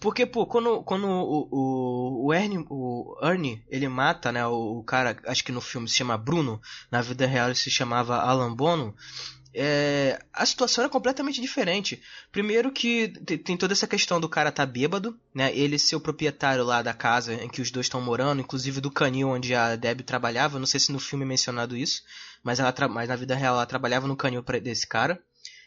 porque, 0.00 0.26
pô, 0.26 0.46
quando, 0.46 0.82
quando 0.82 1.06
o, 1.06 1.48
o, 1.50 2.26
o, 2.26 2.34
Ernie, 2.34 2.64
o 2.68 3.16
Ernie, 3.22 3.62
ele 3.68 3.88
mata, 3.88 4.32
né, 4.32 4.46
o, 4.46 4.78
o 4.78 4.84
cara, 4.84 5.16
acho 5.26 5.44
que 5.44 5.52
no 5.52 5.60
filme 5.60 5.88
se 5.88 5.96
chama 5.96 6.16
Bruno, 6.16 6.60
na 6.90 7.00
vida 7.00 7.26
real 7.26 7.48
ele 7.48 7.54
se 7.54 7.70
chamava 7.70 8.16
Alan 8.16 8.54
Bono, 8.54 8.94
é, 9.54 10.18
a 10.32 10.44
situação 10.44 10.82
era 10.82 10.90
completamente 10.90 11.40
diferente. 11.40 12.02
Primeiro 12.32 12.72
que 12.72 13.08
te- 13.08 13.38
tem 13.38 13.56
toda 13.56 13.72
essa 13.72 13.86
questão 13.86 14.20
do 14.20 14.28
cara 14.28 14.50
tá 14.52 14.66
bêbado, 14.66 15.18
né? 15.34 15.56
Ele 15.56 15.78
ser 15.78 15.96
o 15.96 16.00
proprietário 16.00 16.64
lá 16.64 16.82
da 16.82 16.92
casa 16.92 17.34
em 17.34 17.48
que 17.48 17.62
os 17.62 17.70
dois 17.70 17.86
estão 17.86 18.00
morando, 18.00 18.40
inclusive 18.40 18.80
do 18.80 18.90
canil 18.90 19.28
onde 19.28 19.54
a 19.54 19.76
Deb 19.76 20.00
trabalhava. 20.02 20.58
Não 20.58 20.66
sei 20.66 20.80
se 20.80 20.92
no 20.92 20.98
filme 20.98 21.24
é 21.24 21.28
mencionado 21.28 21.76
isso, 21.76 22.02
mas, 22.42 22.58
ela 22.60 22.74
mas 22.88 23.08
na 23.08 23.16
vida 23.16 23.34
real 23.34 23.54
ela 23.56 23.66
trabalhava 23.66 24.06
no 24.08 24.16
canil 24.16 24.42
desse 24.62 24.86
cara. 24.86 25.20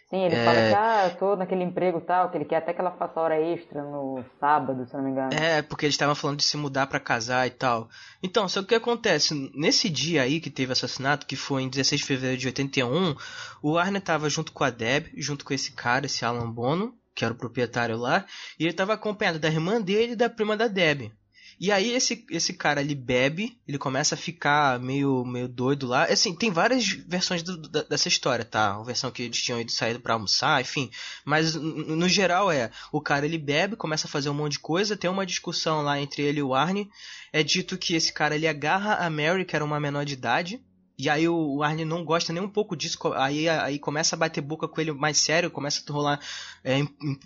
Sim, 0.10 0.24
ele 0.24 0.36
É. 0.36 0.46
fala 0.46 0.62
que, 0.70 0.74
ah, 0.74 1.10
eu 1.12 1.18
tô 1.18 1.36
naquele 1.36 1.64
emprego 1.64 2.00
tal, 2.00 2.30
que 2.32 2.38
ele 2.38 2.46
quer 2.46 2.58
até 2.58 2.74
que 2.74 2.80
ela 2.80 2.92
faça 2.92 3.20
hora 3.20 3.42
extra 3.42 3.84
no 3.84 4.24
sábado, 4.40 4.88
se 4.88 4.94
não 4.94 5.04
me 5.04 5.12
engano. 5.12 5.34
É, 5.34 5.62
porque 5.62 5.86
eles 5.86 5.96
estavam 5.96 6.16
falando 6.16 6.38
de 6.38 6.46
se 6.46 6.56
mudar 6.56 6.88
pra 6.88 7.00
casar 7.00 7.46
e 7.46 7.50
tal. 7.50 7.90
Então, 8.24 8.48
só 8.48 8.62
que 8.62 8.66
o 8.66 8.68
que 8.70 8.76
acontece? 8.76 9.52
Nesse 9.54 9.90
dia 9.90 10.22
aí 10.22 10.40
que 10.40 10.50
teve 10.50 10.70
o 10.70 10.74
assassinato, 10.74 11.26
que 11.26 11.36
foi 11.36 11.64
em 11.64 11.70
16 11.70 12.00
de 12.00 12.08
fevereiro 12.08 12.40
de 12.40 12.48
81, 12.48 13.16
o 13.62 13.78
Arne 13.78 14.00
tava 14.00 14.30
junto 14.30 14.54
com 14.54 14.64
a 14.64 14.70
Deb, 14.70 15.08
junto 15.18 15.44
com 15.44 15.54
esse 15.54 15.74
cara, 15.74 16.06
esse 16.06 16.24
Alan 16.24 16.50
Bono, 16.50 16.94
que 17.14 17.26
era 17.26 17.34
o 17.34 17.38
proprietário 17.38 17.98
lá, 17.98 18.26
e 18.58 18.64
ele 18.64 18.74
tava 18.74 18.94
acompanhado 18.94 19.40
da 19.40 19.50
irmã 19.50 19.82
dele 19.82 20.14
e 20.14 20.16
da 20.16 20.30
prima 20.30 20.56
da 20.56 20.70
Deb. 20.70 21.12
E 21.60 21.72
aí 21.72 21.92
esse, 21.92 22.24
esse 22.30 22.54
cara, 22.54 22.82
ele 22.82 22.94
bebe, 22.94 23.58
ele 23.68 23.78
começa 23.80 24.14
a 24.14 24.18
ficar 24.18 24.80
meio, 24.80 25.26
meio 25.26 25.48
doido 25.48 25.88
lá. 25.88 26.04
Assim, 26.06 26.36
tem 26.36 26.52
várias 26.52 26.86
versões 26.88 27.42
do- 27.42 27.58
da- 27.58 27.82
dessa 27.84 28.08
história, 28.08 28.46
tá? 28.46 28.76
A 28.76 28.84
versão 28.84 29.10
que 29.10 29.24
eles 29.24 29.42
tinham 29.42 29.60
ido 29.60 29.72
saído 29.72 30.00
pra 30.00 30.14
almoçar, 30.14 30.62
enfim. 30.62 30.92
Mas 31.26 31.56
no 31.56 32.08
geral 32.08 32.52
é, 32.52 32.70
o 32.92 33.02
cara 33.02 33.26
ele 33.26 33.38
bebe, 33.40 33.76
começa 33.76 34.06
a 34.08 34.10
fazer 34.10 34.30
um 34.30 34.36
monte 34.36 34.54
de 34.54 34.60
coisa, 34.60 34.96
tem 34.96 35.10
uma 35.10 35.26
discussão 35.26 35.82
lá 35.82 36.00
entre 36.00 36.22
ele 36.22 36.40
e 36.40 36.44
o 36.44 36.54
Arne. 36.54 36.90
É 37.34 37.42
dito 37.44 37.78
que 37.78 37.96
esse 37.96 38.14
cara 38.14 38.36
ele 38.36 38.48
agarra 38.48 38.96
a 38.96 39.10
Mary, 39.10 39.44
que 39.44 39.56
era 39.56 39.66
uma 39.66 39.80
menor 39.80 40.06
de 40.06 40.14
idade. 40.14 40.62
E 41.00 41.10
aí 41.10 41.30
o 41.30 41.62
Arne 41.62 41.86
não 41.86 42.04
gosta 42.04 42.34
nem 42.34 42.42
um 42.42 42.50
pouco 42.50 42.76
disso, 42.76 42.98
aí, 43.14 43.48
aí 43.48 43.78
começa 43.78 44.16
a 44.16 44.20
bater 44.20 44.42
boca 44.42 44.68
com 44.68 44.82
ele 44.82 44.92
mais 44.92 45.20
sério, 45.20 45.52
começa 45.52 45.84
a 45.88 45.94
rolar 45.94 46.20
é, 46.64 46.80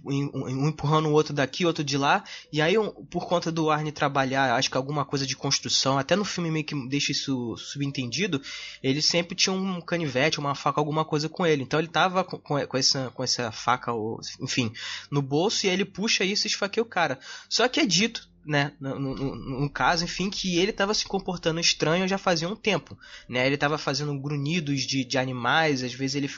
um 0.03 0.67
empurrando 0.67 1.07
o 1.07 1.13
outro 1.13 1.33
daqui, 1.33 1.65
outro 1.65 1.81
de 1.81 1.97
lá. 1.97 2.21
E 2.51 2.61
aí, 2.61 2.75
por 3.09 3.27
conta 3.27 3.49
do 3.49 3.69
Arne 3.69 3.89
trabalhar, 3.93 4.55
acho 4.55 4.69
que 4.69 4.75
alguma 4.75 5.05
coisa 5.05 5.25
de 5.25 5.37
construção, 5.37 5.97
até 5.97 6.17
no 6.17 6.25
filme 6.25 6.51
meio 6.51 6.65
que 6.65 6.75
deixa 6.89 7.13
isso 7.13 7.55
subentendido, 7.55 8.41
ele 8.83 9.01
sempre 9.01 9.35
tinha 9.35 9.53
um 9.53 9.79
canivete, 9.79 10.37
uma 10.37 10.53
faca, 10.53 10.81
alguma 10.81 11.05
coisa 11.05 11.29
com 11.29 11.45
ele. 11.45 11.63
Então 11.63 11.79
ele 11.79 11.87
tava 11.87 12.25
com, 12.25 12.37
com, 12.39 12.67
com 12.67 12.77
essa, 12.77 13.09
com 13.11 13.23
essa 13.23 13.53
faca, 13.53 13.93
ou, 13.93 14.19
enfim, 14.41 14.73
no 15.09 15.21
bolso, 15.21 15.65
e 15.65 15.69
aí 15.69 15.75
ele 15.75 15.85
puxa 15.85 16.25
isso 16.25 16.45
e 16.45 16.49
esfaqueia 16.49 16.83
o 16.83 16.85
cara. 16.85 17.17
Só 17.47 17.69
que 17.69 17.79
é 17.79 17.85
dito, 17.85 18.29
né, 18.45 18.73
no, 18.79 18.97
no- 18.99 19.35
no- 19.35 19.69
caso, 19.69 20.03
enfim, 20.05 20.29
que 20.29 20.57
ele 20.57 20.71
estava 20.71 20.93
se 20.93 21.05
comportando 21.05 21.59
estranho 21.59 22.07
já 22.07 22.17
fazia 22.17 22.47
um 22.49 22.55
tempo, 22.55 22.97
né, 23.29 23.45
ele 23.45 23.55
estava 23.55 23.77
fazendo 23.77 24.17
grunhidos 24.19 24.81
de, 24.81 25.03
de 25.05 25.17
animais, 25.17 25.83
às 25.83 25.93
vezes 25.93 26.15
ele 26.15 26.29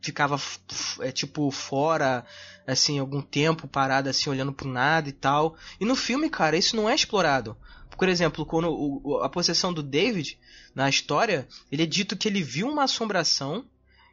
ficava 0.00 0.40
é, 1.00 1.12
tipo 1.12 1.50
fora 1.50 2.24
assim 2.66 2.98
algum 2.98 3.20
tempo 3.22 3.68
parado 3.68 4.08
assim 4.08 4.28
olhando 4.30 4.52
pro 4.52 4.68
nada 4.68 5.08
e 5.08 5.12
tal. 5.12 5.56
E 5.80 5.84
no 5.84 5.94
filme 5.94 6.28
cara 6.28 6.56
isso 6.56 6.74
não 6.76 6.88
é 6.88 6.94
explorado. 6.94 7.56
Por 7.96 8.08
exemplo 8.08 8.44
quando 8.44 8.68
o- 8.70 9.20
a 9.22 9.28
possessão 9.28 9.72
do 9.72 9.82
David 9.82 10.38
na 10.74 10.88
história 10.88 11.46
ele 11.70 11.82
é 11.84 11.86
dito 11.86 12.16
que 12.16 12.26
ele 12.28 12.42
viu 12.42 12.68
uma 12.68 12.84
assombração 12.84 13.64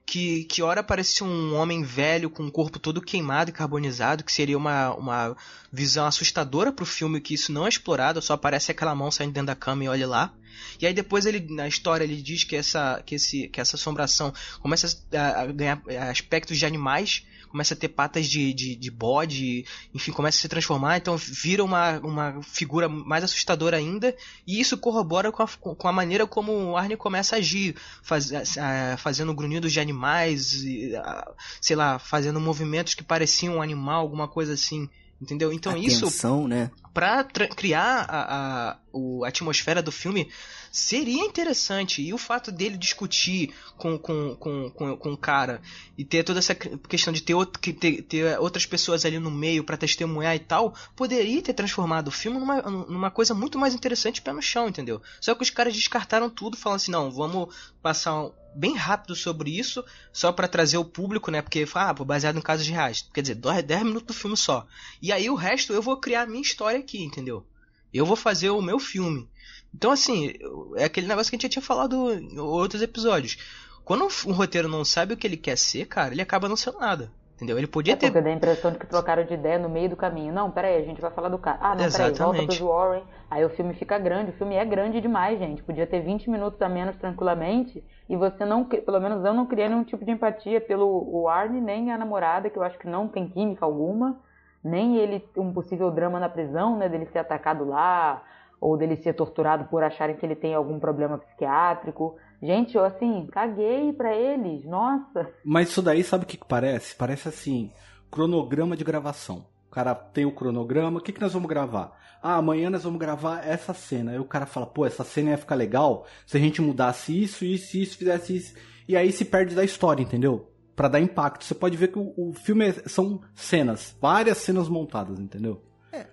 que, 0.09 0.43
que 0.45 0.63
ora 0.63 0.81
parecia 0.81 1.23
um 1.23 1.53
homem 1.53 1.83
velho 1.83 2.31
com 2.31 2.43
o 2.47 2.51
corpo 2.51 2.79
todo 2.79 2.99
queimado 2.99 3.51
e 3.51 3.53
carbonizado, 3.53 4.23
que 4.23 4.31
seria 4.31 4.57
uma, 4.57 4.91
uma 4.95 5.37
visão 5.71 6.07
assustadora 6.07 6.71
pro 6.71 6.83
filme, 6.83 7.21
que 7.21 7.35
isso 7.35 7.51
não 7.51 7.67
é 7.67 7.69
explorado, 7.69 8.19
só 8.19 8.33
aparece 8.33 8.71
aquela 8.71 8.95
mão 8.95 9.11
saindo 9.11 9.33
dentro 9.33 9.45
da 9.45 9.55
cama 9.55 9.83
e 9.83 9.87
olha 9.87 10.07
lá. 10.07 10.33
E 10.81 10.87
aí 10.87 10.95
depois 10.95 11.27
ele, 11.27 11.45
na 11.53 11.67
história, 11.67 12.03
ele 12.03 12.19
diz 12.19 12.43
que 12.43 12.55
essa, 12.55 13.03
que 13.05 13.15
esse, 13.15 13.49
que 13.49 13.61
essa 13.61 13.75
assombração 13.75 14.33
começa 14.59 14.87
a, 15.13 15.41
a 15.41 15.45
ganhar 15.45 15.79
aspectos 16.09 16.57
de 16.57 16.65
animais, 16.65 17.23
começa 17.49 17.73
a 17.73 17.77
ter 17.77 17.89
patas 17.89 18.27
de, 18.27 18.53
de, 18.53 18.75
de 18.75 18.91
bode, 18.91 19.65
enfim, 19.93 20.11
começa 20.11 20.37
a 20.37 20.41
se 20.41 20.47
transformar, 20.47 20.97
então 20.97 21.17
vira 21.17 21.63
uma, 21.63 21.99
uma 21.99 22.41
figura 22.43 22.87
mais 22.87 23.23
assustadora 23.23 23.77
ainda, 23.77 24.15
e 24.47 24.59
isso 24.59 24.77
corrobora 24.77 25.31
com 25.31 25.43
a, 25.43 25.47
com 25.47 25.87
a 25.87 25.91
maneira 25.91 26.25
como 26.27 26.51
o 26.53 26.77
Arne 26.77 26.95
começa 26.95 27.35
a 27.35 27.39
agir, 27.39 27.75
faz, 28.03 28.31
a- 28.57 28.97
fazendo 28.97 29.33
grunhidos 29.33 29.73
de 29.73 29.79
animais, 29.79 30.63
e, 30.63 30.95
a- 30.95 31.31
sei 31.59 31.75
lá, 31.75 31.97
fazendo 31.99 32.39
movimentos 32.39 32.93
que 32.93 33.03
pareciam 33.03 33.55
um 33.55 33.61
animal, 33.61 34.01
alguma 34.01 34.27
coisa 34.27 34.53
assim, 34.53 34.87
entendeu? 35.21 35.51
Então 35.51 35.75
isso 35.75 36.05
Atenção, 36.05 36.47
né? 36.47 36.71
pra 36.93 37.23
criar 37.23 38.05
a, 38.09 38.21
a, 38.21 38.77
a 39.23 39.27
atmosfera 39.27 39.81
do 39.81 39.91
filme 39.91 40.29
seria 40.71 41.23
interessante. 41.25 42.01
E 42.01 42.13
o 42.13 42.17
fato 42.17 42.51
dele 42.51 42.77
discutir 42.77 43.53
com, 43.77 43.97
com, 43.97 44.35
com, 44.35 44.69
com, 44.71 44.97
com 44.97 45.13
o 45.13 45.17
cara 45.17 45.61
e 45.97 46.03
ter 46.05 46.23
toda 46.23 46.39
essa 46.39 46.53
que- 46.55 46.77
questão 46.77 47.11
de 47.13 47.21
ter, 47.21 47.33
outro, 47.33 47.59
ter, 47.73 48.01
ter 48.03 48.39
outras 48.39 48.65
pessoas 48.65 49.05
ali 49.05 49.19
no 49.19 49.31
meio 49.31 49.63
pra 49.63 49.77
testemunhar 49.77 50.35
e 50.35 50.39
tal, 50.39 50.73
poderia 50.95 51.41
ter 51.41 51.53
transformado 51.53 52.07
o 52.09 52.11
filme 52.11 52.39
numa, 52.39 52.61
numa 52.61 53.11
coisa 53.11 53.33
muito 53.33 53.57
mais 53.57 53.73
interessante 53.73 54.21
pé 54.21 54.31
no 54.33 54.41
chão, 54.41 54.67
entendeu? 54.67 55.01
Só 55.19 55.33
que 55.35 55.43
os 55.43 55.49
caras 55.49 55.73
descartaram 55.73 56.29
tudo, 56.29 56.57
falando 56.57 56.77
assim: 56.77 56.91
não, 56.91 57.11
vamos 57.11 57.53
passar 57.81 58.15
um- 58.23 58.31
bem 58.55 58.75
rápido 58.75 59.15
sobre 59.15 59.57
isso, 59.57 59.83
só 60.11 60.31
pra 60.31 60.47
trazer 60.47 60.77
o 60.77 60.83
público, 60.85 61.29
né? 61.29 61.41
Porque, 61.41 61.65
ah, 61.75 61.93
baseado 61.93 62.37
em 62.37 62.41
casos 62.41 62.67
reais. 62.67 63.07
Quer 63.13 63.21
dizer, 63.21 63.35
10 63.35 63.83
minutos 63.83 64.07
do 64.07 64.13
filme 64.13 64.35
só. 64.35 64.65
E 65.01 65.11
aí 65.11 65.29
o 65.29 65.35
resto 65.35 65.71
eu 65.71 65.81
vou 65.81 65.97
criar 65.97 66.23
a 66.23 66.25
minha 66.25 66.41
história 66.41 66.79
aqui, 66.79 67.01
entendeu? 67.03 67.45
Eu 67.93 68.05
vou 68.05 68.15
fazer 68.15 68.49
o 68.49 68.61
meu 68.61 68.79
filme. 68.79 69.27
Então, 69.73 69.91
assim, 69.91 70.33
é 70.75 70.83
aquele 70.85 71.07
negócio 71.07 71.29
que 71.29 71.35
a 71.35 71.37
gente 71.37 71.43
já 71.43 71.49
tinha 71.49 71.63
falado 71.63 72.11
em 72.13 72.39
outros 72.39 72.81
episódios. 72.81 73.37
Quando 73.85 74.07
um 74.27 74.33
roteiro 74.33 74.67
não 74.67 74.83
sabe 74.85 75.13
o 75.13 75.17
que 75.17 75.25
ele 75.25 75.37
quer 75.37 75.57
ser, 75.57 75.85
cara, 75.85 76.13
ele 76.13 76.21
acaba 76.21 76.47
não 76.49 76.55
sendo 76.55 76.79
nada. 76.79 77.11
Entendeu? 77.35 77.57
Ele 77.57 77.67
podia 77.67 77.93
É 77.93 77.95
ter. 77.95 78.07
porque 78.07 78.21
dá 78.21 78.29
a 78.29 78.33
impressão 78.33 78.69
de 78.69 78.77
que 78.77 78.85
trocaram 78.85 79.23
de 79.23 79.33
ideia 79.33 79.57
no 79.57 79.69
meio 79.69 79.89
do 79.89 79.95
caminho. 79.95 80.33
Não, 80.33 80.51
peraí, 80.51 80.75
a 80.75 80.85
gente 80.85 80.99
vai 80.99 81.09
falar 81.09 81.29
do 81.29 81.37
cara. 81.37 81.57
Ah, 81.61 81.69
não, 81.69 81.77
peraí, 81.77 81.89
volta 81.89 82.11
Exatamente. 82.11 82.45
pros 82.47 82.59
Warren. 82.59 83.03
Aí 83.31 83.45
o 83.45 83.49
filme 83.51 83.73
fica 83.75 83.97
grande. 83.97 84.31
O 84.31 84.33
filme 84.33 84.55
é 84.55 84.65
grande 84.65 84.99
demais, 84.99 85.39
gente. 85.39 85.63
Podia 85.63 85.87
ter 85.87 86.01
20 86.01 86.29
minutos 86.29 86.61
a 86.61 86.67
menos 86.67 86.97
tranquilamente. 86.97 87.81
E 88.09 88.17
você 88.17 88.43
não, 88.43 88.65
pelo 88.65 88.99
menos 88.99 89.23
eu 89.23 89.33
não 89.33 89.45
criei 89.45 89.69
nenhum 89.69 89.85
tipo 89.85 90.03
de 90.03 90.11
empatia 90.11 90.59
pelo 90.59 91.23
Warren, 91.23 91.61
nem 91.61 91.93
a 91.93 91.97
namorada, 91.97 92.49
que 92.49 92.57
eu 92.59 92.63
acho 92.63 92.77
que 92.77 92.87
não 92.87 93.07
tem 93.07 93.29
química 93.29 93.63
alguma. 93.63 94.19
Nem 94.61 94.97
ele, 94.97 95.23
um 95.37 95.53
possível 95.53 95.89
drama 95.91 96.19
na 96.19 96.27
prisão, 96.27 96.77
né, 96.77 96.89
dele 96.89 97.07
ser 97.13 97.19
atacado 97.19 97.63
lá. 97.63 98.21
Ou 98.59 98.77
dele 98.77 98.95
ser 98.97 99.13
torturado 99.13 99.65
por 99.65 99.83
acharem 99.83 100.15
que 100.15 100.25
ele 100.25 100.35
tem 100.35 100.53
algum 100.53 100.79
problema 100.79 101.17
psiquiátrico. 101.17 102.17
Gente, 102.41 102.75
eu 102.75 102.83
assim, 102.83 103.27
caguei 103.31 103.93
pra 103.93 104.15
eles. 104.15 104.65
Nossa. 104.65 105.29
Mas 105.43 105.69
isso 105.69 105.81
daí, 105.81 106.03
sabe 106.03 106.23
o 106.23 106.27
que, 106.27 106.37
que 106.37 106.47
parece? 106.47 106.95
Parece 106.95 107.29
assim, 107.29 107.71
cronograma 108.11 108.75
de 108.75 108.83
gravação. 108.83 109.45
O 109.67 109.71
cara 109.71 109.93
tem 109.93 110.25
o 110.25 110.31
cronograma, 110.31 110.99
o 110.99 111.01
que, 111.01 111.11
que 111.13 111.21
nós 111.21 111.33
vamos 111.33 111.47
gravar? 111.47 111.95
Ah, 112.21 112.35
amanhã 112.35 112.69
nós 112.69 112.83
vamos 112.83 112.99
gravar 112.99 113.45
essa 113.47 113.73
cena. 113.73 114.11
Aí 114.11 114.19
o 114.19 114.25
cara 114.25 114.45
fala, 114.45 114.65
pô, 114.65 114.85
essa 114.85 115.03
cena 115.03 115.29
ia 115.29 115.37
ficar 115.37 115.55
legal 115.55 116.05
se 116.25 116.35
a 116.35 116.39
gente 116.39 116.61
mudasse 116.61 117.21
isso, 117.23 117.45
isso, 117.45 117.77
isso, 117.77 117.97
fizesse 117.97 118.35
isso. 118.35 118.55
E 118.87 118.97
aí 118.97 119.11
se 119.11 119.23
perde 119.23 119.55
da 119.55 119.63
história, 119.63 120.01
entendeu? 120.01 120.51
Pra 120.75 120.87
dar 120.87 120.99
impacto. 120.99 121.45
Você 121.45 121.53
pode 121.53 121.77
ver 121.77 121.89
que 121.89 121.99
o, 121.99 122.13
o 122.17 122.33
filme 122.33 122.67
é- 122.67 122.73
são 122.87 123.21
cenas, 123.35 123.95
várias 124.01 124.39
cenas 124.39 124.67
montadas, 124.67 125.19
entendeu? 125.19 125.61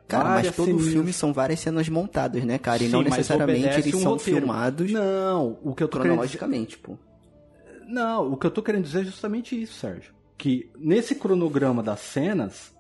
Cara, 0.09 0.30
mas 0.30 0.55
todo 0.55 0.66
ceninhas. 0.66 0.89
filme 0.89 1.12
são 1.12 1.32
várias 1.32 1.61
cenas 1.61 1.89
montadas, 1.89 2.45
né, 2.45 2.59
cara? 2.59 2.82
E 2.82 2.87
Sim, 2.87 2.93
não 2.93 3.03
necessariamente 3.03 3.80
eles 3.80 3.95
um 3.95 4.01
são 4.01 4.12
roteiro. 4.12 4.41
filmados 4.41 4.93
Não, 4.93 5.59
o 5.62 5.74
que 5.74 5.82
eu 5.82 5.89
tô 5.89 5.99
querendo 5.99 6.12
cronologicamente, 6.12 6.78
pô. 6.78 6.97
Não, 7.87 8.32
o 8.32 8.37
que 8.37 8.47
eu 8.47 8.51
tô 8.51 8.62
querendo 8.62 8.84
dizer 8.84 9.03
é 9.03 9.05
justamente 9.05 9.61
isso, 9.61 9.74
Sérgio. 9.74 10.14
Que 10.37 10.70
nesse 10.78 11.14
cronograma 11.14 11.82
das 11.82 12.01
cenas, 12.01 12.74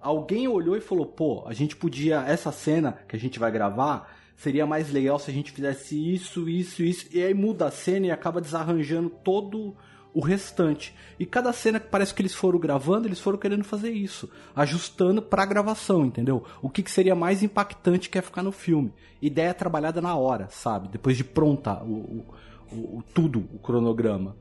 alguém 0.00 0.48
olhou 0.48 0.76
e 0.76 0.80
falou: 0.80 1.06
pô, 1.06 1.44
a 1.46 1.52
gente 1.52 1.76
podia. 1.76 2.24
Essa 2.26 2.52
cena 2.52 2.98
que 3.08 3.16
a 3.16 3.18
gente 3.18 3.38
vai 3.38 3.50
gravar 3.50 4.16
seria 4.36 4.66
mais 4.66 4.90
legal 4.90 5.18
se 5.18 5.30
a 5.30 5.34
gente 5.34 5.52
fizesse 5.52 5.96
isso, 6.14 6.48
isso, 6.48 6.82
isso. 6.82 7.06
E 7.12 7.22
aí 7.22 7.34
muda 7.34 7.66
a 7.66 7.70
cena 7.70 8.06
e 8.06 8.10
acaba 8.10 8.40
desarranjando 8.40 9.10
todo 9.10 9.76
o 10.14 10.20
restante. 10.20 10.94
E 11.18 11.26
cada 11.26 11.52
cena 11.52 11.78
que 11.78 11.88
parece 11.88 12.12
que 12.14 12.22
eles 12.22 12.34
foram 12.34 12.58
gravando, 12.58 13.06
eles 13.06 13.20
foram 13.20 13.38
querendo 13.38 13.64
fazer 13.64 13.90
isso, 13.92 14.28
ajustando 14.56 15.20
pra 15.22 15.44
gravação, 15.44 16.04
entendeu? 16.04 16.44
O 16.62 16.68
que, 16.70 16.82
que 16.82 16.90
seria 16.90 17.14
mais 17.14 17.42
impactante 17.42 18.08
que 18.08 18.18
é 18.18 18.22
ficar 18.22 18.42
no 18.42 18.52
filme. 18.52 18.92
Ideia 19.22 19.52
trabalhada 19.54 20.00
na 20.00 20.14
hora, 20.16 20.48
sabe? 20.50 20.88
Depois 20.88 21.16
de 21.16 21.24
pronta 21.24 21.74
o, 21.82 22.24
o- 22.72 22.76
o- 22.98 23.02
tudo, 23.14 23.40
o 23.54 23.58
cronograma. 23.58 24.34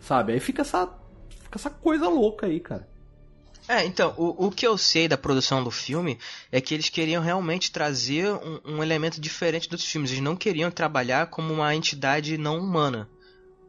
Sabe? 0.00 0.32
Aí 0.32 0.40
fica 0.40 0.62
essa, 0.62 0.86
fica 1.42 1.58
essa 1.58 1.70
coisa 1.70 2.08
louca 2.08 2.46
aí, 2.46 2.60
cara. 2.60 2.88
É, 3.68 3.84
então, 3.84 4.14
o, 4.16 4.46
o 4.46 4.50
que 4.50 4.66
eu 4.66 4.76
sei 4.78 5.06
da 5.06 5.16
produção 5.18 5.62
do 5.62 5.70
filme 5.70 6.18
é 6.50 6.60
que 6.60 6.74
eles 6.74 6.88
queriam 6.88 7.22
realmente 7.22 7.70
trazer 7.70 8.28
um, 8.32 8.60
um 8.76 8.82
elemento 8.82 9.20
diferente 9.20 9.68
dos 9.68 9.84
filmes. 9.84 10.10
Eles 10.10 10.22
não 10.24 10.34
queriam 10.34 10.70
trabalhar 10.70 11.26
como 11.26 11.52
uma 11.52 11.74
entidade 11.74 12.36
não 12.38 12.58
humana. 12.58 13.08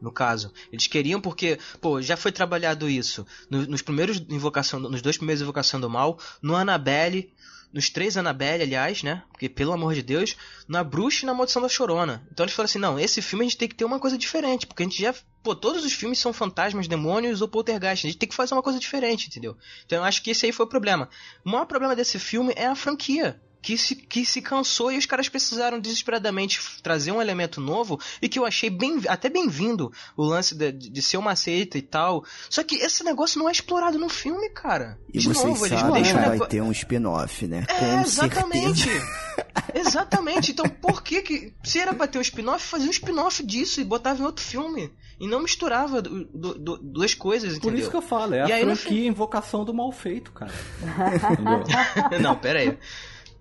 No 0.01 0.11
caso, 0.11 0.51
eles 0.71 0.87
queriam 0.87 1.21
porque, 1.21 1.59
pô, 1.79 2.01
já 2.01 2.17
foi 2.17 2.31
trabalhado 2.31 2.89
isso 2.89 3.25
no- 3.49 3.67
nos 3.67 3.81
primeiros 3.81 4.17
invocação, 4.29 4.79
nos 4.79 5.01
dois 5.01 5.15
primeiros 5.17 5.41
invocação 5.41 5.79
do 5.79 5.89
mal, 5.89 6.17
no 6.41 6.55
Annabelle, 6.55 7.31
nos 7.71 7.89
três 7.89 8.17
Annabelle, 8.17 8.63
aliás, 8.63 9.01
né? 9.03 9.23
Porque 9.31 9.47
pelo 9.47 9.71
amor 9.71 9.93
de 9.93 10.01
Deus, 10.01 10.35
na 10.67 10.83
Bruxa 10.83 11.23
e 11.23 11.25
na 11.25 11.33
Maldição 11.33 11.61
da 11.61 11.69
Chorona. 11.69 12.27
Então 12.31 12.43
eles 12.43 12.53
falaram 12.53 12.65
assim: 12.69 12.79
"Não, 12.79 12.99
esse 12.99 13.21
filme 13.21 13.45
a 13.45 13.47
gente 13.47 13.57
tem 13.57 13.67
que 13.69 13.75
ter 13.75 13.85
uma 13.85 13.99
coisa 13.99 14.17
diferente, 14.17 14.67
porque 14.67 14.83
a 14.83 14.85
gente 14.85 15.01
já, 15.01 15.13
pô, 15.43 15.55
todos 15.55 15.85
os 15.85 15.93
filmes 15.93 16.19
são 16.19 16.33
fantasmas, 16.33 16.87
demônios 16.87 17.41
ou 17.41 17.47
poltergeist. 17.47 18.05
A 18.05 18.09
gente 18.09 18.19
tem 18.19 18.27
que 18.27 18.35
fazer 18.35 18.53
uma 18.55 18.61
coisa 18.63 18.77
diferente, 18.79 19.27
entendeu? 19.27 19.55
Então 19.85 19.99
eu 19.99 20.03
acho 20.03 20.21
que 20.21 20.31
esse 20.31 20.45
aí 20.45 20.51
foi 20.51 20.65
o 20.65 20.69
problema. 20.69 21.07
O 21.45 21.49
maior 21.49 21.65
problema 21.65 21.95
desse 21.95 22.19
filme 22.19 22.51
é 22.57 22.65
a 22.65 22.75
franquia. 22.75 23.39
Que 23.61 23.77
se, 23.77 23.95
que 23.95 24.25
se 24.25 24.41
cansou 24.41 24.91
e 24.91 24.97
os 24.97 25.05
caras 25.05 25.29
precisaram 25.29 25.79
desesperadamente 25.79 26.59
trazer 26.81 27.11
um 27.11 27.21
elemento 27.21 27.61
novo 27.61 27.99
e 28.19 28.27
que 28.27 28.39
eu 28.39 28.45
achei 28.45 28.69
bem, 28.71 28.99
até 29.07 29.29
bem-vindo 29.29 29.91
o 30.17 30.23
lance 30.23 30.55
de, 30.55 30.71
de 30.71 31.01
ser 31.01 31.17
uma 31.17 31.35
seita 31.35 31.77
e 31.77 31.81
tal. 31.83 32.25
Só 32.49 32.63
que 32.63 32.75
esse 32.77 33.03
negócio 33.03 33.37
não 33.37 33.47
é 33.47 33.51
explorado 33.51 33.99
no 33.99 34.09
filme, 34.09 34.49
cara. 34.49 34.97
E 35.13 35.19
De 35.19 35.27
vocês 35.27 35.45
novo, 35.45 35.65
eles 35.65 35.77
sabem 35.79 35.93
que 35.95 36.01
deixam 36.01 36.19
o 36.33 36.37
vai 36.39 36.47
ter 36.47 36.61
um 36.61 36.71
spin-off, 36.71 37.45
né? 37.47 37.65
é, 37.69 37.73
Com 37.73 38.01
exatamente. 38.01 38.89
exatamente. 39.75 40.51
Então 40.51 40.67
por 40.67 41.03
que 41.03 41.21
que. 41.21 41.53
Se 41.63 41.79
era 41.79 41.93
pra 41.93 42.07
ter 42.07 42.17
um 42.17 42.21
spin-off, 42.21 42.65
fazia 42.65 42.87
um 42.87 42.91
spin-off 42.91 43.45
disso 43.45 43.79
e 43.79 43.83
botava 43.83 44.19
em 44.21 44.25
outro 44.25 44.43
filme. 44.43 44.91
E 45.19 45.27
não 45.27 45.39
misturava 45.39 46.01
du- 46.01 46.25
du- 46.33 46.57
du- 46.57 46.77
duas 46.81 47.13
coisas, 47.13 47.51
Por 47.53 47.67
entendeu? 47.67 47.79
isso 47.81 47.91
que 47.91 47.97
eu 47.97 48.01
falo, 48.01 48.33
é 48.33 48.39
E 48.47 48.51
a 48.51 48.55
aí 48.55 48.65
no 48.65 48.75
franquia 48.75 49.07
Invocação 49.07 49.63
do 49.63 49.71
Mal 49.71 49.91
Feito, 49.91 50.31
cara. 50.31 50.51
Não, 52.19 52.35
pera 52.35 52.59
aí. 52.59 52.77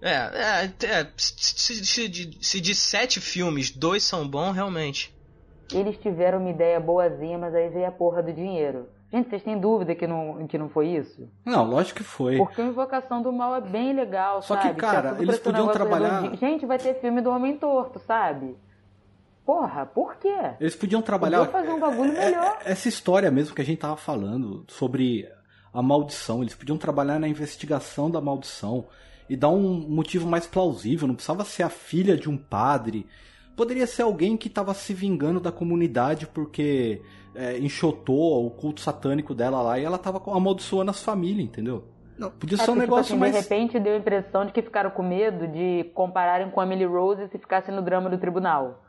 É, 0.02 0.10
é, 0.10 0.64
é, 0.86 1.06
se, 1.16 1.34
se- 1.38 1.84
se 1.86 2.08
de, 2.08 2.38
se 2.44 2.60
de 2.60 2.74
sete 2.74 3.20
filmes, 3.20 3.70
dois 3.70 4.02
são 4.02 4.26
bons, 4.26 4.52
realmente. 4.52 5.14
Eles 5.72 5.96
tiveram 5.98 6.38
uma 6.38 6.50
ideia 6.50 6.80
boazinha, 6.80 7.38
mas 7.38 7.54
aí 7.54 7.68
veio 7.68 7.86
a 7.86 7.92
porra 7.92 8.22
do 8.22 8.32
dinheiro. 8.32 8.88
Gente, 9.12 9.28
vocês 9.28 9.42
têm 9.42 9.58
dúvida 9.58 9.94
que 9.94 10.06
não, 10.06 10.46
que 10.46 10.56
não 10.56 10.68
foi 10.68 10.88
isso? 10.88 11.28
Não, 11.44 11.64
lógico 11.68 11.98
que 11.98 12.04
foi. 12.04 12.36
Porque 12.38 12.60
o 12.62 12.66
Invocação 12.66 13.20
do 13.20 13.32
Mal 13.32 13.56
é 13.56 13.60
bem 13.60 13.92
legal, 13.92 14.40
Só 14.40 14.56
que, 14.56 14.68
sabe? 14.68 14.80
cara, 14.80 15.02
Tá 15.02 15.08
tudo 15.10 15.22
eles 15.24 15.38
podiam 15.38 15.68
trabalhar-. 15.68 16.34
Gente, 16.36 16.64
vai 16.64 16.78
ter 16.78 16.94
filme 17.00 17.20
do 17.20 17.30
Homem 17.30 17.56
Torto, 17.56 17.98
sabe? 18.06 18.56
Porra, 19.44 19.84
por 19.86 20.14
quê? 20.16 20.32
Eles 20.60 20.76
podiam 20.76 21.02
trabalhar. 21.02 21.38
Podia 21.46 21.52
fazer 21.52 21.72
um 21.72 21.80
bagulho 21.80 22.12
É- 22.12 22.22
é- 22.22 22.24
melhor. 22.26 22.58
Essa 22.64 22.88
história 22.88 23.30
mesmo 23.30 23.54
que 23.54 23.60
a 23.62 23.64
gente 23.64 23.78
tava 23.80 23.96
falando 23.96 24.64
sobre 24.68 25.28
a 25.74 25.82
maldição, 25.82 26.40
eles 26.42 26.54
podiam 26.54 26.78
trabalhar 26.78 27.18
na 27.18 27.26
investigação 27.28 28.08
da 28.10 28.20
maldição 28.20 28.86
e 29.30 29.36
dar 29.36 29.48
um 29.48 29.62
motivo 29.88 30.28
mais 30.28 30.46
plausível. 30.46 31.06
Não 31.08 31.14
precisava 31.14 31.44
ser 31.44 31.62
a 31.62 31.68
filha 31.70 32.16
de 32.16 32.28
um 32.28 32.36
padre. 32.36 33.06
Poderia 33.56 33.86
ser 33.86 34.02
alguém 34.02 34.36
que 34.36 34.48
tava 34.50 34.74
se 34.74 34.92
vingando 34.92 35.38
da 35.40 35.52
comunidade 35.52 36.26
porque 36.26 37.00
é, 37.34 37.58
enxotou 37.58 38.44
o 38.46 38.50
culto 38.50 38.80
satânico 38.80 39.34
dela 39.34 39.62
lá 39.62 39.78
e 39.78 39.84
ela 39.84 39.96
tava 39.98 40.20
amaldiçoando 40.36 40.90
as 40.90 41.02
famílias, 41.02 41.44
entendeu? 41.48 41.84
Não. 42.18 42.30
Podia 42.30 42.56
É, 42.56 42.58
ser 42.58 42.70
um 42.70 42.74
porque, 42.74 42.80
tipo 42.86 42.94
negócio 42.96 43.12
assim, 43.14 43.20
mais. 43.20 43.32
De 43.34 43.40
repente 43.40 43.78
deu 43.78 43.94
a 43.94 43.98
impressão 43.98 44.44
de 44.44 44.52
que 44.52 44.60
ficaram 44.62 44.90
com 44.90 45.02
medo 45.02 45.46
de 45.48 45.84
compararem 45.94 46.50
com 46.50 46.60
a 46.60 46.64
Emily 46.66 46.84
Rose 46.84 47.28
se 47.28 47.38
ficasse 47.38 47.70
no 47.70 47.80
drama 47.82 48.10
do 48.10 48.18
tribunal. 48.18 48.82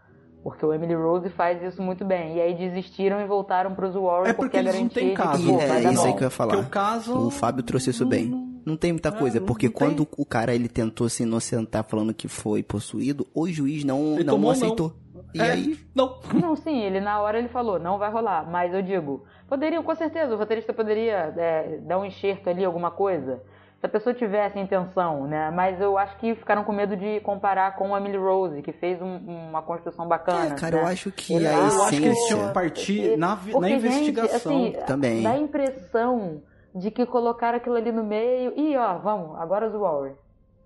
Porque 0.43 0.65
o 0.65 0.73
Emily 0.73 0.95
Rose 0.95 1.29
faz 1.29 1.61
isso 1.61 1.81
muito 1.83 2.03
bem. 2.03 2.37
E 2.37 2.41
aí 2.41 2.55
desistiram 2.55 3.21
e 3.21 3.27
voltaram 3.27 3.75
pros 3.75 3.93
Warren 3.93 4.31
É 4.31 4.33
porque 4.33 4.57
a 4.57 4.59
eles 4.61 4.73
não 4.73 4.89
têm 4.89 5.13
caso. 5.13 5.47
E 5.51 5.53
é 5.53 5.67
dar 5.83 5.93
isso 5.93 6.03
aí 6.05 6.13
que 6.13 6.19
eu 6.23 6.25
ia 6.25 6.29
falar. 6.31 6.53
Porque 6.55 6.67
o 6.67 6.69
caso. 6.71 7.27
O 7.27 7.29
Fábio 7.29 7.61
trouxe 7.63 7.91
isso 7.91 8.03
não- 8.03 8.09
bem. 8.09 8.25
não- 8.25 8.40
Não 8.66 8.76
tem 8.78 8.91
muita 8.91 9.09
É, 9.09 9.12
coisa, 9.12 9.39
não- 9.39 9.45
porque 9.47 9.68
não 9.68 9.74
quando 9.74 10.05
tem. 10.05 10.16
o 10.18 10.26
cara 10.26 10.53
ele 10.53 10.68
tentou 10.68 11.07
se 11.09 11.24
inocentar 11.24 11.84
falando 11.84 12.14
que 12.14 12.28
foi 12.28 12.62
possuído, 12.64 13.28
o 13.34 13.47
juiz 13.47 13.84
não, 13.84 14.14
Ele 14.16 14.24
não 14.24 14.34
tomou 14.36 14.51
não. 14.51 14.57
aceitou. 14.57 14.93
E 15.34 15.39
É, 15.39 15.51
aí, 15.51 15.80
Não. 15.95 16.20
Não, 16.34 16.55
sim, 16.55 16.82
ele 16.82 16.99
na 16.99 17.22
hora 17.22 17.38
ele 17.39 17.47
falou, 17.47 17.80
não 17.80 17.97
vai 17.97 18.12
rolar. 18.12 18.49
Mas 18.49 18.74
eu 18.74 18.82
digo, 18.82 19.24
poderiam, 19.47 19.82
com 19.84 19.95
certeza, 19.95 20.34
o 20.34 20.38
roteirista 20.38 20.74
poderia 20.74 21.34
é, 21.38 21.78
dar 21.84 21.97
um 21.99 22.05
enxerto 22.05 22.49
ali, 22.49 22.66
alguma 22.66 22.91
coisa. 22.91 23.41
Se 23.80 23.86
a 23.88 23.89
pessoa 23.89 24.14
tivesse 24.14 24.59
intenção, 24.59 25.26
né? 25.26 25.49
Mas 25.49 25.82
eu 25.82 25.97
acho 25.97 26.16
que 26.20 26.36
ficaram 26.36 26.64
com 26.64 26.72
medo 26.72 26.95
de 26.95 27.20
comparar 27.22 27.76
com 27.78 27.95
a 27.95 27.99
Emily 27.99 28.18
Rose, 28.18 28.62
que 28.62 28.72
fez 28.74 29.01
um- 29.01 29.18
uma 29.49 29.62
construção 29.64 30.07
bacana. 30.07 30.53
é, 30.53 30.55
cara, 30.55 30.76
né? 30.78 30.84
eu 30.84 30.88
acho 30.88 31.12
que 31.12 31.34
Ele- 31.34 31.47
a 31.47 31.51
eu 31.53 31.57
Eu 31.57 31.66
acho 31.66 31.89
que 31.89 31.95
eles 31.95 32.05
essência... 32.12 32.28
tinham 32.36 32.47
que 32.49 32.53
partir 32.53 33.18
na, 33.18 33.28
na 33.30 33.36
Porque, 33.38 33.70
gente, 33.70 33.76
investigação. 33.88 34.55
assim, 34.66 34.74
Também. 34.86 35.24
Dá 35.24 35.32
a 35.32 35.38
impressão 35.39 36.43
de 36.74 36.91
que 36.91 37.05
colocaram 37.05 37.57
aquilo 37.57 37.76
ali 37.76 37.91
no 37.91 38.03
meio. 38.03 38.53
E 38.55 38.76
ó, 38.78 38.97
vamos, 38.97 39.39
agora 39.39 39.67
os 39.67 39.74
Warrior. 39.74 40.15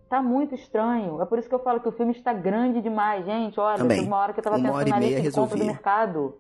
Tá 0.10 0.22
muito 0.22 0.53
estranho. 0.53 1.22
É 1.22 1.26
por 1.26 1.39
isso 1.39 1.49
que 1.49 1.56
eu 1.56 1.60
falo 1.60 1.80
que 1.80 1.88
o 1.89 1.91
filme 1.91 2.12
está 2.12 2.32
grande 2.32 2.82
demais, 2.82 3.26
gente. 3.26 3.60
Olha, 3.60 3.78
Também. 3.80 4.06
uma 4.06 4.18
hora 4.18 4.34
que 4.34 4.39
eu 4.39 4.43
tava 4.43 4.58
Uma 4.58 4.70
pensando 4.70 4.89
na 4.89 4.99
lista 4.99 5.22
de 5.22 5.32
compra 5.32 5.41
do 5.41 5.64
resolvia. 5.64 5.66
mercado. 5.66 6.38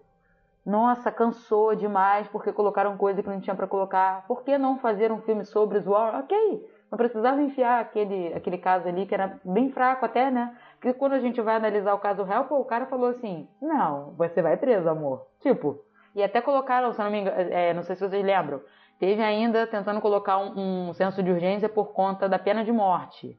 Nossa, 0.65 1.11
cansou 1.11 1.75
demais 1.75 2.27
porque 2.27 2.51
colocaram 2.51 2.97
coisa 2.97 3.21
que 3.21 3.29
não 3.29 3.39
tinha 3.39 3.55
pra 3.55 3.67
colocar. 3.67 4.25
Por 4.27 4.43
que 4.43 4.57
não 4.57 4.79
fazer 4.79 5.11
um 5.11 5.21
filme 5.21 5.45
sobre 5.45 5.77
os 5.77 5.85
Warrior? 5.85 6.21
Ok, 6.23 6.69
não 6.91 6.97
precisava 6.97 7.41
enfiar 7.41 7.81
aquele, 7.81 8.33
aquele 8.33 8.57
caso 8.57 8.87
ali 8.87 9.05
que 9.05 9.13
era 9.13 9.39
bem 9.43 9.69
fraco 9.71 10.05
até, 10.05 10.31
né? 10.31 10.55
Porque 10.79 10.93
quando 10.93 11.13
a 11.13 11.19
gente 11.19 11.39
vai 11.41 11.55
analisar 11.55 11.93
o 11.93 11.99
caso 11.99 12.23
real, 12.23 12.45
pô, 12.45 12.57
o 12.59 12.65
cara 12.65 12.85
falou 12.87 13.09
assim: 13.09 13.47
Não, 13.61 14.13
você 14.17 14.41
vai 14.41 14.57
preso, 14.57 14.89
amor. 14.89 15.27
Tipo, 15.39 15.79
e 16.15 16.23
até 16.23 16.41
colocaram, 16.41 16.93
se 16.93 16.99
não 16.99 17.11
me 17.11 17.21
engano, 17.21 17.37
é, 17.37 17.73
não 17.73 17.83
sei 17.83 17.95
se 17.95 18.07
vocês 18.07 18.25
lembram, 18.25 18.59
teve 18.99 19.21
ainda 19.21 19.67
tentando 19.67 20.01
colocar 20.01 20.37
um, 20.37 20.89
um 20.89 20.93
senso 20.93 21.21
de 21.21 21.29
urgência 21.31 21.69
por 21.69 21.93
conta 21.93 22.27
da 22.29 22.39
pena 22.39 22.63
de 22.63 22.71
morte, 22.71 23.37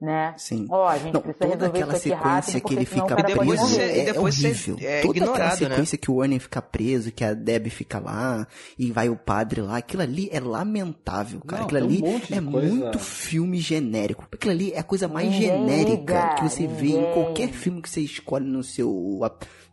né? 0.00 0.34
Sim. 0.36 0.66
Ó, 0.70 0.86
a 0.86 0.98
gente 0.98 1.14
Não, 1.14 1.22
precisa 1.22 1.46
toda 1.46 1.66
resolver 1.66 1.82
aquela 1.82 1.96
isso 1.96 2.12
aqui 2.12 2.42
sequência 2.42 2.60
que 2.60 2.74
ele 2.74 2.84
fica 2.84 3.16
preso 3.16 3.80
é, 3.80 4.08
é 4.08 4.18
horrível. 4.20 4.76
é 4.80 5.00
toda 5.00 5.24
aquela 5.24 5.38
né? 5.38 5.50
sequência 5.56 5.98
que 5.98 6.10
o 6.10 6.16
Warren 6.16 6.38
fica 6.38 6.60
preso, 6.62 7.12
que 7.12 7.24
a 7.24 7.32
Deb 7.34 7.68
fica 7.68 7.98
lá, 7.98 8.46
e 8.78 8.90
vai 8.92 9.08
o 9.08 9.16
padre 9.16 9.62
lá, 9.62 9.78
aquilo 9.78 10.02
ali 10.02 10.28
é 10.32 10.40
lamentável, 10.40 11.40
cara. 11.40 11.62
Não, 11.62 11.66
aquilo 11.66 11.80
um 11.80 11.84
ali 11.84 12.02
de 12.02 12.34
é 12.34 12.40
coisa. 12.42 12.74
muito 12.74 12.98
filme 12.98 13.58
genérico. 13.58 14.26
Aquilo 14.30 14.52
ali 14.52 14.72
é 14.72 14.78
a 14.78 14.82
coisa 14.84 15.08
mais 15.08 15.30
Ninguém 15.30 15.48
genérica 15.48 15.90
liga, 15.96 16.34
que 16.36 16.42
você 16.42 16.66
vê 16.66 16.88
em 16.88 16.96
ninguém. 16.96 17.12
qualquer 17.12 17.48
filme 17.48 17.80
que 17.80 17.88
você 17.88 18.00
escolhe 18.00 18.44
no 18.46 18.62
seu... 18.62 19.20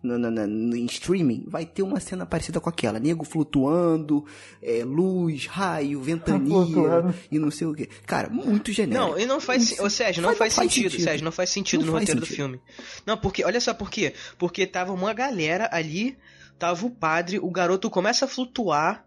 No, 0.03 0.17
no, 0.19 0.29
no- 0.29 0.45
no- 0.45 0.75
em 0.75 0.85
streaming, 0.85 1.45
vai 1.47 1.65
ter 1.65 1.81
uma 1.81 1.97
cena 1.97 2.25
parecida 2.25 2.59
com 2.59 2.67
aquela. 2.69 2.99
Nego 2.99 3.23
flutuando, 3.23 4.25
é, 4.61 4.83
luz, 4.83 5.47
raio, 5.47 6.01
ventania 6.01 7.15
e 7.31 7.39
não 7.39 7.49
sei 7.49 7.67
o 7.67 7.73
que. 7.73 7.85
Cara, 8.05 8.29
muito 8.29 8.73
genérico. 8.73 9.11
Não, 9.11 9.17
e 9.17 9.25
não 9.25 9.39
faz, 9.39 9.71
Isso 9.71 9.81
ô 9.81 9.89
Sérgio, 9.89 10.21
não 10.21 10.35
faz, 10.35 10.51
sentido, 10.53 10.99
Sérgio, 10.99 11.23
não 11.23 11.31
faz 11.31 11.49
sentido 11.51 11.79
Não 11.81 11.85
no 11.87 11.91
faz 11.93 12.01
roteiro 12.03 12.19
do 12.19 12.25
sentido. 12.25 12.35
filme. 12.35 12.59
Não, 13.05 13.17
porque, 13.17 13.45
olha 13.45 13.61
só 13.61 13.73
por 13.73 13.89
quê? 13.89 14.13
Porque 14.37 14.67
tava 14.67 14.91
uma 14.91 15.13
galera 15.13 15.69
ali, 15.71 16.17
tava 16.59 16.85
o 16.85 16.89
padre, 16.89 17.39
o 17.39 17.49
garoto 17.49 17.89
começa 17.89 18.25
a 18.25 18.27
flutuar, 18.27 19.05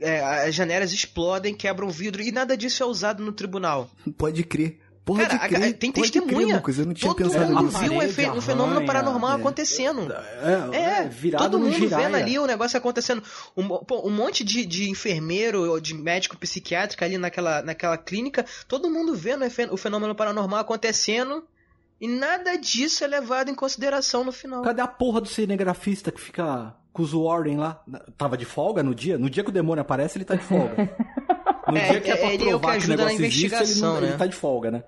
é, 0.00 0.20
as 0.46 0.54
janelas 0.54 0.92
explodem, 0.92 1.52
quebram 1.52 1.88
vidro, 1.90 2.22
e 2.22 2.30
nada 2.30 2.56
disso 2.56 2.82
é 2.82 2.86
usado 2.86 3.24
no 3.24 3.32
tribunal. 3.32 3.90
Pode 4.16 4.44
crer. 4.44 4.78
Pode 5.04 5.26
Cara, 5.26 5.48
crer. 5.48 5.72
tem 5.78 5.90
testemunha. 5.90 6.60
Crer, 6.60 6.78
eu 6.78 6.86
não 6.86 6.94
tinha 6.94 7.12
Todo 7.12 7.24
pensado 7.24 7.52
mundo 7.52 7.64
nisso. 7.64 7.78
viu 7.80 7.92
um, 7.94 8.02
efe- 8.02 8.30
um 8.30 8.40
fenômeno 8.40 8.86
paranormal 8.86 9.32
é. 9.32 9.34
acontecendo. 9.34 10.12
É, 10.12 10.76
É, 10.76 10.78
é, 11.02 11.08
virado 11.08 11.42
todo 11.42 11.58
no 11.58 11.64
mundo 11.64 11.76
giraia. 11.76 12.04
vendo 12.06 12.14
ali 12.16 12.38
o 12.38 12.46
negócio 12.46 12.78
acontecendo. 12.78 13.20
Um, 13.56 13.66
pô, 13.68 14.06
um 14.06 14.10
monte 14.10 14.44
de, 14.44 14.64
de 14.64 14.88
enfermeiro 14.88 15.68
ou 15.72 15.80
de 15.80 15.92
médico 15.92 16.36
psiquiátrico 16.36 17.02
ali 17.02 17.18
naquela, 17.18 17.62
naquela 17.62 17.98
clínica, 17.98 18.46
todo 18.68 18.88
mundo 18.88 19.12
vendo 19.16 19.44
o 19.72 19.76
fenômeno 19.76 20.14
paranormal 20.14 20.60
acontecendo 20.60 21.42
e 22.00 22.06
nada 22.06 22.56
disso 22.56 23.02
é 23.02 23.06
levado 23.08 23.50
em 23.50 23.54
consideração 23.56 24.22
no 24.22 24.30
final. 24.30 24.62
Cadê 24.62 24.82
a 24.82 24.86
porra 24.86 25.20
do 25.20 25.28
cinegrafista 25.28 26.12
que 26.12 26.20
fica 26.20 26.74
com 26.92 27.02
os 27.02 27.12
Warren 27.12 27.56
lá. 27.56 27.82
Tava 28.18 28.36
de 28.36 28.44
folga 28.44 28.82
no 28.82 28.94
dia? 28.94 29.16
No 29.18 29.28
dia 29.30 29.42
que 29.42 29.48
o 29.50 29.52
demônio 29.52 29.80
aparece, 29.82 30.18
ele 30.18 30.24
tá 30.24 30.34
de 30.36 30.44
folga. 30.44 30.90
No 31.72 31.78
É, 31.78 31.90
dia 31.90 32.00
que 32.00 32.10
é 32.10 32.16
pra 32.16 32.32
ele 32.32 32.44
é 32.44 32.54
o 32.54 32.58
que 32.58 32.66
provar 32.66 32.78
que, 32.78 32.84
o 32.86 32.88
negócio 32.88 33.24
existe, 33.24 33.44
ele, 33.46 33.50
não, 33.52 33.56
investigação, 33.58 33.96
ele 33.98 34.06
né? 34.06 34.16
tá 34.16 34.26
de 34.26 34.36
folga, 34.36 34.70
né? 34.70 34.84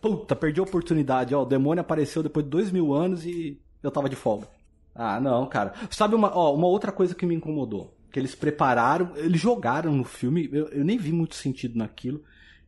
Puta, 0.00 0.36
perdi 0.36 0.60
a 0.60 0.62
oportunidade, 0.62 1.34
ó. 1.34 1.42
O 1.42 1.46
demônio 1.46 1.80
apareceu 1.80 2.22
depois 2.22 2.44
de 2.44 2.50
dois 2.50 2.70
mil 2.70 2.92
anos 2.94 3.24
e 3.26 3.60
eu 3.82 3.90
tava 3.90 4.08
de 4.08 4.16
folga. 4.16 4.46
Ah, 4.94 5.20
não, 5.20 5.46
cara. 5.46 5.72
Sabe 5.90 6.14
uma, 6.14 6.36
ó, 6.36 6.54
uma 6.54 6.66
outra 6.66 6.92
coisa 6.92 7.14
que 7.14 7.26
me 7.26 7.34
incomodou? 7.34 7.96
Que 8.12 8.18
eles 8.18 8.34
prepararam, 8.34 9.10
eles 9.16 9.40
jogaram 9.40 9.92
no 9.92 10.04
filme, 10.04 10.48
eu, 10.52 10.68
eu 10.68 10.84
nem 10.84 10.96
vi 10.98 11.12
muito 11.12 11.34
sentido 11.34 11.76
naquilo, 11.78 12.22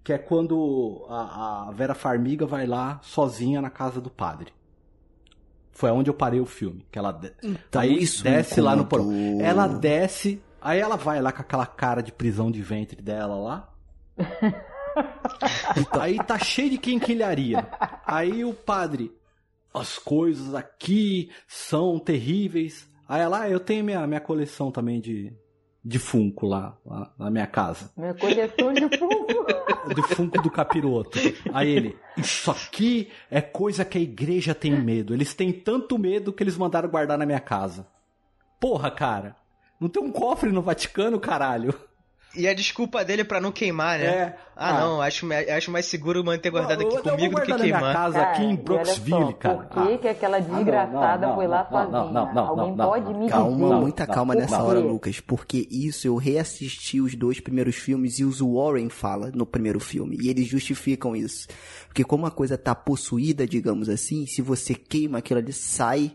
que 0.05 0.13
é 0.13 0.19
quando 0.19 1.07
a, 1.09 1.69
a 1.69 1.73
Vera 1.73 1.95
Farmiga 1.95 2.47
vai 2.47 2.67
lá 2.67 3.01
sozinha 3.03 3.61
na 3.61 3.71
casa 3.71 4.01
do 4.01 4.11
padre. 4.11 4.53
Foi 5.73 5.91
onde 5.91 6.11
eu 6.11 6.15
parei 6.15 6.41
o 6.41 6.47
filme. 6.47 6.85
Que 6.91 6.99
ela 6.99 7.19
Então, 7.43 7.81
aí 7.81 7.99
desce 8.23 8.61
lá 8.61 8.77
no 8.77 8.85
porão. 8.85 9.11
Ela 9.41 9.67
desce, 9.67 10.43
aí 10.61 10.81
ela 10.81 10.97
vai 10.97 11.21
lá 11.21 11.33
com 11.33 11.43
aquela 11.43 11.67
cara 11.67 12.03
de 12.03 12.13
prisão 12.13 12.51
de 12.51 12.63
ventre 12.63 13.01
dela 13.01 13.37
lá. 13.37 13.69
aí 16.01 16.19
tá 16.19 16.39
cheio 16.39 16.71
de 16.71 16.79
quinquilharia. 16.79 17.67
Aí 18.07 18.45
o 18.45 18.53
padre, 18.53 19.13
as 19.73 19.99
coisas 19.99 20.55
aqui 20.55 21.31
são 21.47 21.99
terríveis. 21.99 22.89
Aí 23.09 23.21
ela, 23.21 23.43
ah, 23.43 23.51
eu 23.51 23.61
tenho 23.61 23.85
minha, 23.85 24.07
minha 24.07 24.21
coleção 24.21 24.71
também 24.71 25.01
de, 25.01 25.33
de 25.85 25.99
Funko 25.99 26.47
lá, 26.47 26.77
lá 26.85 27.13
na 27.19 27.31
minha 27.31 27.47
casa. 27.47 27.91
Minha 27.97 28.15
coleção 28.15 28.73
de 28.73 28.99
funko. 28.99 29.71
Do 29.95 30.03
Funko 30.03 30.43
do 30.43 30.51
capiroto. 30.51 31.19
Aí 31.55 31.71
ele, 31.71 31.99
isso 32.17 32.51
aqui 32.51 33.11
é 33.31 33.41
coisa 33.41 33.83
que 33.83 33.97
a 33.97 34.01
igreja 34.01 34.55
tem 34.55 34.79
medo. 34.79 35.15
Eles 35.15 35.33
têm 35.33 35.51
tanto 35.53 35.99
medo 35.99 36.35
que 36.35 36.43
eles 36.43 36.57
mandaram 36.57 36.89
guardar 36.89 37.17
na 37.17 37.25
minha 37.25 37.41
casa. 37.41 37.89
Porra, 38.61 38.91
cara. 38.91 39.35
Não 39.81 39.89
tem 39.89 40.03
um 40.03 40.13
cofre 40.13 40.53
no 40.53 40.61
Vaticano, 40.61 41.19
caralho. 41.19 41.75
E 42.37 42.47
a 42.47 42.55
desculpa 42.55 43.05
dele 43.05 43.25
pra 43.25 43.41
não 43.41 43.51
queimar, 43.51 43.99
né? 43.99 44.07
É. 44.07 44.37
Ah, 44.55 44.79
não, 44.79 45.03
acho, 45.03 45.27
acho 45.33 45.71
mais 45.71 45.87
seguro 45.87 46.23
manter 46.25 46.49
guardado 46.51 46.83
aqui 46.83 46.95
eu 46.95 47.03
comigo 47.03 47.35
do 47.35 47.43
que 47.43 47.51
na 47.51 47.59
minha 47.59 47.73
queimar. 47.73 47.93
casa 47.93 48.21
aqui 48.21 48.45
em 48.45 48.55
Brooksville, 48.55 49.19
só, 49.21 49.33
cara. 49.33 49.57
Por 49.57 49.89
que, 49.89 49.99
que 49.99 50.09
aquela 50.09 50.39
não, 50.39 50.57
desgraçada 50.57 51.27
não, 51.27 51.35
foi 51.35 51.45
não, 51.45 51.51
lá 51.51 51.69
não, 51.71 51.81
não, 51.81 51.91
sozinha? 51.91 52.13
não, 52.13 52.35
não, 52.35 52.47
Alguém 52.47 52.77
não, 52.77 52.87
pode 52.89 53.13
não, 53.13 53.21
me 53.21 53.29
Calma, 53.29 53.67
dizer? 53.67 53.81
muita 53.81 54.07
não, 54.07 54.15
calma 54.15 54.35
não, 54.35 54.41
nessa 54.43 54.59
não. 54.59 54.67
hora? 54.67 54.79
Lucas, 54.79 55.19
porque 55.19 55.67
isso 55.69 56.07
eu 56.07 56.15
reassisti 56.15 57.01
os 57.01 57.17
dois 57.17 57.41
primeiros 57.41 57.75
filmes 57.75 58.21
e 58.21 58.25
os 58.25 58.39
Warren 58.41 58.91
fala 58.91 59.33
no 59.35 59.45
primeiro 59.45 59.81
filme, 59.81 60.17
e 60.21 60.29
eles 60.29 60.47
justificam 60.47 61.17
isso. 61.17 61.49
Porque 61.89 62.05
como 62.05 62.27
a 62.27 62.31
coisa 62.31 62.57
tá 62.57 62.77
possuída, 62.77 63.45
digamos 63.45 63.89
assim, 63.89 64.25
se 64.27 64.41
você 64.41 64.73
queima 64.73 65.19
aquilo 65.19 65.41
ali, 65.41 65.53
sai 65.53 66.13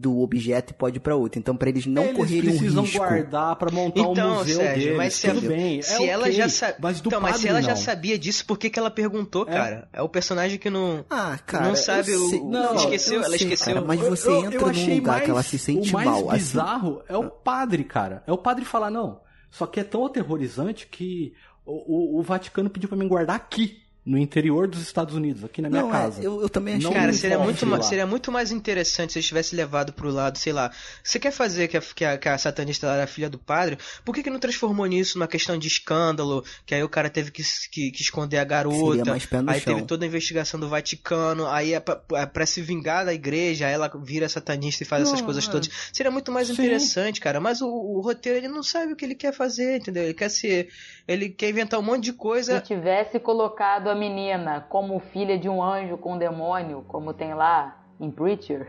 do 0.00 0.20
objeto 0.20 0.70
e 0.70 0.74
pode 0.74 0.98
ir 0.98 1.00
pra 1.00 1.16
outro. 1.16 1.40
Então 1.40 1.56
pra 1.56 1.68
eles 1.68 1.84
não 1.86 2.04
Eles 2.04 2.16
correrem 2.16 2.50
um 2.50 2.56
precisam 2.56 2.82
risco. 2.84 2.98
guardar 2.98 3.56
pra 3.56 3.70
montar 3.72 4.00
um 4.08 4.12
Então, 4.12 4.34
museu 4.36 4.56
Sérgio, 4.58 4.82
deles. 4.82 4.96
mas 4.96 5.14
se 5.14 5.26
tudo 5.28 5.38
ela- 5.46 5.48
bem, 5.56 5.82
Se 5.82 6.02
é 6.04 6.06
ela 6.06 6.22
ok, 6.22 6.32
já 6.32 6.48
sabia. 6.48 6.76
mas 6.80 7.00
do 7.00 7.08
então, 7.08 7.20
mas 7.20 7.30
padre 7.32 7.42
se 7.42 7.48
ela 7.48 7.62
já 7.62 7.68
não. 7.70 7.76
sabia 7.76 8.18
disso, 8.18 8.46
por 8.46 8.56
que, 8.58 8.70
que 8.70 8.78
ela 8.78 8.90
perguntou, 8.90 9.44
cara? 9.44 9.88
É 9.92 10.00
o 10.00 10.08
personagem 10.08 10.56
que 10.58 10.70
não. 10.70 11.04
Ah, 11.10 11.36
cara, 11.44 11.66
Não 11.66 11.74
sabe 11.74 12.12
eu 12.12 12.24
o- 12.26 12.48
não, 12.50 12.74
esqueceu, 12.76 13.14
eu 13.16 13.20
ela 13.24 13.36
sei, 13.36 13.46
esqueceu. 13.48 13.74
cara, 13.74 13.84
mas 13.86 14.00
Eu- 14.00 14.10
você 14.10 14.28
eu- 14.28 14.32
eu 14.34 14.44
entra 14.44 14.60
num 14.60 14.66
achei 14.68 14.94
lugar 14.94 15.12
mais- 15.12 15.24
que 15.24 15.30
ela 15.30 15.42
se 15.42 15.58
sente 15.58 15.90
o 15.90 15.92
mais 15.94 16.06
mal. 16.08 16.30
assim. 16.30 16.38
bizarro 16.38 17.02
é 17.08 17.16
o 17.16 17.28
padre, 17.30 17.82
cara. 17.82 18.22
É 18.26 18.32
o 18.32 18.38
padre 18.38 18.64
falar, 18.64 18.90
não, 18.90 19.20
só 19.50 19.66
que 19.66 19.80
é 19.80 19.84
tão 19.84 20.06
aterrorizante 20.06 20.86
que 20.86 21.32
o, 21.66 22.16
o- 22.16 22.20
o 22.20 22.22
Vaticano 22.22 22.70
pediu 22.70 22.88
pra 22.88 22.96
mim 22.96 23.08
guardar 23.08 23.34
aqui, 23.36 23.78
no 24.08 24.16
interior 24.18 24.66
dos 24.66 24.80
Estados 24.80 25.14
Unidos, 25.14 25.44
aqui 25.44 25.60
na 25.60 25.68
minha 25.68 25.82
Não, 25.82 25.88
é, 25.90 25.92
casa. 25.92 26.22
eu, 26.22 26.40
eu 26.40 26.48
também 26.48 26.76
achei. 26.76 26.90
Cara, 26.90 27.12
seria 27.12 27.38
muito, 27.38 27.66
ma- 27.66 27.76
lá. 27.76 27.82
seria 27.82 28.06
muito 28.06 28.32
mais 28.32 28.50
interessante 28.50 29.12
se 29.12 29.18
eles 29.18 29.26
tivessem 29.26 29.56
levado 29.56 29.92
pro 29.92 30.10
lado, 30.10 30.38
sei 30.38 30.52
lá. 30.52 30.70
Você 31.02 31.18
quer 31.18 31.30
fazer 31.30 31.68
que 31.68 31.76
a, 31.76 31.80
que 31.80 32.04
a, 32.04 32.16
que 32.18 32.28
a 32.28 32.38
satanista 32.38 32.86
era 32.86 33.06
filha 33.06 33.28
do 33.28 33.38
padre? 33.38 33.76
Por 34.04 34.14
que, 34.14 34.22
que 34.22 34.30
não 34.30 34.38
transformou 34.38 34.86
nisso 34.86 35.18
numa 35.18 35.28
questão 35.28 35.58
de 35.58 35.68
escândalo? 35.68 36.44
Que 36.64 36.74
aí 36.74 36.82
o 36.82 36.88
cara 36.88 37.10
teve 37.10 37.30
que, 37.30 37.42
que, 37.70 37.90
que 37.90 38.02
esconder 38.02 38.38
a 38.38 38.44
garota. 38.44 38.96
Seria 38.96 39.04
mais 39.04 39.26
pé 39.26 39.40
no 39.42 39.50
aí 39.50 39.60
chão. 39.60 39.74
teve 39.74 39.86
toda 39.86 40.04
a 40.04 40.08
investigação 40.08 40.58
do 40.58 40.68
Vaticano. 40.68 41.46
Aí 41.46 41.74
é 41.74 41.80
pra, 41.80 42.00
é 42.14 42.26
pra 42.26 42.46
se 42.46 42.62
vingar 42.62 43.04
da 43.04 43.12
igreja, 43.12 43.66
aí 43.66 43.72
ela 43.74 43.90
vira 44.02 44.28
satanista 44.28 44.82
e 44.82 44.86
faz 44.86 45.02
essas 45.02 45.18
Não, 45.20 45.24
coisas 45.26 45.46
é. 45.46 45.50
todas. 45.50 45.68
Seria 45.92 46.10
muito 46.10 46.32
mais 46.32 46.46
Sim. 46.48 46.54
interessante, 46.54 47.20
cara. 47.20 47.40
Mas 47.40 47.60
o, 47.60 47.68
o 47.68 48.00
roteiro, 48.00 48.38
ele 48.38 48.48
não 48.48 48.62
sabe 48.62 48.92
o 48.92 48.96
que 48.96 49.04
ele 49.04 49.14
quer 49.14 49.32
fazer, 49.34 49.76
entendeu? 49.78 50.04
Ele 50.04 50.14
quer 50.14 50.28
ser. 50.30 50.68
Ele 51.06 51.28
quer 51.28 51.50
inventar 51.50 51.78
um 51.80 51.82
monte 51.82 52.04
de 52.04 52.10
Se 52.12 52.16
coisa. 52.16 52.60
tivesse 52.60 53.18
colocado 53.18 53.88
a 53.88 53.94
menina 53.98 54.64
como 54.68 54.98
filha 55.12 55.38
de 55.38 55.48
um 55.48 55.62
anjo 55.62 55.96
com 55.98 56.14
um 56.14 56.18
demônio, 56.18 56.84
como 56.88 57.12
tem 57.12 57.34
lá 57.34 57.76
em 58.00 58.10
Preacher, 58.10 58.66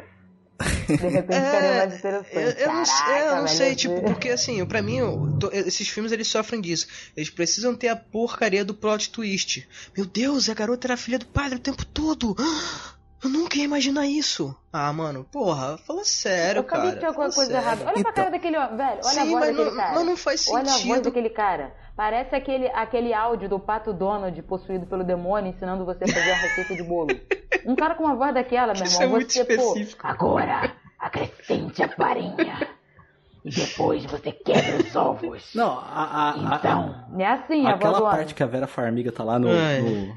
de 0.87 0.95
repente 1.07 1.39
ficaria 1.45 1.77
mais 1.77 1.97
interessante. 1.99 2.35
Eu, 2.35 2.41
eu 2.51 2.67
não, 2.73 2.83
Caraca, 2.83 3.25
eu 3.25 3.35
não 3.37 3.47
sei, 3.47 3.75
tipo, 3.75 4.01
porque 4.01 4.29
assim, 4.29 4.65
pra 4.65 4.81
mim, 4.81 4.99
tô- 5.39 5.51
esses 5.51 5.87
filmes 5.87 6.11
eles 6.11 6.27
sofrem 6.27 6.59
disso. 6.59 6.87
Eles 7.15 7.29
precisam 7.29 7.75
ter 7.75 7.87
a 7.89 7.95
porcaria 7.95 8.65
do 8.65 8.73
plot 8.73 9.09
twist. 9.11 9.67
Meu 9.95 10.05
Deus, 10.05 10.49
a 10.49 10.53
garota 10.53 10.87
era 10.87 10.97
filha 10.97 11.19
do 11.19 11.27
padre 11.27 11.55
o 11.57 11.61
tempo 11.61 11.85
todo. 11.85 12.35
Eu 13.23 13.29
nunca 13.29 13.57
ia 13.57 13.65
imaginar 13.65 14.05
isso. 14.07 14.55
Ah, 14.71 14.93
mano, 14.93 15.25
porra, 15.29 15.77
fala 15.79 16.05
sério, 16.05 16.59
Eu 16.59 16.63
cara. 16.63 16.91
que 16.91 16.97
tinha 16.99 17.07
alguma 17.09 17.29
fala 17.31 17.35
coisa 17.35 17.51
sério. 17.51 17.65
errada. 17.65 17.81
Olha 17.83 17.91
pra 17.91 17.99
Então- 18.01 18.13
cara 18.13 18.29
daquele 18.31 18.57
homem, 18.57 18.77
velho. 18.77 18.89
Olha 18.91 19.03
Sim, 19.03 19.19
a 19.19 19.25
voz 19.25 19.33
mas 19.33 19.47
daquele 19.49 19.69
não- 19.69 19.75
cara. 19.75 19.93
mas 19.95 20.05
não 20.05 20.17
faz 20.17 20.47
Olha 20.47 20.59
a 20.59 20.63
voz 20.63 20.75
sentido. 20.81 21.01
daquele 21.03 21.29
cara. 21.29 21.73
Parece 21.97 22.33
aquele, 22.35 22.67
aquele 22.67 23.13
áudio 23.13 23.49
do 23.49 23.59
Pato 23.59 23.91
Donald 23.91 24.41
possuído 24.43 24.85
pelo 24.85 25.03
demônio 25.03 25.49
ensinando 25.49 25.83
você 25.83 26.05
a 26.05 26.07
fazer 26.07 26.31
a 26.31 26.35
receita 26.35 26.75
de 26.75 26.83
bolo. 26.83 27.09
Um 27.65 27.75
cara 27.75 27.93
com 27.95 28.05
uma 28.05 28.15
voz 28.15 28.33
daquela, 28.33 28.73
meu 28.73 28.83
Isso 28.85 28.93
irmão. 29.01 29.03
é 29.03 29.07
muito 29.19 29.33
você, 29.33 29.43
pô, 29.43 29.53
específico. 29.53 30.07
agora, 30.07 30.71
acrescente 30.97 31.83
a 31.83 31.89
farinha. 31.89 32.69
E 33.43 33.49
depois 33.49 34.05
você 34.05 34.31
quebra 34.31 34.77
os 34.85 34.95
ovos. 34.95 35.51
Não, 35.53 35.77
a, 35.77 35.81
a- 35.81 36.31
a- 36.31 36.55
Então, 36.57 37.05
não 37.09 37.19
é 37.21 37.25
assim 37.27 37.65
a 37.65 37.71
voz 37.71 37.75
aquela 37.75 38.01
parte 38.11 38.33
que 38.35 38.43
a 38.43 38.45
Vera 38.45 38.67
Farmiga 38.67 39.11
tá 39.11 39.23
lá 39.23 39.37
no, 39.39 39.47
no- 39.49 40.15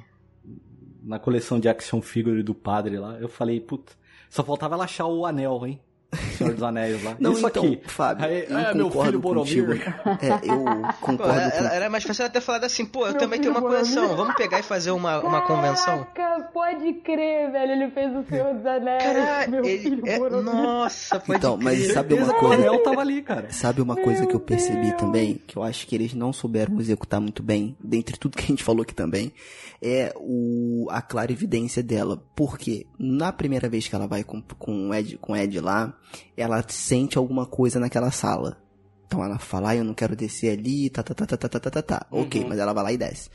na 1.03 1.19
coleção 1.19 1.59
de 1.59 1.69
action 1.69 2.01
figure 2.01 2.43
do 2.43 2.55
padre 2.55 2.99
lá, 2.99 3.19
eu 3.19 3.29
falei, 3.29 3.61
puta, 3.61 3.93
só 4.31 4.43
faltava 4.43 4.75
ela 4.75 4.85
achar 4.85 5.07
o 5.07 5.27
anel, 5.27 5.67
hein? 5.67 5.81
Senhor 6.43 6.55
dos 6.55 6.63
Anéis 6.63 7.03
lá. 7.05 7.17
Não, 7.19 7.33
Isso 7.33 7.47
então, 7.47 7.65
aqui. 7.65 7.81
Fábio, 7.87 8.25
Aí, 8.27 8.47
eu 8.49 8.59
é, 8.59 8.75
meu 8.75 8.87
concordo 8.87 9.09
filho 9.11 9.21
Boromir. 9.21 9.67
contigo. 9.67 9.73
É, 10.21 10.51
eu 10.51 10.59
Pô, 10.65 10.93
concordo 11.07 11.33
era, 11.41 11.51
com 11.51 11.65
era 11.75 11.91
mais 11.91 12.05
fácil 12.05 12.23
ela 12.23 12.31
ter 12.31 12.41
falado 12.41 12.65
assim, 12.65 12.85
pô, 12.87 13.07
eu 13.07 13.11
Meu 13.13 13.19
também 13.21 13.41
tenho 13.41 13.53
uma 13.53 13.61
filho 13.61 13.73
coleção, 13.73 14.17
vamos 14.17 14.35
pegar 14.35 14.59
e 14.61 14.63
fazer 14.63 14.91
uma, 14.91 15.21
uma 15.21 15.41
convenção? 15.43 16.07
Caraca, 16.15 16.51
pode 16.53 16.93
crer, 16.95 17.51
velho. 17.53 17.73
Ele 17.73 17.91
fez 17.91 18.15
o 18.17 18.25
Senhor 18.29 18.55
dos 18.55 18.67
Anéis. 18.67 19.03
Caralho, 19.03 19.51
meu 19.51 19.65
ele, 19.65 19.79
filho 19.83 20.07
é, 20.07 20.19
Boromir. 20.19 20.45
nossa, 20.55 21.21
pode 21.21 21.39
Então, 21.39 21.57
mas 21.57 21.79
crer. 21.83 21.95
sabe 21.95 22.15
uma 22.15 22.33
O 22.33 22.35
coisa? 22.39 22.55
anel 22.55 22.83
tava 22.83 23.01
ali, 23.01 23.23
cara. 23.23 23.47
Sabe 23.51 23.81
uma 23.81 23.97
coisa 23.97 24.27
que 24.27 24.35
eu 24.35 24.41
percebi 24.41 24.89
Deus. 24.89 24.97
também, 24.97 25.41
que 25.47 25.57
eu 25.57 25.63
acho 25.63 25.87
que 25.87 25.95
eles 25.95 26.15
não 26.15 26.33
souberam 26.33 26.79
executar 26.81 27.21
muito 27.21 27.43
bem, 27.43 27.77
dentre 27.83 28.19
tudo 28.19 28.37
que 28.37 28.45
a 28.45 28.47
gente 28.47 28.63
falou 28.65 28.83
aqui 28.83 28.95
também, 28.95 29.33
é 29.81 30.13
o, 30.17 30.87
a 30.91 31.01
clarividência 31.03 31.83
dela. 31.83 32.23
Porque 32.37 32.87
na 32.99 33.33
primeira 33.33 33.69
vez 33.69 33.87
que 33.89 33.95
ela 33.95 34.07
vai 34.07 34.23
com, 34.25 34.41
com, 34.59 34.89
o 34.91 34.95
Ed, 34.95 35.19
com 35.19 35.33
o 35.33 35.37
Ed 35.37 35.59
lá, 35.61 35.93
ela 36.37 36.65
sente 36.69 37.19
alguma 37.19 37.47
coisa 37.47 37.79
naquela 37.81 38.11
sala. 38.11 38.59
Então 39.07 39.23
ela 39.23 39.39
fala, 39.39 39.71
ah, 39.71 39.77
eu 39.77 39.85
não 39.85 39.93
quero 39.95 40.17
descer 40.17 40.59
ali, 40.59 40.89
tá, 40.89 41.03
tá, 41.03 41.15
tá, 41.15 41.27
tá, 41.27 41.37
tá, 41.37 41.49
tá, 41.49 41.61
tá, 41.61 41.71
tá, 41.71 41.83
tá. 41.83 42.07
Ok, 42.11 42.43
Uhum. 42.43 42.49
mas 42.49 42.59
ela 42.59 42.73
vai 42.73 42.85
lá 42.85 42.93
e 42.93 42.97
desce. 42.97 43.29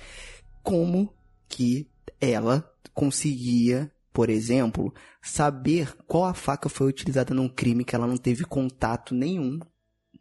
Como 0.64 1.14
que 1.48 1.88
ela 2.20 2.68
conseguia, 2.94 3.92
por 4.12 4.30
exemplo, 4.30 4.94
saber 5.22 5.96
qual 6.08 6.26
a 6.26 6.34
faca 6.34 6.68
foi 6.68 6.88
utilizada 6.88 7.34
num 7.34 7.48
crime 7.48 7.86
que 7.86 7.96
ela 7.96 8.08
não 8.08 8.18
teve 8.18 8.44
contato 8.44 9.14
nenhum, 9.14 9.60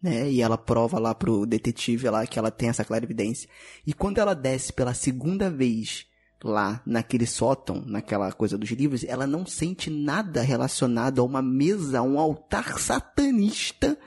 né? 0.02 0.30
E 0.30 0.42
ela 0.42 0.58
prova 0.58 0.98
lá 0.98 1.14
pro 1.14 1.46
detetive 1.46 2.08
lá 2.10 2.26
que 2.26 2.38
ela 2.38 2.50
tem 2.50 2.68
essa 2.68 2.84
clarividência. 2.84 3.48
E 3.86 3.94
quando 3.94 4.18
ela 4.18 4.34
desce 4.34 4.72
pela 4.72 4.92
segunda 4.92 5.48
vez 5.50 6.06
lá 6.42 6.80
naquele 6.84 7.26
sótão, 7.26 7.82
naquela 7.86 8.30
coisa 8.32 8.58
dos 8.58 8.70
livros, 8.70 9.04
ela 9.04 9.26
não 9.26 9.46
sente 9.46 9.90
nada 9.90 10.42
relacionado 10.42 11.20
a 11.20 11.24
uma 11.24 11.42
mesa, 11.42 12.00
a 12.00 12.02
um 12.02 12.18
altar 12.18 12.78
satanista 12.78 13.98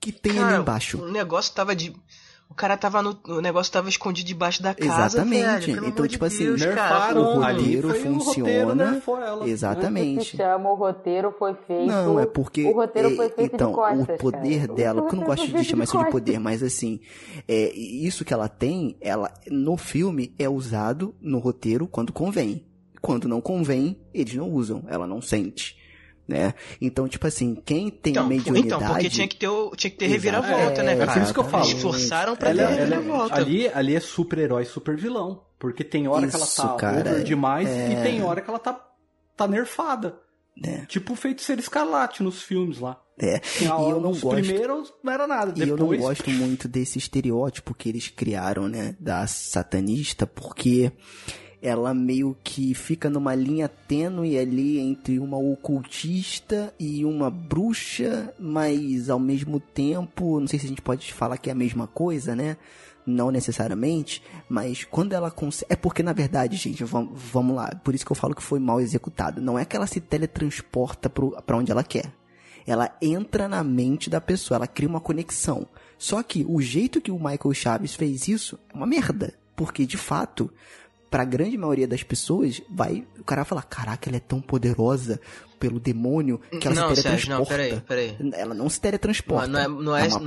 que 0.00 0.12
tem 0.12 0.32
ali 0.32 0.40
Cara, 0.40 0.62
embaixo. 0.62 1.02
O 1.02 1.10
negócio 1.10 1.54
tava 1.54 1.74
de. 1.74 1.94
O 2.58 2.60
cara 2.60 2.76
tava 2.76 3.00
no. 3.00 3.16
O 3.28 3.40
negócio 3.40 3.72
tava 3.72 3.88
escondido 3.88 4.26
debaixo 4.26 4.60
da 4.60 4.74
casa. 4.74 5.18
Exatamente. 5.18 5.66
velho, 5.66 5.78
Então, 5.78 5.84
amor 5.84 6.08
de 6.08 6.12
tipo 6.14 6.24
assim, 6.24 6.44
Deus, 6.46 6.64
cara. 6.64 6.74
nerfaram 6.74 7.20
o 7.20 7.40
roteiro 7.40 7.88
foi 7.88 7.88
o 7.88 8.14
roteiro 8.14 8.24
funciona. 8.24 8.84
Isso 8.98 9.44
se 9.44 9.50
Exatamente. 9.50 10.36
chama 10.36 10.68
o 10.68 10.74
roteiro 10.74 11.32
foi 11.38 11.54
feito. 11.54 11.86
Não, 11.86 12.18
é 12.18 12.26
porque. 12.26 12.64
O 12.64 12.72
roteiro 12.72 13.12
é, 13.12 13.14
foi 13.14 13.28
feito 13.28 13.54
então, 13.54 13.70
de 13.70 13.76
costas, 13.76 14.16
o 14.16 14.18
poder 14.18 14.60
cara. 14.62 14.74
dela, 14.74 14.98
O 14.98 15.02
porque 15.02 15.14
eu 15.14 15.20
não 15.20 15.26
roteiro 15.28 15.52
gosto 15.52 15.62
de 15.62 15.70
chamar 15.70 15.84
isso 15.84 15.98
de 15.98 16.10
poder, 16.10 16.40
mas 16.40 16.60
assim, 16.64 16.98
é, 17.46 17.72
isso 17.72 18.24
que 18.24 18.34
ela 18.34 18.48
tem, 18.48 18.96
ela 19.00 19.32
no 19.48 19.76
filme 19.76 20.34
é 20.36 20.48
usado 20.48 21.14
no 21.20 21.38
roteiro 21.38 21.86
quando 21.86 22.12
convém. 22.12 22.66
Quando 23.00 23.28
não 23.28 23.40
convém, 23.40 24.00
eles 24.12 24.34
não 24.34 24.50
usam, 24.50 24.82
ela 24.88 25.06
não 25.06 25.22
sente. 25.22 25.77
Né? 26.28 26.52
Então, 26.78 27.08
tipo 27.08 27.26
assim, 27.26 27.54
quem 27.54 27.88
tem 27.88 28.10
Então, 28.12 28.26
mediunidade. 28.28 28.66
então, 28.66 28.92
porque 28.92 29.08
tinha 29.08 29.26
que 29.26 29.36
ter, 29.36 29.48
o- 29.48 29.70
tinha 29.74 29.90
que 29.90 29.96
ter 29.96 30.08
reviravolta, 30.08 30.82
né, 30.82 30.92
É, 30.92 30.96
cara? 30.98 31.12
por 31.14 31.22
isso 31.22 31.32
que 31.32 31.40
eu 31.40 31.44
falo. 31.44 31.64
Eles 31.64 31.80
forçaram 31.80 32.36
pra 32.36 32.50
Ela, 32.50 32.58
ter 32.58 32.64
ela- 32.64 32.76
reviravolta. 32.76 33.34
ali, 33.36 33.66
ali 33.68 33.96
é 33.96 34.00
super-herói, 34.00 34.66
super-vilão. 34.66 35.42
Porque 35.58 35.82
tem 35.82 36.06
hora 36.06 36.28
que 36.28 36.36
Isso, 36.36 36.60
ela 36.60 36.68
tá 36.72 36.76
cara, 36.76 37.00
over 37.00 37.24
demais 37.24 37.66
é. 37.66 37.92
e 37.92 38.02
tem 38.02 38.22
hora 38.22 38.42
que 38.42 38.50
ela 38.50 38.58
tá, 38.58 38.78
tá 39.36 39.48
nerfada. 39.48 40.18
né? 40.60 40.84
Tipo 40.88 41.12
o 41.12 41.16
Feiticeiro 41.16 41.60
Escarlate 41.62 42.20
nos 42.22 42.42
filmes 42.42 42.78
lá. 42.80 43.00
É, 43.20 43.40
e 43.60 43.64
eu 43.64 44.00
não 44.00 44.10
os 44.10 44.20
gosto. 44.20 44.34
primeiros 44.42 44.92
não 45.04 45.12
era 45.12 45.24
nada. 45.26 45.52
E 45.56 45.62
eu 45.68 45.76
não 45.76 45.88
Depois, 45.88 46.00
gosto 46.00 46.30
muito 46.30 46.66
desse 46.68 46.98
estereótipo 46.98 47.72
que 47.74 47.88
eles 47.88 48.08
criaram, 48.08 48.68
né, 48.68 48.96
da 49.00 49.24
satanista, 49.28 50.26
porque 50.26 50.90
ela 51.60 51.92
meio 51.92 52.36
que 52.42 52.74
fica 52.74 53.10
numa 53.10 53.34
linha 53.34 53.68
tênue 53.68 54.38
ali 54.38 54.78
entre 54.78 55.18
uma 55.18 55.36
ocultista 55.36 56.72
e 56.78 57.04
uma 57.04 57.30
bruxa, 57.30 58.32
mas 58.38 59.10
ao 59.10 59.18
mesmo 59.18 59.58
tempo, 59.58 60.38
não 60.40 60.46
sei 60.46 60.58
se 60.58 60.66
a 60.66 60.68
gente 60.68 60.82
pode 60.82 61.12
falar 61.12 61.38
que 61.38 61.48
é 61.48 61.52
a 61.52 61.56
mesma 61.56 61.86
coisa, 61.86 62.36
né? 62.36 62.56
Não 63.06 63.30
necessariamente, 63.30 64.22
mas 64.48 64.84
quando 64.84 65.14
ela 65.14 65.30
consegue. 65.30 65.72
É 65.72 65.76
porque, 65.76 66.02
na 66.02 66.12
verdade, 66.12 66.56
gente, 66.56 66.84
vamos, 66.84 67.18
vamos 67.20 67.56
lá. 67.56 67.68
Por 67.82 67.94
isso 67.94 68.04
que 68.04 68.12
eu 68.12 68.16
falo 68.16 68.34
que 68.34 68.42
foi 68.42 68.60
mal 68.60 68.80
executado. 68.80 69.40
Não 69.40 69.58
é 69.58 69.64
que 69.64 69.74
ela 69.74 69.86
se 69.86 69.98
teletransporta 69.98 71.08
pro, 71.08 71.30
pra 71.42 71.56
onde 71.56 71.72
ela 71.72 71.82
quer 71.82 72.12
ela 72.70 72.94
entra 73.00 73.48
na 73.48 73.64
mente 73.64 74.10
da 74.10 74.20
pessoa, 74.20 74.56
ela 74.56 74.66
cria 74.66 74.88
uma 74.88 75.00
conexão. 75.00 75.66
Só 75.96 76.22
que 76.22 76.44
o 76.46 76.60
jeito 76.60 77.00
que 77.00 77.10
o 77.10 77.18
Michael 77.18 77.54
Chaves 77.54 77.94
fez 77.94 78.28
isso 78.28 78.58
é 78.68 78.76
uma 78.76 78.86
merda, 78.86 79.32
porque 79.56 79.86
de 79.86 79.96
fato, 79.96 80.50
pra 81.10 81.24
grande 81.24 81.56
maioria 81.56 81.86
das 81.88 82.02
pessoas, 82.02 82.60
vai, 82.70 83.06
o 83.18 83.24
cara 83.24 83.42
vai 83.42 83.48
falar, 83.48 83.62
caraca, 83.62 84.08
ela 84.08 84.16
é 84.16 84.20
tão 84.20 84.40
poderosa 84.40 85.20
pelo 85.58 85.80
demônio 85.80 86.38
que 86.60 86.66
ela 86.68 86.74
Não, 86.76 86.94
se 86.94 87.02
Sérgio, 87.02 87.30
não, 87.30 87.44
teletransporta. 87.44 87.82
peraí, 87.86 88.16
peraí. 88.16 88.32
Ela 88.40 88.54
não 88.54 88.68
se 88.68 88.80
teletransporta. 88.80 89.46
Não 89.48 89.58
é, 89.60 89.68
não 89.68 89.96
é, 89.96 90.06
uma 90.08 90.18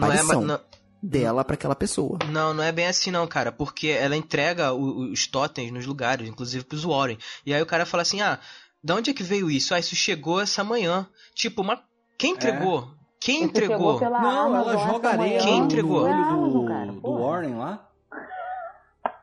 não 0.46 0.56
é, 0.56 0.62
dela 1.02 1.44
pra 1.46 1.54
aquela 1.54 1.76
pessoa. 1.76 2.20
Não, 2.30 2.54
não 2.54 2.64
é 2.64 2.72
bem 2.72 2.88
assim 2.88 3.12
não, 3.12 3.26
cara, 3.28 3.52
porque 3.52 3.88
ela 3.88 4.16
entrega 4.16 4.74
o- 4.74 5.12
os 5.12 5.26
totens 5.28 5.72
nos 5.72 5.86
lugares, 5.86 6.28
inclusive 6.28 6.64
pros 6.66 6.84
Warren. 6.84 7.18
E 7.46 7.54
aí 7.54 7.62
o 7.62 7.66
cara 7.66 7.86
fala 7.86 8.02
assim, 8.04 8.22
ah, 8.22 8.40
da 8.84 8.96
onde 8.96 9.12
é 9.12 9.14
que 9.14 9.24
veio 9.24 9.50
isso? 9.50 9.74
Ah, 9.74 9.80
isso 9.80 9.96
chegou 9.96 10.42
essa 10.42 10.64
manhã. 10.64 11.08
Tipo, 11.34 11.64
mas 11.64 11.80
quem 12.18 12.34
entregou? 12.34 12.90
Quem 13.20 13.46
Isso 13.46 13.54
chegou 13.56 13.96
entregou? 13.96 14.00
Não, 14.20 14.56
ela 14.56 14.78
joga 14.88 15.10
areia. 15.10 15.40
Quem 15.42 15.60
no 15.60 15.66
entregou? 15.66 16.08
do, 16.08 16.64
do 16.94 17.02
porra. 17.02 17.20
Warren 17.22 17.54
lá. 17.56 17.88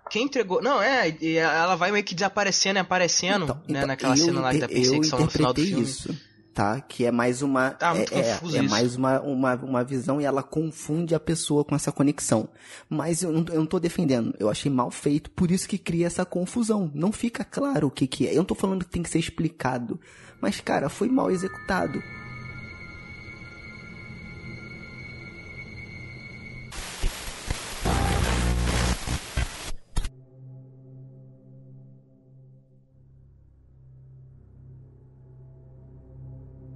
Quem 0.09 0.25
entregou? 0.25 0.61
Não, 0.63 0.81
é, 0.83 1.15
e 1.21 1.37
ela 1.37 1.77
vai 1.77 1.91
meio 1.93 2.05
que 2.05 2.15
desaparecendo 2.15 2.79
e 2.79 2.81
aparecendo, 2.81 3.45
Então, 3.45 3.57
né, 3.57 3.63
então, 3.69 3.87
naquela 3.87 4.17
cena 4.17 4.41
lá 4.41 4.53
da 4.53 4.69
perseguição 4.69 5.21
no 5.21 5.31
final 5.31 5.53
do 5.53 5.63
filme. 5.63 5.83
isso, 5.83 6.17
tá? 6.55 6.81
Que 6.81 7.05
é 7.05 7.11
mais 7.13 7.41
uma 7.43 7.71
Tá 7.71 7.95
é, 7.97 8.01
é- 8.19 8.57
é 8.59 8.63
mais 8.63 8.97
uma, 8.97 9.21
uma, 9.21 9.55
uma 9.57 9.85
visão 9.85 10.21
e 10.21 10.25
ela 10.25 10.43
confunde 10.43 11.15
a 11.15 11.21
pessoa 11.21 11.65
com 11.65 11.75
essa 11.77 11.93
conexão. 11.93 12.49
Mas 12.89 13.23
eu 13.23 13.31
não, 13.33 13.45
eu 13.51 13.61
não 13.61 13.67
tô 13.67 13.79
defendendo. 13.79 14.35
Eu 14.39 14.49
achei 14.51 14.71
mal 14.71 14.91
feito, 14.91 15.31
por 15.31 15.51
isso 15.51 15.69
que 15.69 15.79
cria 15.79 16.07
essa 16.07 16.25
confusão. 16.25 16.91
Não 16.95 17.13
fica 17.13 17.45
claro 17.45 17.87
o 17.87 17.91
que 17.91 18.07
que 18.07 18.27
é. 18.27 18.33
Eu 18.33 18.39
não 18.39 18.45
tô 18.45 18.55
falando 18.55 18.85
que 18.85 18.91
tem 18.91 19.03
que 19.03 19.11
ser 19.11 19.19
explicado. 19.21 20.01
Mas, 20.41 20.61
cara, 20.61 20.89
foi 20.89 21.09
mal 21.09 21.31
executado. 21.31 22.01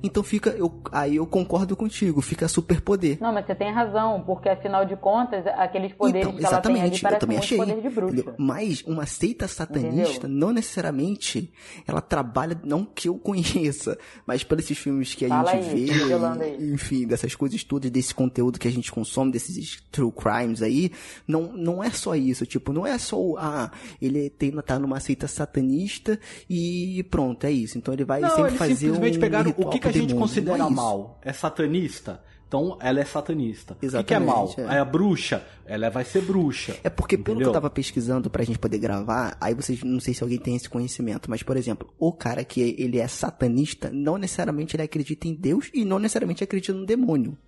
Então 0.02 0.22
fica, 0.22 0.50
eu, 0.50 0.80
aí 0.90 1.16
eu 1.16 1.26
concordo 1.26 1.76
contigo, 1.76 2.20
fica 2.20 2.48
superpoder. 2.48 3.18
Não, 3.20 3.32
mas 3.32 3.46
você 3.46 3.54
tem 3.54 3.72
razão, 3.72 4.22
porque 4.26 4.48
afinal 4.48 4.84
de 4.84 4.96
contas, 4.96 5.46
aqueles 5.46 5.92
poderes 5.92 6.28
Então, 6.28 6.38
que 6.38 6.44
ela 6.46 6.60
tem 6.60 6.72
ali 6.80 6.94
exatamente, 6.94 6.96
eu 6.96 7.02
parecem 7.02 7.20
também 7.20 7.36
muito 7.36 7.44
achei. 7.44 7.58
poder 7.58 7.80
de 7.82 7.88
bruxa. 7.88 8.14
entendeu? 8.14 8.34
Mas 8.38 8.82
uma 8.82 9.06
seita 9.06 9.46
satanista, 9.48 10.26
não 10.28 10.52
necessariamente, 10.52 11.52
ela 11.86 12.00
trabalha, 12.00 12.60
não 12.64 12.84
que 12.84 13.08
eu 13.08 13.16
conheça, 13.16 13.96
mas 14.26 14.42
pelos 14.44 14.64
esses 14.64 14.78
filmes 14.78 15.14
que 15.14 15.24
a 15.24 15.28
Fala 15.28 15.50
gente 15.52 15.64
aí, 15.70 15.86
vê, 15.86 16.52
e- 16.62 16.72
enfim, 16.74 17.06
dessas 17.06 17.34
coisas 17.34 17.62
todas, 17.64 17.90
desse 17.90 18.14
conteúdo 18.14 18.58
que 18.58 18.68
a 18.68 18.70
gente 18.70 18.90
consome, 18.92 19.32
desses 19.32 19.82
true 19.90 20.12
crimes 20.12 20.62
aí, 20.62 20.90
não, 21.26 21.52
não 21.52 21.82
é 21.82 21.90
só 21.90 22.14
isso, 22.14 22.46
tipo, 22.46 22.72
não 22.72 22.86
é 22.86 22.96
só 22.98 23.20
o, 23.20 23.36
ah, 23.38 23.70
ele 24.00 24.30
tem, 24.30 24.50
tá 24.62 24.78
numa 24.78 25.00
seita 25.00 25.26
satanista 25.28 26.18
e 26.48 27.04
pronto, 27.10 27.44
é 27.44 27.50
isso. 27.50 27.76
Então 27.78 27.92
ele 27.94 28.04
vai 28.04 28.20
Não, 28.20 28.30
sempre 28.30 28.52
fazer 28.52 28.74
simplesmente 28.76 29.16
um 29.18 29.20
pegaram 29.20 29.50
o 29.56 29.68
que, 29.68 29.78
que 29.78 29.88
a 29.88 29.91
pro 29.92 30.00
gente 30.00 30.08
demônio, 30.08 30.28
considera 30.28 30.64
é 30.64 30.70
mal. 30.70 31.20
É 31.22 31.32
satanista? 31.32 32.22
Então 32.52 32.76
ela 32.82 33.00
é 33.00 33.04
satanista. 33.04 33.72
O 33.72 33.76
que, 33.76 33.86
é 33.86 33.88
Exatamente, 33.88 34.26
mal? 34.26 34.54
é. 34.58 34.76
É. 34.76 34.78
a 34.78 34.84
bruxa? 34.84 35.42
Ela 35.64 35.88
vai 35.88 36.04
ser 36.04 36.20
bruxa. 36.20 36.76
É 36.84 36.90
porque 36.90 37.16
pelo 37.16 37.24
que 37.24 37.30
Entendeu? 37.32 37.48
eu 37.48 37.52
tava 37.52 37.70
pesquisando 37.70 38.28
pra 38.28 38.44
gente 38.44 38.58
poder 38.58 38.78
gravar, 38.78 39.36
aí 39.40 39.54
vocês, 39.54 39.82
não 39.82 40.00
sei 40.00 40.12
se 40.12 40.22
alguém 40.22 40.38
tem 40.38 40.54
esse 40.54 40.68
conhecimento, 40.68 41.30
mas 41.30 41.42
por 41.42 41.56
exemplo, 41.56 41.90
o 41.98 42.12
cara 42.12 42.44
que 42.44 42.76
ele 42.78 42.98
é 42.98 43.08
satanista, 43.08 43.90
não 43.90 44.18
necessariamente 44.18 44.76
ele 44.76 44.82
acredita 44.82 45.26
em 45.26 45.34
Deus 45.34 45.70
e 45.72 45.82
não 45.82 45.98
necessariamente 45.98 46.44
acredita 46.44 46.74
no 46.74 46.84
demônio. 46.84 47.38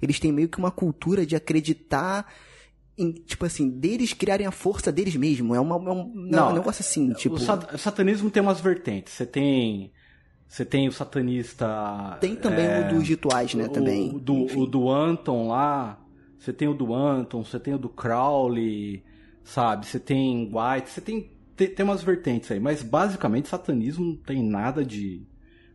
Eles 0.00 0.20
têm 0.20 0.30
meio 0.30 0.48
que 0.48 0.58
uma 0.58 0.70
cultura 0.70 1.26
de 1.26 1.34
acreditar 1.34 2.32
em, 2.96 3.10
tipo 3.10 3.44
assim, 3.44 3.68
deles 3.68 4.12
criarem 4.12 4.46
a 4.46 4.52
força 4.52 4.92
deles 4.92 5.16
mesmos. 5.16 5.56
É, 5.56 5.60
uma, 5.60 5.74
é 5.74 5.92
um, 5.92 6.12
não, 6.14 6.50
um 6.50 6.54
negócio 6.54 6.82
assim, 6.82 7.12
tipo... 7.14 7.34
O 7.34 7.78
satanismo 7.78 8.30
tem 8.30 8.42
umas 8.42 8.60
vertentes. 8.60 9.12
Você 9.14 9.26
tem. 9.26 9.92
Você 10.52 10.66
tem 10.66 10.86
o 10.86 10.92
satanista. 10.92 12.18
Tem 12.20 12.36
também 12.36 12.66
é, 12.66 12.80
o 12.86 12.94
dos 12.94 13.08
rituais, 13.08 13.54
né, 13.54 13.64
o- 13.64 13.68
também. 13.70 14.14
O 14.14 14.18
do, 14.20 14.34
Enfim. 14.40 14.60
o 14.60 14.66
do 14.66 14.90
Anton 14.90 15.48
lá. 15.48 15.98
Você 16.38 16.52
tem 16.52 16.68
o 16.68 16.74
do 16.74 16.94
Anton, 16.94 17.42
você 17.42 17.58
tem 17.58 17.72
o 17.72 17.78
do 17.78 17.88
Crowley, 17.88 19.02
sabe? 19.42 19.86
Você 19.86 19.98
tem 19.98 20.44
White, 20.52 20.90
você 20.90 21.00
tem, 21.00 21.30
tem. 21.56 21.68
Tem 21.68 21.84
umas 21.84 22.02
vertentes 22.02 22.50
aí. 22.50 22.60
Mas 22.60 22.82
basicamente 22.82 23.48
satanismo 23.48 24.04
não 24.04 24.16
tem 24.16 24.42
nada 24.42 24.84
de. 24.84 25.26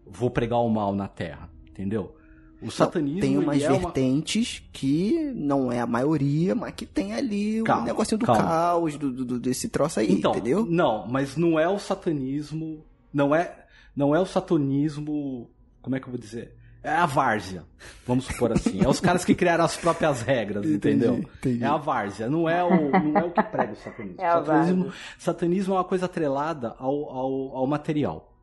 Vou 0.05 0.29
pregar 0.29 0.59
o 0.59 0.69
mal 0.69 0.93
na 0.93 1.07
terra, 1.07 1.49
entendeu? 1.69 2.15
O 2.61 2.69
satanismo. 2.69 3.21
Tem 3.21 3.35
umas 3.35 3.61
é 3.63 3.69
uma- 3.71 3.79
vertentes 3.79 4.61
que 4.71 5.31
não 5.35 5.71
é 5.71 5.79
a 5.79 5.87
maioria, 5.87 6.53
mas 6.53 6.73
que 6.75 6.85
tem 6.85 7.13
ali 7.13 7.61
o 7.61 7.63
Calma, 7.65 7.85
negocinho 7.85 8.19
do 8.19 8.25
calma. 8.27 8.43
caos, 8.43 8.95
do, 8.95 9.11
do- 9.25 9.39
desse 9.39 9.69
troço 9.69 9.99
aí, 9.99 10.11
Então, 10.11 10.31
entendeu? 10.31 10.67
Não, 10.69 11.07
mas 11.07 11.35
não 11.35 11.59
é 11.59 11.67
o 11.67 11.79
satanismo. 11.79 12.83
Não 13.13 13.33
é, 13.33 13.65
não 13.97 14.15
é 14.15 14.19
o 14.19 14.25
satanismo. 14.25 15.49
Como 15.81 15.95
é 15.95 15.99
que 15.99 16.05
eu 16.05 16.11
vou 16.11 16.19
dizer? 16.19 16.55
É 16.83 16.91
a 16.91 17.05
várzea, 17.07 17.65
vamos 18.05 18.25
supor 18.25 18.51
assim. 18.53 18.81
É 18.81 18.87
os 18.87 18.99
caras 19.01 19.25
que 19.25 19.33
criaram 19.35 19.65
as 19.65 19.75
próprias 19.75 20.21
regras, 20.21 20.63
Entendi, 20.65 21.05
entendeu? 21.05 21.29
entendi. 21.37 21.63
É 21.63 21.67
a 21.67 21.75
várzea, 21.75 22.29
não 22.29 22.47
é 22.47 22.63
o, 22.63 22.91
não 22.91 23.17
é 23.17 23.23
o 23.25 23.31
que 23.31 23.43
prega 23.43 23.73
o 23.73 23.75
satanismo. 23.75 24.15
É 24.21 24.31
satanismo, 24.31 24.93
satanismo 25.17 25.73
é 25.73 25.77
uma 25.77 25.83
coisa 25.83 26.05
atrelada 26.05 26.75
ao, 26.77 27.09
ao, 27.09 27.57
ao 27.57 27.67
material. 27.67 28.33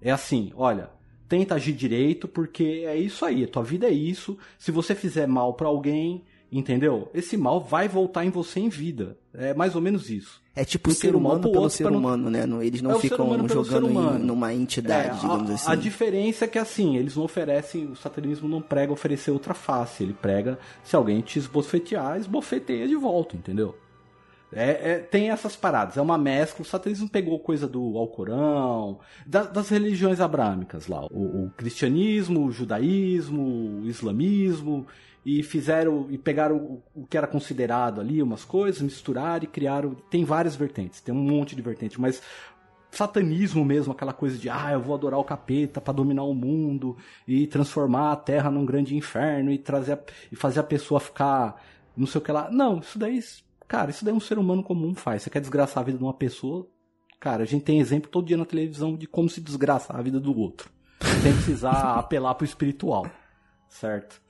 É 0.00 0.10
assim, 0.12 0.52
olha, 0.54 0.90
tenta 1.28 1.54
agir 1.54 1.72
direito, 1.72 2.28
porque 2.28 2.84
é 2.86 2.96
isso 2.96 3.24
aí, 3.24 3.46
tua 3.46 3.64
vida 3.64 3.86
é 3.86 3.92
isso. 3.92 4.38
Se 4.58 4.70
você 4.70 4.94
fizer 4.94 5.26
mal 5.26 5.54
pra 5.54 5.66
alguém, 5.66 6.24
entendeu? 6.52 7.10
Esse 7.14 7.36
mal 7.36 7.60
vai 7.60 7.88
voltar 7.88 8.24
em 8.24 8.30
você 8.30 8.60
em 8.60 8.68
vida. 8.68 9.18
É 9.32 9.54
mais 9.54 9.74
ou 9.74 9.80
menos 9.80 10.10
isso. 10.10 10.39
É 10.54 10.64
tipo 10.64 10.90
o 10.90 10.92
ser 10.94 11.14
humano 11.14 11.40
pelo 11.42 11.54
outro 11.62 11.70
ser 11.76 11.84
não- 11.90 11.98
humano, 11.98 12.28
né? 12.28 12.44
Não- 12.44 12.60
Eles 12.62 12.82
não 12.82 12.92
É 12.92 12.98
ficam 12.98 13.48
jogando 13.48 13.88
em 13.88 14.18
numa 14.18 14.52
entidade, 14.52 15.08
É, 15.10 15.20
digamos 15.20 15.50
a, 15.50 15.54
assim. 15.54 15.70
a 15.70 15.74
diferença 15.76 16.44
é 16.44 16.48
que 16.48 16.58
assim, 16.58 16.96
eles 16.96 17.16
não 17.16 17.22
oferecem, 17.22 17.86
o 17.86 17.94
satanismo 17.96 18.48
não 18.48 18.60
prega 18.60 18.92
oferecer 18.92 19.30
outra 19.30 19.54
face, 19.54 20.02
ele 20.02 20.12
prega 20.12 20.58
se 20.82 20.96
alguém 20.96 21.20
te 21.20 21.38
esbofetear, 21.38 22.18
esbofeteia 22.18 22.88
de 22.88 22.96
volta, 22.96 23.36
entendeu? 23.36 23.76
É, 24.52 24.94
é- 24.94 24.98
tem 24.98 25.30
essas 25.30 25.54
paradas, 25.54 25.96
é 25.96 26.02
uma 26.02 26.18
mescla. 26.18 26.62
O 26.62 26.66
satanismo 26.68 27.08
pegou 27.08 27.38
coisa 27.38 27.68
do 27.68 27.96
Alcorão, 27.96 28.98
da- 29.24 29.44
das 29.44 29.68
religiões 29.68 30.20
abrâmicas 30.20 30.88
lá, 30.88 31.06
o, 31.12 31.44
o 31.46 31.50
cristianismo, 31.56 32.44
o 32.44 32.50
judaísmo, 32.50 33.82
o 33.82 33.86
islamismo, 33.88 34.84
e 35.24 35.42
fizeram 35.42 36.06
e 36.10 36.16
pegaram 36.18 36.56
o, 36.56 36.82
o 36.94 37.06
que 37.06 37.16
era 37.16 37.26
considerado 37.26 38.00
ali, 38.00 38.22
umas 38.22 38.44
coisas, 38.44 38.80
misturaram 38.80 39.44
e 39.44 39.46
criaram. 39.46 39.94
Tem 40.10 40.24
várias 40.24 40.56
vertentes, 40.56 41.00
tem 41.00 41.14
um 41.14 41.18
monte 41.22 41.54
de 41.54 41.62
vertentes, 41.62 41.96
mas 41.98 42.22
satanismo 42.90 43.64
mesmo, 43.64 43.92
aquela 43.92 44.12
coisa 44.12 44.36
de 44.36 44.48
ah, 44.48 44.70
eu 44.72 44.80
vou 44.80 44.94
adorar 44.94 45.20
o 45.20 45.24
capeta 45.24 45.80
para 45.80 45.92
dominar 45.92 46.24
o 46.24 46.34
mundo 46.34 46.96
e 47.26 47.46
transformar 47.46 48.12
a 48.12 48.16
terra 48.16 48.50
num 48.50 48.64
grande 48.66 48.96
inferno 48.96 49.52
e 49.52 49.58
trazer 49.58 49.92
a- 49.92 50.00
e 50.32 50.36
fazer 50.36 50.60
a 50.60 50.64
pessoa 50.64 50.98
ficar 50.98 51.62
não 51.96 52.06
sei 52.06 52.20
o 52.20 52.24
que 52.24 52.32
lá. 52.32 52.50
Não, 52.50 52.78
isso 52.78 52.98
daí, 52.98 53.20
cara, 53.68 53.90
isso 53.90 54.04
daí 54.04 54.14
um 54.14 54.20
ser 54.20 54.38
humano 54.38 54.62
comum 54.62 54.94
faz. 54.94 55.22
Você 55.22 55.30
quer 55.30 55.40
desgraçar 55.40 55.82
a 55.82 55.86
vida 55.86 55.98
de 55.98 56.04
uma 56.04 56.14
pessoa? 56.14 56.66
Cara, 57.20 57.42
a 57.42 57.46
gente 57.46 57.62
tem 57.64 57.78
exemplo 57.78 58.10
todo 58.10 58.26
dia 58.26 58.36
na 58.36 58.46
televisão 58.46 58.96
de 58.96 59.06
como 59.06 59.28
se 59.28 59.40
desgraçar 59.40 59.96
a 59.98 60.02
vida 60.02 60.18
do 60.18 60.36
outro. 60.36 60.70
Sem 61.22 61.32
precisar 61.34 61.94
apelar 61.98 62.34
pro 62.34 62.44
espiritual, 62.46 63.06
certo? 63.68 64.20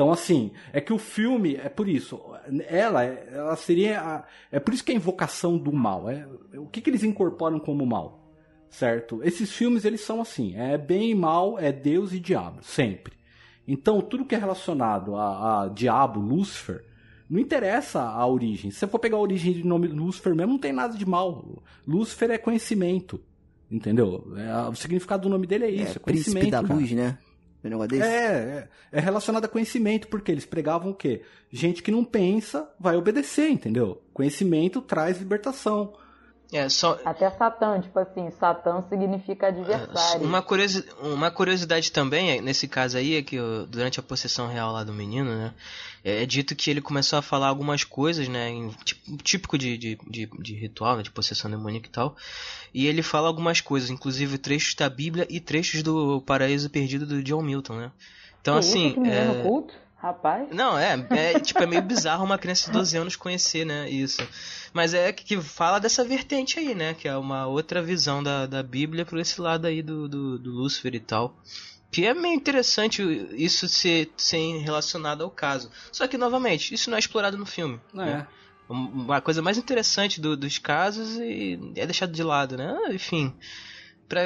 Então, 0.00 0.10
assim, 0.10 0.50
é 0.72 0.80
que 0.80 0.94
o 0.94 0.98
filme, 0.98 1.56
é 1.56 1.68
por 1.68 1.86
isso, 1.86 2.18
ela, 2.68 3.04
ela 3.04 3.54
seria. 3.54 4.00
a- 4.00 4.24
é 4.50 4.58
por 4.58 4.72
isso 4.72 4.82
que 4.82 4.92
é 4.92 4.94
a 4.94 4.96
invocação 4.96 5.58
do 5.58 5.70
mal. 5.70 6.08
É, 6.08 6.26
o 6.56 6.64
que, 6.66 6.80
que 6.80 6.88
eles 6.88 7.02
incorporam 7.04 7.60
como 7.60 7.84
mal? 7.84 8.32
Certo? 8.70 9.20
Esses 9.22 9.52
filmes, 9.52 9.84
eles 9.84 10.00
são 10.00 10.22
assim: 10.22 10.54
é 10.56 10.78
bem 10.78 11.10
e 11.10 11.14
mal, 11.14 11.58
é 11.58 11.70
Deus 11.70 12.14
e 12.14 12.18
diabo, 12.18 12.60
sempre. 12.62 13.12
Então, 13.68 14.00
tudo 14.00 14.24
que 14.24 14.34
é 14.34 14.38
relacionado 14.38 15.16
a, 15.16 15.64
a 15.64 15.68
diabo, 15.68 16.18
Lúcifer, 16.18 16.82
não 17.28 17.38
interessa 17.38 18.00
a 18.00 18.26
origem. 18.26 18.70
Se 18.70 18.78
você 18.78 18.86
for 18.86 18.98
pegar 19.00 19.18
a 19.18 19.20
origem 19.20 19.52
do 19.60 19.68
nome 19.68 19.86
Lúcifer 19.86 20.34
mesmo, 20.34 20.52
não 20.54 20.58
tem 20.58 20.72
nada 20.72 20.96
de 20.96 21.04
mal. 21.04 21.62
Lúcifer 21.86 22.30
é 22.30 22.38
conhecimento. 22.38 23.20
Entendeu? 23.70 24.32
É, 24.36 24.66
o 24.66 24.74
significado 24.74 25.24
do 25.24 25.28
nome 25.28 25.46
dele 25.46 25.66
é 25.66 25.70
isso, 25.70 25.92
é, 25.92 25.96
É, 25.96 25.98
príncipe 25.98 26.30
conhecimento. 26.40 26.50
da 26.66 26.74
luz, 26.74 26.90
né? 26.92 27.18
Um 27.62 27.68
negócio 27.68 27.90
desse? 27.90 28.08
É, 28.08 28.68
é, 28.92 28.98
é 28.98 29.00
relacionado 29.00 29.44
a 29.44 29.48
conhecimento, 29.48 30.08
porque 30.08 30.32
eles 30.32 30.46
pregavam 30.46 30.90
o 30.90 30.94
quê? 30.94 31.22
Gente 31.50 31.82
que 31.82 31.90
não 31.90 32.04
pensa 32.04 32.70
vai 32.78 32.96
obedecer, 32.96 33.50
entendeu? 33.50 34.02
Conhecimento 34.12 34.80
traz 34.80 35.18
libertação. 35.18 35.94
É, 36.52 36.68
só. 36.68 36.98
Até 37.04 37.30
Satã, 37.30 37.80
tipo 37.80 37.96
assim, 37.98 38.28
Satã 38.32 38.82
significa 38.88 39.48
adversário. 39.48 40.26
Uma, 40.26 40.42
curiosi 40.42 40.84
uma 41.00 41.30
curiosidade 41.30 41.92
também, 41.92 42.32
é, 42.32 42.40
nesse 42.40 42.66
caso 42.66 42.98
aí, 42.98 43.14
é 43.14 43.22
que 43.22 43.36
durante 43.68 44.00
a 44.00 44.02
possessão 44.02 44.48
real 44.48 44.72
lá 44.72 44.82
do 44.82 44.92
menino, 44.92 45.30
né? 45.30 45.54
É, 46.04 46.22
é 46.22 46.26
dito 46.26 46.56
que 46.56 46.68
ele 46.68 46.80
começou 46.80 47.18
a 47.18 47.22
falar 47.22 47.46
algumas 47.46 47.84
coisas, 47.84 48.26
né? 48.26 48.50
Tipo, 48.84 49.16
típico 49.18 49.56
de, 49.56 49.78
de, 49.78 49.98
de, 50.08 50.26
de, 50.26 50.54
ritual, 50.54 50.96
né, 50.96 51.02
de 51.04 51.10
possessão 51.10 51.48
demoníaca 51.48 51.86
e 51.86 51.92
tal. 51.92 52.16
E 52.74 52.86
ele 52.86 53.02
fala 53.02 53.28
algumas 53.28 53.60
coisas, 53.60 53.88
inclusive 53.88 54.36
trechos 54.36 54.74
da 54.74 54.88
Bíblia 54.88 55.26
e 55.30 55.38
trechos 55.38 55.84
do 55.84 56.20
Paraíso 56.22 56.68
Perdido 56.68 57.06
do 57.06 57.22
John 57.22 57.42
Milton, 57.42 57.74
né? 57.74 57.92
Então, 58.40 58.54
que 58.54 58.60
assim. 58.60 58.88
Isso, 58.88 59.02
que 59.02 59.08
é... 59.08 59.42
culto? 59.42 59.74
Rapaz. 60.00 60.48
Não, 60.50 60.78
é, 60.78 61.06
é 61.10 61.38
tipo, 61.38 61.62
é 61.62 61.66
meio 61.66 61.82
bizarro 61.82 62.24
uma 62.24 62.38
criança 62.38 62.66
de 62.66 62.72
12 62.72 62.96
anos 62.96 63.16
conhecer, 63.16 63.66
né, 63.66 63.88
isso. 63.90 64.26
Mas 64.72 64.94
é 64.94 65.12
que, 65.12 65.24
que 65.24 65.40
fala 65.42 65.78
dessa 65.78 66.02
vertente 66.02 66.58
aí, 66.58 66.74
né, 66.74 66.94
que 66.94 67.06
é 67.06 67.14
uma 67.14 67.46
outra 67.46 67.82
visão 67.82 68.22
da, 68.22 68.46
da 68.46 68.62
Bíblia 68.62 69.04
por 69.04 69.18
esse 69.18 69.38
lado 69.38 69.66
aí 69.66 69.82
do, 69.82 70.08
do, 70.08 70.38
do 70.38 70.50
Lúcifer 70.52 70.94
e 70.94 71.00
tal. 71.00 71.36
Que 71.90 72.06
é 72.06 72.14
meio 72.14 72.34
interessante 72.34 73.02
isso 73.32 73.68
ser, 73.68 74.10
ser 74.16 74.38
relacionado 74.62 75.22
ao 75.22 75.30
caso. 75.30 75.70
Só 75.92 76.06
que, 76.06 76.16
novamente, 76.16 76.72
isso 76.72 76.88
não 76.88 76.96
é 76.96 77.00
explorado 77.00 77.36
no 77.36 77.44
filme. 77.44 77.78
Não 77.92 78.04
né? 78.04 78.26
é. 78.26 78.72
Uma 78.72 79.20
coisa 79.20 79.42
mais 79.42 79.58
interessante 79.58 80.20
do, 80.20 80.36
dos 80.36 80.56
casos 80.56 81.18
e 81.18 81.58
é 81.74 81.84
deixado 81.84 82.12
de 82.12 82.22
lado, 82.22 82.56
né? 82.56 82.78
Enfim 82.92 83.34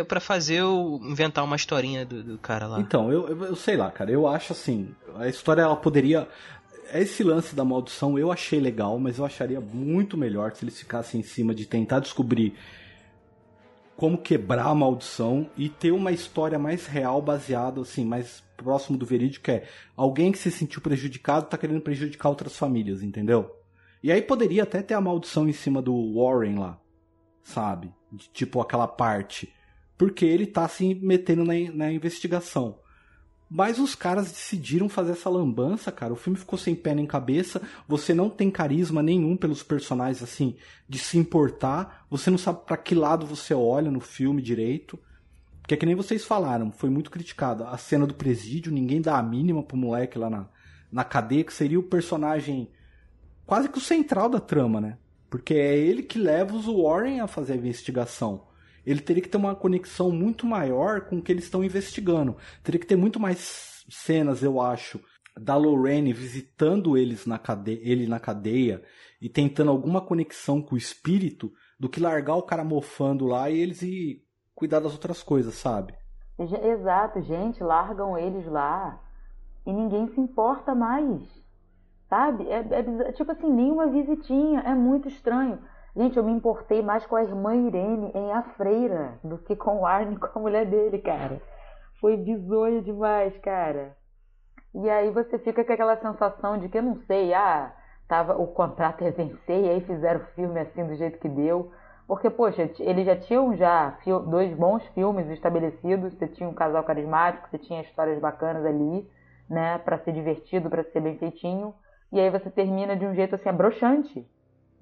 para 0.08 0.20
fazer 0.20 0.62
o 0.62 0.98
inventar 1.02 1.44
uma 1.44 1.56
historinha 1.56 2.06
do, 2.06 2.22
do 2.22 2.38
cara 2.38 2.66
lá. 2.66 2.80
Então, 2.80 3.12
eu, 3.12 3.28
eu, 3.28 3.44
eu, 3.44 3.56
sei 3.56 3.76
lá, 3.76 3.90
cara. 3.90 4.10
Eu 4.10 4.26
acho 4.26 4.52
assim, 4.52 4.94
a 5.16 5.28
história 5.28 5.62
ela 5.62 5.76
poderia 5.76 6.26
esse 6.92 7.24
lance 7.24 7.54
da 7.54 7.64
maldição 7.64 8.18
eu 8.18 8.30
achei 8.30 8.60
legal, 8.60 8.98
mas 8.98 9.18
eu 9.18 9.24
acharia 9.24 9.60
muito 9.60 10.16
melhor 10.16 10.52
se 10.54 10.64
eles 10.64 10.78
ficassem 10.78 11.20
em 11.20 11.22
cima 11.22 11.54
de 11.54 11.66
tentar 11.66 11.98
descobrir 11.98 12.54
como 13.96 14.18
quebrar 14.18 14.66
a 14.66 14.74
maldição 14.74 15.48
e 15.56 15.68
ter 15.68 15.92
uma 15.92 16.12
história 16.12 16.58
mais 16.58 16.86
real, 16.86 17.22
baseada 17.22 17.80
assim, 17.80 18.04
mais 18.04 18.42
próximo 18.56 18.98
do 18.98 19.06
verídico, 19.06 19.50
é 19.50 19.64
alguém 19.96 20.32
que 20.32 20.38
se 20.38 20.50
sentiu 20.50 20.80
prejudicado 20.80 21.46
tá 21.46 21.56
querendo 21.56 21.80
prejudicar 21.80 22.28
outras 22.28 22.56
famílias, 22.56 23.02
entendeu? 23.02 23.50
E 24.02 24.12
aí 24.12 24.20
poderia 24.20 24.64
até 24.64 24.82
ter 24.82 24.94
a 24.94 25.00
maldição 25.00 25.48
em 25.48 25.52
cima 25.52 25.80
do 25.80 26.14
Warren 26.14 26.58
lá, 26.58 26.78
sabe? 27.42 27.92
De, 28.12 28.28
tipo 28.30 28.60
aquela 28.60 28.86
parte 28.86 29.52
porque 29.96 30.24
ele 30.24 30.46
tá 30.46 30.66
se 30.68 30.94
metendo 30.94 31.44
na, 31.44 31.54
na 31.72 31.92
investigação. 31.92 32.78
Mas 33.48 33.78
os 33.78 33.94
caras 33.94 34.32
decidiram 34.32 34.88
fazer 34.88 35.12
essa 35.12 35.28
lambança, 35.28 35.92
cara. 35.92 36.12
O 36.12 36.16
filme 36.16 36.38
ficou 36.38 36.58
sem 36.58 36.74
pé 36.74 36.94
nem 36.94 37.06
cabeça. 37.06 37.62
Você 37.86 38.12
não 38.12 38.28
tem 38.28 38.50
carisma 38.50 39.02
nenhum 39.02 39.36
pelos 39.36 39.62
personagens, 39.62 40.22
assim, 40.22 40.56
de 40.88 40.98
se 40.98 41.18
importar. 41.18 42.04
Você 42.10 42.30
não 42.30 42.38
sabe 42.38 42.60
para 42.66 42.76
que 42.76 42.94
lado 42.94 43.26
você 43.26 43.54
olha 43.54 43.90
no 43.90 44.00
filme 44.00 44.42
direito. 44.42 44.98
Porque 45.60 45.74
é 45.74 45.76
que 45.76 45.86
nem 45.86 45.94
vocês 45.94 46.24
falaram, 46.24 46.72
foi 46.72 46.90
muito 46.90 47.10
criticado. 47.10 47.64
A 47.64 47.78
cena 47.78 48.06
do 48.06 48.14
presídio, 48.14 48.72
ninguém 48.72 49.00
dá 49.00 49.18
a 49.18 49.22
mínima 49.22 49.62
pro 49.62 49.76
moleque 49.76 50.18
lá 50.18 50.28
na, 50.28 50.48
na 50.90 51.04
cadeia, 51.04 51.44
que 51.44 51.54
seria 51.54 51.78
o 51.78 51.82
personagem 51.82 52.68
quase 53.46 53.68
que 53.68 53.78
o 53.78 53.80
central 53.80 54.28
da 54.28 54.40
trama, 54.40 54.80
né? 54.80 54.98
Porque 55.30 55.54
é 55.54 55.76
ele 55.76 56.02
que 56.02 56.18
leva 56.18 56.54
os 56.54 56.66
Warren 56.66 57.20
a 57.20 57.26
fazer 57.26 57.54
a 57.54 57.56
investigação 57.56 58.42
ele 58.86 59.00
teria 59.00 59.22
que 59.22 59.28
ter 59.28 59.36
uma 59.36 59.54
conexão 59.54 60.10
muito 60.10 60.46
maior 60.46 61.02
com 61.02 61.16
o 61.16 61.22
que 61.22 61.32
eles 61.32 61.44
estão 61.44 61.64
investigando. 61.64 62.36
Teria 62.62 62.80
que 62.80 62.86
ter 62.86 62.96
muito 62.96 63.18
mais 63.20 63.84
cenas, 63.88 64.42
eu 64.42 64.60
acho, 64.60 65.00
da 65.38 65.56
Lorraine 65.56 66.12
visitando 66.12 66.96
eles 66.96 67.26
na 67.26 67.38
cadeia, 67.38 67.80
ele 67.82 68.06
na 68.06 68.20
cadeia 68.20 68.82
e 69.20 69.28
tentando 69.28 69.70
alguma 69.70 70.00
conexão 70.00 70.62
com 70.62 70.74
o 70.74 70.78
espírito 70.78 71.52
do 71.78 71.88
que 71.88 72.00
largar 72.00 72.36
o 72.36 72.42
cara 72.42 72.64
mofando 72.64 73.26
lá 73.26 73.50
e 73.50 73.58
eles 73.58 73.82
ir 73.82 74.22
cuidar 74.54 74.80
das 74.80 74.92
outras 74.92 75.22
coisas, 75.22 75.54
sabe? 75.54 75.94
Exato, 76.38 77.20
gente, 77.22 77.62
largam 77.62 78.16
eles 78.16 78.46
lá 78.46 79.00
e 79.66 79.72
ninguém 79.72 80.08
se 80.08 80.20
importa 80.20 80.74
mais. 80.74 81.22
Sabe? 82.08 82.46
É, 82.48 82.58
é, 82.58 83.12
tipo 83.12 83.32
assim, 83.32 83.50
nenhuma 83.50 83.88
visitinha, 83.88 84.60
é 84.60 84.74
muito 84.74 85.08
estranho. 85.08 85.58
Gente, 85.96 86.16
eu 86.16 86.24
me 86.24 86.32
importei 86.32 86.82
mais 86.82 87.06
com 87.06 87.14
a 87.14 87.22
irmã 87.22 87.54
Irene 87.54 88.10
em 88.12 88.32
A 88.32 88.42
Freira 88.56 89.16
do 89.22 89.38
que 89.38 89.54
com 89.54 89.82
o 89.82 89.86
Arne 89.86 90.18
com 90.18 90.38
a 90.40 90.42
mulher 90.42 90.66
dele, 90.66 90.98
cara. 90.98 91.40
Foi 92.00 92.16
bizonho 92.16 92.82
demais, 92.82 93.36
cara. 93.38 93.96
E 94.74 94.90
aí 94.90 95.08
você 95.12 95.38
fica 95.38 95.64
com 95.64 95.72
aquela 95.72 95.96
sensação 95.98 96.58
de 96.58 96.68
que 96.68 96.78
eu 96.78 96.82
não 96.82 96.96
sei, 97.06 97.32
ah, 97.32 97.72
tava 98.08 98.36
o 98.36 98.48
contrato 98.48 99.04
ia 99.04 99.12
vencer 99.12 99.64
e 99.64 99.70
aí 99.70 99.80
fizeram 99.82 100.18
o 100.18 100.26
filme 100.34 100.58
assim 100.58 100.84
do 100.84 100.96
jeito 100.96 101.20
que 101.20 101.28
deu. 101.28 101.70
Porque, 102.08 102.28
poxa, 102.28 102.68
eles 102.80 103.06
já 103.06 103.14
tinham 103.16 103.56
já 103.56 103.96
dois 104.26 104.52
bons 104.52 104.84
filmes 104.88 105.30
estabelecidos, 105.30 106.12
você 106.14 106.26
tinha 106.26 106.48
um 106.48 106.54
casal 106.54 106.82
carismático, 106.82 107.48
você 107.48 107.58
tinha 107.58 107.82
histórias 107.82 108.18
bacanas 108.18 108.66
ali, 108.66 109.08
né, 109.48 109.78
para 109.78 109.98
ser 109.98 110.10
divertido, 110.10 110.68
para 110.68 110.82
ser 110.82 111.00
bem 111.00 111.16
feitinho. 111.18 111.72
E 112.10 112.18
aí 112.18 112.28
você 112.30 112.50
termina 112.50 112.96
de 112.96 113.06
um 113.06 113.14
jeito 113.14 113.36
assim 113.36 113.48
abroxante 113.48 114.28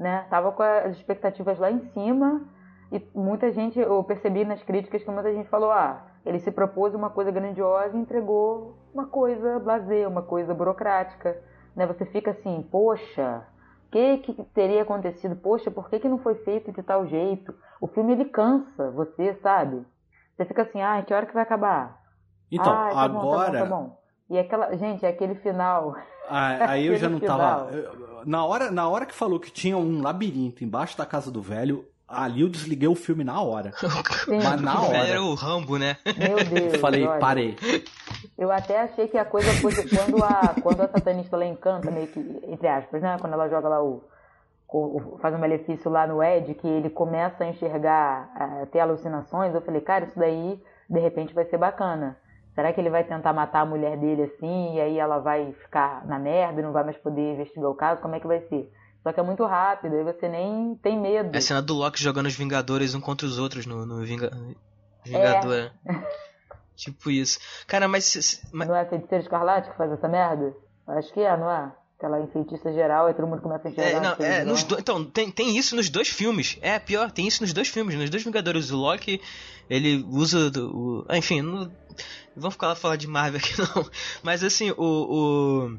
né? 0.02 0.26
Tava 0.28 0.50
com 0.52 0.62
as 0.62 0.96
expectativas 0.96 1.58
lá 1.58 1.70
em 1.70 1.80
cima 1.92 2.42
e 2.90 3.00
muita 3.14 3.50
gente, 3.52 3.78
eu 3.78 4.02
percebi 4.04 4.44
nas 4.44 4.62
críticas 4.62 5.02
que 5.02 5.10
muita 5.10 5.32
gente 5.32 5.48
falou, 5.48 5.70
ah, 5.70 6.04
ele 6.26 6.40
se 6.40 6.50
propôs 6.50 6.92
uma 6.94 7.08
coisa 7.08 7.30
grandiosa 7.30 7.96
e 7.96 8.00
entregou 8.00 8.76
uma 8.92 9.06
coisa 9.06 9.58
blasé, 9.60 10.06
uma 10.06 10.22
coisa 10.22 10.52
burocrática, 10.52 11.40
né? 11.74 11.86
Você 11.86 12.04
fica 12.04 12.32
assim, 12.32 12.68
poxa, 12.70 13.46
o 13.86 13.90
que, 13.92 14.18
que 14.18 14.44
teria 14.52 14.82
acontecido? 14.82 15.36
Poxa, 15.36 15.70
por 15.70 15.88
que, 15.88 16.00
que 16.00 16.08
não 16.08 16.18
foi 16.18 16.34
feito 16.34 16.72
de 16.72 16.82
tal 16.82 17.06
jeito? 17.06 17.54
O 17.80 17.86
filme 17.86 18.12
ele 18.12 18.24
cansa 18.26 18.90
você, 18.90 19.34
sabe? 19.34 19.86
Você 20.36 20.44
fica 20.44 20.62
assim, 20.62 20.82
ah, 20.82 21.02
que 21.06 21.14
hora 21.14 21.26
que 21.26 21.34
vai 21.34 21.44
acabar? 21.44 21.98
Então, 22.50 22.72
ah, 22.72 22.90
tá 22.90 23.00
agora. 23.00 23.12
Bom, 23.12 23.30
tá 23.30 23.50
bom, 23.52 23.58
tá 23.58 23.64
bom. 23.64 24.01
E 24.31 24.39
aquela, 24.39 24.74
gente, 24.77 25.05
aquele 25.05 25.35
final. 25.36 25.97
Ah, 26.28 26.57
aí 26.70 26.86
eu 26.86 26.97
já 26.97 27.09
não 27.09 27.20
tava. 27.20 27.69
Na 28.24 28.44
hora, 28.44 28.70
na 28.70 28.89
hora 28.89 29.07
que 29.07 29.15
falou 29.15 29.39
que 29.39 29.51
tinha 29.51 29.77
um 29.77 30.01
labirinto 30.01 30.65
embaixo 30.65 30.97
da 30.97 31.05
casa 31.05 31.31
do 31.31 31.43
velho, 31.43 31.85
ali 32.12 32.43
eu 32.43 32.49
desliguei 32.49 32.89
o 32.89 32.94
filme 32.94 33.24
na 33.24 33.40
hora. 33.43 33.73
Sim. 34.24 34.39
Mas 34.43 34.61
na 34.61 34.81
hora. 34.81 34.99
Era 34.99 35.23
o 35.23 35.35
Rambo, 35.35 35.78
né? 35.78 35.97
Meu 36.16 36.44
Deus. 36.44 36.77
Falei, 36.77 37.07
olha, 37.07 37.19
parei. 37.19 37.57
Eu 38.39 38.53
até 38.53 38.81
achei 38.81 39.09
que 39.09 39.16
a 39.16 39.24
coisa 39.24 39.51
fosse 39.61 39.89
quando 39.89 40.23
a, 40.23 40.55
quando 40.62 40.81
a 40.82 40.89
satanista 40.89 41.36
ela 41.36 41.47
encanta, 41.47 41.90
meio 41.90 42.07
que, 42.09 42.20
entre 42.49 42.69
aspas, 42.69 43.03
né? 43.03 43.16
Quando 43.20 43.32
ela 43.32 43.49
joga 43.49 43.69
lá 43.69 43.82
o. 43.82 44.05
o 44.69 45.19
faz 45.20 45.35
um 45.35 45.39
malefício 45.39 45.90
lá 45.90 46.07
no 46.07 46.23
Ed, 46.23 46.55
que 46.55 46.69
ele 46.69 46.90
começa 46.90 47.44
a 47.44 47.49
enxergar, 47.49 48.31
a 48.35 48.66
ter 48.66 48.81
alucinações. 48.81 49.55
Eu 49.55 49.62
falei, 49.62 49.81
cara, 49.81 50.05
isso 50.05 50.19
daí 50.19 50.61
de 50.89 51.01
repente 51.01 51.35
vai 51.35 51.44
ser 51.47 51.57
bacana. 51.57 52.16
Será 52.54 52.72
que 52.72 52.80
ele 52.80 52.90
vai 52.90 53.04
tentar 53.04 53.32
matar 53.32 53.60
a 53.60 53.66
mulher 53.66 53.96
dele 53.96 54.24
assim, 54.24 54.74
e 54.74 54.80
aí 54.80 54.98
ela 54.98 55.18
vai 55.18 55.52
ficar 55.52 56.06
na 56.06 56.18
merda 56.18 56.60
e 56.60 56.62
não 56.62 56.72
vai 56.72 56.84
mais 56.84 56.96
poder 56.98 57.32
investigar 57.32 57.70
o 57.70 57.74
caso? 57.74 58.02
Como 58.02 58.14
é 58.14 58.20
que 58.20 58.26
vai 58.26 58.40
ser? 58.48 58.70
Só 59.02 59.12
que 59.12 59.18
é 59.18 59.22
muito 59.22 59.44
rápido, 59.44 59.96
aí 59.96 60.04
você 60.04 60.28
nem 60.28 60.76
tem 60.76 61.00
medo. 61.00 61.34
É 61.34 61.38
a 61.38 61.40
cena 61.40 61.62
do 61.62 61.74
Loki 61.74 62.00
jogando 62.00 62.26
os 62.26 62.36
Vingadores 62.36 62.94
um 62.94 63.00
contra 63.00 63.26
os 63.26 63.38
outros 63.38 63.66
no, 63.66 63.86
no 63.86 64.04
Vinga... 64.04 64.30
Vingador. 65.04 65.72
É. 65.86 65.92
tipo 66.76 67.10
isso. 67.10 67.38
Cara, 67.66 67.88
mas, 67.88 68.40
mas. 68.52 68.68
Não 68.68 68.76
é 68.76 68.84
feiticeiro 68.84 69.24
escarlate 69.24 69.70
que 69.70 69.76
faz 69.76 69.90
essa 69.90 70.06
merda? 70.06 70.54
Acho 70.86 71.12
que 71.12 71.20
é, 71.20 71.36
não 71.36 71.50
é? 71.50 71.72
Aquela 72.02 72.20
enfeitiça 72.20 72.72
geral 72.72 73.08
e 73.08 73.14
todo 73.14 73.28
mundo 73.28 73.40
começa 73.40 73.68
a 73.68 73.70
enxergar. 73.70 73.96
É, 73.96 74.00
não, 74.00 74.26
é, 74.26 74.44
nos 74.44 74.64
do... 74.64 74.76
Então, 74.76 75.04
tem, 75.04 75.30
tem 75.30 75.56
isso 75.56 75.76
nos 75.76 75.88
dois 75.88 76.08
filmes. 76.08 76.58
É, 76.60 76.76
pior, 76.80 77.12
tem 77.12 77.28
isso 77.28 77.40
nos 77.42 77.52
dois 77.52 77.68
filmes. 77.68 77.94
Nos 77.94 78.10
dois 78.10 78.24
Vingadores, 78.24 78.72
o 78.72 78.76
Loki, 78.76 79.20
ele 79.70 80.04
usa. 80.10 80.50
Do, 80.50 80.76
o... 80.76 81.04
Ah, 81.08 81.16
enfim, 81.16 81.42
não 81.42 81.70
vamos 82.36 82.54
ficar 82.54 82.68
lá 82.68 82.74
falar 82.74 82.96
de 82.96 83.06
Marvel 83.06 83.38
aqui 83.38 83.54
não. 83.58 83.88
Mas 84.20 84.42
assim, 84.42 84.72
o. 84.72 84.76
o... 84.76 85.78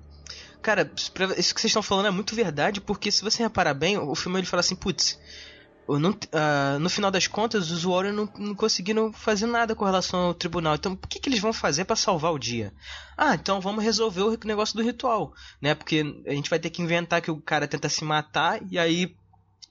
Cara, 0.61 0.89
isso 0.95 1.53
que 1.53 1.59
vocês 1.59 1.65
estão 1.65 1.83
falando 1.83 2.07
é 2.07 2.11
muito 2.11 2.33
verdade, 2.33 2.79
porque 2.79 3.11
se 3.11 3.21
você 3.21 3.43
reparar 3.43 3.73
bem, 3.73 3.97
o 3.97 4.15
filme 4.15 4.39
ele 4.39 4.47
fala 4.47 4.61
assim, 4.61 4.77
putz, 4.77 5.19
não, 5.87 6.11
uh, 6.11 6.79
no 6.79 6.89
final 6.89 7.11
das 7.11 7.27
contas, 7.27 7.69
os 7.69 7.83
Warriors 7.83 8.15
não, 8.15 8.29
não, 8.37 8.55
conseguiram 8.55 9.11
fazer 9.11 9.45
nada 9.45 9.75
com 9.75 9.83
relação 9.83 10.27
ao 10.27 10.33
tribunal. 10.33 10.75
Então, 10.75 10.93
o 10.93 11.07
que, 11.07 11.19
que 11.19 11.29
eles 11.29 11.39
vão 11.39 11.51
fazer 11.51 11.85
para 11.85 11.95
salvar 11.95 12.33
o 12.33 12.39
dia? 12.39 12.73
Ah, 13.17 13.35
então 13.35 13.59
vamos 13.59 13.83
resolver 13.83 14.21
o 14.21 14.37
negócio 14.45 14.75
do 14.75 14.83
ritual, 14.83 15.33
né? 15.61 15.75
Porque 15.75 16.03
a 16.25 16.33
gente 16.33 16.49
vai 16.49 16.59
ter 16.59 16.69
que 16.69 16.81
inventar 16.81 17.21
que 17.21 17.31
o 17.31 17.41
cara 17.41 17.67
tenta 17.67 17.89
se 17.89 18.03
matar 18.03 18.59
e 18.71 18.79
aí 18.79 19.15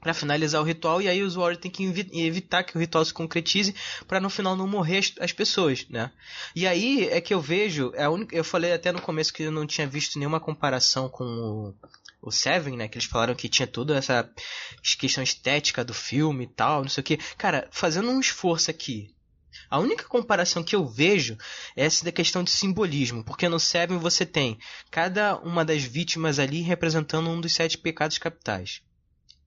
para 0.03 0.13
finalizar 0.13 0.61
o 0.61 0.65
ritual 0.65 1.01
e 1.01 1.09
aí 1.09 1.23
o 1.23 1.27
usuário 1.27 1.57
tem 1.57 1.71
que 1.71 1.85
evitar 2.13 2.65
que 2.65 2.77
o 2.77 2.81
ritual 2.81 3.05
se 3.05 3.15
concretize 3.15 3.73
para 4.09 4.19
no 4.19 4.29
final 4.29 4.57
não 4.57 4.67
morrer 4.67 4.99
as, 4.99 5.13
as, 5.21 5.33
pessoas, 5.33 5.87
né? 5.89 6.11
E 6.57 6.67
aí 6.67 7.09
é 7.09 7.21
que 7.21 7.33
eu 7.33 7.41
vejo, 7.41 7.93
é 7.95 8.03
a 8.03 8.11
única, 8.11 8.35
eu 8.35 8.43
falei 8.43 8.73
até 8.73 8.91
no 8.91 9.01
começo 9.01 9.33
que 9.33 9.45
eu 9.45 9.53
não 9.53 9.65
tinha 9.65 9.87
visto 9.87 10.19
nenhuma 10.19 10.41
comparação 10.41 11.09
com 11.09 11.25
o, 11.25 11.75
o 12.23 12.31
Seven, 12.31 12.77
né? 12.77 12.89
Que 12.89 12.97
eles 12.97 13.09
falaram 13.09 13.35
que 13.35 13.49
tinha 13.49 13.67
toda 13.67 13.97
essa 13.97 14.31
questão 14.99 15.23
estética 15.23 15.85
do 15.85 15.93
filme 15.93 16.45
e 16.45 16.49
tal, 16.49 16.83
não 16.83 16.89
sei 16.89 17.01
o 17.01 17.05
que. 17.05 17.17
Cara, 17.37 17.69
fazendo 17.73 18.09
um 18.11 18.21
esforço 18.21 18.71
aqui 18.71 19.15
A 19.69 19.79
única 19.79 20.05
comparação 20.05 20.63
que 20.63 20.77
eu 20.77 20.87
vejo 20.87 21.37
é 21.77 21.85
essa 21.85 22.05
da 22.05 22.13
questão 22.13 22.45
de 22.45 22.51
simbolismo, 22.51 23.25
porque 23.25 23.49
no 23.49 23.59
Seven 23.61 23.99
você 23.99 24.25
tem 24.25 24.59
cada 24.91 25.37
uma 25.39 25.65
das 25.65 25.83
vítimas 25.83 26.39
ali 26.39 26.61
representando 26.63 27.29
um 27.29 27.41
dos 27.41 27.53
sete 27.53 27.77
pecados 27.77 28.19
capitais. 28.19 28.83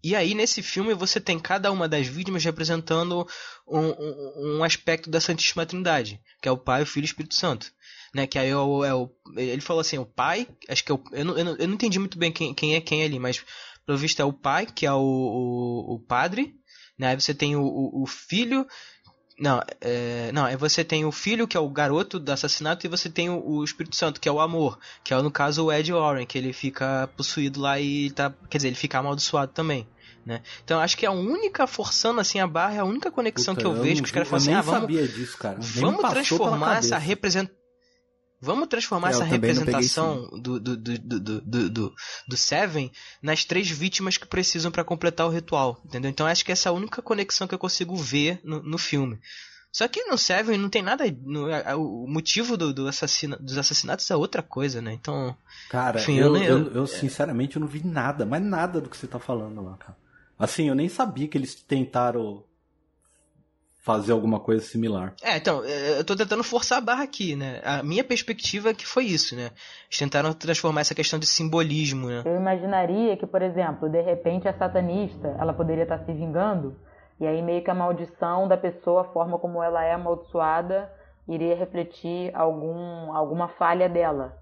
E 0.04 0.16
aí, 0.16 0.36
nesse 0.36 0.62
filme, 0.62 0.94
você 0.94 1.20
tem 1.20 1.40
cada 1.40 1.72
uma 1.72 1.90
das 1.90 2.06
vítimas 2.06 2.44
representando 2.44 3.28
um, 3.68 3.80
um, 3.80 4.58
um 4.58 4.64
aspecto 4.64 5.10
da 5.10 5.20
Santíssima 5.20 5.66
Trindade, 5.66 6.22
que 6.40 6.48
é 6.48 6.52
o 6.52 6.58
Pai, 6.58 6.84
o 6.84 6.86
Filho 6.86 7.06
e 7.06 7.08
o 7.08 7.12
Espírito 7.12 7.34
Santo. 7.34 7.72
Né, 8.16 8.26
que 8.26 8.40
aí 8.40 8.48
é 8.48 8.56
o, 8.56 8.86
é 8.86 8.94
o, 8.94 9.12
ele 9.36 9.60
falou 9.60 9.82
assim, 9.82 9.98
o 9.98 10.06
pai, 10.06 10.48
acho 10.70 10.86
que 10.86 10.90
é 10.90 10.96
o, 10.96 11.04
eu, 11.12 11.26
não, 11.26 11.38
eu, 11.38 11.44
não, 11.44 11.56
eu 11.58 11.68
não 11.68 11.74
entendi 11.74 12.00
muito 12.00 12.18
bem 12.18 12.32
quem, 12.32 12.54
quem 12.54 12.74
é 12.74 12.80
quem 12.80 13.04
ali, 13.04 13.20
mas 13.20 13.44
pelo 13.86 13.98
visto 13.98 14.22
é 14.22 14.24
o 14.24 14.32
pai, 14.32 14.66
que 14.66 14.86
é 14.86 14.94
o, 14.94 15.02
o, 15.02 15.96
o 15.96 16.00
padre, 16.00 16.56
né, 16.98 17.10
aí 17.10 17.20
você 17.20 17.34
tem 17.34 17.58
o, 17.58 17.62
o, 17.62 18.04
o 18.04 18.06
filho, 18.08 18.66
não, 19.38 19.62
é, 19.82 20.32
não, 20.32 20.46
aí 20.46 20.56
você 20.56 20.82
tem 20.82 21.04
o 21.04 21.12
filho, 21.12 21.46
que 21.46 21.58
é 21.58 21.60
o 21.60 21.68
garoto 21.68 22.18
do 22.18 22.32
assassinato, 22.32 22.86
e 22.86 22.90
você 22.90 23.10
tem 23.10 23.30
o, 23.30 23.46
o, 23.46 23.66
Espírito 23.66 23.98
Santo, 23.98 24.22
que 24.22 24.30
é 24.30 24.32
o 24.32 24.40
amor, 24.40 24.80
que 25.04 25.14
é 25.14 25.22
no 25.22 25.30
caso 25.30 25.66
o 25.66 25.74
Ed 25.74 25.92
Warren, 25.92 26.26
que 26.26 26.38
ele 26.38 26.54
fica 26.54 27.10
possuído 27.18 27.60
lá 27.60 27.82
e 27.82 28.12
tá, 28.12 28.34
quer 28.50 28.60
dizer, 28.60 28.70
ele 28.70 28.78
fica 28.78 28.98
amaldiçoado 28.98 29.52
também. 29.52 29.86
Né? 30.26 30.42
Então 30.64 30.80
acho 30.80 30.98
que 30.98 31.06
a 31.06 31.12
única 31.12 31.68
forçando 31.68 32.22
assim 32.22 32.40
a 32.40 32.48
barra, 32.48 32.76
é 32.76 32.80
a 32.80 32.86
única 32.86 33.12
conexão 33.12 33.54
Puta, 33.54 33.68
que 33.68 33.72
eu, 33.72 33.76
eu 33.76 33.84
vejo 33.84 34.02
que 34.02 34.08
os 34.08 34.12
caras 34.12 34.30
falam 34.30 34.42
assim, 34.42 34.54
ah, 34.54 34.62
vamos, 34.62 34.88
disso, 34.88 35.38
vamos 35.82 36.10
transformar 36.10 36.78
essa 36.78 36.98
representação. 36.98 37.65
Vamos 38.46 38.68
transformar 38.68 39.10
É, 39.10 39.12
essa 39.12 39.24
representação 39.24 40.30
do, 40.40 40.60
do, 40.60 40.78
do, 40.78 40.98
do, 40.98 41.96
do, 42.28 42.38
Seven 42.38 42.92
nas 43.22 43.44
três 43.44 43.70
vítimas 43.70 44.18
que 44.18 44.28
precisam 44.28 44.72
para 44.72 44.84
completar 44.84 45.26
o 45.26 45.30
ritual. 45.30 45.82
Entendeu? 45.84 46.10
Então 46.10 46.26
acho 46.28 46.46
que 46.46 46.52
essa 46.52 46.70
é 46.70 46.72
a 46.72 46.74
única 46.74 47.02
conexão 47.02 47.48
que 47.48 47.56
eu 47.56 47.60
consigo 47.60 47.96
ver 47.96 48.40
no, 48.44 48.78
filme. 48.78 49.20
Só 49.72 49.88
que 49.90 50.06
no 50.06 50.18
Seven 50.18 50.58
não 50.58 50.70
tem 50.70 50.82
nada. 50.82 51.04
o 51.78 52.08
motivo 52.08 52.56
do, 52.56 52.88
assassina, 52.88 53.36
dos 53.38 53.58
assassinatos 53.58 54.10
é 54.10 54.16
outra 54.16 54.42
coisa, 54.42 54.82
né? 54.82 54.94
Então. 54.94 55.36
Cara, 55.70 56.00
eu- 56.48 56.72
eu, 56.72 56.88
sinceramente 56.88 57.58
eu 57.58 57.60
não 57.60 57.68
vi 57.68 57.86
nada, 57.86 58.26
mas 58.26 58.42
nada 58.42 58.80
do 58.80 58.90
que 58.90 58.96
você 58.96 59.08
tá 59.08 59.20
falando 59.20 59.62
lá, 59.62 59.76
cara. 59.76 59.98
Assim, 60.40 60.70
eu 60.70 60.76
nem 60.76 60.88
sabia 60.88 61.28
que 61.28 61.38
eles 61.38 61.56
tentaram 61.56 62.44
fazer 63.86 64.14
alguma 64.14 64.40
coisa 64.40 64.66
similar. 64.66 65.14
É, 65.24 65.38
então, 65.38 65.64
é, 65.64 66.00
eu 66.00 66.04
tô 66.04 66.16
tentando 66.16 66.44
forçar 66.44 66.80
a 66.80 66.82
barra 66.82 67.04
aqui, 67.04 67.36
né? 67.36 67.62
A 67.64 67.84
minha 67.84 68.04
perspectiva 68.04 68.72
é 68.72 68.74
que 68.74 68.86
foi 68.86 69.04
isso, 69.06 69.36
né? 69.36 69.52
Eles 69.88 70.00
tentaram 70.00 70.34
transformar 70.34 70.82
essa 70.82 70.96
questão 70.96 71.20
de 71.20 71.28
simbolismo, 71.28 72.08
né? 72.08 72.24
Eu 72.26 72.36
imaginaria 72.36 73.16
que, 73.16 73.28
por 73.28 73.44
exemplo, 73.44 73.88
de 73.88 74.02
repente 74.02 74.48
a 74.48 74.58
satanista, 74.58 75.36
ela 75.40 75.54
poderia 75.54 75.84
estar 75.84 76.00
se 76.00 76.12
vingando, 76.12 76.76
e 77.20 77.28
aí 77.28 77.44
meio 77.44 77.64
que 77.64 77.70
a 77.70 77.76
maldição 77.76 78.48
da 78.48 78.58
pessoa, 78.58 79.02
a 79.02 79.14
forma 79.14 79.38
como 79.38 79.62
ela 79.62 79.84
é 79.84 79.94
amaldiçoada, 79.94 80.92
iria 81.28 81.56
refletir 81.56 82.32
algum, 82.34 83.14
alguma 83.16 83.50
falha 83.50 83.88
dela. 83.88 84.36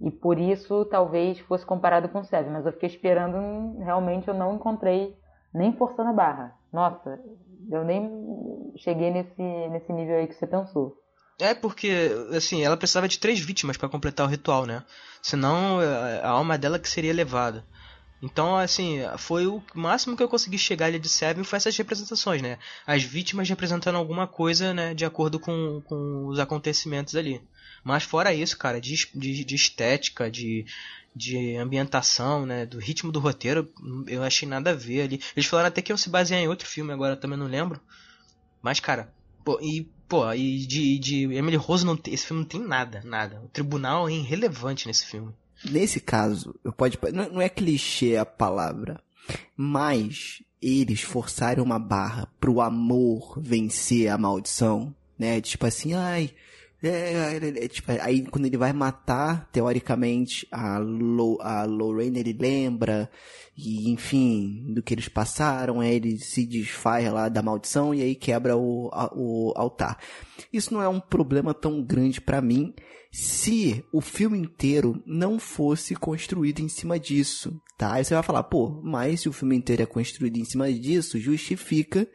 E 0.00 0.10
por 0.10 0.40
isso 0.40 0.84
talvez 0.86 1.38
fosse 1.38 1.64
comparado 1.64 2.08
com 2.08 2.18
o 2.18 2.24
Seven, 2.24 2.50
mas 2.50 2.66
eu 2.66 2.72
fiquei 2.72 2.88
esperando, 2.88 3.78
realmente 3.78 4.26
eu 4.26 4.34
não 4.34 4.56
encontrei 4.56 5.16
nem 5.54 5.72
forçando 5.72 6.10
a 6.10 6.12
barra. 6.12 6.52
Nossa, 6.72 7.18
eu 7.70 7.84
nem 7.84 8.72
cheguei 8.76 9.10
nesse, 9.10 9.42
nesse 9.70 9.92
nível 9.92 10.16
aí 10.16 10.26
que 10.26 10.34
você 10.34 10.46
pensou. 10.46 10.96
É 11.40 11.54
porque, 11.54 12.10
assim, 12.36 12.64
ela 12.64 12.76
precisava 12.76 13.06
de 13.06 13.18
três 13.18 13.38
vítimas 13.38 13.76
para 13.76 13.88
completar 13.88 14.26
o 14.26 14.30
ritual, 14.30 14.66
né? 14.66 14.82
Senão 15.22 15.78
a 15.78 16.26
a 16.26 16.30
alma 16.30 16.58
dela 16.58 16.78
que 16.78 16.88
seria 16.88 17.12
levada. 17.12 17.64
Então, 18.20 18.56
assim, 18.56 18.98
foi 19.16 19.46
o 19.46 19.62
máximo 19.74 20.16
que 20.16 20.22
eu 20.22 20.28
consegui 20.28 20.58
chegar 20.58 20.86
ali 20.86 20.98
de 20.98 21.08
Seven 21.08 21.44
foi 21.44 21.56
essas 21.56 21.76
representações, 21.76 22.42
né? 22.42 22.58
As 22.84 23.02
vítimas 23.04 23.48
representando 23.48 23.94
alguma 23.94 24.26
coisa, 24.26 24.74
né? 24.74 24.92
De 24.92 25.04
acordo 25.04 25.38
com, 25.38 25.80
com 25.82 26.26
os 26.26 26.40
acontecimentos 26.40 27.14
ali. 27.14 27.40
Mas 27.84 28.02
fora 28.04 28.34
isso, 28.34 28.56
cara, 28.58 28.80
de, 28.80 28.94
de, 29.14 29.44
de 29.44 29.54
estética, 29.54 30.30
de, 30.30 30.64
de 31.14 31.56
ambientação, 31.56 32.44
né? 32.44 32.66
Do 32.66 32.78
ritmo 32.78 33.10
do 33.12 33.20
roteiro, 33.20 33.70
eu 34.06 34.22
achei 34.22 34.48
nada 34.48 34.70
a 34.70 34.74
ver 34.74 35.02
ali. 35.02 35.20
Eles 35.36 35.48
falaram 35.48 35.68
até 35.68 35.80
que 35.82 35.92
iam 35.92 35.96
se 35.96 36.10
basear 36.10 36.40
em 36.40 36.48
outro 36.48 36.66
filme, 36.68 36.92
agora 36.92 37.16
também 37.16 37.38
não 37.38 37.46
lembro. 37.46 37.80
Mas, 38.62 38.80
cara, 38.80 39.12
pô, 39.44 39.58
e, 39.62 39.88
pô, 40.08 40.30
e 40.32 40.66
de, 40.66 40.98
de 40.98 41.22
Emily 41.34 41.56
Rose, 41.56 41.84
não 41.86 41.96
tem- 41.96 42.12
esse 42.12 42.26
filme 42.26 42.42
não 42.42 42.48
tem 42.48 42.60
nada, 42.60 43.00
nada. 43.04 43.40
O 43.44 43.48
tribunal 43.48 44.08
é 44.08 44.12
irrelevante 44.12 44.86
nesse 44.86 45.06
filme. 45.06 45.32
Nesse 45.64 46.00
caso, 46.00 46.54
eu 46.64 46.72
pode, 46.72 46.98
não 47.12 47.30
não 47.32 47.40
é 47.40 47.48
clichê 47.48 48.16
a 48.16 48.24
palavra, 48.24 49.00
mas 49.56 50.42
eles 50.62 51.00
forçaram 51.00 51.62
uma 51.64 51.78
barra 51.78 52.28
pro 52.40 52.60
amor 52.60 53.40
vencer 53.40 54.08
a 54.08 54.18
maldição, 54.18 54.94
né? 55.18 55.40
Tipo 55.40 55.66
assim, 55.66 55.94
ai, 55.94 56.30
é, 56.82 56.88
é, 56.88 57.64
é, 57.64 57.68
tipo, 57.68 57.90
aí 58.00 58.24
quando 58.26 58.46
ele 58.46 58.56
vai 58.56 58.72
matar, 58.72 59.48
teoricamente, 59.50 60.46
a, 60.52 60.78
Lo, 60.78 61.38
a 61.40 61.64
Lorraine, 61.64 62.20
ele 62.20 62.32
lembra, 62.32 63.10
e 63.56 63.90
enfim, 63.90 64.64
do 64.72 64.82
que 64.82 64.94
eles 64.94 65.08
passaram, 65.08 65.80
aí 65.80 65.94
ele 65.96 66.18
se 66.18 66.46
desfaz 66.46 67.12
lá 67.12 67.28
da 67.28 67.42
maldição 67.42 67.92
e 67.94 68.02
aí 68.02 68.14
quebra 68.14 68.56
o, 68.56 68.88
a- 68.92 69.10
o 69.14 69.52
altar. 69.56 69.98
Isso 70.52 70.72
não 70.72 70.80
é 70.80 70.88
um 70.88 71.00
problema 71.00 71.52
tão 71.52 71.82
grande 71.82 72.20
pra 72.20 72.40
mim, 72.40 72.72
se 73.10 73.82
o 73.92 74.00
filme 74.00 74.38
inteiro 74.38 75.02
não 75.06 75.38
fosse 75.38 75.94
construído 75.96 76.60
em 76.60 76.68
cima 76.68 76.98
disso, 76.98 77.60
tá? 77.76 77.94
Aí 77.94 78.04
você 78.04 78.14
vai 78.14 78.22
falar, 78.22 78.44
pô, 78.44 78.80
mas 78.84 79.22
se 79.22 79.28
o 79.28 79.32
filme 79.32 79.56
inteiro 79.56 79.82
é 79.82 79.86
construído 79.86 80.36
em 80.36 80.44
cima 80.44 80.70
disso, 80.72 81.18
justifica 81.18 82.06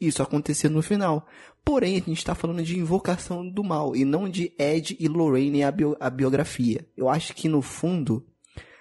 isso 0.00 0.22
acontecer 0.22 0.68
no 0.68 0.82
final. 0.82 1.26
Porém, 1.64 1.94
a 1.96 1.98
gente 2.00 2.18
está 2.18 2.34
falando 2.34 2.62
de 2.62 2.78
invocação 2.78 3.48
do 3.48 3.64
mal 3.64 3.96
e 3.96 4.04
não 4.04 4.28
de 4.28 4.52
Ed 4.58 4.96
e 5.00 5.08
Lorraine 5.08 5.62
a, 5.62 5.70
bio- 5.70 5.96
a 5.98 6.10
biografia. 6.10 6.86
Eu 6.96 7.08
acho 7.08 7.34
que 7.34 7.48
no 7.48 7.62
fundo, 7.62 8.26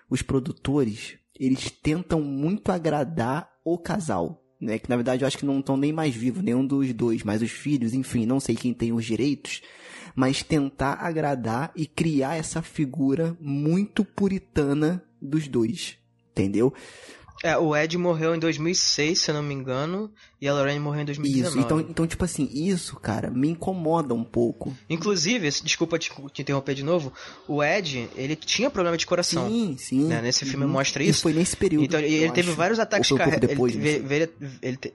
os 0.10 0.22
produtores, 0.22 1.18
eles 1.40 1.72
tentam 1.72 2.22
muito 2.22 2.72
agradar 2.72 3.50
o 3.64 3.78
casal. 3.78 4.42
Né? 4.60 4.80
Que 4.80 4.90
na 4.90 4.96
verdade 4.96 5.24
eu 5.24 5.28
acho 5.28 5.38
que 5.38 5.46
não 5.46 5.60
estão 5.60 5.76
nem 5.78 5.92
mais 5.92 6.14
vivos, 6.16 6.44
nenhum 6.44 6.66
dos 6.66 6.94
dois, 6.94 7.24
mas 7.24 7.42
os 7.42 7.52
filhos, 7.52 7.94
enfim, 7.94 8.26
não 8.26 8.40
sei 8.40 8.56
quem 8.56 8.74
tem 8.74 8.94
os 8.94 9.04
direitos, 9.06 9.62
mas 10.16 10.42
tentar 10.44 10.94
agradar 10.96 11.72
e 11.76 11.86
criar 11.86 12.36
essa 12.36 12.62
figura 12.62 13.36
muito 13.42 14.06
puritana 14.06 15.04
dos 15.22 15.48
dois. 15.48 15.98
Entendeu? 16.32 16.74
É, 17.42 17.58
o 17.58 17.76
Ed 17.76 17.98
morreu 17.98 18.34
em 18.36 18.40
2006, 18.40 19.20
se 19.20 19.30
eu 19.32 19.36
não 19.36 19.44
me 19.44 19.54
engano, 19.54 20.10
e 20.40 20.48
a 20.48 20.54
Lorraine 20.54 20.80
morreu 20.80 21.02
em 21.02 21.06
2019. 21.06 21.50
Isso, 21.50 21.66
então, 21.66 21.80
então, 21.80 22.08
tipo 22.08 22.24
assim, 22.24 22.50
isso, 22.54 22.96
cara, 22.98 23.30
me 23.30 23.50
incomoda 23.50 24.14
um 24.14 24.24
pouco. 24.24 24.74
Inclusive, 24.90 25.50
desculpa 25.62 26.00
te, 26.00 26.10
te 26.32 26.42
interromper 26.42 26.74
de 26.74 26.84
novo, 26.84 27.12
o 27.48 27.62
Ed, 27.62 28.08
ele 28.16 28.36
tinha 28.36 28.70
problema 28.70 28.96
de 28.98 29.06
coração. 29.06 29.50
Sim, 29.50 29.76
sim. 29.78 30.08
né? 30.08 30.22
Nesse 30.22 30.46
filme 30.46 30.66
Uhum. 30.66 30.72
mostra 30.72 31.04
isso. 31.04 31.22
foi 31.22 31.34
nesse 31.34 31.58
período. 31.58 31.84
Então, 31.86 32.00
e 32.00 32.06
ele 32.06 32.26
eu 32.28 32.32
teve 32.32 32.48
acho. 32.50 32.58
vários 32.58 32.80
ataques 32.80 33.10
foi 33.10 33.18
um 33.20 33.68
ele, 33.68 34.30
ele 34.62 34.78
te- 34.78 34.94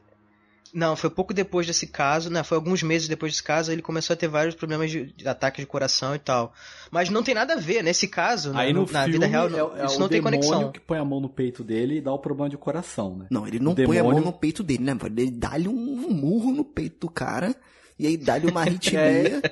Não, 0.74 0.94
foi 0.96 1.08
pouco 1.10 1.32
depois 1.32 1.66
desse 1.66 1.86
caso, 1.86 2.28
né? 2.30 2.42
Foi 2.42 2.56
alguns 2.56 2.82
meses 2.82 3.08
depois 3.08 3.32
desse 3.32 3.42
caso, 3.42 3.72
ele 3.72 3.80
começou 3.82 4.14
a 4.14 4.16
ter 4.16 4.28
vários 4.28 4.54
problemas 4.54 4.90
de, 4.90 5.06
de 5.12 5.26
ataque 5.28 5.60
de 5.60 5.66
coração 5.66 6.14
e 6.14 6.18
tal. 6.18 6.52
Mas 6.90 7.08
não 7.10 7.22
tem 7.22 7.34
nada 7.34 7.54
a 7.54 7.56
ver, 7.56 7.82
nesse 7.82 8.06
caso, 8.08 8.52
Aí 8.56 8.72
no- 8.72 8.84
no 8.86 8.92
na 8.92 9.00
filme 9.04 9.12
vida 9.12 9.26
real, 9.26 9.48
é, 9.48 9.82
é 9.82 9.86
isso 9.86 9.96
o 9.96 10.00
não 10.00 10.08
tem 10.08 10.18
demônio 10.20 10.40
conexão. 10.40 10.72
que 10.72 10.80
põe 10.80 10.98
a 10.98 11.04
mão 11.04 11.20
no 11.20 11.28
peito 11.28 11.64
dele 11.64 11.98
e 11.98 12.00
dá 12.00 12.12
o 12.12 12.18
problema 12.18 12.50
de 12.50 12.56
coração, 12.58 13.16
né? 13.16 13.26
Não, 13.30 13.46
ele 13.46 13.58
não 13.58 13.72
O 13.72 13.74
põe 13.74 13.98
a 13.98 14.02
mão 14.02 14.10
demônio- 14.12 14.24
no 14.24 14.32
peito 14.32 14.62
dele, 14.62 14.82
né? 14.84 14.96
Ele 15.16 15.30
dá-lhe 15.30 15.68
um 15.68 15.74
murro 16.10 16.52
no 16.52 16.64
peito 16.64 17.06
do 17.06 17.10
cara 17.10 17.54
e 17.98 18.06
aí 18.06 18.16
dá-lhe 18.16 18.50
uma 18.50 18.60
É. 18.64 18.68
arritmia. 18.68 19.42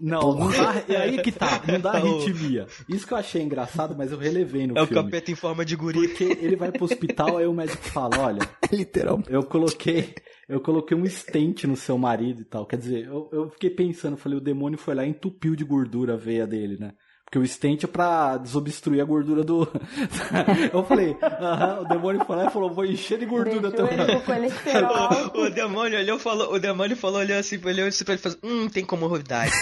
Não, 0.00 0.34
não 0.34 0.50
dá, 0.50 0.82
é 0.88 0.96
aí 0.96 1.22
que 1.22 1.30
tá, 1.30 1.62
não 1.68 1.78
dá 1.78 1.92
O- 1.92 1.96
arritmia. 2.22 2.66
Isso 2.88 3.06
que 3.06 3.12
eu 3.12 3.18
achei 3.18 3.42
engraçado, 3.42 3.94
mas 3.96 4.10
eu 4.12 4.18
relevei 4.18 4.66
no 4.66 4.78
É 4.78 4.82
o 4.82 4.86
filme. 4.86 5.02
capeta 5.04 5.30
em 5.30 5.34
forma 5.34 5.64
de 5.64 5.76
guri. 5.76 6.08
Porque 6.08 6.24
ele 6.24 6.56
vai 6.56 6.72
pro 6.72 6.84
hospital, 6.84 7.36
aí 7.36 7.46
o 7.46 7.52
médico 7.52 7.82
fala, 7.84 8.18
olha, 8.18 8.40
literalmente. 8.72 9.30
eu 9.32 9.42
coloquei, 9.42 10.14
eu 10.48 10.60
coloquei 10.60 10.96
um 10.96 11.04
stent 11.06 11.64
no 11.64 11.76
seu 11.76 11.98
marido 11.98 12.40
e 12.40 12.44
tal. 12.44 12.64
Quer 12.66 12.78
dizer, 12.78 13.04
eu, 13.06 13.28
eu 13.32 13.50
fiquei 13.50 13.68
pensando, 13.70 14.16
falei, 14.16 14.38
o 14.38 14.42
demônio 14.42 14.78
foi 14.78 14.94
lá 14.94 15.04
e 15.04 15.10
entupiu 15.10 15.54
de 15.54 15.64
gordura 15.64 16.14
a 16.14 16.16
veia 16.16 16.46
dele, 16.46 16.78
né? 16.80 16.92
Porque 17.30 17.38
o 17.38 17.46
stent 17.46 17.84
é 17.84 17.86
pra 17.86 18.38
desobstruir 18.38 19.00
a 19.00 19.04
gordura 19.04 19.44
do. 19.44 19.60
eu 20.74 20.82
falei, 20.82 21.16
aham, 21.22 21.82
o 21.82 21.84
demônio 21.84 22.24
foi 22.24 22.34
lá 22.36 22.46
e 22.46 22.50
falou, 22.50 22.74
vou 22.74 22.84
encher 22.84 23.20
de 23.20 23.24
gordura 23.24 23.70
Deixou 23.70 23.86
alto. 23.86 25.38
O, 25.38 25.42
o 25.44 25.50
demônio 25.50 25.96
olhou, 25.96 26.18
falou, 26.18 26.52
o 26.52 26.58
demônio 26.58 26.96
falou, 26.96 27.20
olhou 27.20 27.38
assim, 27.38 27.64
olhou 27.64 27.86
assim 27.86 28.04
pra 28.04 28.14
ele 28.14 28.20
e 28.20 28.22
falou, 28.24 28.38
hum, 28.42 28.68
tem 28.68 28.84
comorbidade. 28.84 29.52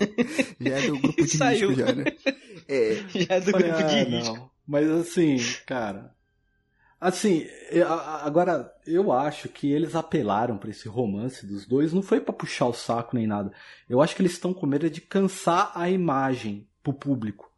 Já 0.58 0.78
é 0.78 0.86
do 0.86 0.98
grupo 0.98 1.22
de 1.22 1.36
Saiu. 1.36 1.68
risco 1.68 1.86
já, 1.86 1.94
né? 1.94 2.04
É, 2.66 2.94
Já 3.14 3.34
é 3.34 3.40
do 3.40 3.50
Falei, 3.50 3.68
grupo 3.68 3.86
de 3.86 3.94
ah, 3.94 4.04
risco. 4.04 4.34
não. 4.36 4.50
Mas 4.66 4.88
assim, 4.90 5.36
cara. 5.66 6.14
Assim, 6.98 7.46
agora 8.22 8.72
eu 8.86 9.12
acho 9.12 9.50
que 9.50 9.70
eles 9.70 9.94
apelaram 9.94 10.56
pra 10.56 10.70
esse 10.70 10.88
romance 10.88 11.46
dos 11.46 11.66
dois, 11.66 11.92
não 11.92 12.00
foi 12.00 12.18
pra 12.18 12.32
puxar 12.32 12.64
o 12.64 12.72
saco 12.72 13.14
nem 13.14 13.26
nada. 13.26 13.52
Eu 13.90 14.00
acho 14.00 14.16
que 14.16 14.22
eles 14.22 14.32
estão 14.32 14.54
com 14.54 14.66
medo 14.66 14.88
de 14.88 15.02
cansar 15.02 15.70
a 15.74 15.90
imagem 15.90 16.66
pro 16.84 16.92
público. 16.92 17.50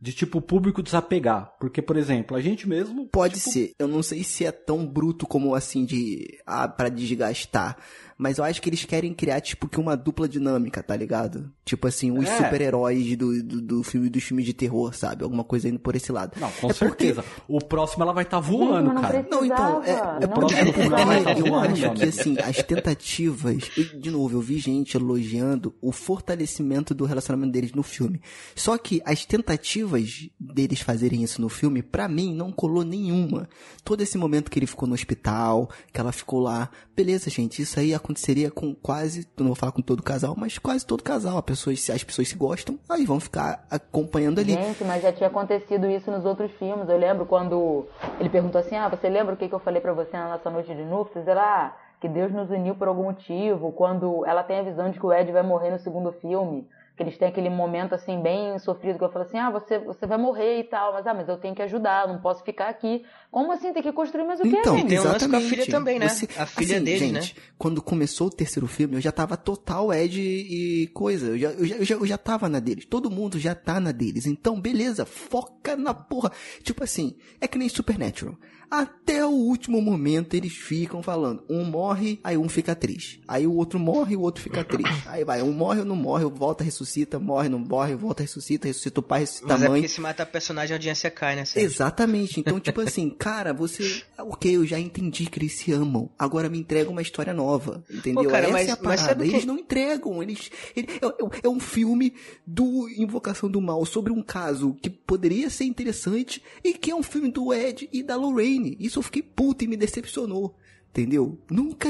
de 0.00 0.14
tipo 0.14 0.40
público 0.40 0.82
desapegar. 0.82 1.52
Porque, 1.60 1.82
por 1.82 1.96
exemplo, 1.96 2.34
a 2.36 2.40
gente 2.40 2.66
mesmo. 2.66 3.06
Pode 3.06 3.34
tipo, 3.34 3.50
ser. 3.50 3.74
Eu 3.78 3.86
não 3.86 4.02
sei 4.02 4.24
se 4.24 4.46
é 4.46 4.50
tão 4.50 4.86
bruto 4.86 5.26
como 5.26 5.54
assim 5.54 5.84
de. 5.84 6.40
Ah, 6.46 6.66
pra 6.66 6.88
desgastar. 6.88 7.76
Mas 8.20 8.36
eu 8.36 8.44
acho 8.44 8.60
que 8.60 8.68
eles 8.68 8.84
querem 8.84 9.14
criar, 9.14 9.40
tipo, 9.40 9.66
que 9.66 9.80
uma 9.80 9.96
dupla 9.96 10.28
dinâmica, 10.28 10.82
tá 10.82 10.94
ligado? 10.94 11.50
Tipo 11.64 11.86
assim, 11.88 12.10
os 12.16 12.28
É. 12.28 12.36
super-heróis 12.36 13.16
do, 13.16 13.42
do, 13.42 13.60
do 13.62 13.82
filme 13.82 14.10
dos 14.10 14.22
filmes 14.22 14.44
de 14.44 14.52
terror, 14.52 14.94
sabe? 14.94 15.24
Alguma 15.24 15.42
coisa 15.42 15.68
indo 15.68 15.78
por 15.78 15.96
esse 15.96 16.12
lado. 16.12 16.32
Não, 16.38 16.50
com 16.50 16.70
é 16.70 16.74
porque- 16.74 17.06
certeza. 17.06 17.24
O 17.48 17.58
próximo 17.64 18.02
ela 18.02 18.12
vai 18.12 18.24
estar 18.24 18.38
voando, 18.38 18.90
Gente, 18.90 18.94
mas 18.94 18.94
não 18.94 19.02
cara. 19.02 19.26
Não, 19.30 19.44
então, 19.44 19.82
é, 19.84 19.90
é 19.90 20.26
não 20.26 20.28
porque, 20.34 20.54
é 20.54 20.64
porque 20.66 20.88
Vai 20.90 21.40
eu 21.40 21.46
voando, 21.46 21.72
acho 21.72 21.90
que, 21.94 22.04
assim, 22.04 22.36
as 22.38 22.62
tentativas... 22.62 23.70
e, 23.76 23.84
De 23.98 24.10
novo, 24.10 24.36
eu 24.36 24.40
vi 24.42 24.58
gente 24.58 24.96
elogiando 24.96 25.74
o 25.80 25.90
fortalecimento 25.90 26.94
do 26.94 27.04
relacionamento 27.04 27.52
deles 27.52 27.72
no 27.72 27.82
filme. 27.82 28.20
Só 28.54 28.76
que 28.76 29.00
as 29.04 29.24
tentativas 29.24 30.28
deles 30.38 30.80
fazerem 30.80 31.22
isso 31.22 31.40
no 31.40 31.48
filme, 31.48 31.82
pra 31.82 32.08
mim, 32.08 32.34
não 32.34 32.52
colou 32.52 32.84
nenhuma. 32.84 33.48
Todo 33.84 34.02
esse 34.02 34.18
momento 34.18 34.50
que 34.50 34.58
ele 34.58 34.66
ficou 34.66 34.86
no 34.88 34.94
hospital, 34.94 35.70
que 35.92 36.00
ela 36.00 36.12
ficou 36.12 36.40
lá... 36.40 36.70
Beleza, 36.94 37.30
gente, 37.30 37.62
isso 37.62 37.80
aí 37.80 37.94
aconteceria 38.10 38.50
com 38.50 38.74
quase... 38.74 39.26
Não 39.38 39.46
vou 39.46 39.54
falar 39.54 39.72
com 39.72 39.80
todo 39.80 40.02
casal, 40.02 40.34
mas 40.36 40.58
quase 40.58 40.84
todo 40.84 41.02
casal. 41.02 41.38
As 41.38 41.44
pessoas, 41.44 41.80
se 41.80 41.92
as 41.92 42.04
pessoas 42.04 42.28
se 42.28 42.36
gostam, 42.36 42.78
aí 42.88 43.06
vão 43.06 43.20
ficar 43.20 43.64
acompanhando 43.70 44.40
ali. 44.40 44.52
Gente, 44.52 44.84
mas 44.84 45.02
já 45.02 45.12
tinha 45.12 45.28
acontecido 45.28 45.86
isso 45.88 46.10
nos 46.10 46.24
outros 46.24 46.50
filmes. 46.52 46.88
Eu 46.88 46.98
lembro 46.98 47.24
quando 47.24 47.86
ele 48.18 48.28
perguntou 48.28 48.60
assim: 48.60 48.76
Ah, 48.76 48.88
você 48.88 49.08
lembra 49.08 49.34
o 49.34 49.36
que, 49.36 49.48
que 49.48 49.54
eu 49.54 49.60
falei 49.60 49.80
pra 49.80 49.92
você 49.92 50.16
na 50.16 50.28
nossa 50.28 50.50
noite 50.50 50.74
de 50.74 50.84
núpcias? 50.84 51.26
Ela, 51.26 51.42
ah, 51.42 51.76
que 52.00 52.08
Deus 52.08 52.32
nos 52.32 52.50
uniu 52.50 52.74
por 52.74 52.88
algum 52.88 53.04
motivo. 53.04 53.72
Quando 53.72 54.24
ela 54.26 54.42
tem 54.42 54.58
a 54.58 54.62
visão 54.62 54.90
de 54.90 54.98
que 54.98 55.06
o 55.06 55.12
Ed 55.12 55.30
vai 55.32 55.42
morrer 55.42 55.70
no 55.70 55.78
segundo 55.78 56.12
filme, 56.12 56.66
que 57.00 57.04
eles 57.04 57.16
têm 57.16 57.28
aquele 57.28 57.48
momento 57.48 57.94
assim, 57.94 58.20
bem 58.20 58.58
sofrido, 58.58 58.98
que 58.98 59.04
eu 59.04 59.10
falo 59.10 59.24
assim: 59.24 59.38
Ah, 59.38 59.48
você, 59.50 59.78
você 59.78 60.06
vai 60.06 60.18
morrer 60.18 60.60
e 60.60 60.64
tal, 60.64 60.92
mas, 60.92 61.06
ah, 61.06 61.14
mas 61.14 61.26
eu 61.28 61.38
tenho 61.38 61.54
que 61.54 61.62
ajudar, 61.62 62.06
não 62.06 62.20
posso 62.20 62.44
ficar 62.44 62.68
aqui. 62.68 63.02
Como 63.30 63.50
assim? 63.52 63.72
Tem 63.72 63.82
que 63.82 63.90
construir 63.92 64.24
mais 64.24 64.38
o 64.38 64.42
quê, 64.42 64.50
Então, 64.60 64.86
tem 64.86 64.98
um 65.00 65.04
lance 65.04 65.28
com 65.28 65.36
a 65.36 65.40
filha 65.40 65.66
também, 65.66 65.98
né? 65.98 66.08
Você- 66.08 66.28
A 66.36 66.44
filha 66.44 66.76
assim, 66.76 66.84
dele, 66.84 66.98
gente, 66.98 67.36
Quando 67.56 67.80
começou 67.80 68.26
o 68.26 68.30
terceiro 68.30 68.66
filme, 68.66 68.96
eu 68.96 69.00
já 69.00 69.10
tava 69.12 69.36
total 69.36 69.92
Ed 69.94 70.20
e 70.20 70.88
coisa. 70.88 71.28
Eu 71.28 71.38
já, 71.38 71.48
eu 71.52 71.64
já, 71.64 71.76
eu 71.76 71.84
já, 71.84 71.94
eu 71.94 72.06
já 72.06 72.18
tava 72.18 72.48
na 72.48 72.60
deles. 72.60 72.84
Todo 72.84 73.10
mundo 73.10 73.38
já 73.38 73.54
tá 73.54 73.80
na 73.80 73.92
deles. 73.92 74.26
Então, 74.26 74.60
beleza, 74.60 75.06
foca 75.06 75.76
na 75.76 75.94
porra. 75.94 76.30
Tipo 76.62 76.84
assim, 76.84 77.16
é 77.40 77.48
que 77.48 77.56
nem 77.56 77.68
Supernatural. 77.68 78.36
Até 78.70 79.24
o 79.26 79.30
último 79.30 79.80
momento 79.82 80.34
eles 80.34 80.52
ficam 80.52 81.02
falando. 81.02 81.42
Um 81.48 81.64
morre, 81.64 82.20
aí 82.22 82.36
um 82.36 82.48
fica 82.48 82.74
triste. 82.74 83.20
Aí 83.26 83.46
o 83.46 83.52
outro 83.54 83.78
morre, 83.80 84.14
o 84.16 84.20
outro 84.20 84.42
fica 84.42 84.62
triste. 84.62 84.90
Aí 85.10 85.24
vai, 85.24 85.42
um 85.42 85.52
morre 85.52 85.80
ou 85.80 85.84
não 85.84 85.96
morre, 85.96 86.24
volta, 86.26 86.62
ressuscita, 86.62 87.18
morre, 87.18 87.48
não 87.48 87.58
morre, 87.58 87.96
volta, 87.96 88.22
ressuscita, 88.22 88.68
ressuscita 88.68 89.00
o 89.00 89.02
pai, 89.02 89.20
ressuscita 89.20 89.48
Mas 89.48 89.62
a 89.62 89.66
é 89.66 89.68
mãe. 89.68 89.80
porque 89.80 89.92
se 89.92 90.00
matar 90.00 90.26
personagem 90.26 90.72
a 90.72 90.76
audiência 90.76 91.10
cai, 91.10 91.34
né? 91.34 91.44
Sérgio? 91.44 91.66
Exatamente. 91.68 92.38
Então, 92.38 92.58
tipo 92.60 92.80
assim, 92.80 93.10
cara, 93.10 93.52
você. 93.52 94.02
Ok, 94.18 94.54
eu 94.56 94.64
já 94.64 94.78
entendi 94.78 95.26
que 95.26 95.38
eles 95.40 95.56
se 95.58 95.72
amam. 95.72 96.08
Agora 96.18 96.48
me 96.48 96.58
entrega 96.58 96.88
uma 96.90 97.02
história 97.02 97.34
nova. 97.34 97.82
Entendeu? 97.90 98.22
Pô, 98.24 98.30
cara, 98.30 98.44
Essa 98.44 98.52
mas- 98.52 98.68
é 98.68 98.70
a 98.72 98.76
parada. 98.76 99.24
Eles 99.26 99.40
que- 99.40 99.46
não 99.46 99.58
entregam. 99.58 100.22
Eles. 100.22 100.50
ele- 100.76 100.88
é, 101.02 101.06
é- 101.06 101.40
é 101.44 101.48
um 101.48 101.58
filme 101.60 102.14
do 102.46 102.88
Invocação 102.96 103.50
do 103.50 103.60
Mal 103.60 103.84
sobre 103.84 104.12
um 104.12 104.22
caso 104.22 104.76
que 104.80 104.88
poderia 104.88 105.50
ser 105.50 105.64
interessante 105.64 106.40
e 106.62 106.72
que 106.72 106.90
é 106.90 106.94
um 106.94 107.02
filme 107.02 107.30
do 107.32 107.52
Ed 107.52 107.88
e 107.92 108.02
da 108.02 108.14
Lorraine. 108.16 108.59
Isso 108.80 108.98
eu 108.98 109.02
fiquei 109.02 109.22
puto 109.22 109.64
e 109.64 109.68
me 109.68 109.76
decepcionou. 109.76 110.56
Entendeu? 110.90 111.38
Nunca, 111.48 111.88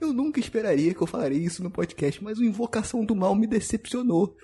eu 0.00 0.12
nunca 0.12 0.40
esperaria 0.40 0.92
que 0.92 1.00
eu 1.00 1.06
falaria 1.06 1.38
isso 1.38 1.62
no 1.62 1.70
podcast, 1.70 2.22
mas 2.22 2.38
o 2.38 2.44
Invocação 2.44 3.04
do 3.04 3.14
Mal 3.14 3.34
me 3.34 3.46
decepcionou. 3.46 4.36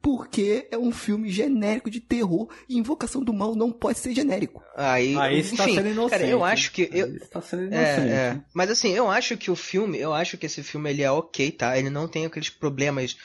Porque 0.00 0.66
é 0.72 0.76
um 0.76 0.90
filme 0.90 1.30
genérico 1.30 1.88
de 1.88 2.00
terror 2.00 2.48
e 2.68 2.76
Invocação 2.76 3.22
do 3.22 3.32
Mal 3.32 3.54
não 3.54 3.70
pode 3.70 4.00
ser 4.00 4.12
genérico. 4.12 4.60
Aí, 4.76 5.16
Aí 5.16 5.40
tá 5.44 5.64
enfim, 5.64 5.74
sendo 5.76 5.88
inocente. 5.90 6.18
cara, 6.18 6.28
eu 6.28 6.42
acho 6.44 6.72
que... 6.72 6.90
Eu, 6.92 7.06
Aí 7.06 7.18
você 7.20 7.26
tá 7.26 7.40
sendo 7.40 7.62
É, 7.72 7.94
inocente. 7.94 8.12
é. 8.12 8.40
Mas 8.52 8.70
assim, 8.70 8.90
eu 8.90 9.08
acho 9.08 9.36
que 9.36 9.48
o 9.48 9.54
filme, 9.54 9.96
eu 10.00 10.12
acho 10.12 10.36
que 10.36 10.46
esse 10.46 10.60
filme 10.64 10.90
ele 10.90 11.02
é 11.02 11.10
ok, 11.12 11.52
tá? 11.52 11.78
Ele 11.78 11.88
não 11.88 12.08
tem 12.08 12.26
aqueles 12.26 12.50
problemas 12.50 13.16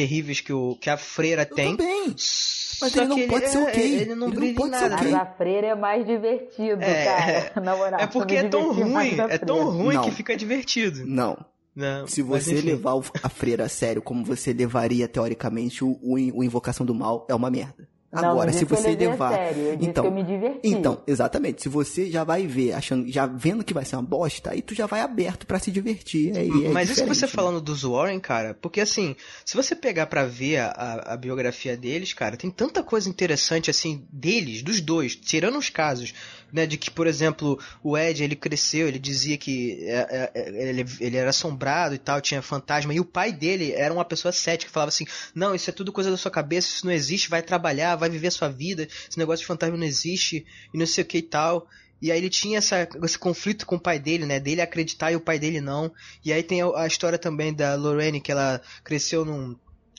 terríveis 0.00 0.40
que, 0.40 0.52
o, 0.52 0.76
que 0.78 0.90
a 0.90 0.98
freira 0.98 1.42
Eu 1.48 1.54
tem. 1.54 1.74
também. 1.76 2.08
Mas 2.08 2.92
Só 2.92 3.00
ele 3.00 3.06
não 3.06 3.26
pode 3.28 3.48
ser 3.48 3.56
é- 3.58 3.62
ok. 3.62 3.94
Ele 4.00 4.14
não 4.14 4.28
Ele 4.28 4.46
não 4.48 4.54
pode 4.54 4.76
ser 4.76 4.88
nada. 4.90 4.94
ok. 4.96 5.10
Mas 5.10 5.20
a 5.22 5.26
freira 5.26 5.66
é 5.68 5.74
mais 5.74 6.04
divertido, 6.06 6.82
É, 6.82 7.04
cara. 7.04 7.52
Na 7.64 7.74
moral, 7.74 8.00
É 8.00 8.06
porque 8.06 8.34
é 8.36 8.42
tão 8.48 8.72
ruim, 8.74 9.16
é 9.30 9.38
tão 9.38 9.70
ruim 9.70 9.94
Não. 9.94 10.02
que 10.04 10.10
fica 10.10 10.36
divertido. 10.36 11.06
Não. 11.06 11.38
Não, 11.74 12.06
Se 12.06 12.20
você 12.22 12.60
levar 12.60 12.94
o- 12.94 13.04
a 13.22 13.28
freira 13.30 13.64
a 13.64 13.68
sério, 13.68 14.00
como 14.02 14.22
você 14.24 14.52
levaria, 14.52 15.06
teoricamente, 15.08 15.82
o, 15.84 15.98
o 16.02 16.42
Invocação 16.44 16.84
do 16.86 16.94
Mal, 16.94 17.26
é 17.28 17.34
uma 17.34 17.50
merda. 17.50 17.88
Agora, 18.24 18.50
não 18.50 18.58
se 18.58 18.64
que 18.66 18.74
você 18.74 18.94
levar. 18.96 19.32
sério, 19.32 19.62
eu 19.62 19.76
disse 19.76 19.90
então, 19.90 20.04
que 20.04 20.08
eu 20.08 20.14
me 20.14 20.22
diverti. 20.24 20.60
então, 20.68 21.02
exatamente. 21.06 21.62
Se 21.62 21.68
você 21.68 22.10
já 22.10 22.24
vai 22.24 22.46
ver, 22.46 22.72
achando, 22.72 23.10
já 23.10 23.26
vendo 23.26 23.64
que 23.64 23.74
vai 23.74 23.84
ser 23.84 23.96
uma 23.96 24.02
bosta, 24.02 24.50
aí 24.50 24.62
tu 24.62 24.74
já 24.74 24.86
vai 24.86 25.00
aberto 25.00 25.46
pra 25.46 25.58
se 25.58 25.70
divertir. 25.70 26.36
Aí 26.36 26.66
é 26.66 26.68
Mas 26.70 26.90
isso 26.90 27.02
que 27.02 27.08
você 27.08 27.26
né? 27.26 27.32
falando 27.32 27.60
dos 27.60 27.82
Warren, 27.82 28.18
cara, 28.20 28.54
porque 28.60 28.80
assim, 28.80 29.14
se 29.44 29.56
você 29.56 29.74
pegar 29.74 30.06
pra 30.06 30.24
ver 30.24 30.58
a, 30.58 30.66
a- 30.68 31.12
a 31.14 31.16
biografia 31.16 31.76
deles, 31.76 32.12
cara, 32.12 32.36
tem 32.36 32.50
tanta 32.50 32.82
coisa 32.82 33.08
interessante 33.08 33.70
assim 33.70 34.04
deles, 34.12 34.62
dos 34.62 34.80
dois, 34.80 35.14
tirando 35.16 35.58
os 35.58 35.68
casos, 35.70 36.14
né, 36.52 36.64
de 36.66 36.76
que, 36.76 36.90
por 36.90 37.06
exemplo, 37.06 37.58
o 37.82 37.98
Ed, 37.98 38.22
ele 38.22 38.36
cresceu, 38.36 38.86
ele 38.88 38.98
dizia 38.98 39.36
que 39.36 39.78
é, 39.84 40.30
é, 40.34 40.40
é, 40.40 40.68
ele, 40.68 40.86
ele 41.00 41.16
era 41.16 41.30
assombrado 41.30 41.94
e 41.94 41.98
tal, 41.98 42.20
tinha 42.20 42.40
fantasma, 42.40 42.94
e 42.94 43.00
o 43.00 43.04
pai 43.04 43.32
dele 43.32 43.72
era 43.72 43.92
uma 43.92 44.04
pessoa 44.04 44.30
cética, 44.32 44.70
falava 44.70 44.88
assim, 44.88 45.06
não, 45.34 45.54
isso 45.54 45.68
é 45.68 45.72
tudo 45.72 45.92
coisa 45.92 46.10
da 46.10 46.16
sua 46.16 46.30
cabeça, 46.30 46.68
isso 46.68 46.86
não 46.86 46.92
existe, 46.92 47.28
vai 47.28 47.42
trabalhar, 47.42 47.96
vai 47.96 48.05
viver 48.08 48.28
a 48.28 48.30
sua 48.30 48.48
vida, 48.48 48.88
esse 49.08 49.18
negócio 49.18 49.42
de 49.42 49.46
fantasma 49.46 49.76
não 49.76 49.86
existe, 49.86 50.46
e 50.72 50.78
não 50.78 50.86
sei 50.86 51.04
o 51.04 51.06
que 51.06 51.18
e 51.18 51.22
tal. 51.22 51.68
E 52.00 52.12
aí 52.12 52.18
ele 52.18 52.28
tinha 52.28 52.58
essa, 52.58 52.88
esse 53.02 53.18
conflito 53.18 53.64
com 53.64 53.76
o 53.76 53.80
pai 53.80 53.98
dele, 53.98 54.26
né? 54.26 54.38
Dele 54.38 54.60
acreditar 54.60 55.12
e 55.12 55.16
o 55.16 55.20
pai 55.20 55.38
dele 55.38 55.60
não. 55.60 55.90
E 56.24 56.32
aí 56.32 56.42
tem 56.42 56.60
a, 56.60 56.82
a 56.82 56.86
história 56.86 57.18
também 57.18 57.54
da 57.54 57.74
Lorraine, 57.74 58.20
que 58.20 58.30
ela 58.30 58.60
cresceu 58.84 59.24
num, 59.24 59.56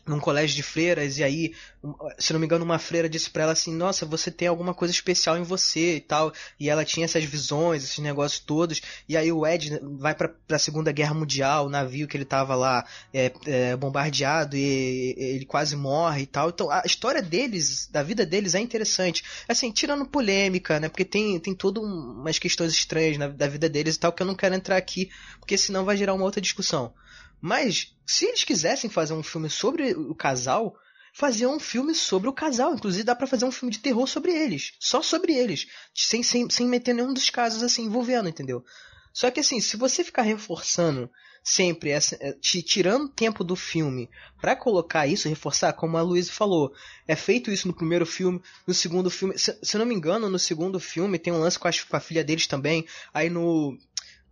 num 0.08 0.20
colégio 0.20 0.56
de 0.56 0.64
freiras, 0.64 1.18
e 1.18 1.24
aí, 1.24 1.54
um, 1.84 1.94
se 2.18 2.32
não 2.32 2.40
me 2.40 2.46
engano, 2.46 2.64
uma 2.64 2.80
freira 2.80 3.10
disse 3.10 3.30
pra 3.30 3.44
ela 3.44 3.52
assim, 3.52 3.74
nossa, 3.76 4.06
você 4.06 4.32
tem 4.32 4.48
alguma 4.48 4.74
coisa 4.74 4.94
especial 4.94 5.38
em 5.38 5.44
você 5.44 5.98
e 5.98 6.02
tal. 6.02 6.34
E 6.60 6.70
ela 6.70 6.86
tinha 6.86 7.06
essas 7.06 7.24
visões, 7.24 7.84
esses 7.84 8.00
negócios 8.00 8.40
todos. 8.40 8.82
E 9.08 9.18
aí 9.18 9.32
o 9.32 9.46
Ed 9.46 9.80
vai 10.00 10.16
pra, 10.16 10.30
pra 10.30 10.58
Segunda 10.58 10.92
Guerra 10.92 11.14
Mundial, 11.14 11.66
o 11.66 11.70
navio 11.70 12.08
que 12.08 12.16
ele 12.16 12.26
tava 12.26 12.56
lá 12.56 12.86
é, 13.14 13.32
é, 13.46 13.76
bombardeado 13.76 14.56
e 14.56 15.16
ele 15.18 15.46
quase 15.46 15.76
morre 15.76 16.24
e 16.24 16.28
tal. 16.28 16.50
Então 16.50 16.72
a 16.72 16.84
história 16.86 17.22
deles, 17.22 17.88
da 17.92 18.02
vida 18.02 18.26
deles 18.26 18.56
é 18.56 18.60
interessante. 18.60 19.24
Assim, 19.48 19.72
tirando 19.72 20.06
polêmica, 20.06 20.80
né? 20.80 20.90
Porque 20.90 21.06
tem, 21.06 21.40
tem 21.40 21.54
todas 21.54 21.84
umas 21.84 22.40
questões 22.40 22.72
estranhas 22.72 23.18
na, 23.18 23.28
da 23.28 23.48
vida 23.48 23.68
deles 23.68 23.96
e 23.96 24.00
tal 24.00 24.14
que 24.14 24.24
eu 24.24 24.28
não 24.28 24.36
quero 24.36 24.56
entrar 24.56 24.78
aqui, 24.78 25.10
porque 25.40 25.58
senão 25.58 25.86
vai 25.86 25.98
gerar 25.98 26.14
uma 26.14 26.24
outra 26.24 26.42
discussão. 26.42 26.94
Mas, 27.42 27.96
se 28.06 28.26
eles 28.26 28.44
quisessem 28.44 28.90
fazer 28.90 29.14
um 29.14 29.24
filme 29.24 29.50
sobre 29.50 29.94
o 29.94 30.16
casal, 30.16 30.76
fazer 31.14 31.48
um 31.48 31.60
filme 31.60 31.96
sobre 31.96 32.30
o 32.30 32.34
casal. 32.34 32.76
Inclusive, 32.76 33.04
dá 33.04 33.16
pra 33.16 33.26
fazer 33.26 33.46
um 33.46 33.52
filme 33.52 33.72
de 33.72 33.80
terror 33.80 34.08
sobre 34.08 34.32
eles. 34.32 34.74
Só 34.80 35.02
sobre 35.02 35.34
eles. 35.34 35.68
Sem, 35.94 36.22
sem, 36.22 36.48
sem 36.50 36.68
meter 36.68 36.94
nenhum 36.94 37.14
dos 37.14 37.30
casos, 37.32 37.64
assim, 37.64 37.86
envolvendo, 37.86 38.30
entendeu? 38.30 38.64
Só 39.12 39.32
que, 39.32 39.40
assim, 39.40 39.60
se 39.60 39.76
você 39.78 40.04
ficar 40.04 40.22
reforçando 40.22 41.10
sempre, 41.44 41.90
essa, 41.90 42.16
eh, 42.20 42.34
ti- 42.34 42.62
tirando 42.62 43.10
tempo 43.10 43.44
do 43.44 43.56
filme 43.56 44.10
pra 44.40 44.56
colocar 44.56 45.08
isso, 45.08 45.28
reforçar, 45.30 45.74
como 45.74 45.98
a 45.98 46.02
Luísa 46.04 46.32
falou, 46.32 46.72
é 47.08 47.16
feito 47.16 47.50
isso 47.50 47.68
no 47.68 47.74
primeiro 47.74 48.06
filme, 48.06 48.40
no 48.68 48.74
segundo 48.74 49.10
filme, 49.10 49.40
se, 49.40 49.58
se 49.64 49.78
não 49.78 49.86
me 49.86 49.96
engano, 49.96 50.30
no 50.30 50.38
segundo 50.38 50.80
filme 50.80 51.18
tem 51.18 51.32
um 51.34 51.40
lance 51.40 51.58
com 51.58 51.68
a, 51.68 51.72
com 51.72 51.96
a 51.96 52.02
filha 52.02 52.24
deles 52.24 52.46
também, 52.48 52.86
aí 53.14 53.30
no, 53.30 53.78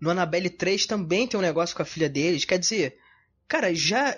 no 0.05 0.11
Annabelle 0.11 0.49
3 0.49 0.85
também 0.85 1.27
tem 1.27 1.37
um 1.37 1.43
negócio 1.43 1.75
com 1.75 1.81
a 1.81 1.85
filha 1.85 2.07
deles, 2.07 2.45
quer 2.45 2.57
dizer, 2.59 2.97
cara, 3.47 3.73
já, 3.75 4.15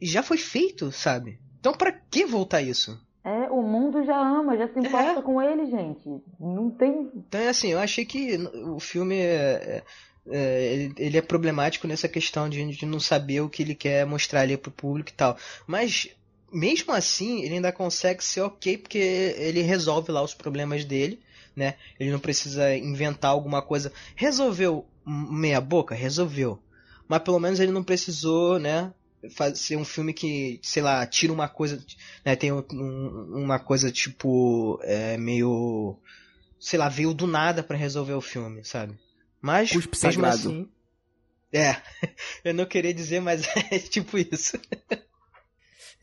já, 0.00 0.22
foi 0.22 0.36
feito, 0.36 0.92
sabe? 0.92 1.38
Então 1.58 1.72
pra 1.72 1.90
que 1.92 2.24
voltar 2.24 2.62
isso? 2.62 2.96
É, 3.24 3.50
o 3.50 3.62
mundo 3.62 4.04
já 4.04 4.16
ama, 4.16 4.56
já 4.56 4.66
se 4.68 4.78
importa 4.78 5.18
É. 5.20 5.22
com 5.22 5.42
ele, 5.42 5.66
gente. 5.70 6.08
Não 6.38 6.70
tem. 6.70 7.10
Então, 7.14 7.40
é 7.40 7.48
assim, 7.48 7.68
eu 7.68 7.78
achei 7.78 8.04
que 8.04 8.36
o 8.66 8.80
filme 8.80 9.16
é, 9.16 9.82
é, 10.26 10.72
ele- 10.74 10.94
ele 10.96 11.18
é 11.18 11.22
problemático 11.22 11.86
nessa 11.86 12.08
questão 12.08 12.48
de, 12.48 12.64
de 12.74 12.86
não 12.86 12.98
saber 13.00 13.40
o 13.42 13.48
que 13.50 13.62
ele 13.62 13.74
quer 13.74 14.06
mostrar 14.06 14.40
ali 14.40 14.56
pro 14.56 14.70
público 14.70 15.10
e 15.10 15.14
tal. 15.14 15.36
Mas, 15.66 16.08
mesmo 16.50 16.92
assim, 16.94 17.42
ele 17.44 17.56
ainda 17.56 17.70
consegue 17.72 18.24
ser 18.24 18.40
ok, 18.40 18.78
porque 18.78 18.98
ele 18.98 19.60
resolve 19.60 20.10
lá 20.10 20.22
os 20.22 20.32
problemas 20.32 20.84
dele, 20.86 21.20
né? 21.54 21.74
Ele 21.98 22.10
não 22.10 22.18
precisa 22.18 22.74
inventar 22.74 23.32
alguma 23.32 23.60
coisa. 23.60 23.92
Resolveu 24.16 24.86
meia 25.06 25.60
boca? 25.60 25.94
Resolveu. 25.94 26.62
Mas 27.08 27.22
pelo 27.22 27.40
menos 27.40 27.58
ele 27.60 27.72
não 27.72 27.82
precisou, 27.82 28.58
né? 28.58 28.92
Fazer 29.36 29.76
um 29.76 29.84
filme 29.84 30.14
que, 30.14 30.58
sei 30.62 30.82
lá, 30.82 31.06
tira 31.06 31.32
uma 31.32 31.48
coisa. 31.48 31.82
Né, 32.24 32.36
tem 32.36 32.52
um- 32.52 32.64
um- 32.72 33.42
uma 33.44 33.58
coisa 33.58 33.90
tipo. 33.90 34.78
É, 34.82 35.16
meio 35.16 35.98
sei 36.58 36.78
lá, 36.78 36.88
veio 36.90 37.14
do 37.14 37.26
nada 37.26 37.62
pra 37.62 37.76
resolver 37.76 38.12
o 38.12 38.20
filme, 38.20 38.62
sabe? 38.64 38.94
Mas, 39.40 39.70
Cuspe 39.72 39.96
mesmo 40.02 40.22
sagrado. 40.22 40.34
assim... 40.50 40.68
É, 41.52 41.74
eu 42.44 42.52
não 42.54 42.66
queria 42.66 42.92
dizer, 42.94 43.20
mas 43.20 43.42
é 43.72 43.78
tipo 43.78 44.18
isso. 44.18 44.58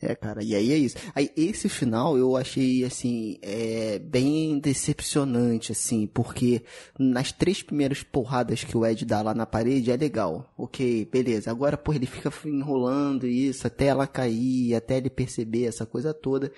É, 0.00 0.14
cara, 0.14 0.44
e 0.44 0.54
aí 0.54 0.72
é 0.72 0.76
isso. 0.76 0.96
Aí 1.12 1.30
esse 1.36 1.68
final 1.68 2.16
eu 2.16 2.36
achei, 2.36 2.84
assim, 2.84 3.36
é, 3.42 3.98
bem 3.98 4.60
decepcionante, 4.60 5.72
assim, 5.72 6.06
porque 6.06 6.62
nas 6.96 7.32
três 7.32 7.62
primeiras 7.62 8.04
porradas 8.04 8.62
que 8.62 8.76
o 8.76 8.86
Ed 8.86 9.04
dá 9.04 9.20
lá 9.22 9.34
na 9.34 9.44
parede 9.44 9.90
é 9.90 9.96
legal. 9.96 10.52
Ok, 10.56 11.08
beleza. 11.10 11.50
Agora, 11.50 11.76
pô, 11.76 11.92
ele 11.92 12.06
fica 12.06 12.32
enrolando 12.46 13.26
isso 13.26 13.66
até 13.66 13.86
ela 13.86 14.06
cair, 14.06 14.74
até 14.74 14.98
ele 14.98 15.10
perceber 15.10 15.64
essa 15.64 15.84
coisa 15.84 16.14
toda. 16.14 16.52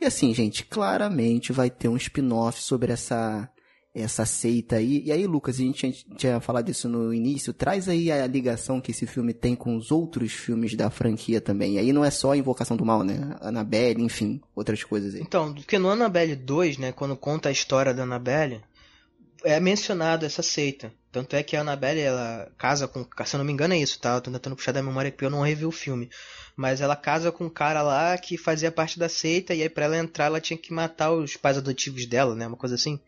E 0.00 0.06
assim, 0.06 0.32
gente, 0.32 0.64
claramente 0.64 1.52
vai 1.52 1.68
ter 1.68 1.88
um 1.88 1.96
spin-off 1.96 2.62
sobre 2.62 2.92
essa 2.92 3.50
essa 4.02 4.26
seita 4.26 4.76
aí. 4.76 5.02
E 5.04 5.10
aí, 5.10 5.26
Lucas, 5.26 5.56
a 5.56 5.58
gente 5.58 6.04
tinha, 6.16 6.38
falado 6.40 6.70
isso 6.70 6.88
no 6.88 7.14
início, 7.14 7.52
traz 7.52 7.88
aí 7.88 8.12
a 8.12 8.26
ligação 8.26 8.80
que 8.80 8.90
esse 8.90 9.06
filme 9.06 9.32
tem 9.32 9.54
com 9.54 9.74
os 9.74 9.90
outros 9.90 10.32
filmes 10.32 10.74
da 10.74 10.90
franquia 10.90 11.40
também. 11.40 11.74
E 11.74 11.78
aí 11.78 11.92
não 11.92 12.04
é 12.04 12.10
só 12.10 12.32
a 12.32 12.36
Invocação 12.36 12.76
do 12.76 12.84
Mal, 12.84 13.02
né? 13.02 13.36
Annabelle, 13.40 14.02
enfim, 14.02 14.40
outras 14.54 14.84
coisas 14.84 15.14
aí. 15.14 15.22
Então, 15.22 15.54
porque 15.54 15.78
no 15.78 15.88
Annabelle 15.88 16.36
2, 16.36 16.78
né, 16.78 16.92
quando 16.92 17.16
conta 17.16 17.48
a 17.48 17.52
história 17.52 17.94
da 17.94 18.02
Annabelle, 18.02 18.60
é 19.42 19.58
mencionado 19.58 20.26
essa 20.26 20.42
seita. 20.42 20.92
Tanto 21.10 21.34
é 21.34 21.42
que 21.42 21.56
a 21.56 21.62
Annabelle, 21.62 22.00
ela 22.00 22.52
casa 22.58 22.86
com. 22.86 23.06
Se 23.24 23.36
eu 23.36 23.38
não 23.38 23.44
me 23.44 23.52
engano, 23.52 23.72
é 23.72 23.78
isso, 23.78 23.98
tá? 23.98 24.14
Eu 24.14 24.20
tô 24.20 24.30
tentando 24.30 24.56
puxar 24.56 24.72
da 24.72 24.82
memória 24.82 25.10
porque 25.10 25.24
eu 25.24 25.30
não 25.30 25.40
revi 25.40 25.64
o 25.64 25.70
filme. 25.70 26.10
Mas 26.54 26.80
ela 26.80 26.96
casa 26.96 27.32
com 27.32 27.44
um 27.44 27.50
cara 27.50 27.80
lá 27.80 28.18
que 28.18 28.36
fazia 28.36 28.70
parte 28.70 28.98
da 28.98 29.08
seita, 29.08 29.54
e 29.54 29.62
aí 29.62 29.68
pra 29.68 29.86
ela 29.86 29.96
entrar, 29.96 30.26
ela 30.26 30.40
tinha 30.40 30.58
que 30.58 30.72
matar 30.72 31.12
os 31.12 31.36
pais 31.36 31.56
adotivos 31.56 32.04
dela, 32.06 32.34
né? 32.34 32.46
Uma 32.46 32.56
coisa 32.56 32.74
assim. 32.74 33.00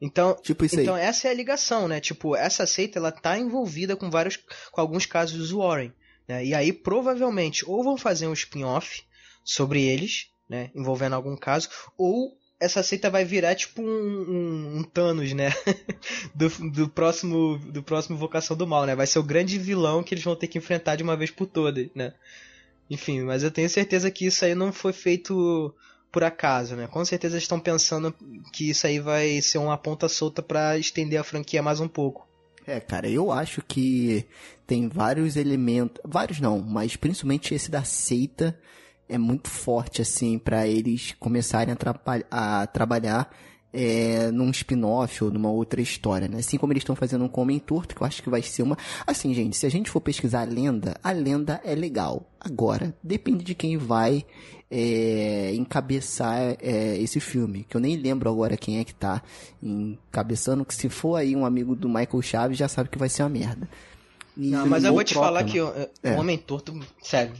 Então, 0.00 0.34
Tipo 0.42 0.64
isso 0.64 0.80
então 0.80 0.96
essa 0.96 1.28
é 1.28 1.30
a 1.30 1.34
ligação, 1.34 1.86
né? 1.86 2.00
Tipo, 2.00 2.34
essa 2.34 2.66
seita 2.66 2.98
ela 2.98 3.12
tá 3.12 3.38
envolvida 3.38 3.94
com 3.94 4.10
vários 4.10 4.38
com 4.72 4.80
alguns 4.80 5.04
casos 5.04 5.36
dos 5.36 5.50
Warren, 5.50 5.92
né? 6.26 6.44
E 6.44 6.54
aí 6.54 6.72
provavelmente 6.72 7.64
ou 7.66 7.84
vão 7.84 7.98
fazer 7.98 8.26
um 8.26 8.32
spin-off 8.32 9.02
sobre 9.44 9.82
eles, 9.82 10.28
né, 10.48 10.70
envolvendo 10.74 11.14
algum 11.14 11.36
caso, 11.36 11.68
ou 11.96 12.36
essa 12.58 12.82
seita 12.82 13.08
vai 13.08 13.24
virar 13.24 13.54
tipo 13.54 13.80
um, 13.80 13.86
um, 13.86 14.78
um 14.78 14.82
Thanos, 14.82 15.32
né? 15.32 15.50
do, 16.34 16.48
do 16.70 16.88
próximo 16.88 17.58
do 17.58 17.82
próximo 17.82 18.18
Vocação 18.18 18.56
do 18.56 18.66
Mal, 18.66 18.84
né? 18.84 18.94
Vai 18.94 19.06
ser 19.06 19.18
o 19.18 19.24
grande 19.24 19.58
vilão 19.58 20.02
que 20.02 20.14
eles 20.14 20.24
vão 20.24 20.36
ter 20.36 20.46
que 20.46 20.58
enfrentar 20.58 20.96
de 20.96 21.02
uma 21.02 21.16
vez 21.16 21.30
por 21.30 21.46
todas, 21.46 21.88
né? 21.94 22.12
Enfim, 22.90 23.22
mas 23.22 23.42
eu 23.42 23.50
tenho 23.50 23.68
certeza 23.70 24.10
que 24.10 24.26
isso 24.26 24.44
aí 24.44 24.54
não 24.54 24.72
foi 24.72 24.92
feito 24.92 25.74
por 26.10 26.24
acaso, 26.24 26.76
né? 26.76 26.86
Com 26.86 27.04
certeza 27.04 27.38
estão 27.38 27.60
pensando 27.60 28.14
que 28.52 28.70
isso 28.70 28.86
aí 28.86 28.98
vai 28.98 29.40
ser 29.40 29.58
uma 29.58 29.76
ponta 29.76 30.08
solta 30.08 30.42
pra 30.42 30.76
estender 30.78 31.20
a 31.20 31.24
franquia 31.24 31.62
mais 31.62 31.80
um 31.80 31.88
pouco. 31.88 32.28
É, 32.66 32.78
cara, 32.78 33.08
eu 33.08 33.32
acho 33.32 33.62
que 33.62 34.26
tem 34.66 34.88
vários 34.88 35.36
elementos, 35.36 36.00
vários 36.04 36.40
não, 36.40 36.60
mas 36.60 36.96
principalmente 36.96 37.54
esse 37.54 37.70
da 37.70 37.84
seita 37.84 38.58
é 39.08 39.18
muito 39.18 39.48
forte, 39.48 40.00
assim, 40.02 40.38
pra 40.38 40.66
eles 40.68 41.14
começarem 41.18 41.74
a, 41.74 42.60
a 42.62 42.66
trabalhar 42.66 43.28
é, 43.72 44.30
num 44.30 44.50
spin-off 44.50 45.24
ou 45.24 45.30
numa 45.30 45.50
outra 45.50 45.80
história, 45.80 46.28
né? 46.28 46.38
Assim 46.38 46.58
como 46.58 46.72
eles 46.72 46.82
estão 46.82 46.96
fazendo 46.96 47.24
um 47.24 47.30
Homem 47.40 47.58
Torto, 47.58 47.94
que 47.94 48.02
eu 48.02 48.06
acho 48.06 48.22
que 48.22 48.30
vai 48.30 48.42
ser 48.42 48.62
uma... 48.62 48.76
Assim, 49.06 49.32
gente, 49.32 49.56
se 49.56 49.66
a 49.66 49.70
gente 49.70 49.90
for 49.90 50.00
pesquisar 50.00 50.42
a 50.42 50.44
lenda, 50.44 50.96
a 51.02 51.12
lenda 51.12 51.60
é 51.64 51.74
legal. 51.74 52.24
Agora, 52.40 52.94
depende 53.02 53.44
de 53.44 53.54
quem 53.54 53.76
vai 53.76 54.24
é, 54.70 55.52
encabeçar 55.54 56.56
é, 56.60 56.96
esse 56.98 57.20
filme, 57.20 57.64
que 57.68 57.76
eu 57.76 57.80
nem 57.80 57.96
lembro 57.96 58.28
agora 58.30 58.56
quem 58.56 58.78
é 58.78 58.84
que 58.84 58.94
tá 58.94 59.22
encabeçando, 59.62 60.64
que 60.64 60.74
se 60.74 60.88
for 60.88 61.16
aí 61.16 61.34
um 61.36 61.44
amigo 61.44 61.74
do 61.74 61.88
Michael 61.88 62.22
Chaves, 62.22 62.58
já 62.58 62.68
sabe 62.68 62.88
que 62.88 62.98
vai 62.98 63.08
ser 63.08 63.22
uma 63.22 63.28
merda. 63.30 63.68
E 64.36 64.50
Não, 64.50 64.66
mas 64.66 64.84
eu 64.84 64.90
ou 64.90 64.96
vou 64.96 65.04
te 65.04 65.14
falar 65.14 65.44
né? 65.44 65.50
que 65.50 65.60
o 65.60 65.68
o 65.68 65.86
É. 66.02 66.18
Homem 66.18 66.38
Torto, 66.38 66.78
sério, 67.02 67.32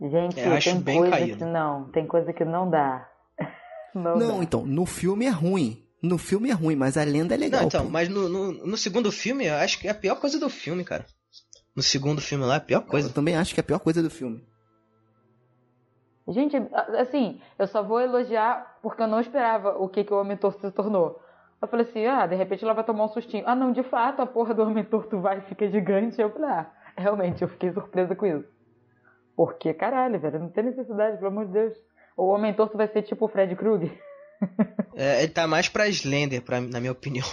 Gente, 0.00 0.40
Eu 0.40 0.52
acho 0.52 0.70
tem 0.70 0.80
bem 0.80 0.98
coisa 0.98 1.16
caído. 1.16 1.36
que 1.38 1.44
não, 1.44 1.84
tem 1.84 2.06
coisa 2.06 2.32
que 2.32 2.44
não 2.44 2.68
dá. 2.68 3.08
Não, 3.94 4.16
Não, 4.16 4.38
dá. 4.38 4.42
então, 4.44 4.64
no 4.66 4.86
filme 4.86 5.26
é 5.26 5.30
ruim. 5.30 5.82
No 6.02 6.18
filme 6.18 6.50
é 6.50 6.52
ruim, 6.52 6.74
mas 6.74 6.96
a 6.96 7.04
lenda 7.04 7.34
é 7.34 7.38
legal. 7.38 7.60
Não, 7.60 7.68
então, 7.68 7.84
pô. 7.84 7.90
mas 7.90 8.08
no, 8.08 8.28
no, 8.28 8.52
no 8.66 8.76
segundo 8.76 9.12
filme, 9.12 9.46
eu 9.46 9.54
acho 9.54 9.78
que 9.78 9.86
é 9.86 9.90
a 9.90 9.94
pior 9.94 10.16
coisa 10.16 10.38
do 10.38 10.48
filme, 10.50 10.82
cara. 10.84 11.06
No 11.76 11.82
segundo 11.82 12.20
filme 12.20 12.44
lá, 12.44 12.54
é 12.54 12.56
a 12.56 12.60
pior 12.60 12.80
Eu 12.80 12.86
coisa. 12.86 13.08
também 13.12 13.36
acho 13.36 13.54
que 13.54 13.60
é 13.60 13.62
a 13.62 13.66
pior 13.66 13.78
coisa 13.78 14.02
do 14.02 14.10
filme. 14.10 14.44
Gente, 16.28 16.56
assim, 16.98 17.40
eu 17.58 17.66
só 17.66 17.82
vou 17.82 18.00
elogiar 18.00 18.78
porque 18.82 19.02
eu 19.02 19.08
não 19.08 19.20
esperava 19.20 19.76
o 19.76 19.88
que, 19.88 20.04
que 20.04 20.12
o 20.14 20.20
Homem 20.20 20.36
Torto 20.36 20.60
se 20.60 20.70
tornou. 20.70 21.20
Eu 21.60 21.68
falei 21.68 21.86
assim, 21.86 22.06
ah, 22.06 22.26
de 22.26 22.34
repente 22.36 22.64
ela 22.64 22.74
vai 22.74 22.84
tomar 22.84 23.04
um 23.04 23.08
sustinho. 23.08 23.44
Ah, 23.46 23.54
não, 23.54 23.72
de 23.72 23.82
fato, 23.82 24.20
a 24.22 24.26
porra 24.26 24.54
do 24.54 24.62
Homem 24.62 24.84
Torto 24.84 25.20
vai 25.20 25.38
e 25.38 25.42
fica 25.42 25.68
gigante. 25.68 26.20
Eu 26.20 26.30
falei, 26.30 26.48
ah, 26.50 26.70
realmente, 26.96 27.42
eu 27.42 27.48
fiquei 27.48 27.72
surpresa 27.72 28.14
com 28.14 28.26
isso. 28.26 28.48
Porque, 29.36 29.72
caralho, 29.74 30.18
velho, 30.20 30.38
não 30.40 30.48
tem 30.48 30.64
necessidade, 30.64 31.16
pelo 31.16 31.28
amor 31.28 31.46
de 31.46 31.52
Deus. 31.52 31.74
O 32.16 32.28
Homem 32.28 32.52
Torto 32.54 32.76
vai 32.76 32.88
ser 32.88 33.02
tipo 33.02 33.24
o 33.24 33.28
Fred 33.28 33.54
Krueger. 33.56 33.92
É, 34.94 35.22
ele 35.22 35.32
tá 35.32 35.46
mais 35.46 35.68
pra 35.68 35.88
Slender, 35.88 36.42
pra, 36.42 36.60
na 36.60 36.80
minha 36.80 36.92
opinião. 36.92 37.26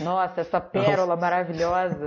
Nossa, 0.00 0.40
essa 0.40 0.60
pérola 0.60 1.16
maravilhosa. 1.16 2.06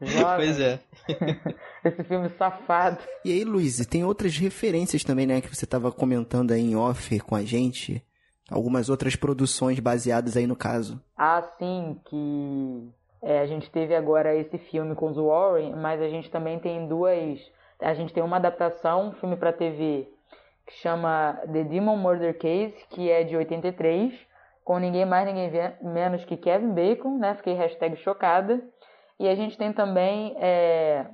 Jovem. 0.00 0.36
pois 0.36 0.60
é. 0.60 0.78
Esse 1.84 2.04
filme 2.04 2.28
safado. 2.30 2.98
E 3.24 3.32
aí, 3.32 3.44
Luiz, 3.44 3.84
tem 3.86 4.04
outras 4.04 4.36
referências 4.36 5.02
também, 5.04 5.26
né, 5.26 5.40
que 5.40 5.54
você 5.54 5.66
tava 5.66 5.90
comentando 5.90 6.52
aí 6.52 6.60
em 6.60 6.76
off 6.76 7.18
com 7.20 7.34
a 7.34 7.42
gente. 7.42 8.02
Algumas 8.50 8.88
outras 8.88 9.16
produções 9.16 9.80
baseadas 9.80 10.36
aí 10.36 10.46
no 10.46 10.54
caso. 10.54 11.00
Assim 11.16 11.98
que 12.08 12.88
é, 13.22 13.40
a 13.40 13.46
gente 13.46 13.70
teve 13.70 13.94
agora 13.94 14.36
esse 14.36 14.58
filme 14.58 14.94
com 14.94 15.10
os 15.10 15.16
Warren, 15.16 15.74
mas 15.74 16.00
a 16.00 16.08
gente 16.08 16.30
também 16.30 16.58
tem 16.58 16.86
duas. 16.86 17.40
A 17.80 17.94
gente 17.94 18.12
tem 18.12 18.22
uma 18.22 18.36
adaptação, 18.36 19.08
um 19.08 19.12
filme 19.12 19.36
pra 19.36 19.52
TV, 19.52 20.08
que 20.66 20.74
chama 20.74 21.40
The 21.52 21.64
Demon 21.64 21.96
Murder 21.96 22.36
Case, 22.38 22.74
que 22.90 23.10
é 23.10 23.22
de 23.22 23.36
83, 23.36 24.12
com 24.64 24.78
ninguém 24.78 25.04
mais, 25.06 25.26
ninguém 25.26 25.50
menos 25.82 26.24
que 26.24 26.36
Kevin 26.36 26.72
Bacon, 26.74 27.18
né? 27.18 27.34
Fiquei 27.36 27.54
hashtag 27.54 27.96
chocada. 27.96 28.60
E 29.18 29.28
a 29.28 29.34
gente 29.34 29.56
tem 29.56 29.72
também 29.72 30.36
é, 30.40 31.06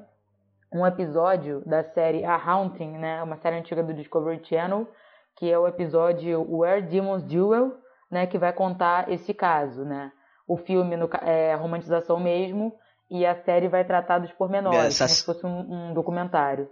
um 0.72 0.86
episódio 0.86 1.62
da 1.66 1.84
série 1.84 2.24
A 2.24 2.34
Haunting, 2.34 2.92
né? 2.98 3.22
Uma 3.22 3.36
série 3.36 3.56
antiga 3.56 3.82
do 3.82 3.92
Discovery 3.92 4.40
Channel, 4.44 4.88
que 5.36 5.50
é 5.50 5.58
o 5.58 5.68
episódio 5.68 6.44
Where 6.50 6.82
Demons 6.82 7.22
Duel, 7.22 7.72
né? 8.10 8.26
Que 8.26 8.38
vai 8.38 8.52
contar 8.52 9.10
esse 9.12 9.34
caso, 9.34 9.84
né? 9.84 10.10
O 10.48 10.56
filme 10.56 10.96
no, 10.96 11.08
é 11.22 11.54
romantização 11.54 12.18
mesmo 12.18 12.74
e 13.10 13.26
a 13.26 13.34
série 13.42 13.68
vai 13.68 13.84
tratar 13.84 14.18
dos 14.18 14.32
pormenores, 14.32 14.78
Essa- 15.00 15.04
como 15.04 15.14
se 15.14 15.24
fosse 15.26 15.46
um, 15.46 15.90
um 15.90 15.94
documentário. 15.94 16.68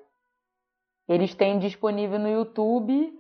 Eles 1.11 1.35
têm 1.35 1.59
disponível 1.59 2.21
no 2.21 2.29
YouTube, 2.29 3.13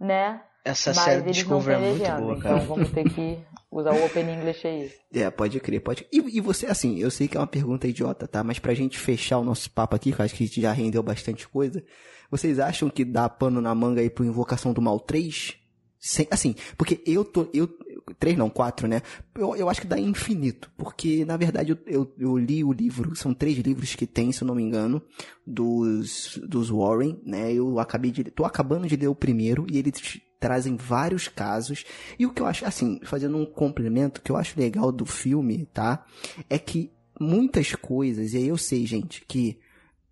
né? 0.00 0.42
Essa 0.64 0.92
mas 0.92 1.04
série 1.04 1.30
Discovery 1.30 1.76
é 1.76 1.78
muito 1.78 2.00
legenda, 2.00 2.20
boa, 2.20 2.36
então 2.36 2.54
cara. 2.54 2.64
vamos 2.64 2.90
ter 2.90 3.08
que 3.08 3.38
usar 3.70 3.92
o 3.92 4.04
Open 4.04 4.28
English 4.28 4.66
aí. 4.66 4.90
É, 5.14 5.30
pode 5.30 5.60
crer, 5.60 5.80
pode. 5.80 6.04
E, 6.12 6.38
e 6.38 6.40
você, 6.40 6.66
assim, 6.66 6.98
eu 6.98 7.10
sei 7.10 7.28
que 7.28 7.36
é 7.36 7.40
uma 7.40 7.46
pergunta 7.46 7.86
idiota, 7.86 8.26
tá? 8.26 8.42
Mas 8.42 8.58
pra 8.58 8.74
gente 8.74 8.98
fechar 8.98 9.38
o 9.38 9.44
nosso 9.44 9.70
papo 9.70 9.94
aqui, 9.94 10.12
que 10.12 10.20
eu 10.20 10.24
acho 10.24 10.34
que 10.34 10.42
a 10.42 10.46
gente 10.46 10.60
já 10.60 10.72
rendeu 10.72 11.02
bastante 11.04 11.48
coisa, 11.48 11.82
vocês 12.28 12.58
acham 12.58 12.90
que 12.90 13.04
dá 13.04 13.28
pano 13.28 13.60
na 13.60 13.74
manga 13.74 14.00
aí 14.00 14.10
pro 14.10 14.24
Invocação 14.24 14.72
do 14.72 14.82
Mal 14.82 14.98
3? 14.98 15.56
Sem, 16.00 16.26
assim, 16.30 16.54
porque 16.76 17.00
eu 17.06 17.24
tô. 17.24 17.48
Eu, 17.54 17.68
três 18.14 18.36
não, 18.36 18.48
quatro, 18.48 18.86
né? 18.86 19.02
Eu, 19.34 19.56
eu 19.56 19.68
acho 19.68 19.80
que 19.80 19.86
dá 19.86 19.98
infinito. 19.98 20.70
Porque, 20.76 21.24
na 21.24 21.36
verdade, 21.36 21.72
eu, 21.72 21.78
eu, 21.86 22.14
eu 22.18 22.38
li 22.38 22.62
o 22.62 22.72
livro, 22.72 23.14
são 23.16 23.34
três 23.34 23.58
livros 23.58 23.94
que 23.94 24.06
tem, 24.06 24.32
se 24.32 24.42
eu 24.42 24.46
não 24.48 24.54
me 24.54 24.62
engano, 24.62 25.02
dos, 25.46 26.38
dos 26.46 26.70
Warren, 26.70 27.20
né? 27.24 27.52
Eu 27.52 27.78
acabei 27.78 28.10
de. 28.10 28.24
tô 28.24 28.44
acabando 28.44 28.86
de 28.86 28.96
ler 28.96 29.08
o 29.08 29.14
primeiro 29.14 29.66
e 29.70 29.78
eles 29.78 30.20
trazem 30.38 30.76
vários 30.76 31.28
casos. 31.28 31.84
E 32.18 32.26
o 32.26 32.32
que 32.32 32.42
eu 32.42 32.46
acho, 32.46 32.64
assim, 32.64 33.00
fazendo 33.02 33.36
um 33.36 33.46
complemento, 33.46 34.20
o 34.20 34.22
que 34.22 34.30
eu 34.30 34.36
acho 34.36 34.58
legal 34.58 34.92
do 34.92 35.06
filme, 35.06 35.66
tá? 35.72 36.04
É 36.48 36.58
que 36.58 36.92
muitas 37.18 37.74
coisas, 37.74 38.34
e 38.34 38.38
aí 38.38 38.48
eu 38.48 38.58
sei, 38.58 38.86
gente, 38.86 39.24
que 39.26 39.58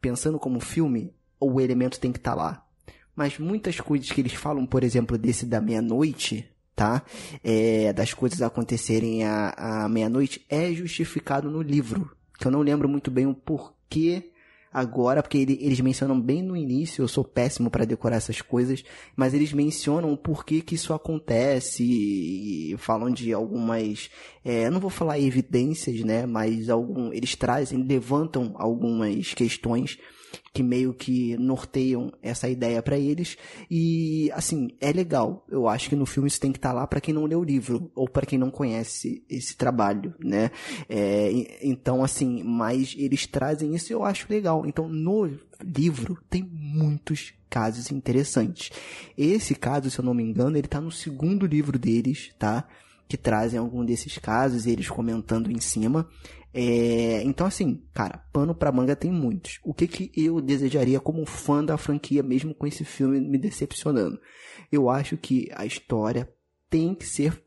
pensando 0.00 0.38
como 0.38 0.60
filme, 0.60 1.14
o 1.38 1.60
elemento 1.60 2.00
tem 2.00 2.12
que 2.12 2.18
estar 2.18 2.34
lá. 2.34 2.66
Mas 3.14 3.38
muitas 3.38 3.80
coisas 3.80 4.10
que 4.10 4.20
eles 4.20 4.34
falam, 4.34 4.66
por 4.66 4.82
exemplo, 4.82 5.16
desse 5.16 5.46
da 5.46 5.60
meia-noite, 5.60 6.50
tá? 6.74 7.02
É, 7.42 7.92
das 7.92 8.12
coisas 8.12 8.42
acontecerem 8.42 9.24
à, 9.24 9.84
à 9.84 9.88
meia-noite, 9.88 10.44
é 10.48 10.72
justificado 10.72 11.50
no 11.50 11.62
livro. 11.62 12.10
Que 12.38 12.46
eu 12.46 12.50
não 12.52 12.60
lembro 12.62 12.88
muito 12.88 13.10
bem 13.10 13.26
o 13.26 13.34
porquê 13.34 14.30
agora, 14.72 15.22
porque 15.22 15.38
ele- 15.38 15.56
eles 15.60 15.78
mencionam 15.80 16.20
bem 16.20 16.42
no 16.42 16.56
início, 16.56 17.00
eu 17.00 17.06
sou 17.06 17.22
péssimo 17.22 17.70
para 17.70 17.84
decorar 17.84 18.16
essas 18.16 18.40
coisas, 18.42 18.82
mas 19.14 19.32
eles 19.32 19.52
mencionam 19.52 20.12
o 20.12 20.16
porquê 20.16 20.60
que 20.60 20.74
isso 20.74 20.92
acontece 20.92 21.84
e 21.84 22.74
falam 22.78 23.08
de 23.08 23.32
algumas, 23.32 24.10
é, 24.44 24.68
não 24.70 24.80
vou 24.80 24.90
falar 24.90 25.20
evidências, 25.20 26.00
né, 26.00 26.26
mas 26.26 26.68
algum, 26.68 27.12
eles 27.12 27.36
trazem, 27.36 27.84
levantam 27.84 28.52
algumas 28.56 29.32
questões 29.32 29.96
que 30.52 30.62
meio 30.62 30.94
que 30.94 31.36
norteiam 31.36 32.12
essa 32.22 32.48
ideia 32.48 32.82
pra 32.82 32.98
eles 32.98 33.36
e 33.70 34.30
assim 34.32 34.68
é 34.80 34.92
legal 34.92 35.44
eu 35.50 35.68
acho 35.68 35.88
que 35.88 35.96
no 35.96 36.06
filme 36.06 36.28
isso 36.28 36.40
tem 36.40 36.52
que 36.52 36.58
estar 36.58 36.72
lá 36.72 36.86
pra 36.86 37.00
quem 37.00 37.14
não 37.14 37.26
leu 37.26 37.40
o 37.40 37.44
livro 37.44 37.90
ou 37.94 38.08
pra 38.08 38.26
quem 38.26 38.38
não 38.38 38.50
conhece 38.50 39.24
esse 39.28 39.56
trabalho 39.56 40.14
né 40.18 40.50
É, 40.88 41.60
então 41.62 42.02
assim 42.02 42.42
mas 42.42 42.94
eles 42.96 43.26
trazem 43.26 43.74
isso 43.74 43.92
e 43.92 43.94
eu 43.94 44.04
acho 44.04 44.26
legal. 44.30 44.64
Então, 44.66 44.88
no 44.88 45.30
livro 45.62 46.18
tem 46.28 46.42
muitos 46.42 47.34
casos 47.48 47.90
interessantes. 47.90 48.70
Esse 49.16 49.54
caso, 49.54 49.90
se 49.90 49.98
eu 49.98 50.04
não 50.04 50.14
me 50.14 50.22
engano, 50.22 50.56
ele 50.56 50.68
tá 50.68 50.80
no 50.80 50.90
segundo 50.90 51.46
livro 51.46 51.78
deles, 51.78 52.32
tá? 52.38 52.66
Que 53.08 53.16
trazem 53.16 53.58
algum 53.58 53.84
desses 53.84 54.18
casos, 54.18 54.66
eles 54.66 54.88
comentando 54.88 55.50
em 55.50 55.60
cima. 55.60 56.08
É, 56.56 57.20
então, 57.24 57.48
assim, 57.48 57.82
cara, 57.92 58.24
pano 58.32 58.54
pra 58.54 58.70
manga 58.70 58.94
tem 58.94 59.10
muitos. 59.10 59.58
O 59.64 59.74
que, 59.74 59.88
que 59.88 60.12
eu 60.14 60.40
desejaria 60.40 61.00
como 61.00 61.26
fã 61.26 61.64
da 61.64 61.76
franquia, 61.76 62.22
mesmo 62.22 62.54
com 62.54 62.64
esse 62.64 62.84
filme 62.84 63.20
me 63.20 63.36
decepcionando? 63.36 64.20
Eu 64.70 64.88
acho 64.88 65.16
que 65.16 65.50
a 65.52 65.66
história 65.66 66.32
tem 66.70 66.94
que 66.94 67.04
ser, 67.04 67.42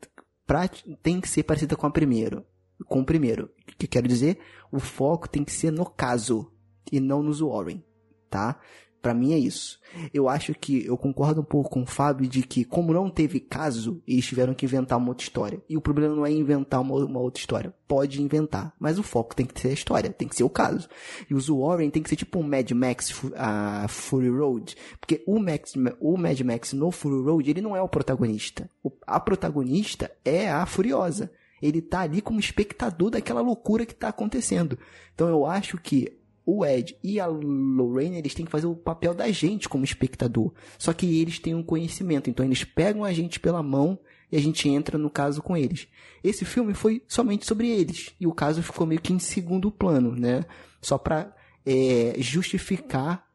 tem 1.02 1.22
que 1.22 1.28
ser 1.28 1.42
parecida 1.44 1.74
com 1.74 1.86
a 1.86 1.90
primeira. 1.90 2.46
Com 2.84 3.00
o 3.00 3.04
primeiro. 3.04 3.50
O 3.72 3.76
que 3.78 3.86
quero 3.86 4.06
dizer? 4.06 4.38
O 4.70 4.78
foco 4.78 5.26
tem 5.26 5.42
que 5.42 5.52
ser 5.52 5.70
no 5.70 5.86
caso 5.86 6.52
e 6.92 7.00
não 7.00 7.22
nos 7.22 7.40
Warren, 7.40 7.82
tá? 8.28 8.60
Para 9.00 9.14
mim 9.14 9.32
é 9.32 9.38
isso. 9.38 9.78
Eu 10.12 10.28
acho 10.28 10.54
que 10.54 10.84
eu 10.84 10.96
concordo 10.96 11.40
um 11.40 11.44
pouco 11.44 11.70
com 11.70 11.82
o 11.82 11.86
Fábio 11.86 12.28
de 12.28 12.42
que, 12.42 12.64
como 12.64 12.92
não 12.92 13.08
teve 13.08 13.40
caso, 13.40 14.02
eles 14.06 14.26
tiveram 14.26 14.54
que 14.54 14.66
inventar 14.66 14.98
uma 14.98 15.08
outra 15.08 15.24
história. 15.24 15.62
E 15.68 15.76
o 15.76 15.80
problema 15.80 16.14
não 16.14 16.26
é 16.26 16.30
inventar 16.30 16.80
uma, 16.80 16.94
uma 16.96 17.20
outra 17.20 17.40
história. 17.40 17.72
Pode 17.86 18.20
inventar, 18.20 18.74
mas 18.78 18.98
o 18.98 19.02
foco 19.02 19.34
tem 19.34 19.46
que 19.46 19.58
ser 19.58 19.68
a 19.68 19.72
história, 19.72 20.10
tem 20.10 20.28
que 20.28 20.36
ser 20.36 20.44
o 20.44 20.50
caso. 20.50 20.88
E 21.30 21.34
os 21.34 21.48
Warren 21.48 21.90
tem 21.90 22.02
que 22.02 22.08
ser 22.10 22.16
tipo 22.16 22.38
um 22.38 22.42
Mad 22.42 22.70
Max 22.72 23.12
a 23.36 23.84
uh, 23.84 23.88
Fury 23.88 24.28
Road. 24.28 24.76
Porque 25.00 25.22
o, 25.26 25.38
Max, 25.38 25.74
o 26.00 26.16
Mad 26.16 26.40
Max 26.40 26.72
no 26.72 26.90
Fury 26.90 27.22
Road, 27.22 27.48
ele 27.48 27.62
não 27.62 27.76
é 27.76 27.80
o 27.80 27.88
protagonista. 27.88 28.68
O, 28.82 28.90
a 29.06 29.20
protagonista 29.20 30.10
é 30.24 30.50
a 30.50 30.66
Furiosa. 30.66 31.30
Ele 31.60 31.80
tá 31.80 32.00
ali 32.00 32.20
como 32.20 32.38
espectador 32.38 33.10
daquela 33.10 33.40
loucura 33.40 33.86
que 33.86 33.94
tá 33.94 34.08
acontecendo. 34.08 34.78
Então 35.14 35.28
eu 35.28 35.44
acho 35.44 35.76
que 35.78 36.17
o 36.50 36.64
Ed 36.64 36.96
e 37.04 37.20
a 37.20 37.26
Lorraine, 37.26 38.16
eles 38.16 38.32
têm 38.32 38.46
que 38.46 38.50
fazer 38.50 38.66
o 38.66 38.74
papel 38.74 39.12
da 39.12 39.30
gente 39.30 39.68
como 39.68 39.84
espectador. 39.84 40.50
Só 40.78 40.94
que 40.94 41.20
eles 41.20 41.38
têm 41.38 41.54
um 41.54 41.62
conhecimento, 41.62 42.30
então 42.30 42.42
eles 42.42 42.64
pegam 42.64 43.04
a 43.04 43.12
gente 43.12 43.38
pela 43.38 43.62
mão 43.62 43.98
e 44.32 44.36
a 44.38 44.40
gente 44.40 44.66
entra 44.66 44.96
no 44.96 45.10
caso 45.10 45.42
com 45.42 45.54
eles. 45.54 45.88
Esse 46.24 46.46
filme 46.46 46.72
foi 46.72 47.02
somente 47.06 47.44
sobre 47.44 47.68
eles 47.68 48.14
e 48.18 48.26
o 48.26 48.32
caso 48.32 48.62
ficou 48.62 48.86
meio 48.86 48.98
que 48.98 49.12
em 49.12 49.18
segundo 49.18 49.70
plano, 49.70 50.16
né? 50.16 50.46
Só 50.80 50.96
para 50.96 51.36
é, 51.66 52.14
justificar 52.16 53.26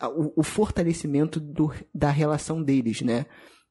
o, 0.00 0.40
o 0.40 0.42
fortalecimento 0.42 1.38
do, 1.38 1.70
da 1.94 2.08
relação 2.08 2.62
deles, 2.62 3.02
né? 3.02 3.26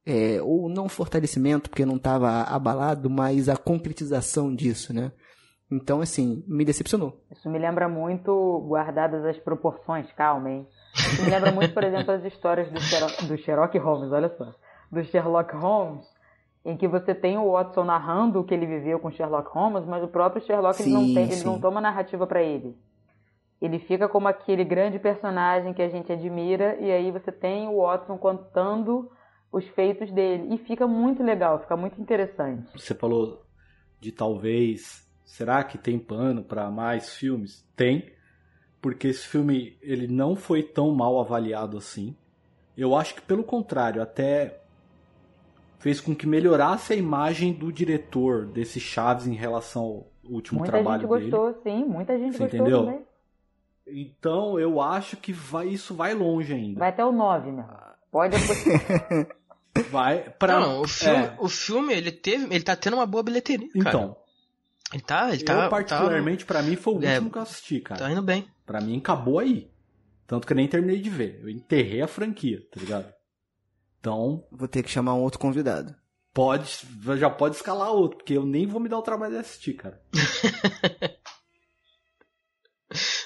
É, 0.06 0.40
ou 0.40 0.70
não 0.70 0.88
fortalecimento 0.88 1.68
porque 1.68 1.84
não 1.84 1.96
estava 1.96 2.44
abalado, 2.44 3.10
mas 3.10 3.50
a 3.50 3.58
concretização 3.58 4.54
disso, 4.54 4.94
né? 4.94 5.12
Então, 5.72 6.02
assim, 6.02 6.44
me 6.48 6.66
decepcionou. 6.66 7.18
Isso 7.32 7.50
me 7.50 7.58
lembra 7.58 7.88
muito, 7.88 8.60
guardadas 8.68 9.24
as 9.24 9.38
proporções, 9.38 10.12
calma, 10.12 10.50
hein? 10.50 10.68
Isso 10.94 11.24
me 11.24 11.30
lembra 11.30 11.50
muito, 11.52 11.74
por 11.74 11.84
exemplo, 11.84 12.12
as 12.12 12.26
histórias 12.26 12.70
do 12.70 12.82
Sherlock, 12.82 13.26
do 13.26 13.38
Sherlock 13.38 13.78
Holmes, 13.78 14.12
olha 14.12 14.30
só. 14.38 14.54
Do 14.92 15.02
Sherlock 15.06 15.56
Holmes, 15.56 16.06
em 16.66 16.76
que 16.76 16.90
você 16.90 17.16
tem 17.16 17.38
o 17.38 17.54
Watson 17.54 17.86
narrando 17.86 18.42
o 18.42 18.44
que 18.44 18.54
ele 18.54 18.66
viveu 18.66 19.00
com 19.00 19.10
Sherlock 19.12 19.50
Holmes, 19.50 19.86
mas 19.86 20.04
o 20.04 20.10
próprio 20.10 20.44
Sherlock 20.46 20.76
sim, 20.76 20.84
ele 20.84 20.94
não, 20.94 21.14
tem, 21.14 21.32
ele 21.32 21.44
não 21.46 21.60
toma 21.60 21.80
narrativa 21.80 22.28
para 22.28 22.44
ele. 22.44 22.78
Ele 23.62 23.80
fica 23.80 24.10
como 24.10 24.28
aquele 24.28 24.66
grande 24.66 25.00
personagem 25.00 25.74
que 25.74 25.82
a 25.82 25.88
gente 25.88 26.12
admira, 26.12 26.76
e 26.82 26.92
aí 26.92 27.12
você 27.12 27.32
tem 27.32 27.70
o 27.70 27.82
Watson 27.82 28.18
contando 28.18 29.10
os 29.52 29.66
feitos 29.70 30.12
dele. 30.12 30.54
E 30.54 30.58
fica 30.58 30.86
muito 30.86 31.24
legal, 31.24 31.60
fica 31.60 31.78
muito 31.78 32.02
interessante. 32.02 32.70
Você 32.78 32.94
falou 32.94 33.46
de 34.02 34.12
talvez 34.12 35.10
Será 35.32 35.64
que 35.64 35.78
tem 35.78 35.98
pano 35.98 36.44
para 36.44 36.70
mais 36.70 37.14
filmes? 37.14 37.66
Tem, 37.74 38.12
porque 38.82 39.08
esse 39.08 39.26
filme 39.26 39.78
ele 39.82 40.06
não 40.06 40.36
foi 40.36 40.62
tão 40.62 40.94
mal 40.94 41.18
avaliado 41.22 41.78
assim. 41.78 42.14
Eu 42.76 42.94
acho 42.94 43.16
que 43.16 43.22
pelo 43.22 43.42
contrário, 43.42 44.02
até 44.02 44.60
fez 45.80 46.02
com 46.02 46.14
que 46.14 46.28
melhorasse 46.28 46.92
a 46.92 46.98
imagem 46.98 47.54
do 47.54 47.72
diretor 47.72 48.46
desse 48.46 48.78
Chaves 48.78 49.26
em 49.26 49.34
relação 49.34 49.84
ao 49.84 50.12
último 50.22 50.60
muita 50.60 50.74
trabalho 50.74 51.08
dele. 51.08 51.08
Muita 51.08 51.24
gente 51.24 51.32
gostou, 51.32 51.64
sim, 51.64 51.86
muita 51.86 52.20
gente 52.20 52.34
Você 52.34 52.44
gostou 52.44 52.60
entendeu? 52.60 52.86
também. 52.86 53.06
Então 53.88 54.60
eu 54.60 54.82
acho 54.82 55.16
que 55.16 55.32
vai, 55.32 55.70
isso 55.70 55.96
vai 55.96 56.14
longe 56.14 56.54
ainda. 56.54 56.78
Vai 56.78 56.90
até 56.90 57.06
o 57.06 57.12
9, 57.14 57.54
né? 57.54 57.66
Pode 58.12 58.36
Vai 59.90 60.30
para 60.32 60.60
Não, 60.60 60.82
o 60.82 60.88
filme, 60.90 61.24
é. 61.24 61.36
o 61.40 61.48
filme 61.48 61.94
ele 61.94 62.12
teve, 62.12 62.54
ele 62.54 62.66
tá 62.66 62.76
tendo 62.76 62.98
uma 62.98 63.06
boa 63.06 63.24
bilheteria, 63.24 63.70
cara. 63.82 64.20
Então, 64.94 64.94
ele 64.94 65.02
tá, 65.02 65.34
ele 65.34 65.44
tá. 65.44 65.64
Eu, 65.66 65.70
particularmente, 65.70 66.46
tá, 66.46 66.54
para 66.54 66.64
mim, 66.64 66.76
foi 66.76 66.94
o 66.96 67.04
é, 67.04 67.14
último 67.14 67.32
que 67.32 67.38
eu 67.38 67.42
assisti, 67.42 67.80
cara. 67.80 68.02
Tá 68.02 68.12
indo 68.12 68.22
bem. 68.22 68.48
Pra 68.66 68.82
mim, 68.82 68.98
acabou 68.98 69.40
aí. 69.40 69.72
Tanto 70.28 70.48
que 70.48 70.54
eu 70.54 70.58
nem 70.58 70.68
terminei 70.68 71.00
de 71.00 71.10
ver. 71.10 71.40
Eu 71.42 71.50
enterrei 71.50 72.02
a 72.02 72.08
franquia, 72.08 72.62
tá 72.72 72.80
ligado? 72.80 73.12
Então. 74.00 74.46
Vou 74.52 74.68
ter 74.68 74.84
que 74.84 74.90
chamar 74.90 75.14
um 75.14 75.22
outro 75.22 75.40
convidado. 75.40 75.96
Pode, 76.34 76.88
já 77.18 77.30
pode 77.30 77.58
escalar 77.58 77.92
outro, 77.92 78.18
porque 78.18 78.34
eu 78.34 78.46
nem 78.46 78.66
vou 78.66 78.80
me 78.80 78.88
dar 78.88 78.98
o 78.98 79.02
trabalho 79.02 79.34
de 79.34 79.40
assistir, 79.40 79.74
cara. 79.74 80.02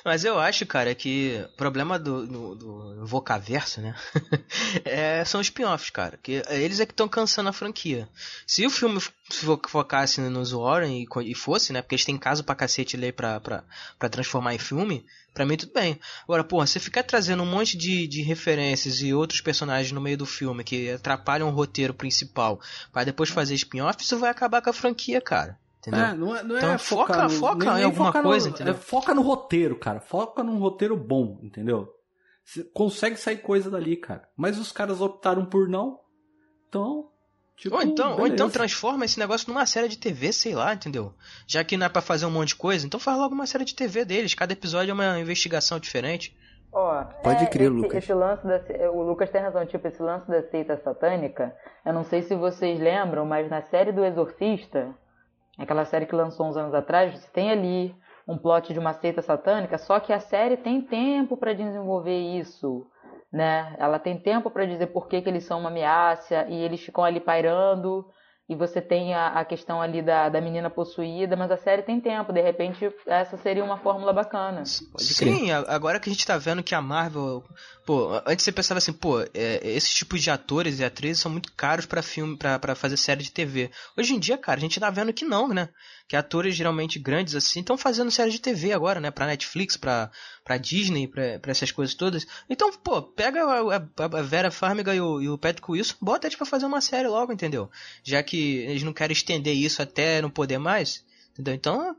Mas 0.05 0.23
eu 0.23 0.37
acho, 0.37 0.67
cara, 0.67 0.93
que 0.93 1.43
o 1.43 1.57
problema 1.57 1.97
do, 1.97 2.27
do, 2.27 2.55
do 2.55 3.05
Vocaverso, 3.07 3.81
né? 3.81 3.95
é, 4.85 5.25
são 5.25 5.41
os 5.41 5.47
spin-offs, 5.47 5.89
cara. 5.89 6.19
Que 6.21 6.43
eles 6.47 6.79
é 6.79 6.85
que 6.85 6.91
estão 6.91 7.07
cansando 7.07 7.49
a 7.49 7.53
franquia. 7.53 8.07
Se 8.45 8.63
o 8.67 8.69
filme 8.69 9.01
focasse 9.67 10.21
nos 10.21 10.51
Warren 10.51 11.01
e, 11.01 11.31
e, 11.31 11.33
fosse, 11.33 11.73
né? 11.73 11.81
Porque 11.81 11.95
eles 11.95 12.05
têm 12.05 12.19
caso 12.19 12.43
pra 12.43 12.53
cacete 12.53 12.95
ler 12.95 13.13
pra, 13.13 13.39
pra, 13.39 13.63
pra 13.97 14.07
transformar 14.07 14.53
em 14.53 14.59
filme, 14.59 15.03
pra 15.33 15.43
mim 15.43 15.57
tudo 15.57 15.73
bem. 15.73 15.99
Agora, 16.25 16.43
porra, 16.43 16.67
você 16.67 16.79
ficar 16.79 17.01
trazendo 17.01 17.41
um 17.41 17.47
monte 17.47 17.75
de, 17.75 18.05
de 18.05 18.21
referências 18.21 19.01
e 19.01 19.11
outros 19.11 19.41
personagens 19.41 19.91
no 19.91 19.99
meio 19.99 20.19
do 20.19 20.25
filme 20.27 20.63
que 20.63 20.91
atrapalham 20.91 21.49
o 21.49 21.51
roteiro 21.51 21.95
principal 21.95 22.61
para 22.93 23.05
depois 23.05 23.31
fazer 23.31 23.55
spin-off, 23.55 24.03
isso 24.03 24.19
vai 24.19 24.29
acabar 24.29 24.61
com 24.61 24.69
a 24.69 24.73
franquia, 24.73 25.19
cara. 25.19 25.57
Entendeu? 25.87 26.05
É, 26.05 26.13
não 26.15 26.35
é, 26.35 26.43
não 26.43 26.57
então 26.57 26.73
é 26.73 26.77
foca, 26.77 27.23
no, 27.23 27.29
foca 27.29 27.73
nem, 27.73 27.81
em 27.81 27.85
alguma 27.85 28.07
foca 28.07 28.23
coisa, 28.23 28.49
no, 28.49 28.55
entendeu? 28.55 28.73
É, 28.73 28.77
foca 28.77 29.13
no 29.13 29.21
roteiro, 29.21 29.77
cara. 29.77 29.99
Foca 29.99 30.43
num 30.43 30.57
roteiro 30.57 30.97
bom, 30.97 31.39
entendeu? 31.43 31.93
Você 32.43 32.63
consegue 32.63 33.17
sair 33.17 33.37
coisa 33.37 33.69
dali, 33.69 33.95
cara. 33.95 34.27
Mas 34.35 34.57
os 34.57 34.71
caras 34.71 35.01
optaram 35.01 35.45
por 35.45 35.67
não. 35.67 35.99
Então. 36.67 37.09
Tipo, 37.55 37.75
ou, 37.75 37.81
então, 37.81 38.19
ou 38.19 38.27
então 38.27 38.49
transforma 38.49 39.05
esse 39.05 39.17
negócio 39.17 39.47
numa 39.47 39.65
série 39.65 39.87
de 39.87 39.97
TV, 39.97 40.33
sei 40.33 40.53
lá, 40.53 40.73
entendeu? 40.73 41.13
Já 41.47 41.63
que 41.63 41.77
não 41.77 41.85
é 41.85 41.89
pra 41.89 42.01
fazer 42.01 42.25
um 42.25 42.31
monte 42.31 42.49
de 42.49 42.55
coisa, 42.55 42.85
então 42.85 42.99
faz 42.99 43.17
logo 43.17 43.33
uma 43.33 43.45
série 43.45 43.63
de 43.63 43.73
TV 43.73 44.03
deles. 44.03 44.33
Cada 44.33 44.51
episódio 44.51 44.91
é 44.91 44.93
uma 44.93 45.19
investigação 45.19 45.79
diferente. 45.79 46.35
Ó, 46.75 47.05
Pode 47.23 47.45
é, 47.45 47.47
crer, 47.47 47.67
esse, 47.67 47.73
Lucas. 47.73 48.03
Esse 48.03 48.13
lance 48.13 48.45
da, 48.45 48.91
o 48.91 49.01
Lucas 49.01 49.29
tem 49.29 49.41
razão, 49.41 49.65
tipo, 49.65 49.87
esse 49.87 50.01
lance 50.01 50.27
da 50.29 50.43
seita 50.49 50.75
satânica, 50.83 51.55
eu 51.85 51.93
não 51.93 52.03
sei 52.03 52.21
se 52.23 52.35
vocês 52.35 52.77
lembram, 52.77 53.25
mas 53.25 53.49
na 53.49 53.61
série 53.61 53.93
do 53.93 54.03
Exorcista, 54.03 54.93
aquela 55.57 55.85
série 55.85 56.05
que 56.05 56.15
lançou 56.15 56.47
uns 56.47 56.57
anos 56.57 56.73
atrás, 56.73 57.13
você 57.13 57.27
tem 57.31 57.51
ali 57.51 57.95
um 58.27 58.37
plot 58.37 58.73
de 58.73 58.79
uma 58.79 58.93
seita 58.93 59.21
satânica, 59.21 59.77
só 59.77 59.99
que 59.99 60.11
a 60.11 60.19
série 60.19 60.57
tem 60.57 60.81
tempo 60.81 61.37
para 61.37 61.53
desenvolver 61.53 62.17
isso, 62.17 62.87
né? 63.31 63.75
Ela 63.77 63.99
tem 63.99 64.17
tempo 64.17 64.49
para 64.49 64.65
dizer 64.65 64.87
por 64.87 65.07
que, 65.07 65.21
que 65.21 65.29
eles 65.29 65.43
são 65.43 65.59
uma 65.59 65.69
ameaça 65.69 66.45
e 66.49 66.55
eles 66.55 66.81
ficam 66.81 67.03
ali 67.03 67.19
pairando 67.19 68.05
e 68.47 68.55
você 68.55 68.79
tem 68.79 69.13
a, 69.15 69.39
a 69.39 69.45
questão 69.45 69.81
ali 69.81 70.01
da, 70.03 70.29
da 70.29 70.39
menina 70.39 70.69
possuída, 70.69 71.35
mas 71.35 71.49
a 71.49 71.57
série 71.57 71.81
tem 71.81 71.99
tempo, 71.99 72.31
de 72.31 72.41
repente 72.41 72.91
essa 73.07 73.37
seria 73.37 73.63
uma 73.63 73.77
fórmula 73.77 74.13
bacana. 74.13 74.63
Sim, 74.65 75.51
agora 75.51 75.99
que 75.99 76.09
a 76.09 76.13
gente 76.13 76.25
tá 76.25 76.37
vendo 76.37 76.61
que 76.61 76.75
a 76.75 76.81
Marvel, 76.81 77.43
pô, 77.85 78.09
antes 78.25 78.45
você 78.45 78.51
pensava 78.51 78.77
assim, 78.77 78.93
pô, 78.93 79.21
é, 79.33 79.59
esses 79.63 79.93
tipos 79.93 80.21
de 80.21 80.29
atores 80.29 80.79
e 80.79 80.85
atrizes 80.85 81.21
são 81.21 81.31
muito 81.31 81.51
caros 81.53 81.87
para 81.87 82.03
filme, 82.03 82.37
para 82.37 82.75
fazer 82.75 82.97
série 82.97 83.23
de 83.23 83.31
TV. 83.31 83.71
Hoje 83.97 84.13
em 84.13 84.19
dia, 84.19 84.37
cara, 84.37 84.59
a 84.59 84.61
gente 84.61 84.79
tá 84.79 84.89
vendo 84.91 85.11
que 85.11 85.25
não, 85.25 85.47
né? 85.47 85.69
Que 86.07 86.15
atores 86.15 86.53
geralmente 86.53 86.99
grandes 86.99 87.33
assim 87.33 87.61
estão 87.61 87.75
fazendo 87.77 88.11
série 88.11 88.29
de 88.29 88.39
TV 88.39 88.71
agora, 88.73 88.99
né? 88.99 89.09
Pra 89.09 89.25
Netflix, 89.25 89.75
pra, 89.75 90.11
pra 90.43 90.57
Disney, 90.57 91.07
pra, 91.07 91.39
pra 91.39 91.51
essas 91.51 91.71
coisas 91.71 91.95
todas. 91.95 92.27
Então, 92.47 92.71
pô, 92.73 93.01
pega 93.01 93.43
a, 93.43 93.75
a, 93.77 94.19
a 94.19 94.21
Vera 94.21 94.51
Farmiga 94.51 94.93
e 94.93 95.01
o, 95.01 95.19
e 95.19 95.29
o 95.29 95.37
Patrick 95.37 95.71
Wilson, 95.71 95.95
bota 95.99 96.27
eles 96.27 96.37
pra 96.37 96.45
fazer 96.45 96.67
uma 96.67 96.79
série 96.79 97.07
logo, 97.07 97.33
entendeu? 97.33 97.71
Já 98.03 98.21
que 98.21 98.57
eles 98.59 98.83
não 98.83 98.93
querem 98.93 99.13
estender 99.13 99.55
isso 99.55 99.81
até 99.81 100.21
não 100.21 100.29
poder 100.29 100.59
mais, 100.59 101.03
entendeu? 101.33 101.55
Então, 101.55 101.95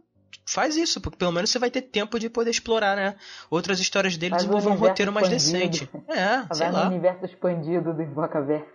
faz 0.46 0.76
isso, 0.76 1.00
porque 1.00 1.18
pelo 1.18 1.32
menos 1.32 1.50
você 1.50 1.58
vai 1.58 1.68
ter 1.70 1.82
tempo 1.82 2.16
de 2.20 2.30
poder 2.30 2.50
explorar, 2.50 2.94
né? 2.94 3.16
Outras 3.50 3.80
histórias 3.80 4.16
dele, 4.16 4.30
Faz 4.30 4.44
um 4.44 4.50
desenvolver 4.54 4.76
um 4.76 4.88
roteiro 4.88 5.12
mais 5.12 5.32
expandido. 5.32 5.68
decente. 5.68 5.90
É, 6.08 6.54
sei 6.54 6.70
lá. 6.70 6.86
universo 6.86 7.24
expandido 7.24 7.92
do 7.92 8.02
Invocaverso. 8.02 8.70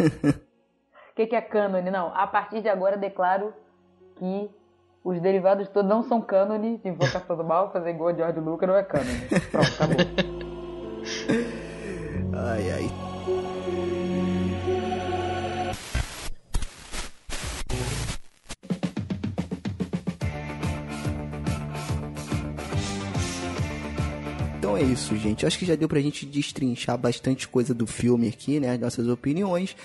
O 0.00 0.32
que, 1.14 1.26
que 1.26 1.36
é 1.36 1.42
cânone? 1.42 1.90
Não, 1.90 2.08
a 2.16 2.26
partir 2.26 2.62
de 2.62 2.70
agora 2.70 2.96
declaro 2.96 3.52
que 4.16 4.50
os 5.04 5.20
derivados 5.20 5.68
todos 5.68 5.88
não 5.88 6.02
são 6.04 6.20
cânone 6.20 6.78
de 6.78 6.88
Invocação 6.88 7.36
do 7.36 7.44
Mal, 7.44 7.72
fazer 7.72 7.90
igual 7.90 8.10
a 8.10 8.14
George 8.14 8.40
Lucas 8.40 8.68
não 8.68 8.76
é 8.76 8.82
cânone. 8.82 9.20
Pronto, 9.50 9.72
acabou. 9.74 9.96
Ai, 12.34 12.70
ai. 12.70 12.90
Então 24.58 24.76
é 24.76 24.82
isso, 24.82 25.14
gente. 25.16 25.44
Acho 25.44 25.58
que 25.58 25.66
já 25.66 25.74
deu 25.74 25.88
pra 25.88 26.00
gente 26.00 26.24
destrinchar 26.24 26.96
bastante 26.96 27.46
coisa 27.46 27.74
do 27.74 27.86
filme 27.86 28.28
aqui, 28.28 28.58
né? 28.58 28.70
As 28.70 28.80
nossas 28.80 29.08
opiniões. 29.08 29.76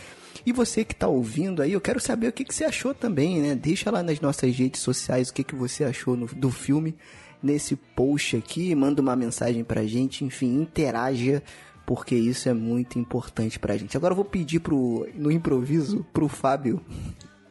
E 0.47 0.53
você 0.53 0.85
que 0.85 0.95
tá 0.95 1.09
ouvindo 1.09 1.61
aí, 1.61 1.73
eu 1.73 1.81
quero 1.81 1.99
saber 1.99 2.29
o 2.29 2.31
que, 2.31 2.45
que 2.45 2.55
você 2.55 2.63
achou 2.63 2.93
também, 2.93 3.41
né? 3.41 3.53
Deixa 3.53 3.91
lá 3.91 4.01
nas 4.01 4.21
nossas 4.21 4.55
redes 4.55 4.79
sociais 4.79 5.27
o 5.27 5.33
que, 5.33 5.43
que 5.43 5.53
você 5.53 5.83
achou 5.83 6.15
no, 6.15 6.25
do 6.25 6.49
filme 6.49 6.95
nesse 7.43 7.75
post 7.75 8.37
aqui, 8.37 8.73
manda 8.73 9.01
uma 9.01 9.13
mensagem 9.13 9.61
pra 9.61 9.85
gente, 9.85 10.23
enfim, 10.23 10.61
interaja, 10.61 11.43
porque 11.85 12.15
isso 12.15 12.47
é 12.47 12.53
muito 12.53 12.97
importante 12.97 13.59
pra 13.59 13.75
gente. 13.75 13.97
Agora 13.97 14.13
eu 14.13 14.15
vou 14.15 14.23
pedir 14.23 14.61
pro, 14.61 15.05
no 15.15 15.29
improviso 15.29 16.05
pro 16.13 16.29
Fábio 16.29 16.79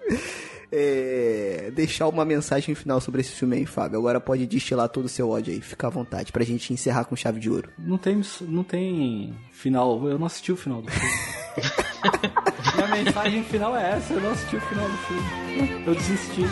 é, 0.73 1.71
deixar 1.75 2.09
uma 2.09 2.25
mensagem 2.25 2.75
final 2.75 2.99
sobre 2.99 3.21
esse 3.21 3.33
filme 3.33 3.57
aí, 3.57 3.67
Fábio. 3.67 3.99
Agora 3.99 4.19
pode 4.23 4.47
destilar 4.47 4.89
todo 4.89 5.05
o 5.05 5.11
seu 5.11 5.29
ódio 5.29 5.53
aí, 5.53 5.61
fica 5.61 5.87
à 5.87 5.91
vontade, 5.91 6.33
pra 6.33 6.43
gente 6.45 6.73
encerrar 6.73 7.05
com 7.05 7.15
chave 7.15 7.41
de 7.41 7.51
ouro. 7.51 7.69
Não 7.79 7.99
tem, 7.99 8.23
não 8.49 8.65
tem 8.65 9.35
final, 9.53 10.09
eu 10.09 10.19
não 10.19 10.25
assisti 10.25 10.51
o 10.51 10.57
final 10.57 10.81
do 10.81 10.91
filme. 10.91 11.13
Minha 12.75 12.89
mensagem 12.89 13.43
final 13.45 13.77
é 13.77 13.93
essa, 13.93 14.13
eu 14.15 14.21
não 14.21 14.31
assisti 14.31 14.57
o 14.57 14.61
final 14.61 14.89
do 14.89 14.97
filme. 14.99 15.85
Eu 15.87 15.95
desisti. 15.95 16.45